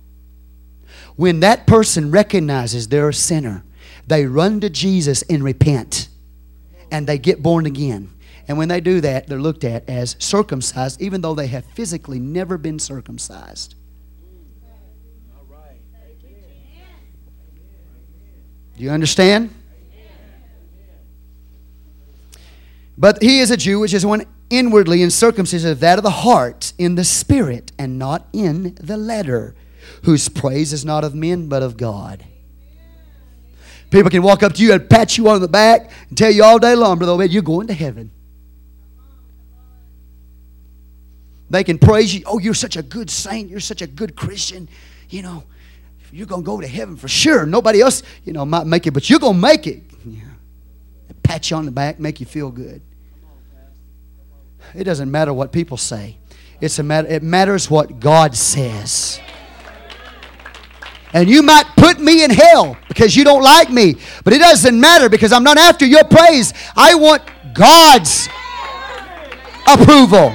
When 1.16 1.40
that 1.40 1.66
person 1.66 2.10
recognizes 2.10 2.88
they're 2.88 3.08
a 3.08 3.14
sinner, 3.14 3.64
they 4.06 4.26
run 4.26 4.60
to 4.60 4.70
Jesus 4.70 5.22
and 5.22 5.42
repent, 5.42 6.08
and 6.90 7.06
they 7.06 7.18
get 7.18 7.42
born 7.42 7.66
again. 7.66 8.10
And 8.46 8.56
when 8.56 8.68
they 8.68 8.80
do 8.80 9.00
that, 9.02 9.26
they're 9.26 9.40
looked 9.40 9.64
at 9.64 9.88
as 9.88 10.16
circumcised, 10.18 11.02
even 11.02 11.20
though 11.20 11.34
they 11.34 11.48
have 11.48 11.64
physically 11.66 12.18
never 12.18 12.56
been 12.56 12.78
circumcised. 12.78 13.74
Do 18.78 18.84
you 18.84 18.90
understand? 18.90 19.52
But 22.96 23.20
he 23.20 23.40
is 23.40 23.50
a 23.50 23.56
Jew, 23.56 23.80
which 23.80 23.92
is 23.92 24.06
one 24.06 24.24
inwardly 24.50 25.02
in 25.02 25.10
circumcision 25.10 25.70
of 25.70 25.80
that 25.80 25.98
of 25.98 26.04
the 26.04 26.10
heart, 26.10 26.72
in 26.78 26.94
the 26.94 27.04
spirit, 27.04 27.72
and 27.76 27.98
not 27.98 28.26
in 28.32 28.76
the 28.80 28.96
letter, 28.96 29.56
whose 30.04 30.28
praise 30.28 30.72
is 30.72 30.84
not 30.84 31.02
of 31.02 31.14
men, 31.14 31.48
but 31.48 31.62
of 31.62 31.76
God. 31.76 32.24
People 33.90 34.10
can 34.10 34.22
walk 34.22 34.42
up 34.44 34.52
to 34.54 34.62
you 34.62 34.72
and 34.72 34.88
pat 34.88 35.18
you 35.18 35.28
on 35.28 35.40
the 35.40 35.48
back 35.48 35.90
and 36.08 36.16
tell 36.16 36.30
you 36.30 36.44
all 36.44 36.58
day 36.58 36.76
long, 36.76 36.98
Brother 36.98 37.24
you're 37.24 37.42
going 37.42 37.66
to 37.66 37.74
heaven. 37.74 38.12
They 41.50 41.64
can 41.64 41.78
praise 41.78 42.14
you. 42.14 42.22
Oh, 42.26 42.38
you're 42.38 42.54
such 42.54 42.76
a 42.76 42.82
good 42.82 43.10
saint. 43.10 43.50
You're 43.50 43.58
such 43.58 43.82
a 43.82 43.86
good 43.86 44.14
Christian. 44.14 44.68
You 45.08 45.22
know, 45.22 45.44
you're 46.12 46.26
going 46.26 46.42
to 46.42 46.46
go 46.46 46.60
to 46.60 46.66
heaven 46.66 46.96
for 46.96 47.08
sure. 47.08 47.46
Nobody 47.46 47.80
else, 47.80 48.02
you 48.24 48.32
know, 48.32 48.44
might 48.44 48.66
make 48.66 48.86
it, 48.86 48.92
but 48.92 49.08
you're 49.10 49.18
going 49.18 49.34
to 49.34 49.40
make 49.40 49.66
it. 49.66 49.82
Yeah. 50.04 50.22
Pat 51.22 51.50
you 51.50 51.56
on 51.56 51.66
the 51.66 51.70
back, 51.70 51.98
make 51.98 52.20
you 52.20 52.26
feel 52.26 52.50
good. 52.50 52.80
It 54.74 54.84
doesn't 54.84 55.10
matter 55.10 55.32
what 55.32 55.52
people 55.52 55.76
say. 55.76 56.16
It's 56.60 56.78
a 56.78 56.82
matter, 56.82 57.08
it 57.08 57.22
matters 57.22 57.70
what 57.70 58.00
God 58.00 58.34
says. 58.34 59.20
And 61.12 61.28
you 61.28 61.42
might 61.42 61.64
put 61.76 62.00
me 62.00 62.24
in 62.24 62.30
hell 62.30 62.76
because 62.88 63.16
you 63.16 63.24
don't 63.24 63.42
like 63.42 63.70
me. 63.70 63.96
But 64.24 64.32
it 64.32 64.38
doesn't 64.38 64.78
matter 64.78 65.08
because 65.08 65.32
I'm 65.32 65.44
not 65.44 65.56
after 65.56 65.86
your 65.86 66.04
praise. 66.04 66.52
I 66.76 66.94
want 66.94 67.22
God's 67.54 68.28
approval. 69.66 70.34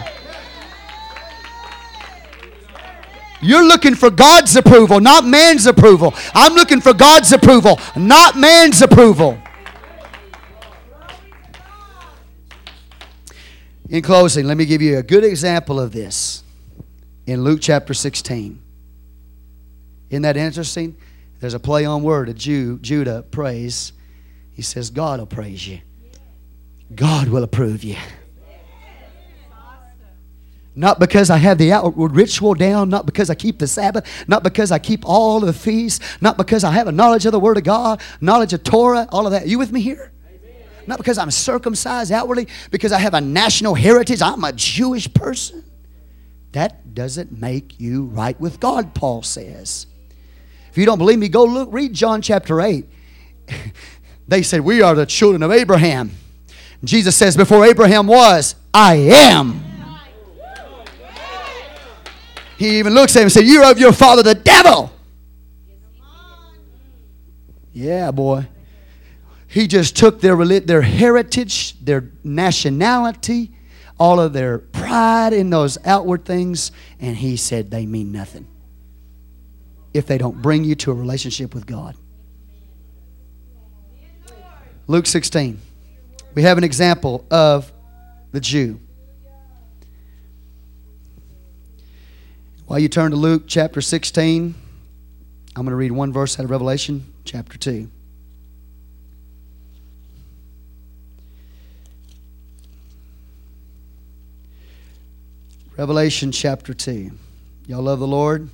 You're 3.44 3.68
looking 3.68 3.96
for 3.96 4.10
God's 4.10 4.56
approval, 4.56 5.00
not 5.00 5.26
man's 5.26 5.66
approval. 5.66 6.14
I'm 6.34 6.54
looking 6.54 6.82
for 6.82 6.94
God's 6.94 7.32
approval, 7.32 7.80
not 7.96 8.38
man's 8.38 8.82
approval. 8.82 9.38
In 13.90 14.02
closing, 14.02 14.48
let 14.48 14.58
me 14.58 14.66
give 14.66 14.82
you 14.82 14.98
a 14.98 15.04
good 15.04 15.24
example 15.24 15.80
of 15.80 15.92
this 15.92 16.44
in 17.28 17.44
Luke 17.44 17.60
chapter 17.62 17.94
16. 17.94 18.60
Isn't 20.10 20.22
that 20.24 20.38
interesting? 20.38 20.96
There's 21.40 21.54
a 21.54 21.60
play 21.60 21.86
on 21.86 22.04
word. 22.04 22.30
A 22.30 22.34
Jew, 22.34 22.80
Judah 22.80 23.24
praise. 23.24 23.94
He 24.54 24.62
says, 24.62 24.90
God 24.90 25.20
will 25.20 25.28
praise 25.28 25.68
you. 25.68 25.82
God 26.96 27.28
will 27.28 27.44
approve 27.44 27.84
you. 27.84 27.98
Not 30.76 31.00
because 31.00 31.30
I 31.30 31.38
have 31.38 31.60
the 31.60 31.72
outward 31.72 32.16
ritual 32.16 32.56
down, 32.56 32.90
not 32.90 33.06
because 33.06 33.30
I 33.30 33.36
keep 33.36 33.60
the 33.60 33.68
Sabbath, 33.68 34.08
not 34.28 34.42
because 34.42 34.72
I 34.72 34.80
keep 34.80 35.04
all 35.06 35.40
the 35.40 35.54
feasts, 35.54 36.00
not 36.20 36.36
because 36.36 36.64
I 36.64 36.72
have 36.72 36.88
a 36.88 36.92
knowledge 36.92 37.26
of 37.26 37.32
the 37.32 37.40
Word 37.40 37.58
of 37.58 37.64
God, 37.64 38.02
knowledge 38.20 38.54
of 38.54 38.64
Torah, 38.64 39.08
all 39.12 39.28
of 39.28 39.32
that. 39.34 39.44
Are 39.44 39.48
you 39.48 39.60
with 39.60 39.72
me 39.72 39.82
here? 39.82 40.12
Not 40.88 40.98
because 40.98 41.18
I'm 41.18 41.32
circumcised 41.32 42.12
outwardly, 42.12 42.48
because 42.72 42.92
I 42.92 43.00
have 43.00 43.14
a 43.14 43.22
national 43.22 43.76
heritage. 43.76 44.22
I'm 44.22 44.44
a 44.44 44.52
Jewish 44.52 45.14
person. 45.14 45.64
That 46.54 46.94
doesn't 46.94 47.40
make 47.40 47.80
you 47.80 48.06
right 48.06 48.40
with 48.40 48.60
God, 48.60 48.94
Paul 48.94 49.24
says. 49.24 49.88
If 50.70 50.78
you 50.78 50.86
don't 50.86 50.98
believe 50.98 51.20
me, 51.20 51.30
go 51.30 51.46
look, 51.46 51.70
read 51.72 51.94
John 51.94 52.22
chapter 52.22 52.62
8. 52.62 52.86
they 54.28 54.42
said, 54.42 54.62
We 54.62 54.82
are 54.82 54.96
the 54.96 55.06
children 55.06 55.44
of 55.44 55.52
Abraham. 55.52 56.12
Jesus 56.84 57.16
says, 57.16 57.38
Before 57.38 57.66
Abraham 57.66 58.08
was, 58.08 58.56
I 58.74 58.96
am. 58.96 59.73
He 62.64 62.80
even 62.80 62.94
looks 62.94 63.14
at 63.18 63.20
him 63.20 63.24
and 63.24 63.32
said, 63.34 63.44
You're 63.44 63.70
of 63.70 63.78
your 63.78 63.92
father, 63.92 64.24
the 64.24 64.36
devil. 64.36 64.90
Yeah, 67.74 68.12
boy. 68.12 68.48
He 69.50 69.68
just 69.68 69.98
took 69.98 70.22
their, 70.22 70.38
their 70.62 70.82
heritage, 70.82 71.78
their 71.84 72.10
nationality, 72.24 73.52
all 74.00 74.18
of 74.22 74.32
their 74.32 74.60
pride 74.60 75.34
in 75.34 75.50
those 75.50 75.78
outward 75.84 76.24
things, 76.24 76.72
and 77.02 77.18
he 77.18 77.36
said 77.36 77.70
they 77.70 77.86
mean 77.86 78.14
nothing 78.14 78.48
if 79.94 80.08
they 80.08 80.18
don't 80.18 80.42
bring 80.42 80.64
you 80.64 80.76
to 80.76 80.92
a 80.92 80.94
relationship 80.94 81.54
with 81.54 81.66
God. 81.66 81.98
Luke 84.88 85.06
16. 85.06 85.60
We 86.34 86.44
have 86.44 86.58
an 86.58 86.64
example 86.64 87.26
of 87.30 87.74
the 88.32 88.40
Jew. 88.40 88.80
While 92.66 92.80
you 92.80 92.88
turn 92.88 93.12
to 93.12 93.18
Luke 93.18 93.44
chapter 93.46 93.82
16, 93.82 94.56
I'm 95.56 95.64
going 95.64 95.72
to 95.72 95.76
read 95.76 95.92
one 95.92 96.14
verse 96.14 96.40
out 96.40 96.46
of 96.46 96.50
Revelation 96.50 97.14
chapter 97.26 97.58
2. 97.58 97.90
Revelation 105.76 106.32
chapter 106.32 106.74
2. 106.74 107.12
Y'all 107.68 107.82
love 107.82 108.00
the 108.00 108.08
Lord? 108.08 108.50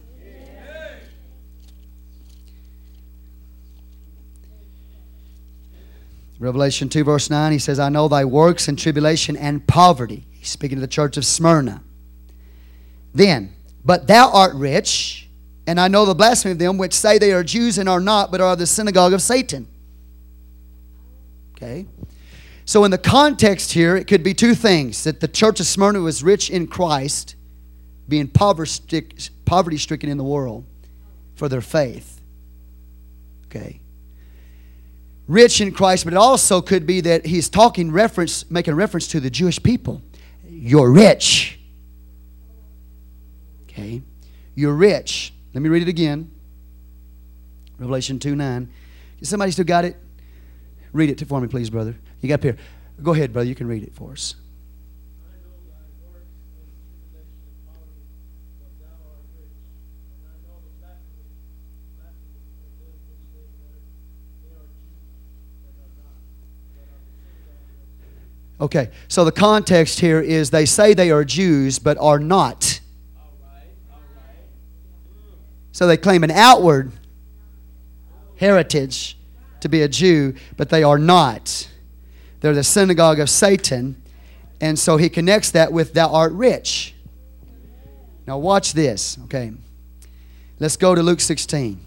Revelation 6.40 6.90
2, 6.90 7.04
verse 7.04 7.30
9, 7.30 7.52
he 7.52 7.60
says, 7.60 7.80
I 7.80 7.90
know 7.90 8.08
thy 8.08 8.26
works 8.26 8.68
and 8.68 8.80
tribulation 8.80 9.38
and 9.38 9.68
poverty. 9.68 10.26
He's 10.32 10.50
speaking 10.50 10.78
to 10.78 10.82
the 10.82 10.88
church 10.88 11.16
of 11.18 11.26
Smyrna. 11.26 11.84
Then, 13.14 13.54
but 13.84 14.08
thou 14.08 14.32
art 14.32 14.56
rich, 14.56 15.28
and 15.68 15.80
I 15.80 15.88
know 15.88 16.06
the 16.06 16.16
blasphemy 16.16 16.54
of 16.54 16.60
them 16.60 16.78
which 16.78 16.94
say 16.94 17.18
they 17.18 17.32
are 17.32 17.44
Jews 17.44 17.78
and 17.78 17.88
are 17.88 18.00
not, 18.00 18.32
but 18.32 18.42
are 18.42 18.56
the 18.56 18.66
synagogue 18.66 19.14
of 19.14 19.22
Satan. 19.22 19.68
Okay? 21.56 21.86
So, 22.66 22.84
in 22.84 22.92
the 22.92 22.98
context 22.98 23.74
here, 23.74 23.96
it 23.96 24.06
could 24.06 24.24
be 24.24 24.34
two 24.34 24.54
things 24.54 25.04
that 25.04 25.20
the 25.20 25.28
church 25.28 25.60
of 25.60 25.66
Smyrna 25.66 26.02
was 26.02 26.24
rich 26.24 26.50
in 26.50 26.68
Christ, 26.68 27.36
being 28.08 28.28
poverty 28.28 29.78
stricken 29.78 30.10
in 30.10 30.18
the 30.18 30.24
world 30.24 30.66
for 31.36 31.50
their 31.50 31.62
faith. 31.62 32.22
Okay. 33.46 33.82
Rich 35.28 35.62
in 35.62 35.72
Christ, 35.72 36.06
but 36.06 36.14
it 36.14 36.18
also 36.18 36.62
could 36.62 36.88
be 36.88 37.02
that 37.02 37.26
he's 37.26 37.50
talking 37.50 37.92
reference, 37.92 38.50
making 38.50 38.76
reference 38.76 39.08
to 39.10 39.20
the 39.20 39.30
Jewish 39.30 39.62
people. 39.62 40.02
You're 40.48 40.92
rich. 40.92 41.59
Okay. 43.80 44.02
You're 44.56 44.74
rich. 44.74 45.34
Let 45.54 45.62
me 45.62 45.70
read 45.70 45.82
it 45.82 45.88
again. 45.88 46.32
Revelation 47.78 48.20
2 48.20 48.36
9. 48.36 48.70
Somebody 49.22 49.52
still 49.52 49.66
got 49.66 49.86
it? 49.86 49.98
Read 50.92 51.10
it 51.10 51.28
for 51.28 51.40
me, 51.40 51.48
please, 51.48 51.70
brother. 51.70 51.96
You 52.22 52.30
got 52.30 52.36
up 52.36 52.44
here. 52.44 52.58
Go 53.02 53.14
ahead, 53.14 53.32
brother. 53.32 53.48
You 53.48 53.56
can 53.56 53.68
read 53.68 53.84
it 53.84 53.94
for 53.94 54.12
us. 54.12 54.36
Okay, 68.62 68.90
so 69.08 69.24
the 69.24 69.32
context 69.32 70.02
here 70.02 70.20
is 70.20 70.50
they 70.50 70.66
say 70.66 70.94
they 70.94 71.12
are 71.12 71.24
Jews 71.24 71.80
but 71.80 71.98
are 71.98 72.20
not. 72.20 72.79
So 75.80 75.88
they 75.88 75.96
claim 75.96 76.26
an 76.26 76.32
outward 76.32 76.92
heritage 78.36 79.18
to 79.62 79.70
be 79.70 79.82
a 79.82 79.88
Jew, 79.88 80.36
but 80.58 80.68
they 80.68 80.84
are 80.84 81.00
not. 81.00 81.70
They're 82.42 82.54
the 82.54 82.66
synagogue 82.66 83.18
of 83.22 83.30
Satan. 83.30 83.96
And 84.60 84.78
so 84.78 84.98
he 84.98 85.08
connects 85.08 85.52
that 85.52 85.72
with 85.72 85.94
thou 85.94 86.12
art 86.14 86.34
rich. 86.34 86.94
Now, 88.28 88.40
watch 88.40 88.74
this, 88.74 89.20
okay? 89.24 89.54
Let's 90.60 90.76
go 90.76 90.96
to 90.96 91.02
Luke 91.02 91.22
16. 91.22 91.80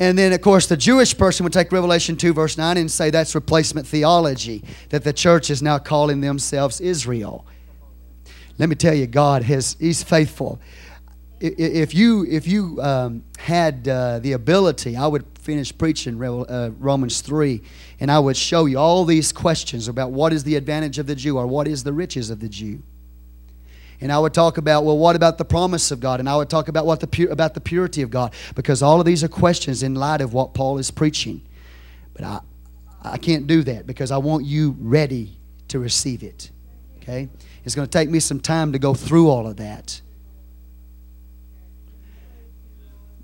And 0.00 0.18
then, 0.18 0.32
of 0.32 0.40
course, 0.40 0.66
the 0.66 0.76
Jewish 0.76 1.16
person 1.16 1.44
would 1.44 1.52
take 1.52 1.70
Revelation 1.70 2.16
2, 2.16 2.32
verse 2.32 2.58
9, 2.58 2.76
and 2.76 2.90
say 2.90 3.10
that's 3.10 3.36
replacement 3.36 3.86
theology, 3.86 4.64
that 4.88 5.04
the 5.04 5.12
church 5.12 5.48
is 5.48 5.62
now 5.62 5.78
calling 5.78 6.22
themselves 6.22 6.80
Israel. 6.80 7.46
Let 8.58 8.68
me 8.68 8.74
tell 8.74 8.94
you, 8.94 9.06
God 9.06 9.42
has, 9.42 9.76
He's 9.78 10.02
faithful. 10.02 10.60
If 11.38 11.94
you, 11.94 12.24
if 12.24 12.48
you 12.48 12.80
um, 12.80 13.22
had 13.38 13.86
uh, 13.86 14.20
the 14.20 14.32
ability, 14.32 14.96
I 14.96 15.06
would 15.06 15.26
finish 15.38 15.76
preaching 15.76 16.22
uh, 16.22 16.70
Romans 16.78 17.20
3, 17.20 17.60
and 18.00 18.10
I 18.10 18.18
would 18.18 18.36
show 18.36 18.64
you 18.64 18.78
all 18.78 19.04
these 19.04 19.32
questions 19.32 19.86
about 19.86 20.12
what 20.12 20.32
is 20.32 20.44
the 20.44 20.56
advantage 20.56 20.98
of 20.98 21.06
the 21.06 21.14
Jew 21.14 21.36
or 21.36 21.46
what 21.46 21.68
is 21.68 21.84
the 21.84 21.92
riches 21.92 22.30
of 22.30 22.40
the 22.40 22.48
Jew. 22.48 22.82
And 24.00 24.12
I 24.12 24.18
would 24.18 24.34
talk 24.34 24.58
about, 24.58 24.84
well, 24.84 24.98
what 24.98 25.16
about 25.16 25.38
the 25.38 25.44
promise 25.44 25.90
of 25.90 26.00
God? 26.00 26.20
And 26.20 26.28
I 26.28 26.36
would 26.36 26.50
talk 26.50 26.68
about 26.68 26.86
what 26.86 27.00
the 27.00 27.06
pu- 27.06 27.30
about 27.30 27.54
the 27.54 27.60
purity 27.60 28.02
of 28.02 28.10
God, 28.10 28.34
because 28.54 28.82
all 28.82 29.00
of 29.00 29.06
these 29.06 29.24
are 29.24 29.28
questions 29.28 29.82
in 29.82 29.94
light 29.94 30.20
of 30.20 30.32
what 30.34 30.54
Paul 30.54 30.78
is 30.78 30.90
preaching. 30.90 31.42
But 32.12 32.24
I, 32.24 32.40
I 33.02 33.18
can't 33.18 33.46
do 33.46 33.62
that 33.64 33.86
because 33.86 34.10
I 34.10 34.18
want 34.18 34.44
you 34.44 34.76
ready 34.78 35.38
to 35.68 35.78
receive 35.78 36.22
it. 36.22 36.50
Okay, 36.98 37.28
it's 37.66 37.74
going 37.74 37.86
to 37.86 37.90
take 37.90 38.08
me 38.08 38.20
some 38.20 38.38
time 38.38 38.72
to 38.72 38.78
go 38.78 38.94
through 38.94 39.28
all 39.28 39.48
of 39.48 39.56
that. 39.56 40.00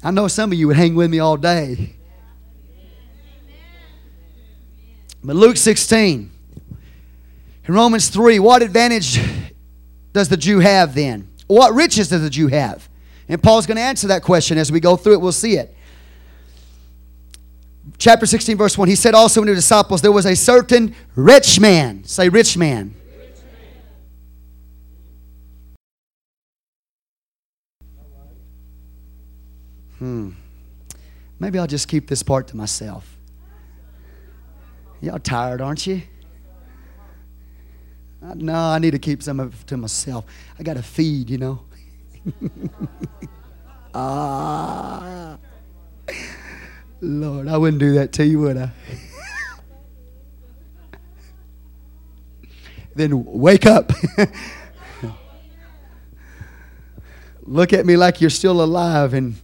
I 0.02 0.10
know 0.10 0.26
some 0.26 0.50
of 0.50 0.58
you 0.58 0.66
would 0.66 0.76
hang 0.76 0.96
with 0.96 1.12
me 1.12 1.20
all 1.20 1.36
day. 1.36 1.94
But 5.22 5.36
Luke 5.36 5.56
16, 5.56 6.28
in 7.68 7.74
Romans 7.74 8.08
3, 8.08 8.40
what 8.40 8.62
advantage 8.62 9.20
does 10.12 10.28
the 10.28 10.36
Jew 10.36 10.58
have 10.58 10.92
then? 10.96 11.30
What 11.46 11.72
riches 11.72 12.08
does 12.08 12.22
the 12.22 12.30
Jew 12.30 12.48
have? 12.48 12.88
And 13.28 13.40
Paul's 13.40 13.66
going 13.66 13.76
to 13.76 13.82
answer 13.82 14.08
that 14.08 14.24
question 14.24 14.58
as 14.58 14.72
we 14.72 14.80
go 14.80 14.96
through 14.96 15.12
it. 15.12 15.20
We'll 15.20 15.30
see 15.30 15.56
it. 15.56 15.72
Chapter 17.96 18.26
16, 18.26 18.56
verse 18.56 18.76
1. 18.76 18.88
He 18.88 18.96
said 18.96 19.14
also 19.14 19.40
to 19.44 19.50
the 19.50 19.54
disciples, 19.54 20.02
There 20.02 20.10
was 20.10 20.26
a 20.26 20.34
certain 20.34 20.96
rich 21.14 21.60
man. 21.60 22.02
Say, 22.02 22.28
rich 22.28 22.56
man. 22.56 22.96
Hmm. 30.02 30.30
Maybe 31.38 31.60
I'll 31.60 31.68
just 31.68 31.86
keep 31.86 32.08
this 32.08 32.24
part 32.24 32.48
to 32.48 32.56
myself. 32.56 33.16
Y'all 35.00 35.20
tired, 35.20 35.60
aren't 35.60 35.86
you? 35.86 36.02
No, 38.34 38.52
I 38.52 38.80
need 38.80 38.90
to 38.90 38.98
keep 38.98 39.22
some 39.22 39.38
of 39.38 39.60
it 39.60 39.66
to 39.68 39.76
myself. 39.76 40.24
I 40.58 40.64
got 40.64 40.74
to 40.74 40.82
feed, 40.82 41.30
you 41.30 41.38
know. 41.38 41.60
ah. 43.94 45.38
Lord, 47.00 47.46
I 47.46 47.56
wouldn't 47.56 47.78
do 47.78 47.94
that 47.94 48.10
to 48.14 48.26
you, 48.26 48.40
would 48.40 48.56
I? 48.56 48.72
then 52.96 53.24
wake 53.24 53.66
up. 53.66 53.92
Look 57.44 57.72
at 57.72 57.86
me 57.86 57.96
like 57.96 58.20
you're 58.20 58.30
still 58.30 58.64
alive. 58.64 59.14
And, 59.14 59.36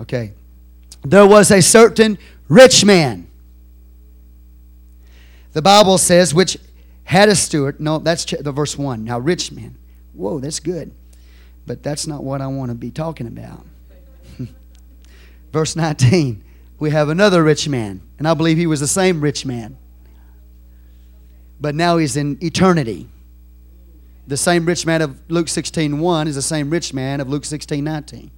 okay. 0.00 0.32
There 1.02 1.26
was 1.26 1.50
a 1.50 1.62
certain 1.62 2.18
rich 2.48 2.84
man. 2.84 3.28
The 5.52 5.62
Bible 5.62 5.98
says, 5.98 6.34
which 6.34 6.58
had 7.04 7.28
a 7.28 7.34
steward. 7.34 7.80
No, 7.80 7.98
that's 7.98 8.24
the 8.24 8.52
verse 8.52 8.76
1. 8.76 9.04
Now, 9.04 9.18
rich 9.18 9.50
man. 9.50 9.76
Whoa, 10.12 10.40
that's 10.40 10.60
good. 10.60 10.92
But 11.66 11.82
that's 11.82 12.06
not 12.06 12.22
what 12.22 12.40
I 12.40 12.46
want 12.48 12.70
to 12.70 12.74
be 12.74 12.90
talking 12.90 13.26
about. 13.26 13.64
verse 15.52 15.74
19. 15.76 16.44
We 16.78 16.90
have 16.90 17.08
another 17.08 17.42
rich 17.42 17.68
man. 17.68 18.02
And 18.18 18.28
I 18.28 18.34
believe 18.34 18.56
he 18.56 18.66
was 18.66 18.80
the 18.80 18.86
same 18.86 19.20
rich 19.20 19.46
man. 19.46 19.76
But 21.60 21.74
now 21.74 21.96
he's 21.96 22.16
in 22.16 22.38
eternity. 22.42 23.08
The 24.26 24.36
same 24.36 24.66
rich 24.66 24.84
man 24.84 25.02
of 25.02 25.18
Luke 25.30 25.48
16 25.48 25.98
1 25.98 26.28
is 26.28 26.34
the 26.34 26.42
same 26.42 26.70
rich 26.70 26.92
man 26.92 27.20
of 27.20 27.28
Luke 27.28 27.44
16 27.44 27.82
19. 27.82 28.30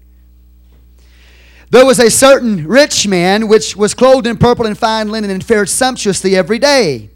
There 1.71 1.87
was 1.87 2.01
a 2.01 2.11
certain 2.11 2.67
rich 2.67 3.07
man 3.07 3.47
which 3.47 3.77
was 3.77 3.95
clothed 3.95 4.27
in 4.27 4.37
purple 4.37 4.67
and 4.67 4.77
fine 4.77 5.09
linen 5.09 5.31
and 5.31 5.45
fared 5.45 5.69
sumptuously 5.69 6.37
every 6.37 6.59
day. 6.59 7.11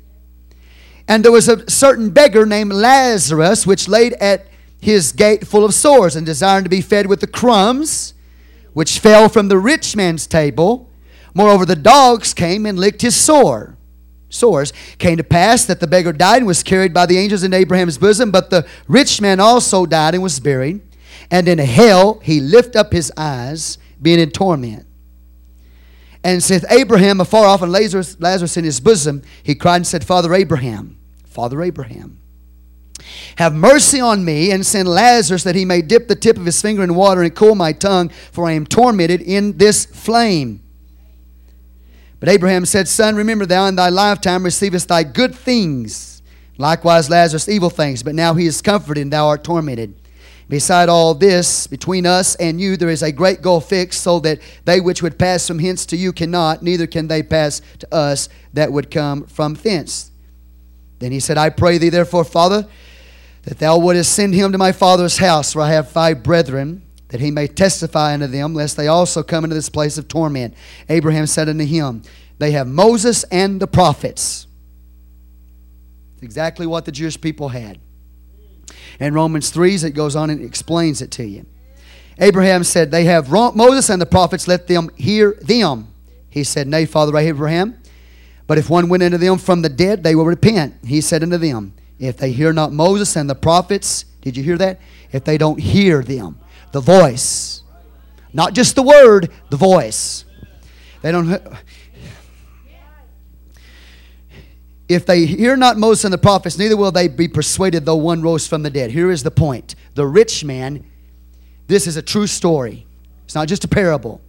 And 1.08 1.24
there 1.24 1.32
was 1.32 1.48
a 1.48 1.68
certain 1.68 2.10
beggar 2.10 2.46
named 2.46 2.72
Lazarus, 2.72 3.66
which 3.66 3.88
laid 3.88 4.12
at 4.14 4.46
his 4.80 5.12
gate 5.12 5.46
full 5.46 5.64
of 5.64 5.74
sores, 5.74 6.14
and 6.14 6.24
desired 6.24 6.64
to 6.64 6.70
be 6.70 6.80
fed 6.80 7.06
with 7.06 7.20
the 7.20 7.26
crumbs 7.26 8.14
which 8.74 8.98
fell 8.98 9.28
from 9.28 9.48
the 9.48 9.58
rich 9.58 9.96
man's 9.96 10.26
table. 10.26 10.90
Moreover, 11.34 11.64
the 11.64 11.76
dogs 11.76 12.32
came 12.32 12.64
and 12.66 12.78
licked 12.78 13.02
his 13.02 13.16
sore. 13.16 13.76
Sores 14.28 14.72
came 14.98 15.16
to 15.16 15.24
pass 15.24 15.64
that 15.64 15.80
the 15.80 15.86
beggar 15.86 16.12
died 16.12 16.38
and 16.38 16.46
was 16.46 16.62
carried 16.62 16.92
by 16.92 17.06
the 17.06 17.18
angels 17.18 17.42
in 17.42 17.54
Abraham's 17.54 17.98
bosom, 17.98 18.30
but 18.30 18.50
the 18.50 18.66
rich 18.88 19.20
man 19.20 19.40
also 19.40 19.86
died 19.86 20.14
and 20.14 20.22
was 20.22 20.40
buried. 20.40 20.80
And 21.30 21.48
in 21.48 21.58
hell 21.58 22.20
he 22.22 22.40
lift 22.40 22.76
up 22.76 22.92
his 22.92 23.12
eyes, 23.16 23.78
being 24.00 24.20
in 24.20 24.30
torment. 24.30 24.86
And 26.22 26.42
saith 26.42 26.64
Abraham 26.70 27.20
afar 27.20 27.44
off, 27.44 27.62
and 27.62 27.70
Lazarus, 27.70 28.18
Lazarus 28.18 28.56
in 28.56 28.64
his 28.64 28.80
bosom, 28.80 29.22
he 29.42 29.54
cried 29.54 29.76
and 29.76 29.86
said, 29.86 30.04
Father 30.04 30.32
Abraham, 30.32 30.98
Father 31.26 31.62
Abraham, 31.62 32.18
have 33.36 33.54
mercy 33.54 34.00
on 34.00 34.24
me 34.24 34.50
and 34.50 34.64
send 34.64 34.88
Lazarus 34.88 35.44
that 35.44 35.54
he 35.54 35.64
may 35.64 35.82
dip 35.82 36.08
the 36.08 36.16
tip 36.16 36.36
of 36.36 36.46
his 36.46 36.60
finger 36.62 36.82
in 36.82 36.94
water 36.94 37.22
and 37.22 37.34
cool 37.34 37.54
my 37.54 37.72
tongue, 37.72 38.08
for 38.32 38.46
I 38.46 38.52
am 38.52 38.66
tormented 38.66 39.20
in 39.20 39.58
this 39.58 39.84
flame. 39.84 40.62
But 42.20 42.28
Abraham 42.28 42.64
said, 42.64 42.88
Son, 42.88 43.16
remember 43.16 43.44
thou 43.44 43.66
in 43.66 43.76
thy 43.76 43.90
lifetime 43.90 44.44
receivest 44.44 44.88
thy 44.88 45.02
good 45.02 45.34
things, 45.34 46.22
likewise 46.56 47.10
Lazarus 47.10 47.48
evil 47.48 47.68
things, 47.68 48.02
but 48.02 48.14
now 48.14 48.32
he 48.32 48.46
is 48.46 48.62
comforted 48.62 49.02
and 49.02 49.12
thou 49.12 49.26
art 49.26 49.44
tormented. 49.44 49.94
Beside 50.48 50.88
all 50.88 51.14
this, 51.14 51.66
between 51.66 52.04
us 52.04 52.34
and 52.36 52.60
you, 52.60 52.76
there 52.76 52.90
is 52.90 53.02
a 53.02 53.10
great 53.10 53.40
gulf 53.40 53.68
fixed, 53.68 54.02
so 54.02 54.20
that 54.20 54.40
they 54.64 54.80
which 54.80 55.02
would 55.02 55.18
pass 55.18 55.48
from 55.48 55.58
hence 55.58 55.86
to 55.86 55.96
you 55.96 56.12
cannot, 56.12 56.62
neither 56.62 56.86
can 56.86 57.08
they 57.08 57.22
pass 57.22 57.62
to 57.78 57.94
us 57.94 58.28
that 58.52 58.70
would 58.70 58.90
come 58.90 59.24
from 59.26 59.54
thence. 59.54 60.10
Then 60.98 61.12
he 61.12 61.20
said, 61.20 61.38
I 61.38 61.50
pray 61.50 61.78
thee, 61.78 61.88
therefore, 61.88 62.24
Father, 62.24 62.66
that 63.42 63.58
thou 63.58 63.78
wouldest 63.78 64.12
send 64.12 64.34
him 64.34 64.52
to 64.52 64.58
my 64.58 64.72
father's 64.72 65.18
house, 65.18 65.54
where 65.54 65.64
I 65.64 65.70
have 65.70 65.88
five 65.88 66.22
brethren, 66.22 66.82
that 67.08 67.20
he 67.20 67.30
may 67.30 67.46
testify 67.46 68.12
unto 68.12 68.26
them, 68.26 68.54
lest 68.54 68.76
they 68.76 68.88
also 68.88 69.22
come 69.22 69.44
into 69.44 69.54
this 69.54 69.68
place 69.68 69.98
of 69.98 70.08
torment. 70.08 70.54
Abraham 70.88 71.26
said 71.26 71.48
unto 71.48 71.64
him, 71.64 72.02
They 72.38 72.50
have 72.52 72.66
Moses 72.66 73.24
and 73.24 73.60
the 73.60 73.66
prophets. 73.66 74.46
Exactly 76.20 76.66
what 76.66 76.84
the 76.84 76.92
Jewish 76.92 77.20
people 77.20 77.48
had. 77.50 77.78
In 79.00 79.14
Romans 79.14 79.50
3, 79.50 79.74
it 79.74 79.90
goes 79.90 80.16
on 80.16 80.30
and 80.30 80.42
explains 80.42 81.02
it 81.02 81.10
to 81.12 81.24
you. 81.24 81.46
Abraham 82.18 82.62
said, 82.64 82.90
They 82.90 83.04
have 83.04 83.30
Moses 83.30 83.90
and 83.90 84.00
the 84.00 84.06
prophets, 84.06 84.46
let 84.46 84.66
them 84.66 84.90
hear 84.96 85.32
them. 85.42 85.88
He 86.30 86.44
said, 86.44 86.68
Nay, 86.68 86.84
Father 86.84 87.16
Abraham, 87.16 87.78
but 88.46 88.58
if 88.58 88.68
one 88.68 88.88
went 88.88 89.02
into 89.02 89.18
them 89.18 89.38
from 89.38 89.62
the 89.62 89.68
dead, 89.68 90.02
they 90.02 90.14
will 90.14 90.26
repent. 90.26 90.74
He 90.84 91.00
said 91.00 91.22
unto 91.22 91.38
them, 91.38 91.74
If 91.98 92.16
they 92.16 92.32
hear 92.32 92.52
not 92.52 92.72
Moses 92.72 93.16
and 93.16 93.28
the 93.28 93.34
prophets, 93.34 94.04
did 94.20 94.36
you 94.36 94.42
hear 94.42 94.58
that? 94.58 94.80
If 95.12 95.24
they 95.24 95.38
don't 95.38 95.58
hear 95.60 96.02
them, 96.02 96.38
the 96.72 96.80
voice, 96.80 97.62
not 98.32 98.52
just 98.52 98.74
the 98.74 98.82
word, 98.82 99.30
the 99.50 99.56
voice. 99.56 100.24
They 101.02 101.12
don't. 101.12 101.42
If 104.88 105.06
they 105.06 105.24
hear 105.24 105.56
not 105.56 105.78
Moses 105.78 106.04
and 106.04 106.12
the 106.12 106.18
prophets, 106.18 106.58
neither 106.58 106.76
will 106.76 106.92
they 106.92 107.08
be 107.08 107.28
persuaded 107.28 107.86
though 107.86 107.96
one 107.96 108.20
rose 108.20 108.46
from 108.46 108.62
the 108.62 108.70
dead. 108.70 108.90
Here 108.90 109.10
is 109.10 109.22
the 109.22 109.30
point. 109.30 109.74
The 109.94 110.06
rich 110.06 110.44
man, 110.44 110.84
this 111.66 111.86
is 111.86 111.96
a 111.96 112.02
true 112.02 112.26
story. 112.26 112.86
It's 113.24 113.34
not 113.34 113.48
just 113.48 113.64
a 113.64 113.68
parable. 113.68 114.20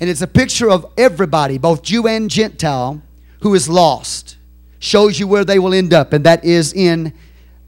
And 0.00 0.10
it's 0.10 0.22
a 0.22 0.26
picture 0.26 0.68
of 0.68 0.92
everybody, 0.98 1.58
both 1.58 1.82
Jew 1.82 2.08
and 2.08 2.28
Gentile, 2.28 3.00
who 3.42 3.54
is 3.54 3.68
lost. 3.68 4.36
Shows 4.80 5.20
you 5.20 5.28
where 5.28 5.44
they 5.44 5.58
will 5.58 5.72
end 5.72 5.94
up, 5.94 6.12
and 6.12 6.24
that 6.24 6.44
is 6.44 6.72
in 6.72 7.14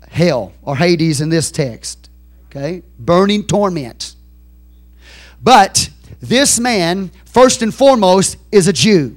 hell 0.08 0.52
or 0.62 0.76
Hades 0.76 1.20
in 1.20 1.28
this 1.28 1.50
text. 1.50 2.10
Okay? 2.46 2.82
Burning 2.98 3.46
torment. 3.46 4.16
But 5.40 5.90
this 6.20 6.58
man, 6.58 7.12
first 7.24 7.62
and 7.62 7.72
foremost, 7.72 8.36
is 8.50 8.66
a 8.66 8.72
Jew 8.72 9.16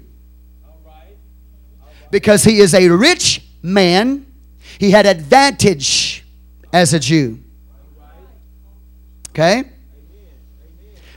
because 2.12 2.44
he 2.44 2.60
is 2.60 2.74
a 2.74 2.90
rich 2.90 3.42
man. 3.62 4.26
He 4.80 4.92
had 4.92 5.06
advantage 5.06 6.24
as 6.72 6.94
a 6.94 7.00
Jew. 7.00 7.40
Okay? 9.30 9.64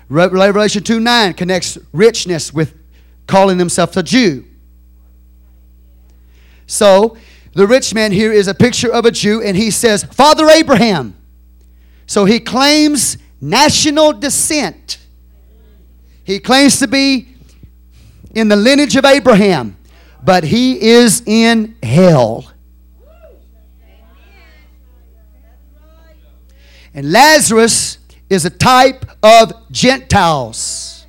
Revelation 0.08 0.82
2 0.82 1.00
9 1.00 1.34
connects 1.34 1.78
richness 1.92 2.52
with 2.52 2.76
calling 3.26 3.58
himself 3.58 3.96
a 3.96 4.02
Jew. 4.02 4.44
So, 6.66 7.16
The 7.54 7.66
rich 7.66 7.94
man 7.94 8.12
here 8.12 8.32
is 8.32 8.48
a 8.48 8.54
picture 8.54 8.90
of 8.90 9.04
a 9.04 9.10
Jew, 9.10 9.42
and 9.42 9.56
he 9.56 9.70
says, 9.70 10.04
Father 10.04 10.48
Abraham. 10.48 11.14
So 12.06 12.24
he 12.24 12.40
claims 12.40 13.18
national 13.40 14.14
descent. 14.14 14.98
He 16.24 16.38
claims 16.38 16.78
to 16.78 16.88
be 16.88 17.28
in 18.34 18.48
the 18.48 18.56
lineage 18.56 18.96
of 18.96 19.04
Abraham, 19.04 19.76
but 20.24 20.44
he 20.44 20.80
is 20.80 21.22
in 21.26 21.76
hell. 21.82 22.52
And 26.94 27.10
Lazarus 27.10 27.98
is 28.28 28.44
a 28.44 28.50
type 28.50 29.04
of 29.22 29.52
Gentiles. 29.70 31.06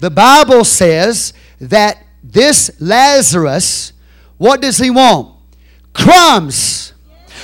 The 0.00 0.10
Bible 0.10 0.64
says 0.64 1.32
that 1.60 2.02
this 2.22 2.70
Lazarus, 2.80 3.92
what 4.38 4.60
does 4.60 4.78
he 4.78 4.90
want? 4.90 5.34
Crumbs, 5.92 6.92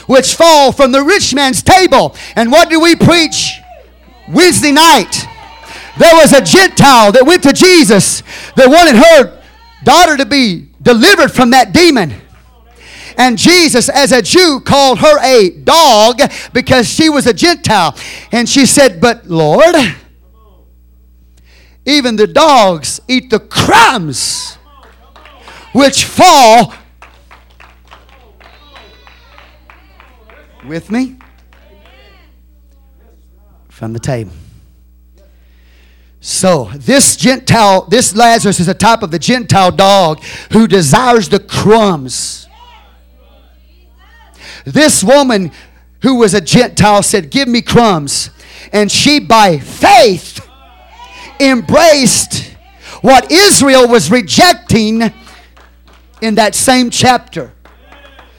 which 0.07 0.35
fall 0.35 0.73
from 0.73 0.93
the 0.93 1.03
rich 1.03 1.35
man's 1.35 1.63
table. 1.63 2.15
And 2.35 2.51
what 2.53 2.71
do 2.71 2.81
we 2.81 2.97
preach 2.97 3.59
Wednesday 4.29 4.73
night? 4.73 5.27
There 5.99 6.15
was 6.15 6.33
a 6.33 6.43
Gentile 6.43 7.13
that 7.13 7.25
went 7.27 7.43
to 7.45 7.53
Jesus 7.53 8.23
that 8.57 8.69
wanted 8.69 8.97
her 8.97 9.36
daughter 9.87 10.17
to 10.17 10.27
be 10.27 10.69
delivered 10.83 11.31
from 11.31 11.51
that 11.51 11.73
demon. 11.73 12.13
And 13.17 13.39
Jesus, 13.39 13.89
as 13.89 14.13
a 14.13 14.21
Jew, 14.21 14.61
called 14.61 14.99
her 14.99 15.19
a 15.25 15.51
dog 15.51 16.21
because 16.53 16.87
she 16.87 17.09
was 17.09 17.27
a 17.27 17.33
Gentile. 17.33 17.97
And 18.31 18.47
she 18.47 18.67
said, 18.67 19.01
But 19.01 19.27
Lord, 19.27 19.75
even 21.87 22.17
the 22.17 22.27
dogs 22.27 23.01
eat 23.09 23.31
the 23.31 23.39
crumbs 23.41 24.57
which 25.73 26.05
fall 26.05 26.75
with 30.67 30.91
me 30.91 31.17
from 33.69 33.93
the 33.93 34.01
table. 34.01 34.33
So, 36.29 36.73
this 36.75 37.15
Gentile, 37.15 37.83
this 37.83 38.17
Lazarus 38.17 38.59
is 38.59 38.67
a 38.67 38.75
type 38.75 39.05
of 39.05 39.13
the 39.13 39.19
Gentile 39.19 39.71
dog 39.71 40.21
who 40.51 40.67
desires 40.67 41.29
the 41.29 41.39
crumbs. 41.39 42.49
This 44.65 45.05
woman 45.05 45.53
who 46.03 46.17
was 46.17 46.35
a 46.35 46.41
Gentile 46.41 47.05
said, 47.05 47.31
Give 47.31 47.47
me 47.47 47.63
crumbs. 47.63 48.31
And 48.73 48.91
she, 48.91 49.21
by 49.21 49.59
faith, 49.61 50.45
embraced 51.39 52.57
what 53.03 53.31
Israel 53.31 53.87
was 53.87 54.11
rejecting 54.11 55.03
in 56.21 56.35
that 56.35 56.57
same 56.57 56.91
chapter. 56.91 57.53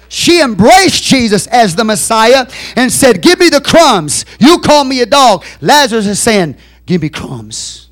She 0.10 0.42
embraced 0.42 1.06
Jesus 1.06 1.48
as 1.48 1.78
the 1.78 1.86
Messiah 1.86 2.48
and 2.76 2.92
said, 2.92 3.22
Give 3.22 3.40
me 3.40 3.48
the 3.48 3.62
crumbs. 3.62 4.26
You 4.42 4.60
call 4.60 4.84
me 4.84 5.00
a 5.00 5.06
dog. 5.06 5.46
Lazarus 5.62 6.06
is 6.06 6.20
saying, 6.20 6.58
Give 6.88 7.02
me 7.02 7.10
crumbs. 7.10 7.90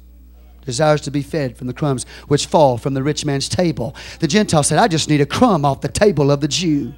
Desires 0.66 1.02
to 1.02 1.12
be 1.12 1.22
fed 1.22 1.58
from 1.58 1.68
the 1.68 1.74
crumbs 1.74 2.08
which 2.28 2.48
fall 2.48 2.80
from 2.80 2.96
the 2.96 3.04
rich 3.04 3.24
man's 3.24 3.48
table. 3.48 3.96
The 4.20 4.28
Gentile 4.28 4.64
said, 4.64 4.80
I 4.80 4.88
just 4.88 5.10
need 5.10 5.22
a 5.22 5.26
crumb 5.26 5.64
off 5.64 5.82
the 5.82 5.90
table 5.90 6.32
of 6.32 6.42
the 6.42 6.48
Jew. 6.48 6.94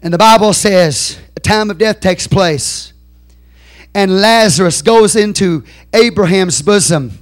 And 0.00 0.14
the 0.14 0.18
Bible 0.18 0.52
says 0.52 1.18
a 1.36 1.40
time 1.40 1.70
of 1.70 1.78
death 1.78 2.00
takes 2.00 2.26
place. 2.26 2.92
And 3.94 4.20
Lazarus 4.20 4.80
goes 4.80 5.16
into 5.16 5.64
Abraham's 5.92 6.62
bosom 6.62 7.17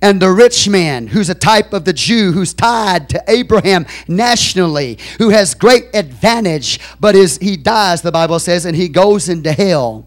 and 0.00 0.22
the 0.22 0.30
rich 0.30 0.68
man, 0.68 1.08
who's 1.08 1.28
a 1.28 1.34
type 1.34 1.72
of 1.72 1.84
the 1.84 1.92
Jew, 1.92 2.30
who's 2.32 2.54
tied 2.54 3.08
to 3.08 3.22
Abraham 3.26 3.84
nationally, 4.06 4.98
who 5.18 5.30
has 5.30 5.54
great 5.54 5.86
advantage, 5.92 6.78
but 7.00 7.16
is 7.16 7.38
he 7.38 7.56
dies, 7.56 8.02
the 8.02 8.12
Bible 8.12 8.38
says, 8.38 8.64
and 8.64 8.76
he 8.76 8.88
goes 8.88 9.28
into 9.28 9.52
hell. 9.52 10.06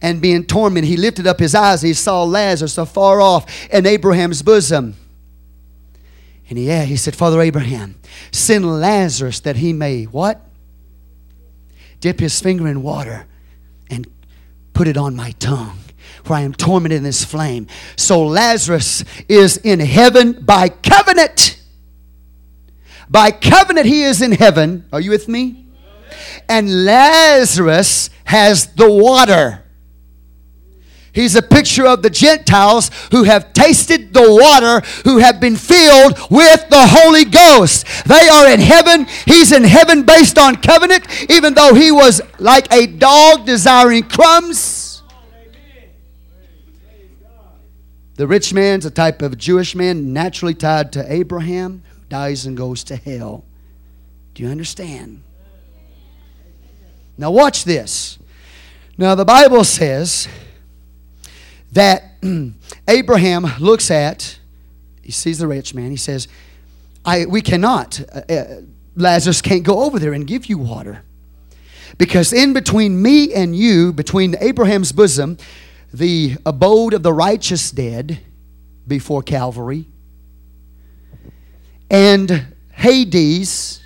And 0.00 0.22
being 0.22 0.44
tormented, 0.44 0.88
he 0.88 0.96
lifted 0.96 1.26
up 1.26 1.40
his 1.40 1.56
eyes, 1.56 1.82
he 1.82 1.94
saw 1.94 2.22
Lazarus 2.22 2.78
afar 2.78 3.20
off 3.20 3.68
in 3.70 3.86
Abraham's 3.86 4.42
bosom. 4.42 4.94
And 6.48 6.56
he, 6.56 6.70
he 6.84 6.96
said, 6.96 7.16
Father 7.16 7.40
Abraham, 7.40 7.96
send 8.30 8.80
Lazarus 8.80 9.40
that 9.40 9.56
he 9.56 9.72
may 9.72 10.04
what? 10.04 10.40
Dip 12.00 12.20
his 12.20 12.40
finger 12.40 12.68
in 12.68 12.82
water 12.82 13.26
and 13.90 14.06
put 14.72 14.86
it 14.86 14.96
on 14.96 15.16
my 15.16 15.32
tongue 15.32 15.80
for 16.28 16.34
I 16.34 16.42
am 16.42 16.52
tormented 16.52 16.98
in 16.98 17.02
this 17.02 17.24
flame. 17.24 17.66
So 17.96 18.22
Lazarus 18.26 19.02
is 19.30 19.56
in 19.56 19.80
heaven 19.80 20.32
by 20.44 20.68
covenant. 20.68 21.58
By 23.08 23.30
covenant, 23.30 23.86
he 23.86 24.02
is 24.02 24.20
in 24.20 24.32
heaven. 24.32 24.84
Are 24.92 25.00
you 25.00 25.10
with 25.10 25.26
me? 25.26 25.66
And 26.46 26.84
Lazarus 26.84 28.10
has 28.24 28.66
the 28.74 28.90
water. 28.90 29.64
He's 31.14 31.34
a 31.34 31.40
picture 31.40 31.86
of 31.86 32.02
the 32.02 32.10
Gentiles 32.10 32.90
who 33.10 33.22
have 33.24 33.54
tasted 33.54 34.12
the 34.12 34.30
water, 34.30 34.86
who 35.04 35.18
have 35.18 35.40
been 35.40 35.56
filled 35.56 36.12
with 36.30 36.68
the 36.68 36.86
Holy 36.86 37.24
Ghost. 37.24 37.86
They 38.06 38.28
are 38.28 38.50
in 38.50 38.60
heaven. 38.60 39.06
He's 39.24 39.50
in 39.50 39.64
heaven 39.64 40.02
based 40.02 40.36
on 40.38 40.56
covenant, 40.56 41.30
even 41.30 41.54
though 41.54 41.72
he 41.72 41.90
was 41.90 42.20
like 42.38 42.70
a 42.70 42.86
dog 42.86 43.46
desiring 43.46 44.02
crumbs. 44.02 44.77
The 48.18 48.26
rich 48.26 48.52
man's 48.52 48.84
a 48.84 48.90
type 48.90 49.22
of 49.22 49.38
Jewish 49.38 49.76
man 49.76 50.12
naturally 50.12 50.52
tied 50.52 50.92
to 50.94 51.12
Abraham 51.12 51.84
who 51.88 52.00
dies 52.08 52.46
and 52.46 52.56
goes 52.56 52.82
to 52.84 52.96
hell. 52.96 53.44
Do 54.34 54.42
you 54.42 54.48
understand? 54.48 55.22
Now, 57.16 57.30
watch 57.30 57.62
this. 57.62 58.18
Now, 58.96 59.14
the 59.14 59.24
Bible 59.24 59.62
says 59.62 60.26
that 61.70 62.16
Abraham 62.88 63.46
looks 63.60 63.88
at, 63.88 64.40
he 65.00 65.12
sees 65.12 65.38
the 65.38 65.46
rich 65.46 65.72
man, 65.72 65.92
he 65.92 65.96
says, 65.96 66.26
I, 67.04 67.24
We 67.26 67.40
cannot, 67.40 68.00
uh, 68.12 68.32
uh, 68.32 68.60
Lazarus 68.96 69.40
can't 69.40 69.62
go 69.62 69.84
over 69.84 70.00
there 70.00 70.12
and 70.12 70.26
give 70.26 70.46
you 70.46 70.58
water. 70.58 71.04
Because 71.98 72.32
in 72.32 72.52
between 72.52 73.00
me 73.00 73.32
and 73.32 73.54
you, 73.54 73.92
between 73.92 74.34
Abraham's 74.40 74.90
bosom, 74.90 75.38
the 75.92 76.36
abode 76.44 76.94
of 76.94 77.02
the 77.02 77.12
righteous 77.12 77.70
dead 77.70 78.20
before 78.86 79.22
Calvary, 79.22 79.86
and 81.90 82.54
Hades, 82.72 83.80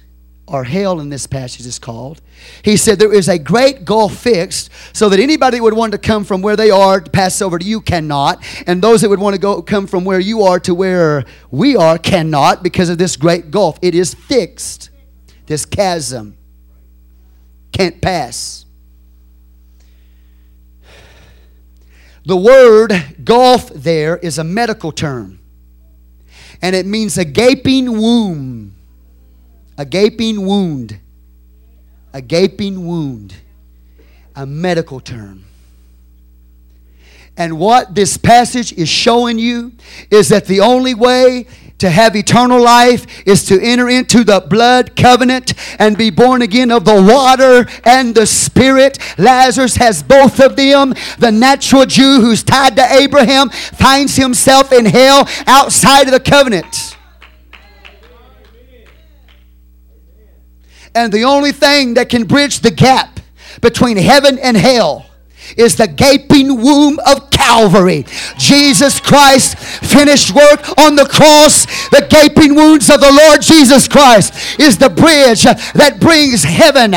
or 0.46 0.64
hell 0.64 1.00
in 1.00 1.08
this 1.08 1.26
passage 1.26 1.64
is 1.64 1.78
called. 1.78 2.20
He 2.62 2.76
said 2.76 2.98
there 2.98 3.12
is 3.12 3.28
a 3.28 3.38
great 3.38 3.84
gulf 3.84 4.16
fixed 4.16 4.70
so 4.92 5.08
that 5.08 5.18
anybody 5.18 5.58
that 5.58 5.62
would 5.62 5.72
want 5.74 5.92
to 5.92 5.98
come 5.98 6.24
from 6.24 6.42
where 6.42 6.56
they 6.56 6.70
are 6.70 7.00
to 7.00 7.10
pass 7.10 7.40
over 7.40 7.58
to 7.58 7.64
you 7.64 7.80
cannot, 7.80 8.44
and 8.66 8.82
those 8.82 9.00
that 9.00 9.08
would 9.08 9.20
want 9.20 9.34
to 9.34 9.40
go 9.40 9.62
come 9.62 9.86
from 9.86 10.04
where 10.04 10.20
you 10.20 10.42
are 10.42 10.60
to 10.60 10.74
where 10.74 11.24
we 11.50 11.76
are 11.76 11.96
cannot 11.96 12.62
because 12.62 12.88
of 12.90 12.98
this 12.98 13.16
great 13.16 13.50
gulf. 13.50 13.78
It 13.80 13.94
is 13.94 14.14
fixed. 14.14 14.90
This 15.46 15.64
chasm 15.64 16.36
can't 17.72 18.00
pass. 18.02 18.66
The 22.24 22.36
word 22.36 22.92
gulf 23.24 23.68
there 23.70 24.16
is 24.16 24.38
a 24.38 24.44
medical 24.44 24.92
term, 24.92 25.40
and 26.60 26.76
it 26.76 26.86
means 26.86 27.18
a 27.18 27.24
gaping 27.24 27.90
womb. 27.98 28.74
A 29.78 29.84
gaping 29.84 30.46
wound. 30.46 30.98
A 32.12 32.20
gaping 32.20 32.86
wound. 32.86 33.34
A 34.36 34.46
medical 34.46 35.00
term. 35.00 35.44
And 37.36 37.58
what 37.58 37.94
this 37.94 38.16
passage 38.18 38.72
is 38.74 38.88
showing 38.88 39.38
you 39.38 39.72
is 40.10 40.28
that 40.28 40.46
the 40.46 40.60
only 40.60 40.94
way 40.94 41.46
to 41.78 41.90
have 41.90 42.14
eternal 42.14 42.62
life 42.62 43.06
is 43.26 43.44
to 43.46 43.60
enter 43.60 43.88
into 43.88 44.24
the 44.24 44.40
blood 44.40 44.94
covenant 44.96 45.54
and 45.78 45.98
be 45.98 46.10
born 46.10 46.42
again 46.42 46.70
of 46.70 46.84
the 46.84 47.02
water 47.02 47.68
and 47.84 48.14
the 48.14 48.26
spirit. 48.26 48.98
Lazarus 49.18 49.76
has 49.76 50.02
both 50.02 50.40
of 50.40 50.56
them. 50.56 50.94
The 51.18 51.32
natural 51.32 51.86
Jew 51.86 52.20
who's 52.20 52.42
tied 52.42 52.76
to 52.76 52.84
Abraham 52.84 53.50
finds 53.50 54.16
himself 54.16 54.72
in 54.72 54.86
hell 54.86 55.28
outside 55.46 56.06
of 56.06 56.12
the 56.12 56.20
covenant. 56.20 56.96
And 60.94 61.12
the 61.12 61.24
only 61.24 61.52
thing 61.52 61.94
that 61.94 62.08
can 62.08 62.24
bridge 62.24 62.60
the 62.60 62.70
gap 62.70 63.18
between 63.60 63.96
heaven 63.96 64.38
and 64.38 64.56
hell 64.56 65.06
is 65.56 65.76
the 65.76 65.86
gaping 65.86 66.62
womb 66.62 66.98
of 67.06 67.30
Calvary. 67.30 68.04
Jesus 68.38 69.00
Christ 69.00 69.58
finished 69.58 70.34
work 70.34 70.78
on 70.78 70.94
the 70.94 71.06
cross. 71.06 71.66
The 71.90 72.06
gaping 72.08 72.54
wounds 72.54 72.90
of 72.90 73.00
the 73.00 73.12
Lord 73.12 73.42
Jesus 73.42 73.88
Christ 73.88 74.60
is 74.60 74.78
the 74.78 74.90
bridge 74.90 75.42
that 75.42 75.98
brings 76.00 76.44
heaven 76.44 76.94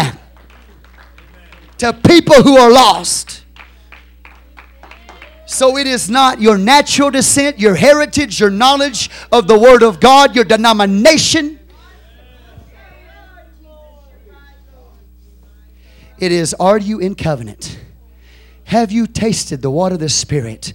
to 1.77 1.94
people 1.94 2.41
who 2.44 2.57
are 2.57 2.72
lost. 2.72 3.44
So 5.45 5.77
it 5.77 5.88
is 5.88 6.10
not 6.10 6.41
your 6.41 6.57
natural 6.57 7.11
descent, 7.11 7.60
your 7.60 7.76
heritage, 7.76 8.40
your 8.40 8.49
knowledge 8.49 9.10
of 9.32 9.48
the 9.48 9.57
Word 9.57 9.84
of 9.84 9.99
God, 9.99 10.36
your 10.36 10.45
denomination. 10.45 11.60
It 16.18 16.32
is, 16.32 16.53
are 16.56 16.77
you 16.77 16.99
in 16.99 17.15
covenant? 17.15 17.77
Have 18.66 18.92
you 18.92 19.08
tasted 19.08 19.62
the 19.62 19.72
water 19.72 19.94
of 19.94 20.02
the 20.02 20.10
Spirit? 20.10 20.74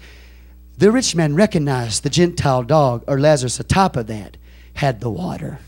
The 0.78 0.92
rich 0.92 1.14
man 1.14 1.34
recognized 1.34 2.02
the 2.02 2.10
Gentile 2.10 2.62
dog, 2.62 3.04
or 3.06 3.20
Lazarus, 3.20 3.60
atop 3.60 3.96
of 3.96 4.06
that, 4.06 4.36
had 4.74 5.00
the 5.00 5.10
water. 5.10 5.58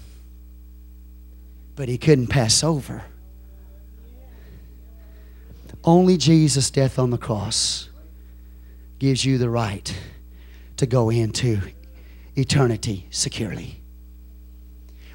But 1.74 1.88
he 1.88 1.98
couldn't 1.98 2.28
pass 2.28 2.62
over. 2.62 3.02
Only 5.84 6.16
Jesus' 6.16 6.70
death 6.70 6.98
on 6.98 7.10
the 7.10 7.18
cross 7.18 7.88
gives 8.98 9.24
you 9.24 9.36
the 9.36 9.50
right 9.50 9.92
to 10.76 10.86
go 10.86 11.10
into 11.10 11.60
eternity 12.36 13.08
securely. 13.10 13.80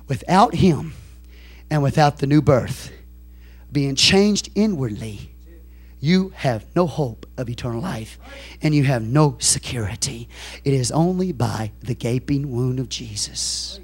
Without 0.07 0.55
Him 0.55 0.93
and 1.69 1.81
without 1.81 2.17
the 2.17 2.27
new 2.27 2.41
birth, 2.41 2.91
being 3.71 3.95
changed 3.95 4.49
inwardly, 4.55 5.33
you 5.99 6.29
have 6.35 6.65
no 6.75 6.85
hope 6.85 7.25
of 7.37 7.49
eternal 7.49 7.81
life 7.81 8.19
and 8.61 8.75
you 8.75 8.83
have 8.83 9.01
no 9.01 9.35
security. 9.39 10.29
It 10.63 10.73
is 10.73 10.91
only 10.91 11.31
by 11.31 11.71
the 11.81 11.95
gaping 11.95 12.51
wound 12.51 12.79
of 12.79 12.89
Jesus 12.89 13.79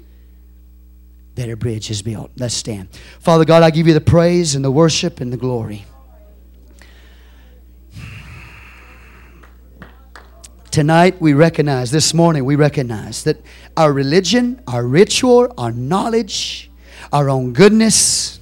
that 1.34 1.48
a 1.48 1.56
bridge 1.56 1.90
is 1.90 2.02
built. 2.02 2.30
Let's 2.36 2.54
stand. 2.54 2.88
Father 3.18 3.44
God, 3.44 3.62
I 3.62 3.70
give 3.70 3.88
you 3.88 3.94
the 3.94 4.00
praise 4.00 4.54
and 4.54 4.64
the 4.64 4.70
worship 4.70 5.20
and 5.20 5.32
the 5.32 5.36
glory. 5.36 5.84
Tonight, 10.70 11.20
we 11.20 11.34
recognize, 11.34 11.92
this 11.92 12.12
morning, 12.12 12.44
we 12.44 12.56
recognize 12.56 13.22
that 13.24 13.40
our 13.76 13.92
religion, 13.92 14.60
our 14.66 14.84
ritual, 14.84 15.52
our 15.56 15.70
knowledge, 15.70 16.68
our 17.12 17.30
own 17.30 17.52
goodness 17.52 18.40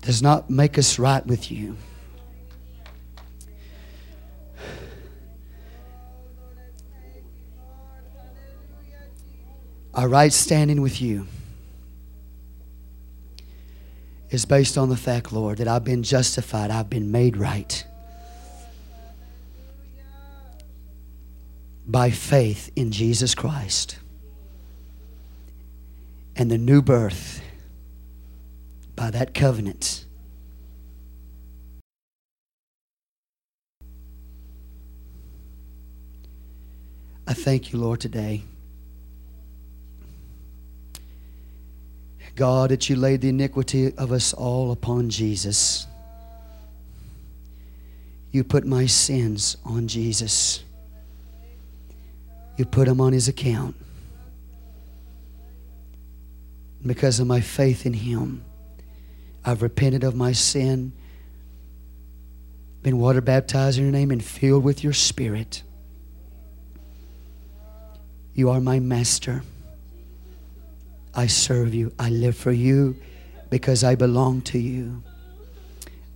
does 0.00 0.22
not 0.22 0.48
make 0.48 0.78
us 0.78 0.98
right 0.98 1.26
with 1.26 1.50
you. 1.50 1.76
Our 9.96 10.08
right 10.08 10.32
standing 10.32 10.82
with 10.82 11.00
you 11.00 11.26
is 14.30 14.44
based 14.44 14.76
on 14.76 14.90
the 14.90 14.96
fact, 14.96 15.32
Lord, 15.32 15.58
that 15.58 15.66
I've 15.66 15.84
been 15.84 16.02
justified, 16.02 16.70
I've 16.70 16.90
been 16.90 17.10
made 17.10 17.36
right. 17.36 17.84
by 21.86 22.10
faith 22.10 22.70
in 22.74 22.90
Jesus 22.90 23.34
Christ 23.34 23.98
and 26.34 26.50
the 26.50 26.58
new 26.58 26.82
birth 26.82 27.40
by 28.96 29.10
that 29.12 29.34
covenant. 29.34 30.04
I 37.28 37.34
thank 37.34 37.72
you, 37.72 37.78
Lord, 37.78 38.00
today. 38.00 38.42
God, 42.36 42.70
that 42.70 42.88
you 42.88 42.96
laid 42.96 43.22
the 43.22 43.30
iniquity 43.30 43.92
of 43.96 44.12
us 44.12 44.34
all 44.34 44.70
upon 44.70 45.08
Jesus. 45.08 45.86
You 48.30 48.44
put 48.44 48.66
my 48.66 48.84
sins 48.84 49.56
on 49.64 49.88
Jesus. 49.88 50.62
You 52.58 52.66
put 52.66 52.86
them 52.86 53.00
on 53.00 53.14
his 53.14 53.26
account. 53.26 53.74
Because 56.84 57.18
of 57.18 57.26
my 57.26 57.40
faith 57.40 57.86
in 57.86 57.94
him, 57.94 58.44
I've 59.44 59.62
repented 59.62 60.04
of 60.04 60.14
my 60.14 60.32
sin, 60.32 60.92
been 62.82 62.98
water 62.98 63.22
baptized 63.22 63.78
in 63.78 63.84
your 63.84 63.92
name, 63.92 64.10
and 64.10 64.22
filled 64.22 64.62
with 64.62 64.84
your 64.84 64.92
spirit. 64.92 65.62
You 68.34 68.50
are 68.50 68.60
my 68.60 68.78
master. 68.78 69.42
I 71.16 71.26
serve 71.26 71.74
you. 71.74 71.92
I 71.98 72.10
live 72.10 72.36
for 72.36 72.52
you 72.52 72.94
because 73.48 73.82
I 73.82 73.94
belong 73.94 74.42
to 74.42 74.58
you. 74.58 75.02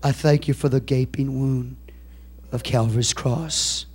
I 0.03 0.13
thank 0.13 0.47
you 0.47 0.53
for 0.53 0.69
the 0.69 0.81
gaping 0.81 1.41
wound 1.41 1.77
of 2.53 2.63
Calvary's 2.63 3.15
cross 3.15 3.87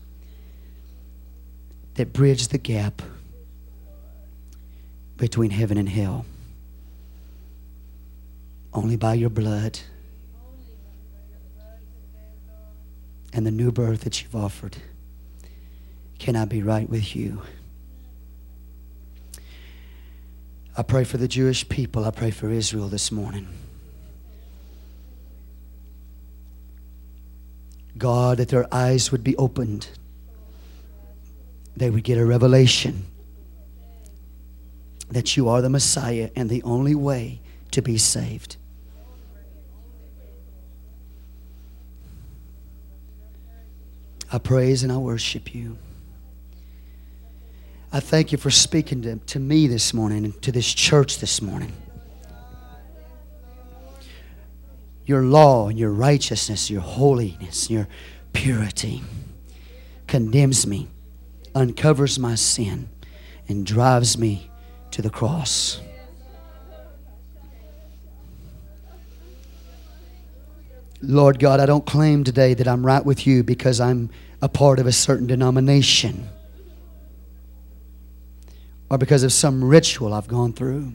that 1.93 2.11
bridged 2.11 2.51
the 2.51 2.57
gap 2.57 3.03
between 5.17 5.51
heaven 5.51 5.77
and 5.77 5.87
hell. 5.87 6.25
Only 8.73 8.97
by 8.97 9.13
your 9.13 9.29
blood 9.29 9.79
and 13.31 13.45
the 13.45 13.51
new 13.51 13.71
birth 13.71 14.01
that 14.01 14.23
you've 14.23 14.35
offered 14.35 14.77
can 16.17 16.35
I 16.35 16.45
be 16.45 16.63
right 16.63 16.89
with 16.89 17.15
you. 17.15 17.41
I 20.77 20.83
pray 20.83 21.03
for 21.03 21.17
the 21.17 21.27
Jewish 21.27 21.67
people. 21.69 22.05
I 22.05 22.11
pray 22.11 22.31
for 22.31 22.49
Israel 22.49 22.87
this 22.87 23.11
morning. 23.11 23.47
God, 27.97 28.37
that 28.37 28.49
their 28.49 28.67
eyes 28.73 29.11
would 29.11 29.23
be 29.23 29.37
opened 29.37 29.87
they 31.77 31.89
would 31.89 32.03
get 32.03 32.17
a 32.17 32.25
revelation 32.25 33.05
that 35.09 35.35
you 35.35 35.49
are 35.49 35.61
the 35.61 35.69
Messiah 35.69 36.29
and 36.35 36.49
the 36.49 36.63
only 36.63 36.95
way 36.95 37.41
to 37.71 37.81
be 37.81 37.97
saved. 37.97 38.55
I 44.31 44.39
praise 44.39 44.83
and 44.83 44.91
I 44.91 44.97
worship 44.97 45.53
you. 45.53 45.77
I 47.95 48.01
thank 48.01 48.33
you 48.33 48.37
for 48.37 48.51
speaking 48.51 49.03
to, 49.03 49.15
to 49.15 49.39
me 49.39 49.67
this 49.67 49.93
morning 49.93 50.25
and 50.25 50.41
to 50.41 50.51
this 50.51 50.73
church 50.73 51.19
this 51.19 51.41
morning. 51.41 51.71
Your 55.05 55.21
law 55.21 55.69
and 55.69 55.79
your 55.79 55.91
righteousness, 55.91 56.69
your 56.69 56.81
holiness, 56.81 57.69
your 57.69 57.87
purity 58.33 59.01
condemns 60.07 60.67
me 60.67 60.89
uncovers 61.55 62.19
my 62.19 62.35
sin 62.35 62.89
and 63.47 63.65
drives 63.65 64.17
me 64.17 64.51
to 64.91 65.01
the 65.01 65.09
cross. 65.09 65.79
Lord 71.01 71.39
God, 71.39 71.61
I 71.61 71.65
don't 71.65 71.85
claim 71.85 72.25
today 72.25 72.55
that 72.55 72.67
I'm 72.67 72.85
right 72.85 73.05
with 73.05 73.25
you 73.25 73.41
because 73.41 73.79
I'm 73.79 74.09
a 74.41 74.49
part 74.49 74.79
of 74.79 74.85
a 74.85 74.91
certain 74.91 75.27
denomination 75.27 76.27
or 78.89 78.97
because 78.97 79.23
of 79.23 79.33
some 79.33 79.63
ritual 79.63 80.13
I've 80.13 80.27
gone 80.27 80.53
through. 80.53 80.93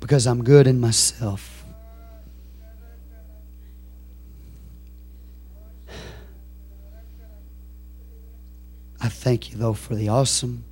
Because 0.00 0.26
I'm 0.26 0.44
good 0.44 0.66
in 0.66 0.80
myself. 0.80 1.64
I 9.00 9.08
thank 9.08 9.50
you, 9.50 9.58
though, 9.58 9.74
for 9.74 9.94
the 9.94 10.08
awesome 10.08 10.64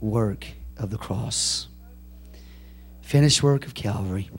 work 0.00 0.46
of 0.76 0.90
the 0.90 0.98
cross, 0.98 1.68
finished 3.00 3.42
work 3.42 3.66
of 3.66 3.74
Calvary. 3.74 4.30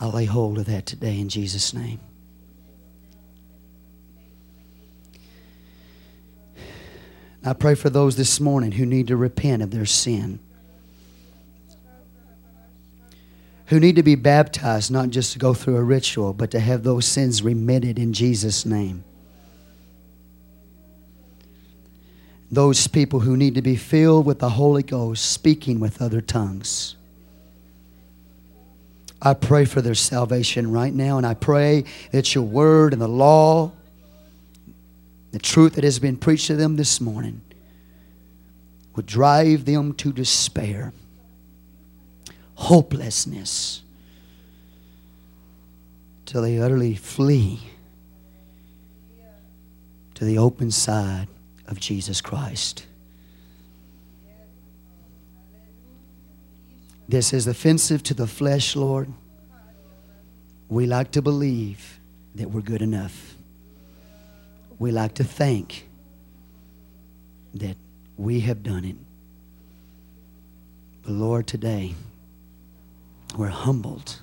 I 0.00 0.06
lay 0.06 0.24
hold 0.24 0.58
of 0.58 0.66
that 0.66 0.86
today 0.86 1.18
in 1.18 1.28
Jesus' 1.28 1.72
name. 1.72 2.00
I 7.44 7.52
pray 7.52 7.74
for 7.74 7.90
those 7.90 8.16
this 8.16 8.40
morning 8.40 8.72
who 8.72 8.86
need 8.86 9.08
to 9.08 9.16
repent 9.16 9.62
of 9.62 9.70
their 9.70 9.86
sin, 9.86 10.38
who 13.66 13.78
need 13.78 13.96
to 13.96 14.02
be 14.02 14.14
baptized, 14.14 14.90
not 14.90 15.10
just 15.10 15.32
to 15.34 15.38
go 15.38 15.54
through 15.54 15.76
a 15.76 15.82
ritual, 15.82 16.32
but 16.32 16.50
to 16.52 16.60
have 16.60 16.82
those 16.82 17.04
sins 17.04 17.42
remitted 17.42 17.98
in 17.98 18.12
Jesus' 18.12 18.64
name. 18.64 19.04
those 22.54 22.86
people 22.86 23.20
who 23.20 23.36
need 23.36 23.54
to 23.56 23.62
be 23.62 23.76
filled 23.76 24.26
with 24.26 24.38
the 24.38 24.50
Holy 24.50 24.82
Ghost, 24.82 25.30
speaking 25.30 25.80
with 25.80 26.00
other 26.00 26.20
tongues. 26.20 26.96
I 29.20 29.34
pray 29.34 29.64
for 29.64 29.80
their 29.80 29.94
salvation 29.94 30.70
right 30.70 30.92
now, 30.92 31.16
and 31.16 31.26
I 31.26 31.34
pray 31.34 31.84
that 32.12 32.34
your 32.34 32.44
word 32.44 32.92
and 32.92 33.00
the 33.02 33.08
law, 33.08 33.72
the 35.34 35.40
truth 35.40 35.74
that 35.74 35.82
has 35.82 35.98
been 35.98 36.16
preached 36.16 36.46
to 36.46 36.54
them 36.54 36.76
this 36.76 37.00
morning, 37.00 37.40
would 38.94 39.04
drive 39.04 39.64
them 39.64 39.92
to 39.92 40.12
despair, 40.12 40.92
hopelessness, 42.54 43.82
till 46.24 46.40
they 46.40 46.60
utterly 46.60 46.94
flee 46.94 47.58
to 50.14 50.24
the 50.24 50.38
open 50.38 50.70
side 50.70 51.26
of 51.66 51.80
Jesus 51.80 52.20
Christ. 52.20 52.86
This 57.08 57.32
is 57.32 57.48
offensive 57.48 58.04
to 58.04 58.14
the 58.14 58.28
flesh, 58.28 58.76
Lord. 58.76 59.12
We 60.68 60.86
like 60.86 61.10
to 61.10 61.20
believe 61.20 61.98
that 62.36 62.52
we're 62.52 62.60
good 62.60 62.82
enough. 62.82 63.33
We 64.78 64.90
like 64.90 65.14
to 65.14 65.24
think 65.24 65.88
that 67.54 67.76
we 68.16 68.40
have 68.40 68.62
done 68.62 68.84
it. 68.84 68.96
But 71.02 71.12
Lord, 71.12 71.46
today, 71.46 71.94
we're 73.36 73.48
humbled. 73.48 74.20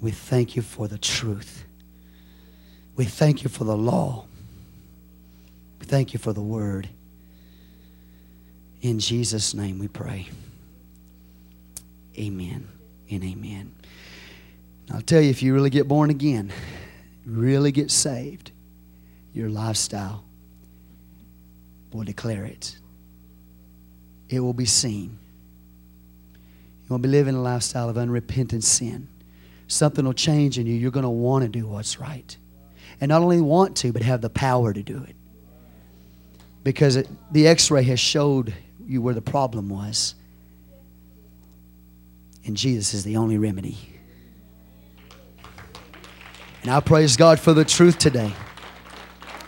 We 0.00 0.10
thank 0.10 0.56
you 0.56 0.62
for 0.62 0.86
the 0.86 0.98
truth. 0.98 1.64
We 2.96 3.04
thank 3.04 3.42
you 3.42 3.48
for 3.48 3.64
the 3.64 3.76
law. 3.76 4.26
We 5.80 5.86
thank 5.86 6.12
you 6.12 6.18
for 6.18 6.32
the 6.32 6.42
word. 6.42 6.88
In 8.80 8.98
Jesus' 8.98 9.54
name 9.54 9.78
we 9.78 9.88
pray. 9.88 10.28
Amen 12.16 12.68
and 13.10 13.24
amen. 13.24 13.74
I'll 14.92 15.02
tell 15.02 15.20
you, 15.20 15.30
if 15.30 15.42
you 15.42 15.54
really 15.54 15.70
get 15.70 15.86
born 15.88 16.10
again, 16.10 16.52
really 17.28 17.72
get 17.72 17.90
saved, 17.90 18.52
your 19.32 19.48
lifestyle 19.48 20.24
will 21.92 22.04
declare 22.04 22.44
it. 22.44 22.76
It 24.28 24.40
will 24.40 24.52
be 24.52 24.64
seen. 24.64 25.18
You 26.82 26.90
won't 26.90 27.02
be 27.02 27.08
living 27.08 27.34
a 27.34 27.42
lifestyle 27.42 27.88
of 27.88 27.98
unrepentant 27.98 28.64
sin. 28.64 29.08
Something 29.66 30.04
will 30.04 30.14
change 30.14 30.58
in 30.58 30.66
you. 30.66 30.74
You're 30.74 30.90
going 30.90 31.04
to 31.04 31.10
want 31.10 31.42
to 31.44 31.48
do 31.48 31.66
what's 31.66 32.00
right. 32.00 32.36
And 33.00 33.10
not 33.10 33.22
only 33.22 33.40
want 33.40 33.76
to, 33.78 33.92
but 33.92 34.02
have 34.02 34.20
the 34.20 34.30
power 34.30 34.72
to 34.72 34.82
do 34.82 35.04
it. 35.04 35.14
Because 36.64 36.96
it, 36.96 37.08
the 37.32 37.46
x 37.46 37.70
ray 37.70 37.82
has 37.84 38.00
showed 38.00 38.54
you 38.86 39.02
where 39.02 39.14
the 39.14 39.22
problem 39.22 39.68
was. 39.68 40.14
And 42.44 42.56
Jesus 42.56 42.94
is 42.94 43.04
the 43.04 43.16
only 43.16 43.36
remedy. 43.36 43.97
And 46.68 46.76
I 46.76 46.80
praise 46.80 47.16
God 47.16 47.40
for 47.40 47.54
the 47.54 47.64
truth 47.64 47.96
today. 47.96 48.30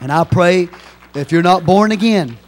And 0.00 0.10
I 0.10 0.24
pray 0.24 0.70
if 1.14 1.30
you're 1.30 1.42
not 1.42 1.66
born 1.66 1.92
again, 1.92 2.38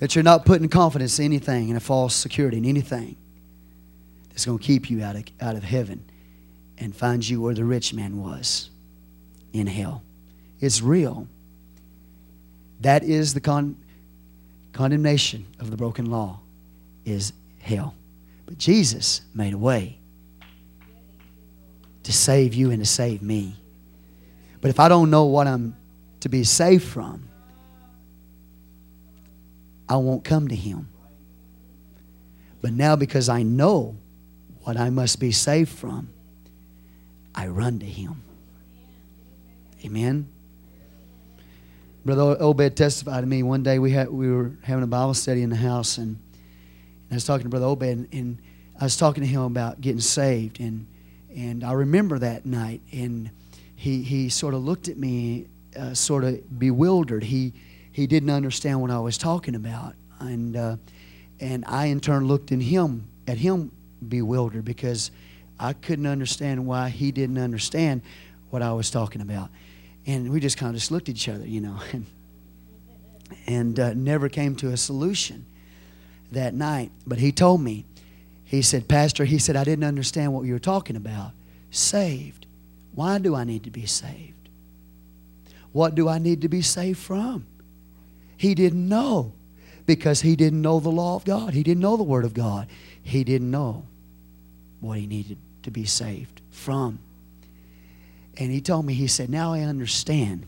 that 0.00 0.14
you're 0.14 0.22
not 0.22 0.44
putting 0.44 0.68
confidence 0.68 1.18
in 1.18 1.24
anything 1.24 1.70
and 1.70 1.78
a 1.78 1.80
false 1.80 2.14
security 2.14 2.58
in 2.58 2.66
anything 2.66 3.16
that's 4.28 4.44
going 4.44 4.58
to 4.58 4.62
keep 4.62 4.90
you 4.90 5.02
out 5.02 5.16
of, 5.16 5.24
out 5.40 5.56
of 5.56 5.64
heaven 5.64 6.04
and 6.76 6.94
find 6.94 7.26
you 7.26 7.40
where 7.40 7.54
the 7.54 7.64
rich 7.64 7.94
man 7.94 8.22
was 8.22 8.68
in 9.54 9.66
hell. 9.66 10.02
It's 10.60 10.82
real. 10.82 11.26
That 12.82 13.02
is 13.02 13.32
the 13.32 13.40
con- 13.40 13.82
condemnation 14.74 15.46
of 15.58 15.70
the 15.70 15.76
broken 15.78 16.10
law 16.10 16.40
is 17.06 17.32
hell. 17.60 17.94
But 18.44 18.58
Jesus 18.58 19.22
made 19.32 19.54
a 19.54 19.58
way 19.58 19.98
to 22.02 22.12
save 22.12 22.52
you 22.52 22.70
and 22.70 22.82
to 22.82 22.86
save 22.86 23.22
me. 23.22 23.56
But 24.60 24.70
if 24.70 24.80
I 24.80 24.88
don't 24.88 25.10
know 25.10 25.24
what 25.24 25.46
I'm 25.46 25.76
to 26.20 26.28
be 26.28 26.44
saved 26.44 26.84
from, 26.84 27.28
I 29.88 29.96
won't 29.96 30.24
come 30.24 30.48
to 30.48 30.56
Him. 30.56 30.88
But 32.60 32.72
now, 32.72 32.96
because 32.96 33.28
I 33.28 33.42
know 33.42 33.96
what 34.62 34.76
I 34.76 34.90
must 34.90 35.20
be 35.20 35.30
saved 35.30 35.70
from, 35.70 36.08
I 37.34 37.46
run 37.46 37.78
to 37.78 37.86
Him. 37.86 38.22
Amen. 39.84 40.28
Brother 42.04 42.36
Obed 42.40 42.76
testified 42.76 43.22
to 43.22 43.26
me 43.26 43.42
one 43.42 43.62
day. 43.62 43.78
We 43.78 43.90
had 43.90 44.08
we 44.08 44.30
were 44.30 44.52
having 44.62 44.84
a 44.84 44.88
Bible 44.88 45.14
study 45.14 45.42
in 45.42 45.50
the 45.50 45.56
house, 45.56 45.98
and, 45.98 46.16
and 46.16 47.12
I 47.12 47.14
was 47.14 47.24
talking 47.24 47.44
to 47.44 47.48
Brother 47.48 47.66
Obed, 47.66 47.82
and, 47.82 48.08
and, 48.12 48.38
I 48.78 48.84
was 48.84 48.96
talking 48.96 49.22
to 49.22 49.28
him 49.28 49.40
about 49.40 49.80
getting 49.80 50.00
saved, 50.00 50.60
and 50.60 50.86
and 51.34 51.64
I 51.64 51.72
remember 51.72 52.18
that 52.18 52.44
night, 52.44 52.80
and 52.92 53.30
he 53.86 54.02
he 54.02 54.28
sort 54.28 54.52
of 54.52 54.64
looked 54.64 54.88
at 54.88 54.96
me, 54.96 55.46
uh, 55.78 55.94
sort 55.94 56.24
of 56.24 56.58
bewildered. 56.58 57.22
He 57.22 57.52
he 57.92 58.08
didn't 58.08 58.30
understand 58.30 58.80
what 58.80 58.90
I 58.90 58.98
was 58.98 59.16
talking 59.16 59.54
about, 59.54 59.94
and 60.18 60.56
uh, 60.56 60.76
and 61.38 61.64
I 61.66 61.86
in 61.86 62.00
turn 62.00 62.26
looked 62.26 62.50
at 62.50 62.60
him 62.60 63.08
at 63.28 63.38
him 63.38 63.70
bewildered 64.06 64.64
because 64.64 65.12
I 65.60 65.72
couldn't 65.72 66.06
understand 66.06 66.66
why 66.66 66.88
he 66.88 67.12
didn't 67.12 67.38
understand 67.38 68.02
what 68.50 68.60
I 68.60 68.72
was 68.72 68.90
talking 68.90 69.20
about, 69.20 69.50
and 70.04 70.30
we 70.30 70.40
just 70.40 70.58
kind 70.58 70.70
of 70.70 70.80
just 70.80 70.90
looked 70.90 71.08
at 71.08 71.14
each 71.14 71.28
other, 71.28 71.46
you 71.46 71.60
know, 71.60 71.78
and 71.92 72.06
and 73.46 73.78
uh, 73.78 73.94
never 73.94 74.28
came 74.28 74.56
to 74.56 74.70
a 74.70 74.76
solution 74.76 75.46
that 76.32 76.54
night. 76.54 76.90
But 77.06 77.18
he 77.18 77.30
told 77.30 77.60
me, 77.60 77.84
he 78.42 78.62
said, 78.62 78.88
Pastor, 78.88 79.24
he 79.24 79.38
said 79.38 79.54
I 79.54 79.62
didn't 79.62 79.84
understand 79.84 80.34
what 80.34 80.42
you 80.42 80.54
were 80.54 80.58
talking 80.58 80.96
about. 80.96 81.30
Saved. 81.70 82.45
Why 82.96 83.18
do 83.18 83.34
I 83.34 83.44
need 83.44 83.64
to 83.64 83.70
be 83.70 83.86
saved? 83.86 84.48
What 85.70 85.94
do 85.94 86.08
I 86.08 86.18
need 86.18 86.40
to 86.40 86.48
be 86.48 86.62
saved 86.62 86.98
from? 86.98 87.46
He 88.38 88.54
didn't 88.54 88.88
know 88.88 89.34
because 89.84 90.22
he 90.22 90.34
didn't 90.34 90.62
know 90.62 90.80
the 90.80 90.88
law 90.88 91.14
of 91.14 91.24
God. 91.24 91.52
He 91.52 91.62
didn't 91.62 91.82
know 91.82 91.98
the 91.98 92.02
Word 92.02 92.24
of 92.24 92.32
God. 92.32 92.68
He 93.02 93.22
didn't 93.22 93.50
know 93.50 93.84
what 94.80 94.98
he 94.98 95.06
needed 95.06 95.36
to 95.62 95.70
be 95.70 95.84
saved 95.84 96.40
from. 96.50 96.98
And 98.38 98.50
he 98.50 98.62
told 98.62 98.86
me, 98.86 98.94
he 98.94 99.06
said, 99.06 99.28
Now 99.28 99.52
I 99.52 99.60
understand. 99.60 100.46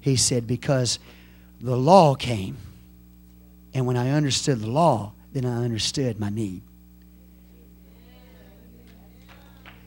He 0.00 0.16
said, 0.16 0.48
Because 0.48 0.98
the 1.60 1.76
law 1.76 2.16
came. 2.16 2.56
And 3.72 3.86
when 3.86 3.96
I 3.96 4.10
understood 4.10 4.60
the 4.60 4.70
law, 4.70 5.12
then 5.32 5.46
I 5.46 5.64
understood 5.64 6.18
my 6.18 6.30
need. 6.30 6.62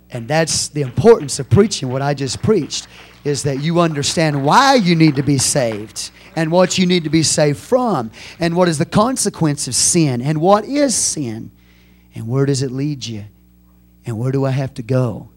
And 0.09 0.27
that's 0.27 0.69
the 0.69 0.81
importance 0.81 1.39
of 1.39 1.49
preaching 1.49 1.89
what 1.89 2.01
I 2.01 2.13
just 2.13 2.41
preached 2.41 2.87
is 3.23 3.43
that 3.43 3.61
you 3.61 3.81
understand 3.81 4.45
why 4.45 4.75
you 4.75 4.95
need 4.95 5.17
to 5.17 5.23
be 5.23 5.37
saved 5.37 6.11
and 6.35 6.51
what 6.51 6.77
you 6.77 6.85
need 6.85 7.03
to 7.03 7.09
be 7.09 7.23
saved 7.23 7.59
from 7.59 8.11
and 8.39 8.55
what 8.55 8.69
is 8.69 8.77
the 8.77 8.85
consequence 8.85 9.67
of 9.67 9.75
sin 9.75 10.21
and 10.21 10.39
what 10.39 10.63
is 10.63 10.95
sin 10.95 11.51
and 12.15 12.27
where 12.27 12.45
does 12.45 12.61
it 12.61 12.71
lead 12.71 13.05
you 13.05 13.25
and 14.05 14.17
where 14.17 14.31
do 14.31 14.45
I 14.45 14.51
have 14.51 14.73
to 14.75 14.83
go 14.83 15.29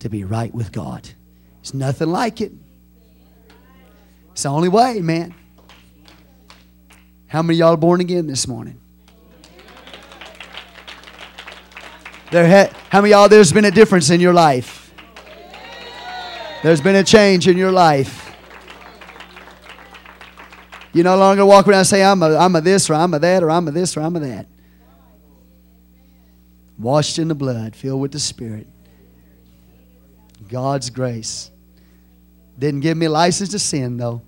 to 0.00 0.10
be 0.10 0.24
right 0.24 0.52
with 0.54 0.72
God. 0.72 1.08
There's 1.62 1.72
nothing 1.72 2.08
like 2.08 2.40
it. 2.40 2.52
It's 4.32 4.42
the 4.42 4.48
only 4.48 4.68
way, 4.68 5.00
man. 5.00 5.34
How 7.28 7.40
many 7.40 7.58
y'all 7.58 7.74
are 7.74 7.76
born 7.78 8.00
again 8.00 8.26
this 8.26 8.46
morning? 8.46 8.81
There 12.32 12.48
ha- 12.48 12.72
how 12.88 13.02
many 13.02 13.12
y'all 13.12 13.28
there's 13.28 13.52
been 13.52 13.66
a 13.66 13.70
difference 13.70 14.08
in 14.08 14.18
your 14.18 14.32
life? 14.32 14.90
There's 16.62 16.80
been 16.80 16.96
a 16.96 17.04
change 17.04 17.46
in 17.46 17.58
your 17.58 17.70
life. 17.70 18.34
You 20.94 21.02
no 21.02 21.18
longer 21.18 21.44
walk 21.44 21.68
around 21.68 21.80
and 21.80 21.86
say, 21.86 22.02
I'm 22.02 22.22
a, 22.22 22.34
I'm 22.34 22.56
a 22.56 22.62
this 22.62 22.88
or 22.88 22.94
I'm 22.94 23.12
a 23.12 23.18
that 23.18 23.42
or 23.42 23.50
I'm 23.50 23.68
a 23.68 23.70
this 23.70 23.98
or 23.98 24.00
I'm 24.00 24.16
a 24.16 24.20
that. 24.20 24.46
Washed 26.78 27.18
in 27.18 27.28
the 27.28 27.34
blood, 27.34 27.76
filled 27.76 28.00
with 28.00 28.12
the 28.12 28.18
Spirit. 28.18 28.66
God's 30.48 30.88
grace. 30.88 31.50
Didn't 32.58 32.80
give 32.80 32.96
me 32.96 33.06
a 33.06 33.10
license 33.10 33.50
to 33.50 33.58
sin, 33.58 33.98
though. 33.98 34.22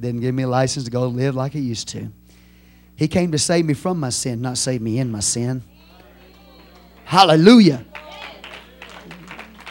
Didn't 0.00 0.22
give 0.22 0.34
me 0.34 0.44
a 0.44 0.48
license 0.48 0.86
to 0.86 0.90
go 0.90 1.08
live 1.08 1.34
like 1.34 1.54
I 1.54 1.58
used 1.58 1.88
to. 1.88 2.10
He 2.96 3.06
came 3.06 3.32
to 3.32 3.38
save 3.38 3.66
me 3.66 3.74
from 3.74 4.00
my 4.00 4.08
sin, 4.08 4.40
not 4.40 4.56
save 4.56 4.80
me 4.80 4.98
in 4.98 5.10
my 5.10 5.20
sin. 5.20 5.62
Hallelujah. 7.04 7.84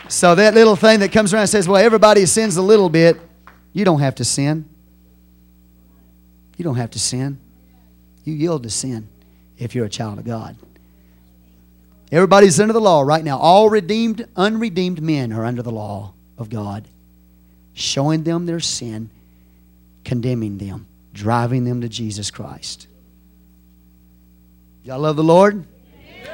So 0.07 0.35
that 0.35 0.53
little 0.53 0.75
thing 0.75 0.99
that 0.99 1.11
comes 1.11 1.33
around 1.33 1.47
says, 1.47 1.67
well, 1.67 1.83
everybody 1.83 2.25
sins 2.25 2.57
a 2.57 2.61
little 2.61 2.89
bit. 2.89 3.19
You 3.73 3.83
don't 3.83 3.99
have 3.99 4.15
to 4.15 4.25
sin. 4.25 4.69
You 6.57 6.63
don't 6.63 6.75
have 6.75 6.91
to 6.91 6.99
sin. 6.99 7.39
You 8.23 8.33
yield 8.33 8.63
to 8.63 8.69
sin 8.69 9.07
if 9.57 9.73
you're 9.73 9.85
a 9.85 9.89
child 9.89 10.19
of 10.19 10.25
God. 10.25 10.55
Everybody's 12.11 12.59
under 12.59 12.73
the 12.73 12.79
law 12.79 13.01
right 13.01 13.23
now. 13.23 13.39
All 13.39 13.69
redeemed, 13.69 14.27
unredeemed 14.35 15.01
men 15.01 15.33
are 15.33 15.45
under 15.45 15.63
the 15.63 15.71
law 15.71 16.13
of 16.37 16.49
God, 16.49 16.87
showing 17.73 18.23
them 18.23 18.45
their 18.45 18.59
sin, 18.59 19.09
condemning 20.05 20.59
them, 20.59 20.85
driving 21.11 21.65
them 21.65 21.81
to 21.81 21.89
Jesus 21.89 22.29
Christ. 22.29 22.87
Y'all 24.83 24.99
love 24.99 25.15
the 25.15 25.23
Lord? 25.23 25.65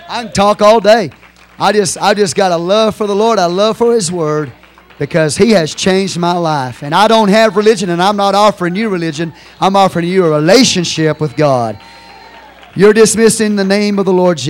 I 0.10 0.24
can 0.24 0.34
talk 0.34 0.64
all 0.64 0.80
day. 0.80 1.12
I 1.60 1.72
just, 1.72 1.96
I 2.00 2.16
just 2.16 2.36
got 2.36 2.52
a 2.52 2.58
love 2.58 2.96
for 2.96 3.06
the 3.06 3.16
Lord. 3.16 3.38
I 3.38 3.46
love 3.46 3.78
for 3.78 3.94
His 3.94 4.12
Word 4.12 4.52
because 4.98 5.38
He 5.38 5.52
has 5.52 5.76
changed 5.76 6.18
my 6.18 6.34
life. 6.34 6.82
And 6.82 6.96
I 6.96 7.08
don't 7.08 7.30
have 7.30 7.56
religion, 7.56 7.92
and 7.92 8.02
I'm 8.02 8.18
not 8.18 8.34
offering 8.34 8.76
you 8.76 8.90
religion. 8.90 9.34
I'm 9.62 9.76
offering 9.76 10.08
you 10.08 10.26
a 10.26 10.30
relationship 10.32 11.22
with 11.22 11.36
God. 11.36 11.80
You're 12.76 12.94
dismissed 12.94 13.40
in 13.40 13.56
the 13.56 13.64
name 13.64 14.00
of 14.00 14.06
the 14.06 14.14
Lord 14.14 14.40
Jesus. 14.40 14.48